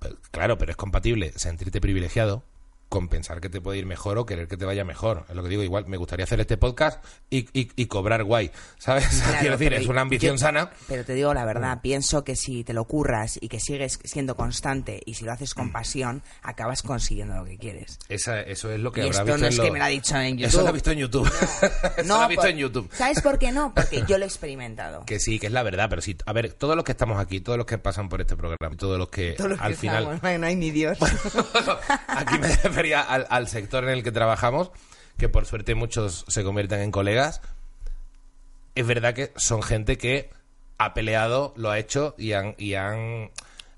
Pero- 0.00 0.16
Claro, 0.30 0.58
pero 0.58 0.70
es 0.72 0.76
compatible 0.76 1.32
sentirte 1.36 1.80
privilegiado 1.80 2.42
con 2.88 3.08
pensar 3.08 3.40
que 3.40 3.48
te 3.48 3.60
puede 3.60 3.78
ir 3.78 3.86
mejor 3.86 4.16
o 4.18 4.24
querer 4.26 4.46
que 4.48 4.56
te 4.56 4.64
vaya 4.64 4.84
mejor. 4.84 5.24
Es 5.28 5.34
lo 5.34 5.42
que 5.42 5.48
digo, 5.48 5.62
igual 5.62 5.86
me 5.86 5.96
gustaría 5.96 6.24
hacer 6.24 6.38
este 6.40 6.56
podcast 6.56 7.04
y, 7.30 7.48
y- 7.58 7.70
y 7.76 7.86
cobrar 7.86 8.22
guay, 8.24 8.50
¿sabes? 8.78 9.06
Claro, 9.26 9.38
Quiero 9.40 9.56
decir, 9.58 9.72
es 9.74 9.86
una 9.88 10.02
ambición 10.02 10.34
yo- 10.36 10.38
sana. 10.38 10.70
Pero 10.88 11.04
te 11.04 11.14
digo 11.14 11.34
la 11.34 11.44
verdad, 11.44 11.80
pienso 11.82 12.22
que 12.24 12.36
si 12.36 12.62
te 12.64 12.72
lo 12.72 12.84
curras 12.84 13.38
y 13.40 13.48
que 13.48 13.58
sigues 13.60 13.98
siendo 14.04 14.36
constante 14.36 15.00
y 15.04 15.14
si 15.14 15.24
lo 15.24 15.32
haces 15.32 15.52
con 15.54 15.72
pasión, 15.72 16.22
acabas 16.42 16.82
consiguiendo 16.82 17.34
lo 17.36 17.44
que 17.44 17.58
quieres. 17.58 17.98
Esa- 18.08 18.40
eso 18.40 18.70
es 18.70 18.78
lo 18.80 18.92
que 18.92 19.00
Y 19.00 19.04
habrá 19.08 19.18
esto 19.20 19.24
visto 19.24 19.38
no 19.38 19.46
en 19.46 19.52
es 19.52 19.58
lo- 19.58 19.64
que 19.64 19.70
me 19.72 19.78
lo 19.78 19.84
ha 19.84 19.88
dicho 19.88 20.16
en 20.16 20.38
Eso 20.40 20.46
YouTube. 20.46 20.62
lo 20.62 20.68
ha 20.68 20.72
visto 20.72 20.90
en 20.92 20.98
YouTube. 20.98 21.26
Eso 21.96 22.06
lo 22.06 22.14
ha 22.14 22.28
visto 22.28 22.42
por- 22.42 22.50
en 22.50 22.56
YouTube. 22.58 22.90
¿Sabes 22.92 23.20
por 23.20 23.38
qué 23.38 23.52
no? 23.52 23.74
Porque 23.74 24.04
yo 24.06 24.16
lo 24.18 24.24
he 24.24 24.28
experimentado. 24.28 25.04
Que 25.04 25.18
sí, 25.18 25.38
que 25.38 25.46
es 25.48 25.52
la 25.52 25.62
verdad, 25.62 25.88
pero 25.90 26.00
sí. 26.02 26.16
A 26.24 26.32
ver, 26.32 26.52
todos 26.52 26.76
los 26.76 26.84
que 26.84 26.92
estamos 26.92 27.18
aquí, 27.18 27.40
todos 27.40 27.58
los 27.58 27.66
que 27.66 27.78
pasan 27.78 28.08
por 28.08 28.20
este 28.20 28.36
programa, 28.36 28.76
todos 28.76 28.98
los 28.98 29.08
que 29.08 29.32
Todos 29.32 29.50
los 29.50 29.60
al 29.60 29.72
que 29.72 29.76
final... 29.78 30.02
estamos, 30.04 30.22
no 30.22 30.28
hay- 30.28 30.38
no 30.38 30.46
hay 30.46 30.56
ni 30.56 30.70
Dios. 30.70 30.98
Aquí 32.08 32.38
me 32.38 32.48
refería 32.76 33.00
al, 33.00 33.26
al 33.30 33.48
sector 33.48 33.84
en 33.84 33.90
el 33.90 34.02
que 34.02 34.12
trabajamos, 34.12 34.70
que 35.16 35.28
por 35.30 35.46
suerte 35.46 35.74
muchos 35.74 36.24
se 36.28 36.44
convierten 36.44 36.80
en 36.80 36.90
colegas. 36.90 37.40
Es 38.74 38.86
verdad 38.86 39.14
que 39.14 39.32
son 39.36 39.62
gente 39.62 39.96
que 39.96 40.28
ha 40.76 40.92
peleado, 40.92 41.54
lo 41.56 41.70
ha 41.70 41.78
hecho 41.78 42.14
y 42.18 42.32
han, 42.32 42.54
y 42.58 42.74
han, 42.74 43.30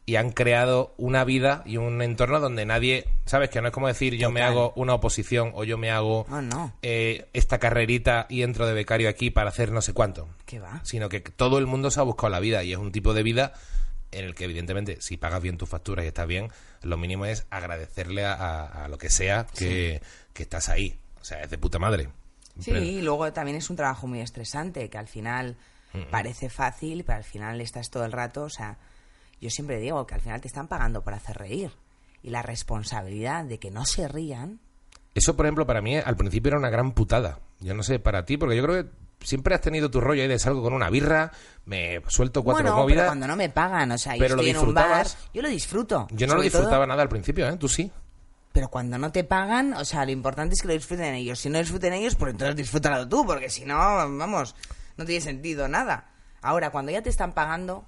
y 0.05 0.17
han 0.17 0.33
creado 0.33 0.95
una 0.97 1.23
vida 1.23 1.63
y 1.65 1.77
un 1.77 2.03
entorno 2.03 2.41
donde 2.41 2.67
nadie, 2.67 3.05
¿sabes? 3.25 3.51
Que 3.51 3.61
no 3.63 3.69
es 3.69 3.73
como 3.73 3.87
decir 3.87 4.15
yo 4.17 4.33
me 4.33 4.43
hago 4.43 4.73
una 4.75 4.95
oposición 4.95 5.53
o 5.55 5.63
yo 5.63 5.79
me 5.79 5.93
hago 5.93 6.27
no. 6.29 6.73
eh, 6.83 7.29
esta 7.35 7.59
carrerita 7.59 8.27
y 8.29 8.43
entro 8.43 8.67
de 8.67 8.75
becario 8.75 9.09
aquí 9.09 9.31
para 9.31 9.51
hacer 9.51 9.71
no 9.71 9.81
sé 9.81 9.93
cuánto 9.93 10.27
¿Qué 10.45 10.59
va? 10.59 10.81
sino 10.83 11.09
que 11.09 11.21
todo 11.21 11.59
el 11.59 11.67
mundo 11.67 11.93
se 11.93 12.01
ha 12.01 12.03
buscado 12.03 12.31
la 12.31 12.41
vida 12.41 12.65
y 12.65 12.73
es 12.73 12.79
un 12.79 12.91
tipo 12.91 13.15
de 13.15 13.23
vida 13.23 13.53
en 14.13 14.25
el 14.25 14.35
que 14.35 14.45
evidentemente 14.45 15.01
si 15.01 15.17
pagas 15.17 15.43
bien 15.43 15.59
tus 15.59 15.69
facturas 15.69 16.05
y 16.05 16.09
estás 16.09 16.27
bien, 16.27 16.49
lo 16.83 16.97
mínimo 16.97 17.27
es 17.27 17.47
agradecerle 17.51 18.25
a, 18.25 18.33
a- 18.35 18.85
a 18.85 18.89
lo 18.89 18.99
que 18.99 19.11
sea 19.11 19.47
que, 19.57 20.01
que 20.33 20.43
estás 20.45 20.69
ahí. 20.69 20.99
O 21.21 21.25
sea, 21.25 21.43
es 21.43 21.51
de 21.51 21.59
puta 21.59 21.79
madre. 21.79 22.09
Sí, 22.61 22.73
Pero- 22.73 22.85
y 22.85 23.01
luego 23.03 23.33
también 23.33 23.57
es 23.57 23.71
un 23.71 23.77
trabajo 23.77 24.07
muy 24.07 24.21
estresante, 24.21 24.89
que 24.89 24.99
al 24.99 25.09
final 25.09 25.57
parece 26.11 26.49
fácil, 26.51 27.03
pero 27.05 27.19
al 27.19 27.25
final 27.25 27.61
estás 27.61 27.91
todo 27.91 28.05
el 28.05 28.13
rato, 28.13 28.43
o 28.45 28.51
sea, 28.51 28.77
yo 29.41 29.51
siempre 29.51 29.79
digo 29.79 30.07
que 30.07 30.15
al 30.15 30.21
final 30.21 30.41
te 30.41 30.49
están 30.49 30.69
pagando 30.69 31.03
por 31.03 31.15
hacer 31.15 31.37
reír. 31.39 31.71
Y 32.23 32.31
la 32.31 32.43
responsabilidad 32.43 33.45
de 33.45 33.59
que 33.59 33.71
no 33.71 33.85
se 33.85 34.07
rían, 34.09 34.59
Eso, 35.15 35.35
por 35.37 35.47
ejemplo, 35.47 35.67
para 35.67 35.81
mí 35.83 35.97
al 35.97 36.17
principio 36.17 36.51
era 36.51 36.59
una 36.59 36.71
gran 36.71 36.93
putada. 36.93 37.41
Yo 37.61 37.75
no 37.75 37.83
sé, 37.83 37.99
para 37.99 38.25
ti, 38.25 38.37
porque 38.37 38.57
yo 38.57 38.63
creo 38.65 38.85
que 38.85 38.91
siempre 39.21 39.55
has 39.55 39.61
tenido 39.61 39.91
tu 39.91 40.01
rollo 40.01 40.23
ahí 40.23 40.29
de 40.29 40.39
salgo 40.39 40.63
con 40.63 40.73
una 40.73 40.91
birra, 40.91 41.33
me 41.67 42.01
suelto 42.09 42.43
cuatro 42.43 42.63
bueno, 42.75 42.87
pero 42.87 43.07
cuando 43.07 43.27
no 43.27 43.37
me 43.37 43.49
pagan, 43.49 43.93
o 43.93 43.99
sea, 43.99 44.17
yo 44.17 44.29
lo 44.37 44.43
en 44.43 44.57
un 44.59 44.75
bar, 44.75 45.05
disfrutabas. 45.05 45.19
yo 45.35 45.43
lo 45.43 45.49
disfruto. 45.49 46.09
Yo 46.13 46.27
no 46.27 46.35
lo 46.35 46.39
todo- 46.41 46.45
disfrutaba 46.45 46.87
nada 46.87 47.03
al 47.03 47.09
principio, 47.09 47.49
¿eh? 47.49 47.57
Tú 47.57 47.69
sí. 47.69 47.91
pero 48.53 48.69
cuando 48.69 48.99
no 48.99 49.13
te 49.13 49.23
pagan, 49.25 49.75
o 49.75 49.85
sea, 49.85 50.05
lo 50.05 50.11
importante 50.11 50.55
es 50.55 50.63
que 50.63 50.69
lo 50.69 50.75
disfruten 50.75 51.15
ellos. 51.15 51.39
Si 51.39 51.49
no 51.51 51.59
disfruten 51.59 51.93
ellos, 51.93 52.17
pues 52.17 52.33
entonces 52.33 52.57
disfrútalo 52.57 53.09
tú, 53.09 53.25
porque 53.25 53.51
si 53.51 53.65
no, 53.65 53.77
vamos, 53.77 54.57
no 54.97 55.05
tiene 55.05 55.21
sentido 55.21 55.69
nada. 55.69 56.11
Ahora, 56.43 56.71
cuando 56.71 56.91
ya 56.91 57.03
te 57.03 57.11
están 57.11 57.33
pagando, 57.35 57.85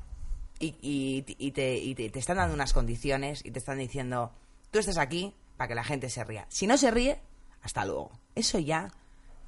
y, 0.60 0.76
y- 0.82 1.24
y 1.38 1.50
te, 1.52 1.76
y 1.78 1.94
te- 1.94 2.10
te 2.10 2.18
están 2.18 2.36
dando 2.36 2.54
unas 2.54 2.72
condiciones 2.72 3.40
y 3.44 3.50
te 3.50 3.58
están 3.58 3.78
diciendo, 3.78 4.32
tú 4.70 4.78
estás 4.78 4.98
aquí 4.98 5.34
para 5.56 5.68
que 5.68 5.74
la 5.74 5.82
gente 5.84 6.08
se 6.10 6.22
ría. 6.22 6.46
Si 6.50 6.66
no 6.66 6.76
se 6.76 6.90
ríe, 6.90 7.20
hasta 7.62 7.84
luego. 7.84 8.10
Eso 8.34 8.58
ya 8.58 8.92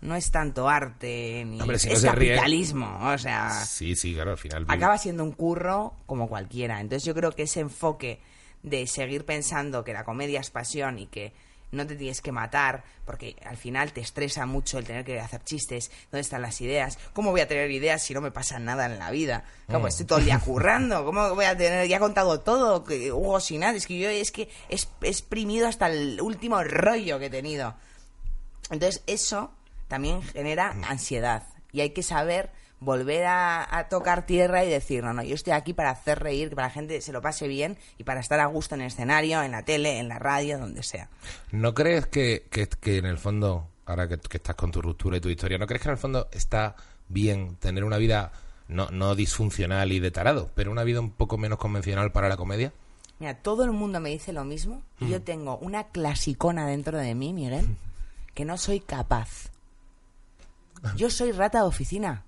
no 0.02 0.14
es 0.16 0.30
tanto 0.30 0.68
arte 0.68 1.44
ni 1.46 1.60
Hombre, 1.60 1.78
si 1.78 1.88
no 1.88 1.94
es 1.94 2.02
ríe- 2.02 2.10
capitalismo, 2.34 2.98
o 3.02 3.16
sea, 3.18 3.50
Sí, 3.64 3.96
sí, 3.96 4.14
claro, 4.14 4.32
al 4.32 4.38
final. 4.38 4.64
acaba 4.68 4.98
siendo 4.98 5.24
un 5.24 5.32
curro 5.32 5.94
como 6.06 6.28
cualquiera. 6.28 6.80
Entonces 6.80 7.04
yo 7.06 7.14
creo 7.14 7.32
que 7.32 7.44
ese 7.44 7.60
enfoque 7.60 8.20
de 8.62 8.86
seguir 8.86 9.24
pensando 9.24 9.82
que 9.84 9.92
la 9.92 10.04
comedia 10.04 10.40
es 10.40 10.50
pasión 10.50 10.98
y 10.98 11.06
que 11.06 11.32
no 11.72 11.86
te 11.86 11.96
tienes 11.96 12.20
que 12.20 12.32
matar, 12.32 12.84
porque 13.06 13.34
al 13.46 13.56
final 13.56 13.92
te 13.94 14.02
estresa 14.02 14.44
mucho 14.44 14.76
el 14.78 14.84
tener 14.84 15.04
que 15.06 15.18
hacer 15.18 15.42
chistes, 15.42 15.90
¿dónde 16.10 16.20
están 16.20 16.42
las 16.42 16.60
ideas? 16.60 16.98
¿Cómo 17.14 17.30
voy 17.30 17.40
a 17.40 17.48
tener 17.48 17.70
ideas 17.70 18.02
si 18.02 18.12
no 18.12 18.20
me 18.20 18.30
pasa 18.30 18.58
nada 18.58 18.84
en 18.86 18.98
la 18.98 19.10
vida? 19.10 19.44
¿Cómo 19.68 19.86
Mm. 19.86 19.88
estoy 19.88 20.04
todo 20.06 20.18
el 20.18 20.26
día 20.26 20.38
currando? 20.38 21.02
¿Cómo 21.06 21.34
voy 21.34 21.46
a 21.46 21.56
tener, 21.56 21.88
ya 21.88 21.96
he 21.96 22.00
contado 22.00 22.40
todo, 22.40 22.84
que 22.84 23.10
Hugo 23.10 23.40
sin 23.40 23.60
nada? 23.60 23.74
Es 23.74 23.86
que 23.86 23.98
yo 23.98 24.10
es 24.10 24.30
que 24.30 24.50
he 24.68 24.76
exprimido 25.08 25.66
hasta 25.66 25.86
el 25.86 26.20
último 26.20 26.62
rollo 26.62 27.18
que 27.18 27.26
he 27.26 27.30
tenido. 27.30 27.74
Entonces 28.70 29.02
eso 29.06 29.50
también 29.92 30.22
genera 30.22 30.74
ansiedad 30.88 31.42
y 31.70 31.82
hay 31.82 31.90
que 31.90 32.02
saber 32.02 32.48
volver 32.80 33.26
a, 33.26 33.76
a 33.76 33.90
tocar 33.90 34.24
tierra 34.24 34.64
y 34.64 34.70
decir, 34.70 35.04
no, 35.04 35.12
no, 35.12 35.22
yo 35.22 35.34
estoy 35.34 35.52
aquí 35.52 35.74
para 35.74 35.90
hacer 35.90 36.18
reír, 36.18 36.48
que 36.48 36.56
para 36.56 36.68
la 36.68 36.72
gente 36.72 36.98
se 37.02 37.12
lo 37.12 37.20
pase 37.20 37.46
bien 37.46 37.76
y 37.98 38.04
para 38.04 38.20
estar 38.20 38.40
a 38.40 38.46
gusto 38.46 38.74
en 38.74 38.80
el 38.80 38.86
escenario, 38.86 39.42
en 39.42 39.52
la 39.52 39.66
tele, 39.66 39.98
en 39.98 40.08
la 40.08 40.18
radio, 40.18 40.58
donde 40.58 40.82
sea. 40.82 41.10
¿No 41.50 41.74
crees 41.74 42.06
que, 42.06 42.46
que, 42.50 42.68
que 42.68 42.96
en 42.96 43.04
el 43.04 43.18
fondo, 43.18 43.68
ahora 43.84 44.08
que, 44.08 44.16
que 44.16 44.38
estás 44.38 44.56
con 44.56 44.70
tu 44.70 44.80
ruptura 44.80 45.18
y 45.18 45.20
tu 45.20 45.28
historia, 45.28 45.58
¿no 45.58 45.66
crees 45.66 45.82
que 45.82 45.88
en 45.88 45.92
el 45.92 45.98
fondo 45.98 46.26
está 46.32 46.74
bien 47.10 47.56
tener 47.56 47.84
una 47.84 47.98
vida 47.98 48.32
no, 48.68 48.88
no 48.90 49.14
disfuncional 49.14 49.92
y 49.92 50.00
de 50.00 50.10
tarado, 50.10 50.50
pero 50.54 50.72
una 50.72 50.84
vida 50.84 51.00
un 51.00 51.10
poco 51.10 51.36
menos 51.36 51.58
convencional 51.58 52.12
para 52.12 52.30
la 52.30 52.38
comedia? 52.38 52.72
Mira, 53.18 53.34
todo 53.34 53.64
el 53.64 53.72
mundo 53.72 54.00
me 54.00 54.08
dice 54.08 54.32
lo 54.32 54.44
mismo 54.46 54.80
y 55.00 55.10
yo 55.10 55.20
tengo 55.20 55.58
una 55.58 55.88
clasicona 55.88 56.66
dentro 56.66 56.96
de 56.96 57.14
mí, 57.14 57.34
Miguel, 57.34 57.76
que 58.34 58.46
no 58.46 58.56
soy 58.56 58.80
capaz. 58.80 59.51
Yo 60.96 61.10
soy 61.10 61.32
rata 61.32 61.58
de 61.58 61.64
oficina. 61.64 62.24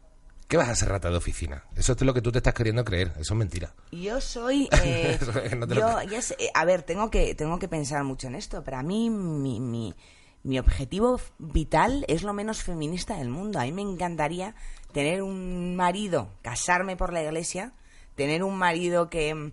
¿Qué 0.49 0.57
vas 0.59 0.69
a 0.69 0.75
ser 0.77 0.89
rata 0.91 1.11
de 1.11 1.17
oficina? 1.17 1.65
Eso 1.75 1.93
es 1.95 2.01
lo 2.03 2.13
que 2.15 2.21
tú 2.21 2.31
te 2.31 2.39
estás 2.39 2.55
queriendo 2.55 2.85
creer, 2.85 3.13
eso 3.19 3.33
es 3.35 3.39
mentira. 3.39 3.75
Yo 3.91 4.21
soy... 4.21 4.69
eh, 4.85 5.19
no 5.57 5.67
yo, 5.67 6.03
ya 6.03 6.21
sé- 6.23 6.37
eh, 6.39 6.51
a 6.55 6.65
ver, 6.65 6.83
tengo 6.83 7.11
que, 7.11 7.35
tengo 7.35 7.59
que 7.59 7.67
pensar 7.69 8.05
mucho 8.05 8.27
en 8.29 8.35
esto, 8.35 8.63
pero 8.63 8.77
a 8.77 8.83
mí 8.83 9.09
mi, 9.11 9.59
mi, 9.59 9.95
mi 10.43 10.59
objetivo 10.59 11.19
vital 11.39 12.05
es 12.09 12.23
lo 12.23 12.33
menos 12.35 12.63
feminista 12.63 13.17
del 13.17 13.31
mundo. 13.31 13.59
A 13.59 13.63
mí 13.65 13.73
me 13.73 13.83
encantaría 13.83 14.55
tener 14.93 15.23
un 15.23 15.75
marido, 15.77 16.29
casarme 16.43 16.97
por 16.97 17.13
la 17.13 17.23
iglesia, 17.23 17.73
tener 18.15 18.45
un 18.45 18.57
marido 18.59 19.09
que, 19.09 19.53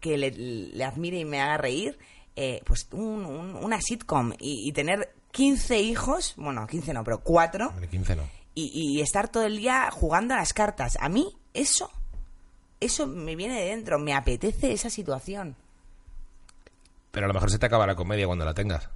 que 0.00 0.18
le, 0.18 0.32
le 0.32 0.84
admire 0.84 1.18
y 1.20 1.24
me 1.24 1.40
haga 1.40 1.56
reír, 1.56 1.98
eh, 2.34 2.60
pues 2.66 2.88
un- 2.92 3.24
un- 3.24 3.54
una 3.54 3.80
sitcom 3.80 4.32
y, 4.40 4.68
y 4.68 4.72
tener 4.72 5.14
15 5.30 5.78
hijos, 5.80 6.34
bueno, 6.36 6.66
15 6.66 6.92
no, 6.92 7.04
pero 7.04 7.20
4, 7.22 7.68
Hombre, 7.68 7.88
15 7.88 8.16
no. 8.16 8.41
Y, 8.54 8.70
y 8.74 9.00
estar 9.00 9.28
todo 9.28 9.44
el 9.44 9.56
día 9.58 9.90
jugando 9.90 10.34
a 10.34 10.38
las 10.38 10.52
cartas. 10.52 10.96
A 11.00 11.08
mí 11.08 11.34
eso, 11.54 11.90
eso 12.80 13.06
me 13.06 13.36
viene 13.36 13.58
de 13.60 13.66
dentro, 13.70 13.98
me 13.98 14.14
apetece 14.14 14.72
esa 14.72 14.90
situación. 14.90 15.56
Pero 17.10 17.26
a 17.26 17.28
lo 17.28 17.34
mejor 17.34 17.50
se 17.50 17.58
te 17.58 17.66
acaba 17.66 17.86
la 17.86 17.94
comedia 17.94 18.26
cuando 18.26 18.44
la 18.44 18.54
tengas. 18.54 18.88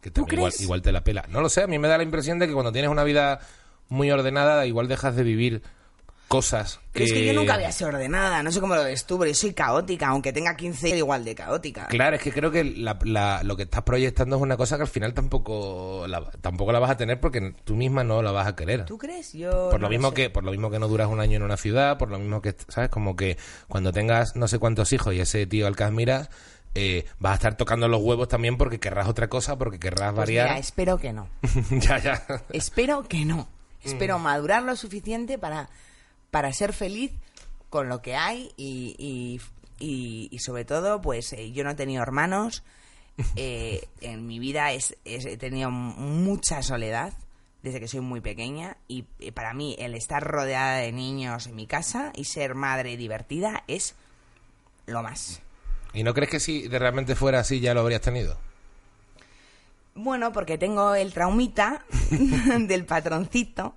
Que 0.00 0.10
¿Tú 0.10 0.22
también 0.22 0.38
igual, 0.40 0.52
crees? 0.52 0.62
igual 0.62 0.82
te 0.82 0.90
la 0.92 1.04
pela. 1.04 1.24
No 1.28 1.40
lo 1.40 1.48
sé, 1.48 1.62
a 1.62 1.66
mí 1.68 1.78
me 1.78 1.86
da 1.88 1.96
la 1.96 2.02
impresión 2.02 2.38
de 2.40 2.48
que 2.48 2.52
cuando 2.52 2.72
tienes 2.72 2.90
una 2.90 3.04
vida 3.04 3.40
muy 3.88 4.10
ordenada, 4.10 4.66
igual 4.66 4.88
dejas 4.88 5.14
de 5.14 5.22
vivir 5.22 5.62
cosas 6.32 6.76
que... 6.76 6.82
Pero 6.92 7.04
es 7.06 7.12
que 7.12 7.26
yo 7.26 7.32
nunca 7.32 7.54
voy 7.54 7.64
a 7.64 7.72
ser 7.72 7.88
ordenada, 7.88 8.42
no 8.42 8.50
sé 8.50 8.60
cómo 8.60 8.74
lo 8.74 8.84
ves 8.84 9.04
tú, 9.06 9.18
pero 9.18 9.28
yo 9.30 9.34
soy 9.34 9.52
caótica, 9.54 10.08
aunque 10.08 10.32
tenga 10.32 10.56
15 10.56 10.88
soy 10.88 10.98
igual 10.98 11.24
de 11.24 11.34
caótica. 11.34 11.86
Claro, 11.86 12.16
es 12.16 12.22
que 12.22 12.32
creo 12.32 12.50
que 12.50 12.64
la- 12.64 12.98
la- 13.04 13.42
lo 13.42 13.56
que 13.56 13.62
estás 13.64 13.82
proyectando 13.82 14.36
es 14.36 14.42
una 14.42 14.56
cosa 14.56 14.76
que 14.76 14.82
al 14.82 14.88
final 14.88 15.14
tampoco 15.14 16.06
la, 16.08 16.24
tampoco 16.40 16.72
la 16.72 16.78
vas 16.78 16.90
a 16.90 16.96
tener 16.96 17.20
porque 17.20 17.54
tú 17.64 17.74
misma 17.76 18.02
no 18.04 18.22
la 18.22 18.30
vas 18.32 18.46
a 18.46 18.56
querer. 18.56 18.84
¿Tú 18.84 18.98
crees? 18.98 19.32
Yo 19.32 19.50
Por 19.70 19.80
no 19.80 19.86
lo 19.86 19.88
mismo 19.90 20.12
que 20.12 20.30
por 20.30 20.44
lo 20.44 20.50
mismo 20.50 20.70
que 20.70 20.78
no 20.78 20.88
duras 20.88 21.08
un 21.08 21.20
año 21.20 21.36
en 21.36 21.42
una 21.42 21.56
ciudad, 21.56 21.98
por 21.98 22.10
lo 22.10 22.18
mismo 22.18 22.42
que 22.42 22.54
sabes 22.68 22.90
como 22.90 23.14
que 23.16 23.36
cuando 23.68 23.92
tengas 23.92 24.36
no 24.36 24.48
sé 24.48 24.58
cuántos 24.58 24.92
hijos 24.92 25.14
y 25.14 25.20
ese 25.20 25.46
tío 25.46 25.66
al 25.66 25.76
que 25.76 25.84
admiras 25.84 26.28
eh, 26.74 27.04
vas 27.18 27.32
a 27.32 27.34
estar 27.34 27.56
tocando 27.56 27.86
los 27.88 28.00
huevos 28.02 28.28
también 28.28 28.56
porque 28.56 28.80
querrás 28.80 29.06
otra 29.06 29.28
cosa, 29.28 29.58
porque 29.58 29.78
querrás 29.78 30.10
Pues 30.14 30.16
variar. 30.26 30.46
mira, 30.48 30.58
espero 30.58 30.96
que 30.98 31.12
no. 31.12 31.28
ya, 31.70 31.98
ya. 31.98 32.22
Espero 32.50 33.02
que 33.08 33.24
no. 33.26 33.48
Mm. 33.84 33.88
Espero 33.88 34.18
madurar 34.18 34.62
lo 34.62 34.74
suficiente 34.76 35.36
para, 35.38 35.68
para 36.32 36.52
ser 36.52 36.72
feliz 36.72 37.12
con 37.70 37.88
lo 37.88 38.02
que 38.02 38.16
hay 38.16 38.50
y, 38.56 38.96
y, 38.98 39.40
y- 39.78 40.28
y 40.32 40.38
sobre 40.40 40.64
todo, 40.64 41.00
pues 41.00 41.32
eh, 41.34 41.52
yo 41.52 41.62
no 41.62 41.70
he 41.70 41.74
tenido 41.76 42.02
hermanos. 42.02 42.64
eh, 43.36 43.86
en 44.00 44.26
mi 44.26 44.38
vida 44.38 44.72
es, 44.72 44.96
es- 45.04 45.26
he 45.26 45.36
tenido 45.36 45.70
mucha 45.70 46.62
soledad 46.62 47.12
desde 47.62 47.78
que 47.78 47.86
soy 47.86 48.00
muy 48.00 48.20
pequeña 48.20 48.76
y 48.88 49.02
para 49.34 49.52
mí 49.54 49.76
el 49.78 49.94
estar 49.94 50.24
rodeada 50.24 50.78
de 50.78 50.90
niños 50.90 51.46
en 51.46 51.54
mi 51.54 51.66
casa 51.66 52.10
y 52.16 52.24
ser 52.24 52.54
madre 52.56 52.96
divertida 52.96 53.62
es 53.68 53.94
lo 54.86 55.02
más. 55.02 55.40
¿Y 55.94 56.02
no 56.02 56.12
crees 56.14 56.30
que 56.30 56.40
si 56.40 56.66
de 56.68 56.78
realmente 56.78 57.14
fuera 57.14 57.40
así 57.40 57.60
ya 57.60 57.74
lo 57.74 57.80
habrías 57.82 58.00
tenido? 58.00 58.36
Bueno, 59.94 60.32
porque 60.32 60.56
tengo 60.56 60.94
el 60.94 61.12
traumita 61.12 61.84
del 62.58 62.86
patroncito 62.86 63.74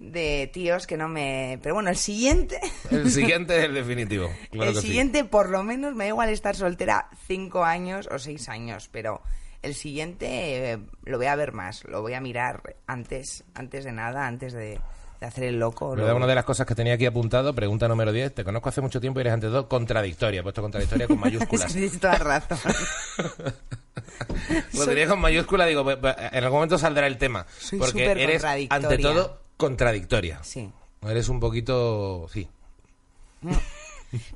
de 0.00 0.50
tíos 0.52 0.86
que 0.86 0.96
no 0.98 1.08
me... 1.08 1.58
Pero 1.62 1.74
bueno, 1.76 1.88
el 1.90 1.96
siguiente... 1.96 2.60
El 2.90 3.10
siguiente 3.10 3.58
es 3.58 3.64
el 3.64 3.74
definitivo. 3.74 4.28
Claro 4.50 4.70
el 4.70 4.74
que 4.76 4.80
sí. 4.82 4.88
siguiente, 4.88 5.24
por 5.24 5.48
lo 5.48 5.62
menos, 5.62 5.94
me 5.94 6.04
da 6.04 6.08
igual 6.08 6.28
estar 6.28 6.54
soltera 6.56 7.08
cinco 7.26 7.64
años 7.64 8.06
o 8.12 8.18
seis 8.18 8.48
años, 8.50 8.88
pero 8.92 9.22
el 9.62 9.74
siguiente 9.74 10.72
eh, 10.72 10.78
lo 11.04 11.16
voy 11.16 11.26
a 11.26 11.36
ver 11.36 11.52
más, 11.52 11.84
lo 11.84 12.02
voy 12.02 12.12
a 12.14 12.20
mirar 12.20 12.76
antes, 12.86 13.42
antes 13.54 13.84
de 13.84 13.92
nada, 13.92 14.26
antes 14.26 14.52
de, 14.52 14.78
de 15.20 15.26
hacer 15.26 15.44
el 15.44 15.58
loco. 15.58 15.96
Lo- 15.96 16.14
Una 16.16 16.26
de 16.26 16.34
las 16.34 16.44
cosas 16.44 16.66
que 16.66 16.74
tenía 16.74 16.94
aquí 16.94 17.06
apuntado, 17.06 17.54
pregunta 17.54 17.88
número 17.88 18.12
10, 18.12 18.34
te 18.34 18.44
conozco 18.44 18.68
hace 18.68 18.82
mucho 18.82 19.00
tiempo 19.00 19.20
y 19.20 19.22
eres 19.22 19.32
ante 19.32 19.46
todo 19.48 19.68
contradictoria. 19.68 20.40
He 20.40 20.42
puesto 20.42 20.60
contradictoria 20.60 21.06
con 21.08 21.16
Es 21.16 21.22
mayúsculas. 21.24 21.66
que 21.66 21.72
tienes 21.80 21.98
toda 21.98 22.14
razón. 22.18 22.72
Lo 24.74 24.86
diría 24.86 25.06
con 25.08 25.20
mayúscula, 25.20 25.66
digo, 25.66 25.84
"Pues, 25.84 25.96
pues, 25.96 26.14
en 26.18 26.44
algún 26.44 26.58
momento 26.58 26.78
saldrá 26.78 27.06
el 27.06 27.18
tema. 27.18 27.46
Soy 27.58 27.78
porque 27.78 28.04
eres, 28.04 28.44
ante 28.44 28.98
todo, 28.98 29.40
contradictoria. 29.56 30.42
Sí. 30.42 30.70
Eres 31.02 31.28
un 31.28 31.40
poquito... 31.40 32.28
Sí. 32.32 32.48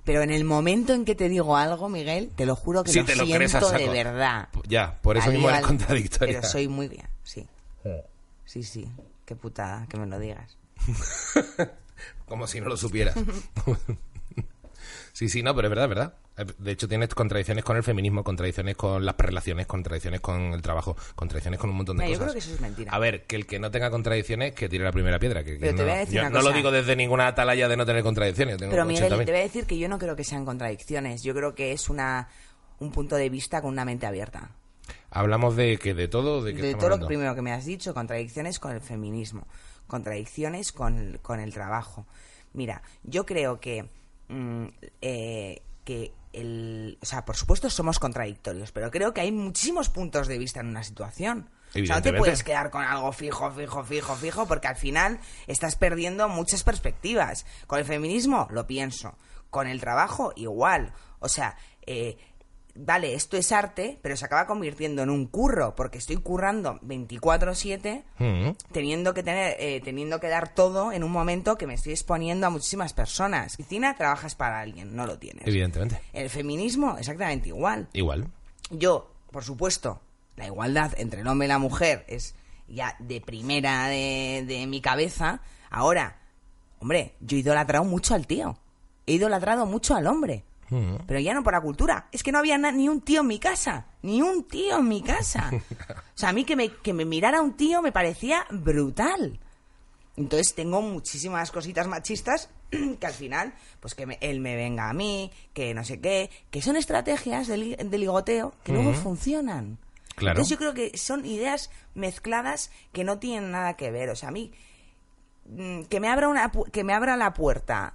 Pero 0.04 0.22
en 0.22 0.30
el 0.30 0.44
momento 0.44 0.92
en 0.94 1.04
que 1.04 1.14
te 1.14 1.28
digo 1.28 1.56
algo, 1.56 1.88
Miguel, 1.88 2.30
te 2.36 2.46
lo 2.46 2.56
juro 2.56 2.84
que 2.84 2.92
Sí, 2.92 3.00
lo 3.00 3.04
te 3.06 3.16
lo 3.16 3.24
siento 3.24 3.70
de 3.70 3.88
verdad. 3.88 4.48
Ya, 4.68 4.98
por 5.00 5.16
eso 5.16 5.30
mismo 5.30 5.48
eres 5.48 5.62
contradictoria. 5.62 6.40
Pero 6.40 6.48
soy 6.48 6.68
muy 6.68 6.88
bien, 6.88 7.06
sí. 7.22 7.46
Sí, 8.44 8.62
sí. 8.62 8.88
Qué 9.24 9.36
putada 9.36 9.86
que 9.88 9.96
me 9.96 10.06
lo 10.06 10.18
digas. 10.18 10.56
Como 12.26 12.46
si 12.46 12.60
no 12.60 12.68
lo 12.68 12.76
supieras. 12.76 13.14
sí, 15.12 15.28
sí, 15.28 15.42
no, 15.42 15.54
pero 15.54 15.68
es 15.68 15.70
verdad, 15.70 15.84
es 15.84 15.88
verdad. 15.88 16.14
De 16.58 16.72
hecho, 16.72 16.88
tienes 16.88 17.14
contradicciones 17.14 17.64
con 17.64 17.76
el 17.76 17.82
feminismo, 17.82 18.24
contradicciones 18.24 18.76
con 18.76 19.04
las 19.04 19.16
relaciones, 19.16 19.66
contradicciones 19.66 20.20
con 20.20 20.52
el 20.52 20.62
trabajo, 20.62 20.96
contradicciones 21.14 21.60
con 21.60 21.70
un 21.70 21.76
montón 21.76 21.96
de 21.96 22.04
Mira, 22.04 22.14
yo 22.14 22.18
cosas. 22.18 22.32
creo 22.32 22.42
que 22.42 22.46
eso 22.46 22.54
es 22.54 22.60
mentira. 22.60 22.92
A 22.92 22.98
ver, 22.98 23.26
que 23.26 23.36
el 23.36 23.46
que 23.46 23.58
no 23.58 23.70
tenga 23.70 23.90
contradicciones, 23.90 24.54
que 24.54 24.68
tire 24.68 24.84
la 24.84 24.92
primera 24.92 25.18
piedra. 25.18 25.44
Que, 25.44 25.58
no, 25.58 26.04
yo 26.04 26.30
no 26.30 26.42
lo 26.42 26.52
digo 26.52 26.70
desde 26.70 26.96
ninguna 26.96 27.26
atalaya 27.26 27.68
de 27.68 27.76
no 27.76 27.86
tener 27.86 28.02
contradicciones. 28.02 28.56
Tengo 28.56 28.70
Pero 28.70 28.84
Miguel, 28.84 29.12
80.000. 29.12 29.24
te 29.24 29.32
voy 29.32 29.40
a 29.40 29.44
decir 29.44 29.66
que 29.66 29.78
yo 29.78 29.88
no 29.88 29.98
creo 29.98 30.16
que 30.16 30.24
sean 30.24 30.44
contradicciones. 30.44 31.22
Yo 31.22 31.34
creo 31.34 31.54
que 31.54 31.72
es 31.72 31.88
una 31.88 32.28
un 32.80 32.90
punto 32.90 33.16
de 33.16 33.28
vista 33.28 33.60
con 33.60 33.70
una 33.70 33.84
mente 33.84 34.06
abierta. 34.06 34.50
Hablamos 35.10 35.54
de 35.56 35.78
que 35.78 35.94
de 35.94 36.08
todo, 36.08 36.42
de 36.42 36.54
que 36.54 36.62
de 36.62 36.74
todo 36.74 36.88
lo 36.88 36.94
hablando? 36.94 37.06
primero 37.06 37.34
que 37.34 37.42
me 37.42 37.52
has 37.52 37.64
dicho, 37.64 37.94
contradicciones 37.94 38.58
con 38.58 38.72
el 38.72 38.80
feminismo, 38.80 39.46
contradicciones 39.86 40.72
con 40.72 40.98
el, 40.98 41.20
con 41.20 41.40
el 41.40 41.52
trabajo. 41.52 42.06
Mira, 42.52 42.82
yo 43.04 43.26
creo 43.26 43.60
que, 43.60 43.88
mm, 44.28 44.66
eh, 45.02 45.62
que 45.84 46.12
el... 46.32 46.98
O 47.02 47.06
sea, 47.06 47.24
por 47.24 47.36
supuesto 47.36 47.70
somos 47.70 47.98
contradictorios, 47.98 48.72
pero 48.72 48.90
creo 48.90 49.12
que 49.12 49.20
hay 49.20 49.32
muchísimos 49.32 49.88
puntos 49.88 50.28
de 50.28 50.38
vista 50.38 50.60
en 50.60 50.66
una 50.66 50.82
situación. 50.82 51.50
O 51.70 51.86
sea, 51.86 51.96
no 51.96 52.02
te 52.02 52.12
puedes 52.12 52.42
quedar 52.42 52.70
con 52.70 52.82
algo 52.82 53.12
fijo, 53.12 53.50
fijo, 53.52 53.84
fijo, 53.84 54.14
fijo, 54.16 54.46
porque 54.46 54.68
al 54.68 54.76
final 54.76 55.20
estás 55.46 55.76
perdiendo 55.76 56.28
muchas 56.28 56.64
perspectivas. 56.64 57.46
Con 57.66 57.78
el 57.78 57.84
feminismo, 57.84 58.48
lo 58.50 58.66
pienso. 58.66 59.16
Con 59.50 59.68
el 59.68 59.80
trabajo, 59.80 60.32
igual. 60.34 60.92
O 61.20 61.28
sea, 61.28 61.56
eh, 61.86 62.18
vale, 62.74 63.14
esto 63.14 63.36
es 63.36 63.52
arte, 63.52 63.98
pero 64.02 64.16
se 64.16 64.24
acaba 64.24 64.46
convirtiendo 64.46 65.02
en 65.02 65.10
un 65.10 65.26
curro, 65.26 65.74
porque 65.74 65.98
estoy 65.98 66.16
currando 66.16 66.78
24-7, 66.82 68.02
Mm. 68.18 68.50
teniendo 68.72 69.14
que 69.14 69.22
tener, 69.22 69.56
eh, 69.58 69.80
teniendo 69.84 70.20
que 70.20 70.28
dar 70.28 70.54
todo 70.54 70.92
en 70.92 71.04
un 71.04 71.10
momento 71.12 71.56
que 71.56 71.66
me 71.66 71.74
estoy 71.74 71.92
exponiendo 71.92 72.46
a 72.46 72.50
muchísimas 72.50 72.92
personas. 72.92 73.56
Cristina, 73.56 73.94
trabajas 73.96 74.34
para 74.34 74.60
alguien, 74.60 74.94
no 74.96 75.06
lo 75.06 75.18
tienes. 75.18 75.46
Evidentemente. 75.46 76.00
El 76.12 76.30
feminismo, 76.30 76.96
exactamente 76.98 77.48
igual. 77.48 77.88
Igual. 77.92 78.28
Yo, 78.70 79.10
por 79.30 79.44
supuesto, 79.44 80.00
la 80.36 80.46
igualdad 80.46 80.92
entre 80.98 81.20
el 81.22 81.26
hombre 81.26 81.46
y 81.46 81.48
la 81.48 81.58
mujer 81.58 82.04
es 82.08 82.34
ya 82.68 82.94
de 83.00 83.20
primera 83.20 83.88
de, 83.88 84.44
de 84.46 84.66
mi 84.66 84.80
cabeza. 84.80 85.40
Ahora, 85.70 86.18
hombre, 86.78 87.14
yo 87.20 87.36
he 87.36 87.40
idolatrado 87.40 87.84
mucho 87.84 88.14
al 88.14 88.26
tío. 88.26 88.56
he 89.06 89.14
idolatrado 89.14 89.66
mucho 89.66 89.96
al 89.96 90.06
hombre. 90.06 90.44
Mm. 90.70 90.96
Pero 91.06 91.20
ya 91.20 91.34
no 91.34 91.42
por 91.42 91.52
la 91.52 91.60
cultura. 91.60 92.08
Es 92.12 92.22
que 92.22 92.32
no 92.32 92.38
había 92.38 92.56
ni 92.58 92.88
un 92.88 93.00
tío 93.00 93.20
en 93.20 93.26
mi 93.26 93.38
casa. 93.38 93.86
Ni 94.02 94.22
un 94.22 94.44
tío 94.48 94.78
en 94.78 94.88
mi 94.88 95.02
casa. 95.02 95.50
O 96.14 96.18
sea, 96.20 96.28
a 96.28 96.32
mí 96.32 96.44
que 96.44 96.54
me, 96.56 96.68
que 96.70 96.92
me 96.92 97.04
mirara 97.04 97.40
un 97.40 97.54
tío 97.56 97.80
me 97.82 97.92
parecía 97.92 98.44
brutal. 98.50 99.40
Entonces 100.16 100.54
tengo 100.54 100.82
muchísimas 100.82 101.50
cositas 101.50 101.86
machistas 101.86 102.50
que 102.70 103.06
al 103.06 103.14
final, 103.14 103.54
pues 103.80 103.94
que 103.94 104.04
me- 104.06 104.18
él 104.20 104.40
me 104.40 104.54
venga 104.54 104.90
a 104.90 104.92
mí, 104.92 105.32
que 105.54 105.72
no 105.72 105.82
sé 105.84 106.00
qué, 106.00 106.30
que 106.50 106.60
son 106.60 106.76
estrategias 106.76 107.46
de, 107.48 107.56
li- 107.56 107.74
de 107.76 107.98
ligoteo 107.98 108.52
que 108.64 108.72
luego 108.72 108.92
funcionan. 108.92 109.78
Claro. 110.14 110.32
Entonces 110.40 110.50
yo 110.50 110.58
creo 110.58 110.74
que 110.74 110.98
son 110.98 111.24
ideas 111.24 111.70
mezcladas 111.94 112.70
que 112.92 113.02
no 113.04 113.18
tienen 113.18 113.50
nada 113.50 113.74
que 113.78 113.90
ver. 113.90 114.10
O 114.10 114.16
sea, 114.16 114.28
a 114.28 114.32
mí 114.32 114.52
mm, 115.46 115.82
que 115.84 116.00
me 116.00 116.08
abra 116.08 116.28
una 116.28 116.52
que 116.70 116.84
me 116.84 116.92
abra 116.92 117.16
la 117.16 117.32
puerta 117.32 117.94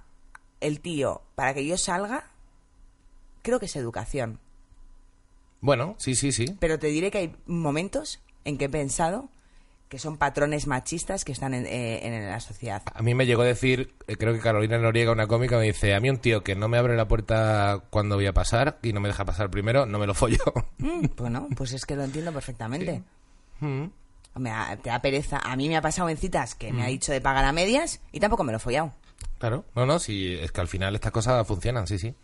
el 0.60 0.80
tío 0.80 1.22
para 1.36 1.54
que 1.54 1.64
yo 1.64 1.76
salga, 1.78 2.24
creo 3.46 3.58
que 3.60 3.66
es 3.66 3.76
educación. 3.76 4.38
Bueno, 5.60 5.94
sí, 5.98 6.14
sí, 6.14 6.32
sí. 6.32 6.56
Pero 6.60 6.78
te 6.78 6.88
diré 6.88 7.10
que 7.10 7.18
hay 7.18 7.36
momentos 7.46 8.20
en 8.44 8.58
que 8.58 8.66
he 8.66 8.68
pensado 8.68 9.28
que 9.88 9.98
son 10.00 10.16
patrones 10.18 10.66
machistas 10.66 11.24
que 11.24 11.30
están 11.30 11.54
en, 11.54 11.64
eh, 11.64 12.04
en 12.04 12.28
la 12.28 12.40
sociedad. 12.40 12.82
A 12.92 13.02
mí 13.02 13.14
me 13.14 13.24
llegó 13.24 13.42
a 13.42 13.46
decir, 13.46 13.94
eh, 14.08 14.16
creo 14.16 14.34
que 14.34 14.40
Carolina 14.40 14.78
Noriega, 14.78 15.12
una 15.12 15.28
cómica, 15.28 15.56
me 15.58 15.64
dice, 15.64 15.94
a 15.94 16.00
mí 16.00 16.10
un 16.10 16.18
tío 16.18 16.42
que 16.42 16.56
no 16.56 16.66
me 16.66 16.76
abre 16.76 16.96
la 16.96 17.06
puerta 17.06 17.84
cuando 17.90 18.16
voy 18.16 18.26
a 18.26 18.32
pasar 18.32 18.78
y 18.82 18.92
no 18.92 19.00
me 19.00 19.08
deja 19.08 19.24
pasar 19.24 19.48
primero, 19.48 19.86
no 19.86 19.98
me 20.00 20.06
lo 20.06 20.14
follo. 20.14 20.38
Mm, 20.78 21.06
bueno, 21.16 21.48
pues 21.56 21.72
es 21.72 21.86
que 21.86 21.96
lo 21.96 22.02
entiendo 22.04 22.32
perfectamente. 22.32 23.02
Mm. 23.60 23.84
Me 24.34 24.50
da- 24.50 24.76
te 24.76 24.90
da 24.90 25.00
pereza. 25.00 25.38
A 25.38 25.56
mí 25.56 25.68
me 25.68 25.76
ha 25.76 25.80
pasado 25.82 26.08
en 26.10 26.16
citas 26.18 26.54
que 26.54 26.70
me 26.72 26.82
ha 26.82 26.86
dicho 26.88 27.12
de 27.12 27.20
pagar 27.22 27.44
a 27.46 27.52
medias 27.52 28.00
y 28.12 28.20
tampoco 28.20 28.44
me 28.44 28.52
lo 28.52 28.58
he 28.58 28.60
follado. 28.60 28.92
Claro, 29.38 29.64
no, 29.74 29.86
no, 29.86 29.98
sí, 29.98 30.34
es 30.34 30.52
que 30.52 30.60
al 30.60 30.68
final 30.68 30.94
estas 30.94 31.12
cosas 31.12 31.46
funcionan, 31.46 31.86
sí, 31.86 31.98
sí. 31.98 32.14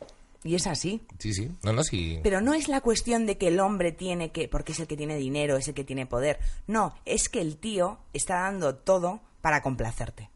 Y 0.44 0.54
es 0.56 0.66
así. 0.66 1.02
Sí, 1.18 1.32
sí, 1.34 1.50
no, 1.62 1.72
no, 1.72 1.84
sí. 1.84 2.18
Pero 2.22 2.40
no 2.40 2.54
es 2.54 2.68
la 2.68 2.80
cuestión 2.80 3.26
de 3.26 3.38
que 3.38 3.48
el 3.48 3.60
hombre 3.60 3.92
tiene 3.92 4.32
que, 4.32 4.48
porque 4.48 4.72
es 4.72 4.80
el 4.80 4.86
que 4.86 4.96
tiene 4.96 5.16
dinero, 5.16 5.56
es 5.56 5.68
el 5.68 5.74
que 5.74 5.84
tiene 5.84 6.06
poder. 6.06 6.40
No, 6.66 6.94
es 7.04 7.28
que 7.28 7.40
el 7.40 7.56
tío 7.56 7.98
está 8.12 8.40
dando 8.40 8.74
todo 8.74 9.20
para 9.40 9.62
complacerte. 9.62 10.30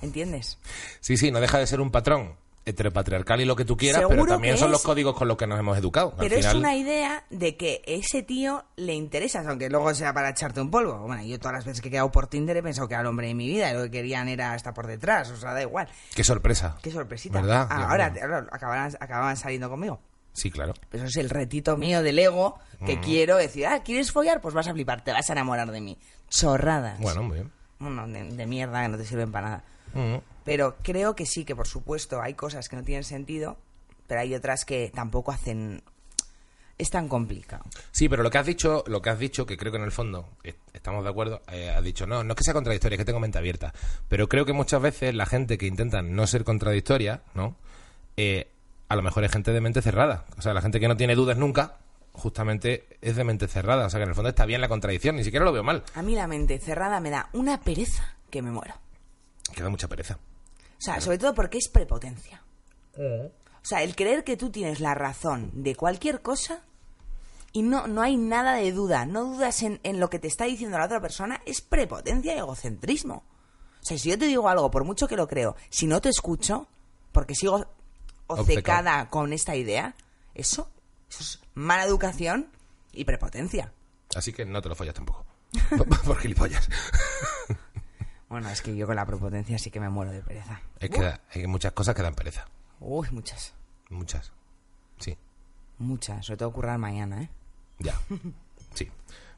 ¿Entiendes? 0.00 0.58
Sí, 1.00 1.16
sí, 1.16 1.30
no 1.30 1.40
deja 1.40 1.58
de 1.58 1.66
ser 1.66 1.80
un 1.80 1.90
patrón 1.90 2.36
heteropatriarcal 2.64 3.40
y 3.40 3.44
lo 3.44 3.56
que 3.56 3.64
tú 3.64 3.76
quieras, 3.76 4.00
Seguro 4.02 4.22
pero 4.22 4.34
también 4.34 4.56
son 4.56 4.68
es. 4.68 4.72
los 4.72 4.82
códigos 4.82 5.16
con 5.16 5.28
los 5.28 5.36
que 5.36 5.46
nos 5.46 5.58
hemos 5.58 5.76
educado. 5.76 6.12
Al 6.12 6.28
Pero 6.28 6.36
es 6.36 6.54
una 6.54 6.76
idea 6.76 7.24
de 7.30 7.56
que 7.56 7.82
ese 7.86 8.22
tío 8.22 8.64
le 8.76 8.94
interesas, 8.94 9.46
aunque 9.46 9.68
luego 9.68 9.92
sea 9.94 10.12
para 10.12 10.30
echarte 10.30 10.60
un 10.60 10.70
polvo. 10.70 10.98
Bueno, 11.00 11.22
yo 11.24 11.38
todas 11.38 11.54
las 11.56 11.64
veces 11.64 11.80
que 11.80 11.88
he 11.88 11.90
quedado 11.90 12.10
por 12.12 12.28
Tinder 12.28 12.56
he 12.56 12.62
pensado 12.62 12.86
que 12.88 12.94
era 12.94 13.00
el 13.00 13.06
hombre 13.06 13.26
de 13.28 13.34
mi 13.34 13.48
vida 13.48 13.70
y 13.70 13.74
lo 13.74 13.82
que 13.84 13.90
querían 13.90 14.28
era 14.28 14.54
estar 14.54 14.72
por 14.74 14.86
detrás, 14.86 15.30
o 15.30 15.36
sea, 15.36 15.52
da 15.52 15.62
igual. 15.62 15.88
Qué 16.14 16.22
sorpresa. 16.24 16.76
Qué 16.82 16.90
sorpresita. 16.90 17.40
¿Verdad? 17.40 17.66
Ah, 17.70 17.88
ahora, 17.90 18.12
ahora 18.22 18.46
acababan, 18.52 18.92
acababan 19.00 19.36
saliendo 19.36 19.68
conmigo. 19.68 20.00
Sí, 20.32 20.50
claro. 20.50 20.72
Pero 20.88 21.04
eso 21.04 21.10
es 21.10 21.16
el 21.24 21.30
retito 21.30 21.76
mío 21.76 22.02
del 22.02 22.18
ego 22.18 22.58
que 22.86 22.98
quiero 23.00 23.36
decir, 23.36 23.66
ah, 23.66 23.82
¿quieres 23.82 24.10
follar? 24.12 24.40
Pues 24.40 24.54
vas 24.54 24.66
a 24.66 24.72
flipar, 24.72 25.04
te 25.04 25.12
vas 25.12 25.28
a 25.28 25.32
enamorar 25.34 25.70
de 25.70 25.80
mí. 25.80 25.98
Chorradas. 26.30 26.98
Bueno, 27.00 27.22
muy 27.22 27.34
bien. 27.34 27.52
Bueno, 27.78 28.06
de, 28.08 28.24
de 28.24 28.46
mierda 28.46 28.82
que 28.82 28.88
no 28.88 28.96
te 28.96 29.04
sirven 29.04 29.30
para 29.30 29.48
nada. 29.48 29.64
Mm. 29.94 30.16
Pero 30.44 30.76
creo 30.82 31.14
que 31.14 31.26
sí, 31.26 31.44
que 31.44 31.54
por 31.56 31.66
supuesto 31.66 32.20
hay 32.20 32.34
cosas 32.34 32.68
que 32.68 32.76
no 32.76 32.82
tienen 32.82 33.04
sentido, 33.04 33.56
pero 34.06 34.20
hay 34.20 34.34
otras 34.34 34.64
que 34.64 34.90
tampoco 34.94 35.32
hacen... 35.32 35.82
Es 36.78 36.90
tan 36.90 37.06
complicado. 37.08 37.62
Sí, 37.92 38.08
pero 38.08 38.22
lo 38.24 38.30
que 38.30 38.38
has 38.38 38.46
dicho, 38.46 38.82
lo 38.88 39.02
que 39.02 39.10
has 39.10 39.18
dicho, 39.18 39.46
que 39.46 39.56
creo 39.56 39.70
que 39.70 39.78
en 39.78 39.84
el 39.84 39.92
fondo 39.92 40.28
est- 40.42 40.58
estamos 40.72 41.04
de 41.04 41.10
acuerdo, 41.10 41.42
eh, 41.52 41.70
has 41.70 41.84
dicho, 41.84 42.06
no, 42.06 42.24
no 42.24 42.32
es 42.32 42.36
que 42.36 42.42
sea 42.44 42.54
contradictoria, 42.54 42.96
es 42.96 42.98
que 42.98 43.04
tengo 43.04 43.20
mente 43.20 43.38
abierta. 43.38 43.72
Pero 44.08 44.28
creo 44.28 44.44
que 44.46 44.52
muchas 44.52 44.82
veces 44.82 45.14
la 45.14 45.26
gente 45.26 45.58
que 45.58 45.66
intenta 45.66 46.02
no 46.02 46.26
ser 46.26 46.42
contradictoria, 46.44 47.22
¿no? 47.34 47.54
Eh, 48.16 48.48
a 48.88 48.96
lo 48.96 49.02
mejor 49.02 49.22
es 49.22 49.30
gente 49.30 49.52
de 49.52 49.60
mente 49.60 49.80
cerrada. 49.80 50.24
O 50.38 50.42
sea, 50.42 50.54
la 50.54 50.62
gente 50.62 50.80
que 50.80 50.88
no 50.88 50.96
tiene 50.96 51.14
dudas 51.14 51.36
nunca, 51.36 51.76
justamente 52.14 52.86
es 53.00 53.14
de 53.16 53.24
mente 53.24 53.46
cerrada. 53.48 53.86
O 53.86 53.90
sea, 53.90 53.98
que 54.00 54.04
en 54.04 54.08
el 54.08 54.14
fondo 54.16 54.30
está 54.30 54.44
bien 54.46 54.60
la 54.60 54.68
contradicción, 54.68 55.14
ni 55.16 55.24
siquiera 55.24 55.44
lo 55.44 55.52
veo 55.52 55.62
mal. 55.62 55.84
A 55.94 56.02
mí 56.02 56.14
la 56.16 56.26
mente 56.26 56.58
cerrada 56.58 57.00
me 57.00 57.10
da 57.10 57.28
una 57.32 57.60
pereza 57.60 58.16
que 58.30 58.42
me 58.42 58.50
muero. 58.50 58.74
Queda 59.54 59.68
mucha 59.68 59.88
pereza. 59.88 60.18
O 60.82 60.84
sea, 60.84 61.00
sobre 61.00 61.16
todo 61.16 61.32
porque 61.32 61.58
es 61.58 61.68
prepotencia. 61.68 62.42
O 62.98 63.64
sea, 63.64 63.84
el 63.84 63.94
creer 63.94 64.24
que 64.24 64.36
tú 64.36 64.50
tienes 64.50 64.80
la 64.80 64.94
razón 64.94 65.52
de 65.54 65.76
cualquier 65.76 66.22
cosa 66.22 66.64
y 67.52 67.62
no, 67.62 67.86
no 67.86 68.02
hay 68.02 68.16
nada 68.16 68.54
de 68.54 68.72
duda, 68.72 69.06
no 69.06 69.22
dudas 69.26 69.62
en, 69.62 69.78
en 69.84 70.00
lo 70.00 70.10
que 70.10 70.18
te 70.18 70.26
está 70.26 70.46
diciendo 70.46 70.76
la 70.78 70.86
otra 70.86 71.00
persona, 71.00 71.40
es 71.46 71.60
prepotencia 71.60 72.34
y 72.34 72.38
egocentrismo. 72.38 73.22
O 73.80 73.84
sea, 73.84 73.96
si 73.96 74.10
yo 74.10 74.18
te 74.18 74.26
digo 74.26 74.48
algo, 74.48 74.72
por 74.72 74.82
mucho 74.82 75.06
que 75.06 75.14
lo 75.14 75.28
creo, 75.28 75.54
si 75.70 75.86
no 75.86 76.00
te 76.00 76.08
escucho, 76.08 76.66
porque 77.12 77.36
sigo 77.36 77.64
obcecada 78.26 79.08
con 79.08 79.32
esta 79.32 79.54
idea, 79.54 79.94
eso, 80.34 80.68
eso 81.08 81.22
es 81.22 81.38
mala 81.54 81.84
educación 81.84 82.48
y 82.92 83.04
prepotencia. 83.04 83.72
Así 84.16 84.32
que 84.32 84.44
no 84.44 84.60
te 84.60 84.68
lo 84.68 84.74
follas 84.74 84.96
tampoco. 84.96 85.24
Por 86.04 86.18
gilipollas. 86.18 86.68
Bueno, 88.32 88.48
es 88.48 88.62
que 88.62 88.74
yo 88.74 88.86
con 88.86 88.96
la 88.96 89.04
prepotencia 89.04 89.58
sí 89.58 89.70
que 89.70 89.78
me 89.78 89.90
muero 89.90 90.10
de 90.10 90.22
pereza. 90.22 90.62
Es 90.80 90.88
que 90.88 91.02
da- 91.02 91.20
hay 91.34 91.46
muchas 91.46 91.72
cosas 91.72 91.94
que 91.94 92.00
dan 92.00 92.14
pereza. 92.14 92.46
Uy, 92.80 93.06
muchas. 93.10 93.52
Muchas. 93.90 94.32
Sí. 94.98 95.18
Muchas. 95.76 96.24
Sobre 96.24 96.38
todo 96.38 96.50
currar 96.50 96.78
mañana, 96.78 97.20
¿eh? 97.24 97.28
Ya. 97.78 97.94
Sí. 98.74 98.90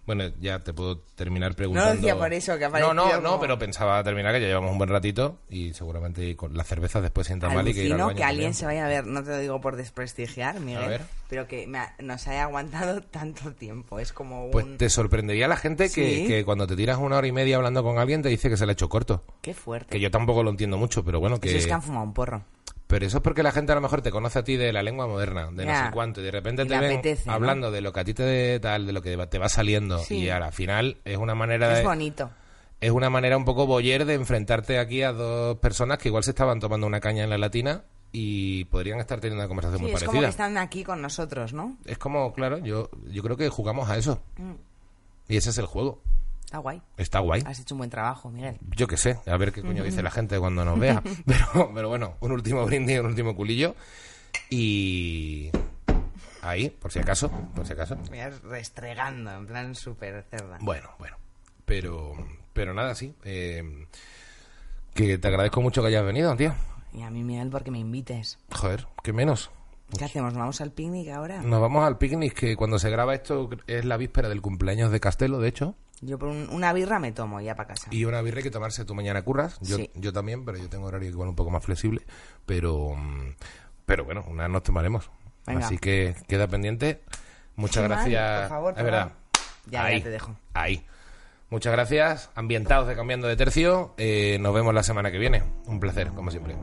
Bueno, 0.06 0.24
ya 0.40 0.58
te 0.62 0.72
puedo 0.74 0.98
terminar 1.14 1.52
No 1.52 1.56
preguntando. 1.56 1.90
lo 1.90 1.96
decía 1.96 2.16
por 2.18 2.32
eso, 2.34 2.58
que 2.58 2.68
No, 2.68 2.92
no, 2.92 3.20
no, 3.20 3.40
pero 3.40 3.58
pensaba 3.58 4.02
terminar 4.04 4.34
que 4.34 4.40
ya 4.42 4.48
llevamos 4.48 4.72
un 4.72 4.78
buen 4.78 4.90
ratito 4.90 5.38
y 5.48 5.72
seguramente 5.72 6.36
con 6.36 6.54
las 6.56 6.66
cervezas 6.66 7.02
después 7.02 7.26
sienta 7.26 7.48
mal 7.48 7.66
y 7.66 7.72
que 7.72 7.84
ir 7.84 7.92
al 7.94 7.98
baño 8.00 8.14
que 8.16 8.22
alguien 8.24 8.52
también. 8.52 8.54
se 8.54 8.66
vaya 8.66 8.84
a 8.84 8.88
ver, 8.88 9.06
no 9.06 9.22
te 9.24 9.30
lo 9.30 9.38
digo 9.38 9.60
por 9.62 9.76
desprestigiar, 9.76 10.58
A 10.58 10.60
Miguel, 10.60 10.88
ver. 10.88 11.00
pero 11.28 11.46
que 11.48 11.66
me 11.66 11.78
ha- 11.78 11.94
nos 12.00 12.26
haya 12.28 12.42
aguantado 12.42 13.00
tanto 13.10 13.52
tiempo. 13.52 13.98
Es 13.98 14.12
como 14.12 14.44
un... 14.46 14.50
Pues 14.50 14.76
te 14.76 14.90
sorprendería 14.90 15.48
la 15.48 15.56
gente 15.56 15.88
que, 15.90 16.26
que 16.26 16.44
cuando 16.44 16.66
te 16.66 16.76
tiras 16.76 16.98
una 16.98 17.16
hora 17.16 17.26
y 17.26 17.32
media 17.32 17.56
hablando 17.56 17.82
con 17.82 17.98
alguien 17.98 18.20
te 18.22 18.28
dice 18.28 18.50
que 18.50 18.56
se 18.58 18.66
le 18.66 18.72
ha 18.72 18.74
hecho 18.74 18.88
corto. 18.90 19.24
Qué 19.40 19.54
fuerte. 19.54 19.88
Que 19.90 20.00
yo 20.00 20.10
tampoco 20.10 20.42
lo 20.42 20.50
entiendo 20.50 20.76
mucho, 20.76 21.02
pero 21.04 21.18
bueno, 21.20 21.40
que... 21.40 21.48
Eso 21.48 21.58
es 21.58 21.66
que 21.66 21.72
han 21.72 21.82
fumado 21.82 22.04
un 22.04 22.12
porro. 22.14 22.42
Pero 22.94 23.06
eso 23.06 23.16
es 23.16 23.22
porque 23.24 23.42
la 23.42 23.50
gente 23.50 23.72
a 23.72 23.74
lo 23.74 23.80
mejor 23.80 24.02
te 24.02 24.12
conoce 24.12 24.38
a 24.38 24.44
ti 24.44 24.56
de 24.56 24.72
la 24.72 24.80
lengua 24.84 25.08
moderna, 25.08 25.50
de 25.50 25.66
no 25.66 25.72
sé 25.76 25.90
cuánto, 25.92 26.20
y 26.20 26.24
de 26.24 26.30
repente 26.30 26.62
Y 26.62 26.68
te 26.68 26.78
ven 26.78 26.92
apetece, 26.92 27.26
¿no? 27.26 27.32
hablando 27.32 27.72
de 27.72 27.80
lo 27.80 27.92
que 27.92 27.98
a 27.98 28.04
ti 28.04 28.14
te 28.14 28.60
tal, 28.60 28.86
de 28.86 28.92
lo 28.92 29.02
que 29.02 29.16
te 29.26 29.38
va 29.38 29.48
saliendo, 29.48 29.98
Sí. 29.98 30.18
y 30.18 30.28
al 30.30 30.52
final 30.52 30.98
es 31.04 31.16
una 31.16 31.34
manera 31.34 31.72
Es 31.72 31.78
de... 31.78 31.84
bonito. 31.84 32.30
es 32.80 32.92
una 32.92 33.10
manera 33.10 33.36
un 33.36 33.44
poco 33.44 33.66
boyer 33.66 34.04
de 34.04 34.14
enfrentarte 34.14 34.78
aquí 34.78 35.02
a 35.02 35.10
dos 35.12 35.58
personas 35.58 35.98
que 35.98 36.06
igual 36.08 36.22
se 36.22 36.30
estaban 36.30 36.60
tomando 36.60 36.86
una 36.86 37.00
caña 37.00 37.24
en 37.24 37.30
la 37.30 37.38
latina 37.38 37.82
y 38.12 38.66
podrían 38.66 39.00
estar 39.00 39.18
teniendo 39.18 39.42
una 39.42 39.48
conversación 39.48 39.78
Sí, 39.80 39.82
muy 39.86 39.92
es 39.94 39.98
como 40.04 40.20
parecida. 40.20 40.26
que 40.28 40.30
están 40.30 40.56
aquí 40.58 40.84
con 40.84 41.02
nosotros, 41.02 41.52
¿no? 41.52 41.76
Es 41.86 41.98
como, 41.98 42.32
claro, 42.32 42.58
yo, 42.58 42.90
yo 43.10 43.24
creo 43.24 43.36
que 43.36 43.48
jugamos 43.48 43.90
a 43.90 43.96
eso. 43.96 44.22
Mm. 44.36 44.52
Y 45.32 45.36
ese 45.36 45.50
es 45.50 45.58
el 45.58 45.66
juego. 45.66 46.00
Está 46.44 46.58
guay. 46.58 46.82
Está 46.96 47.18
guay. 47.20 47.42
Has 47.46 47.58
hecho 47.60 47.74
un 47.74 47.78
buen 47.78 47.90
trabajo, 47.90 48.30
Miguel. 48.30 48.58
Yo 48.76 48.86
qué 48.86 48.96
sé, 48.96 49.18
a 49.26 49.36
ver 49.36 49.52
qué 49.52 49.62
coño 49.62 49.82
dice 49.82 50.02
la 50.02 50.10
gente 50.10 50.38
cuando 50.38 50.64
nos 50.64 50.78
vea. 50.78 51.02
Pero, 51.26 51.72
pero 51.74 51.88
bueno, 51.88 52.14
un 52.20 52.32
último 52.32 52.64
brindis, 52.66 53.00
un 53.00 53.06
último 53.06 53.34
culillo. 53.34 53.74
Y 54.50 55.50
ahí, 56.42 56.70
por 56.70 56.92
si 56.92 56.98
acaso, 57.00 57.30
por 57.54 57.66
si 57.66 57.72
acaso. 57.72 57.96
Restregando, 58.44 59.32
en 59.32 59.46
plan 59.46 59.74
súper 59.74 60.24
cerda. 60.30 60.58
Bueno, 60.60 60.90
bueno. 60.98 61.16
Pero, 61.64 62.12
pero 62.52 62.74
nada, 62.74 62.94
sí. 62.94 63.14
eh, 63.24 63.86
que 64.94 65.18
te 65.18 65.28
agradezco 65.28 65.60
mucho 65.62 65.80
que 65.82 65.88
hayas 65.88 66.04
venido, 66.04 66.36
tío. 66.36 66.54
Y 66.92 67.02
a 67.02 67.10
mí, 67.10 67.24
Miguel, 67.24 67.48
porque 67.50 67.70
me 67.70 67.78
invites. 67.78 68.38
Joder, 68.52 68.86
qué 69.02 69.12
menos. 69.12 69.50
¿Qué 69.98 70.04
hacemos? 70.04 70.32
¿Nos 70.32 70.40
vamos 70.40 70.60
al 70.60 70.72
picnic 70.72 71.08
ahora? 71.08 71.42
Nos 71.42 71.60
vamos 71.60 71.84
al 71.84 71.98
picnic, 71.98 72.34
que 72.34 72.56
cuando 72.56 72.78
se 72.78 72.90
graba 72.90 73.14
esto 73.14 73.48
es 73.66 73.84
la 73.84 73.96
víspera 73.96 74.28
del 74.28 74.40
cumpleaños 74.42 74.90
de 74.92 75.00
Castelo, 75.00 75.38
de 75.40 75.48
hecho. 75.48 75.74
Yo 76.00 76.18
por 76.18 76.28
un- 76.28 76.48
una 76.50 76.72
birra 76.72 76.98
me 76.98 77.12
tomo 77.12 77.40
ya 77.40 77.54
para 77.54 77.68
casa. 77.68 77.88
Y 77.90 78.04
una 78.04 78.20
birra 78.20 78.38
hay 78.38 78.42
que 78.42 78.50
tomarse 78.50 78.84
tú 78.84 78.94
mañana 78.94 79.22
curras. 79.22 79.58
Yo, 79.60 79.76
Sí. 79.76 79.90
yo 79.94 80.12
también, 80.12 80.44
pero 80.44 80.58
yo 80.58 80.68
tengo 80.68 80.86
horario 80.86 81.08
igual 81.08 81.28
un 81.28 81.36
poco 81.36 81.50
más 81.50 81.64
flexible. 81.64 82.02
Pero, 82.46 82.94
mm, 82.96 83.34
pero 83.86 84.04
bueno, 84.04 84.24
una 84.28 84.48
nos 84.48 84.62
tomaremos. 84.62 85.10
Venga. 85.46 85.66
Así 85.66 85.78
que 85.78 86.14
queda 86.28 86.46
pendiente. 86.48 87.02
Muchas 87.56 87.84
gracias. 87.84 88.40
por 88.42 88.48
favor, 88.48 88.74
es 88.76 88.84
verdad. 88.84 89.12
Ya, 89.66 89.90
ya 89.90 90.02
te 90.02 90.10
dejo. 90.10 90.36
Ahí. 90.52 90.84
Muchas 91.50 91.72
gracias. 91.72 92.30
Ambientados 92.34 92.88
de 92.88 92.96
Cambiando 92.96 93.28
de 93.28 93.36
Tercio. 93.36 93.94
Eh, 93.96 94.38
nos 94.40 94.52
vemos 94.54 94.74
la 94.74 94.82
semana 94.82 95.10
que 95.12 95.18
viene. 95.18 95.42
Un 95.66 95.78
placer, 95.80 96.08
como 96.08 96.30
siempre. 96.30 96.56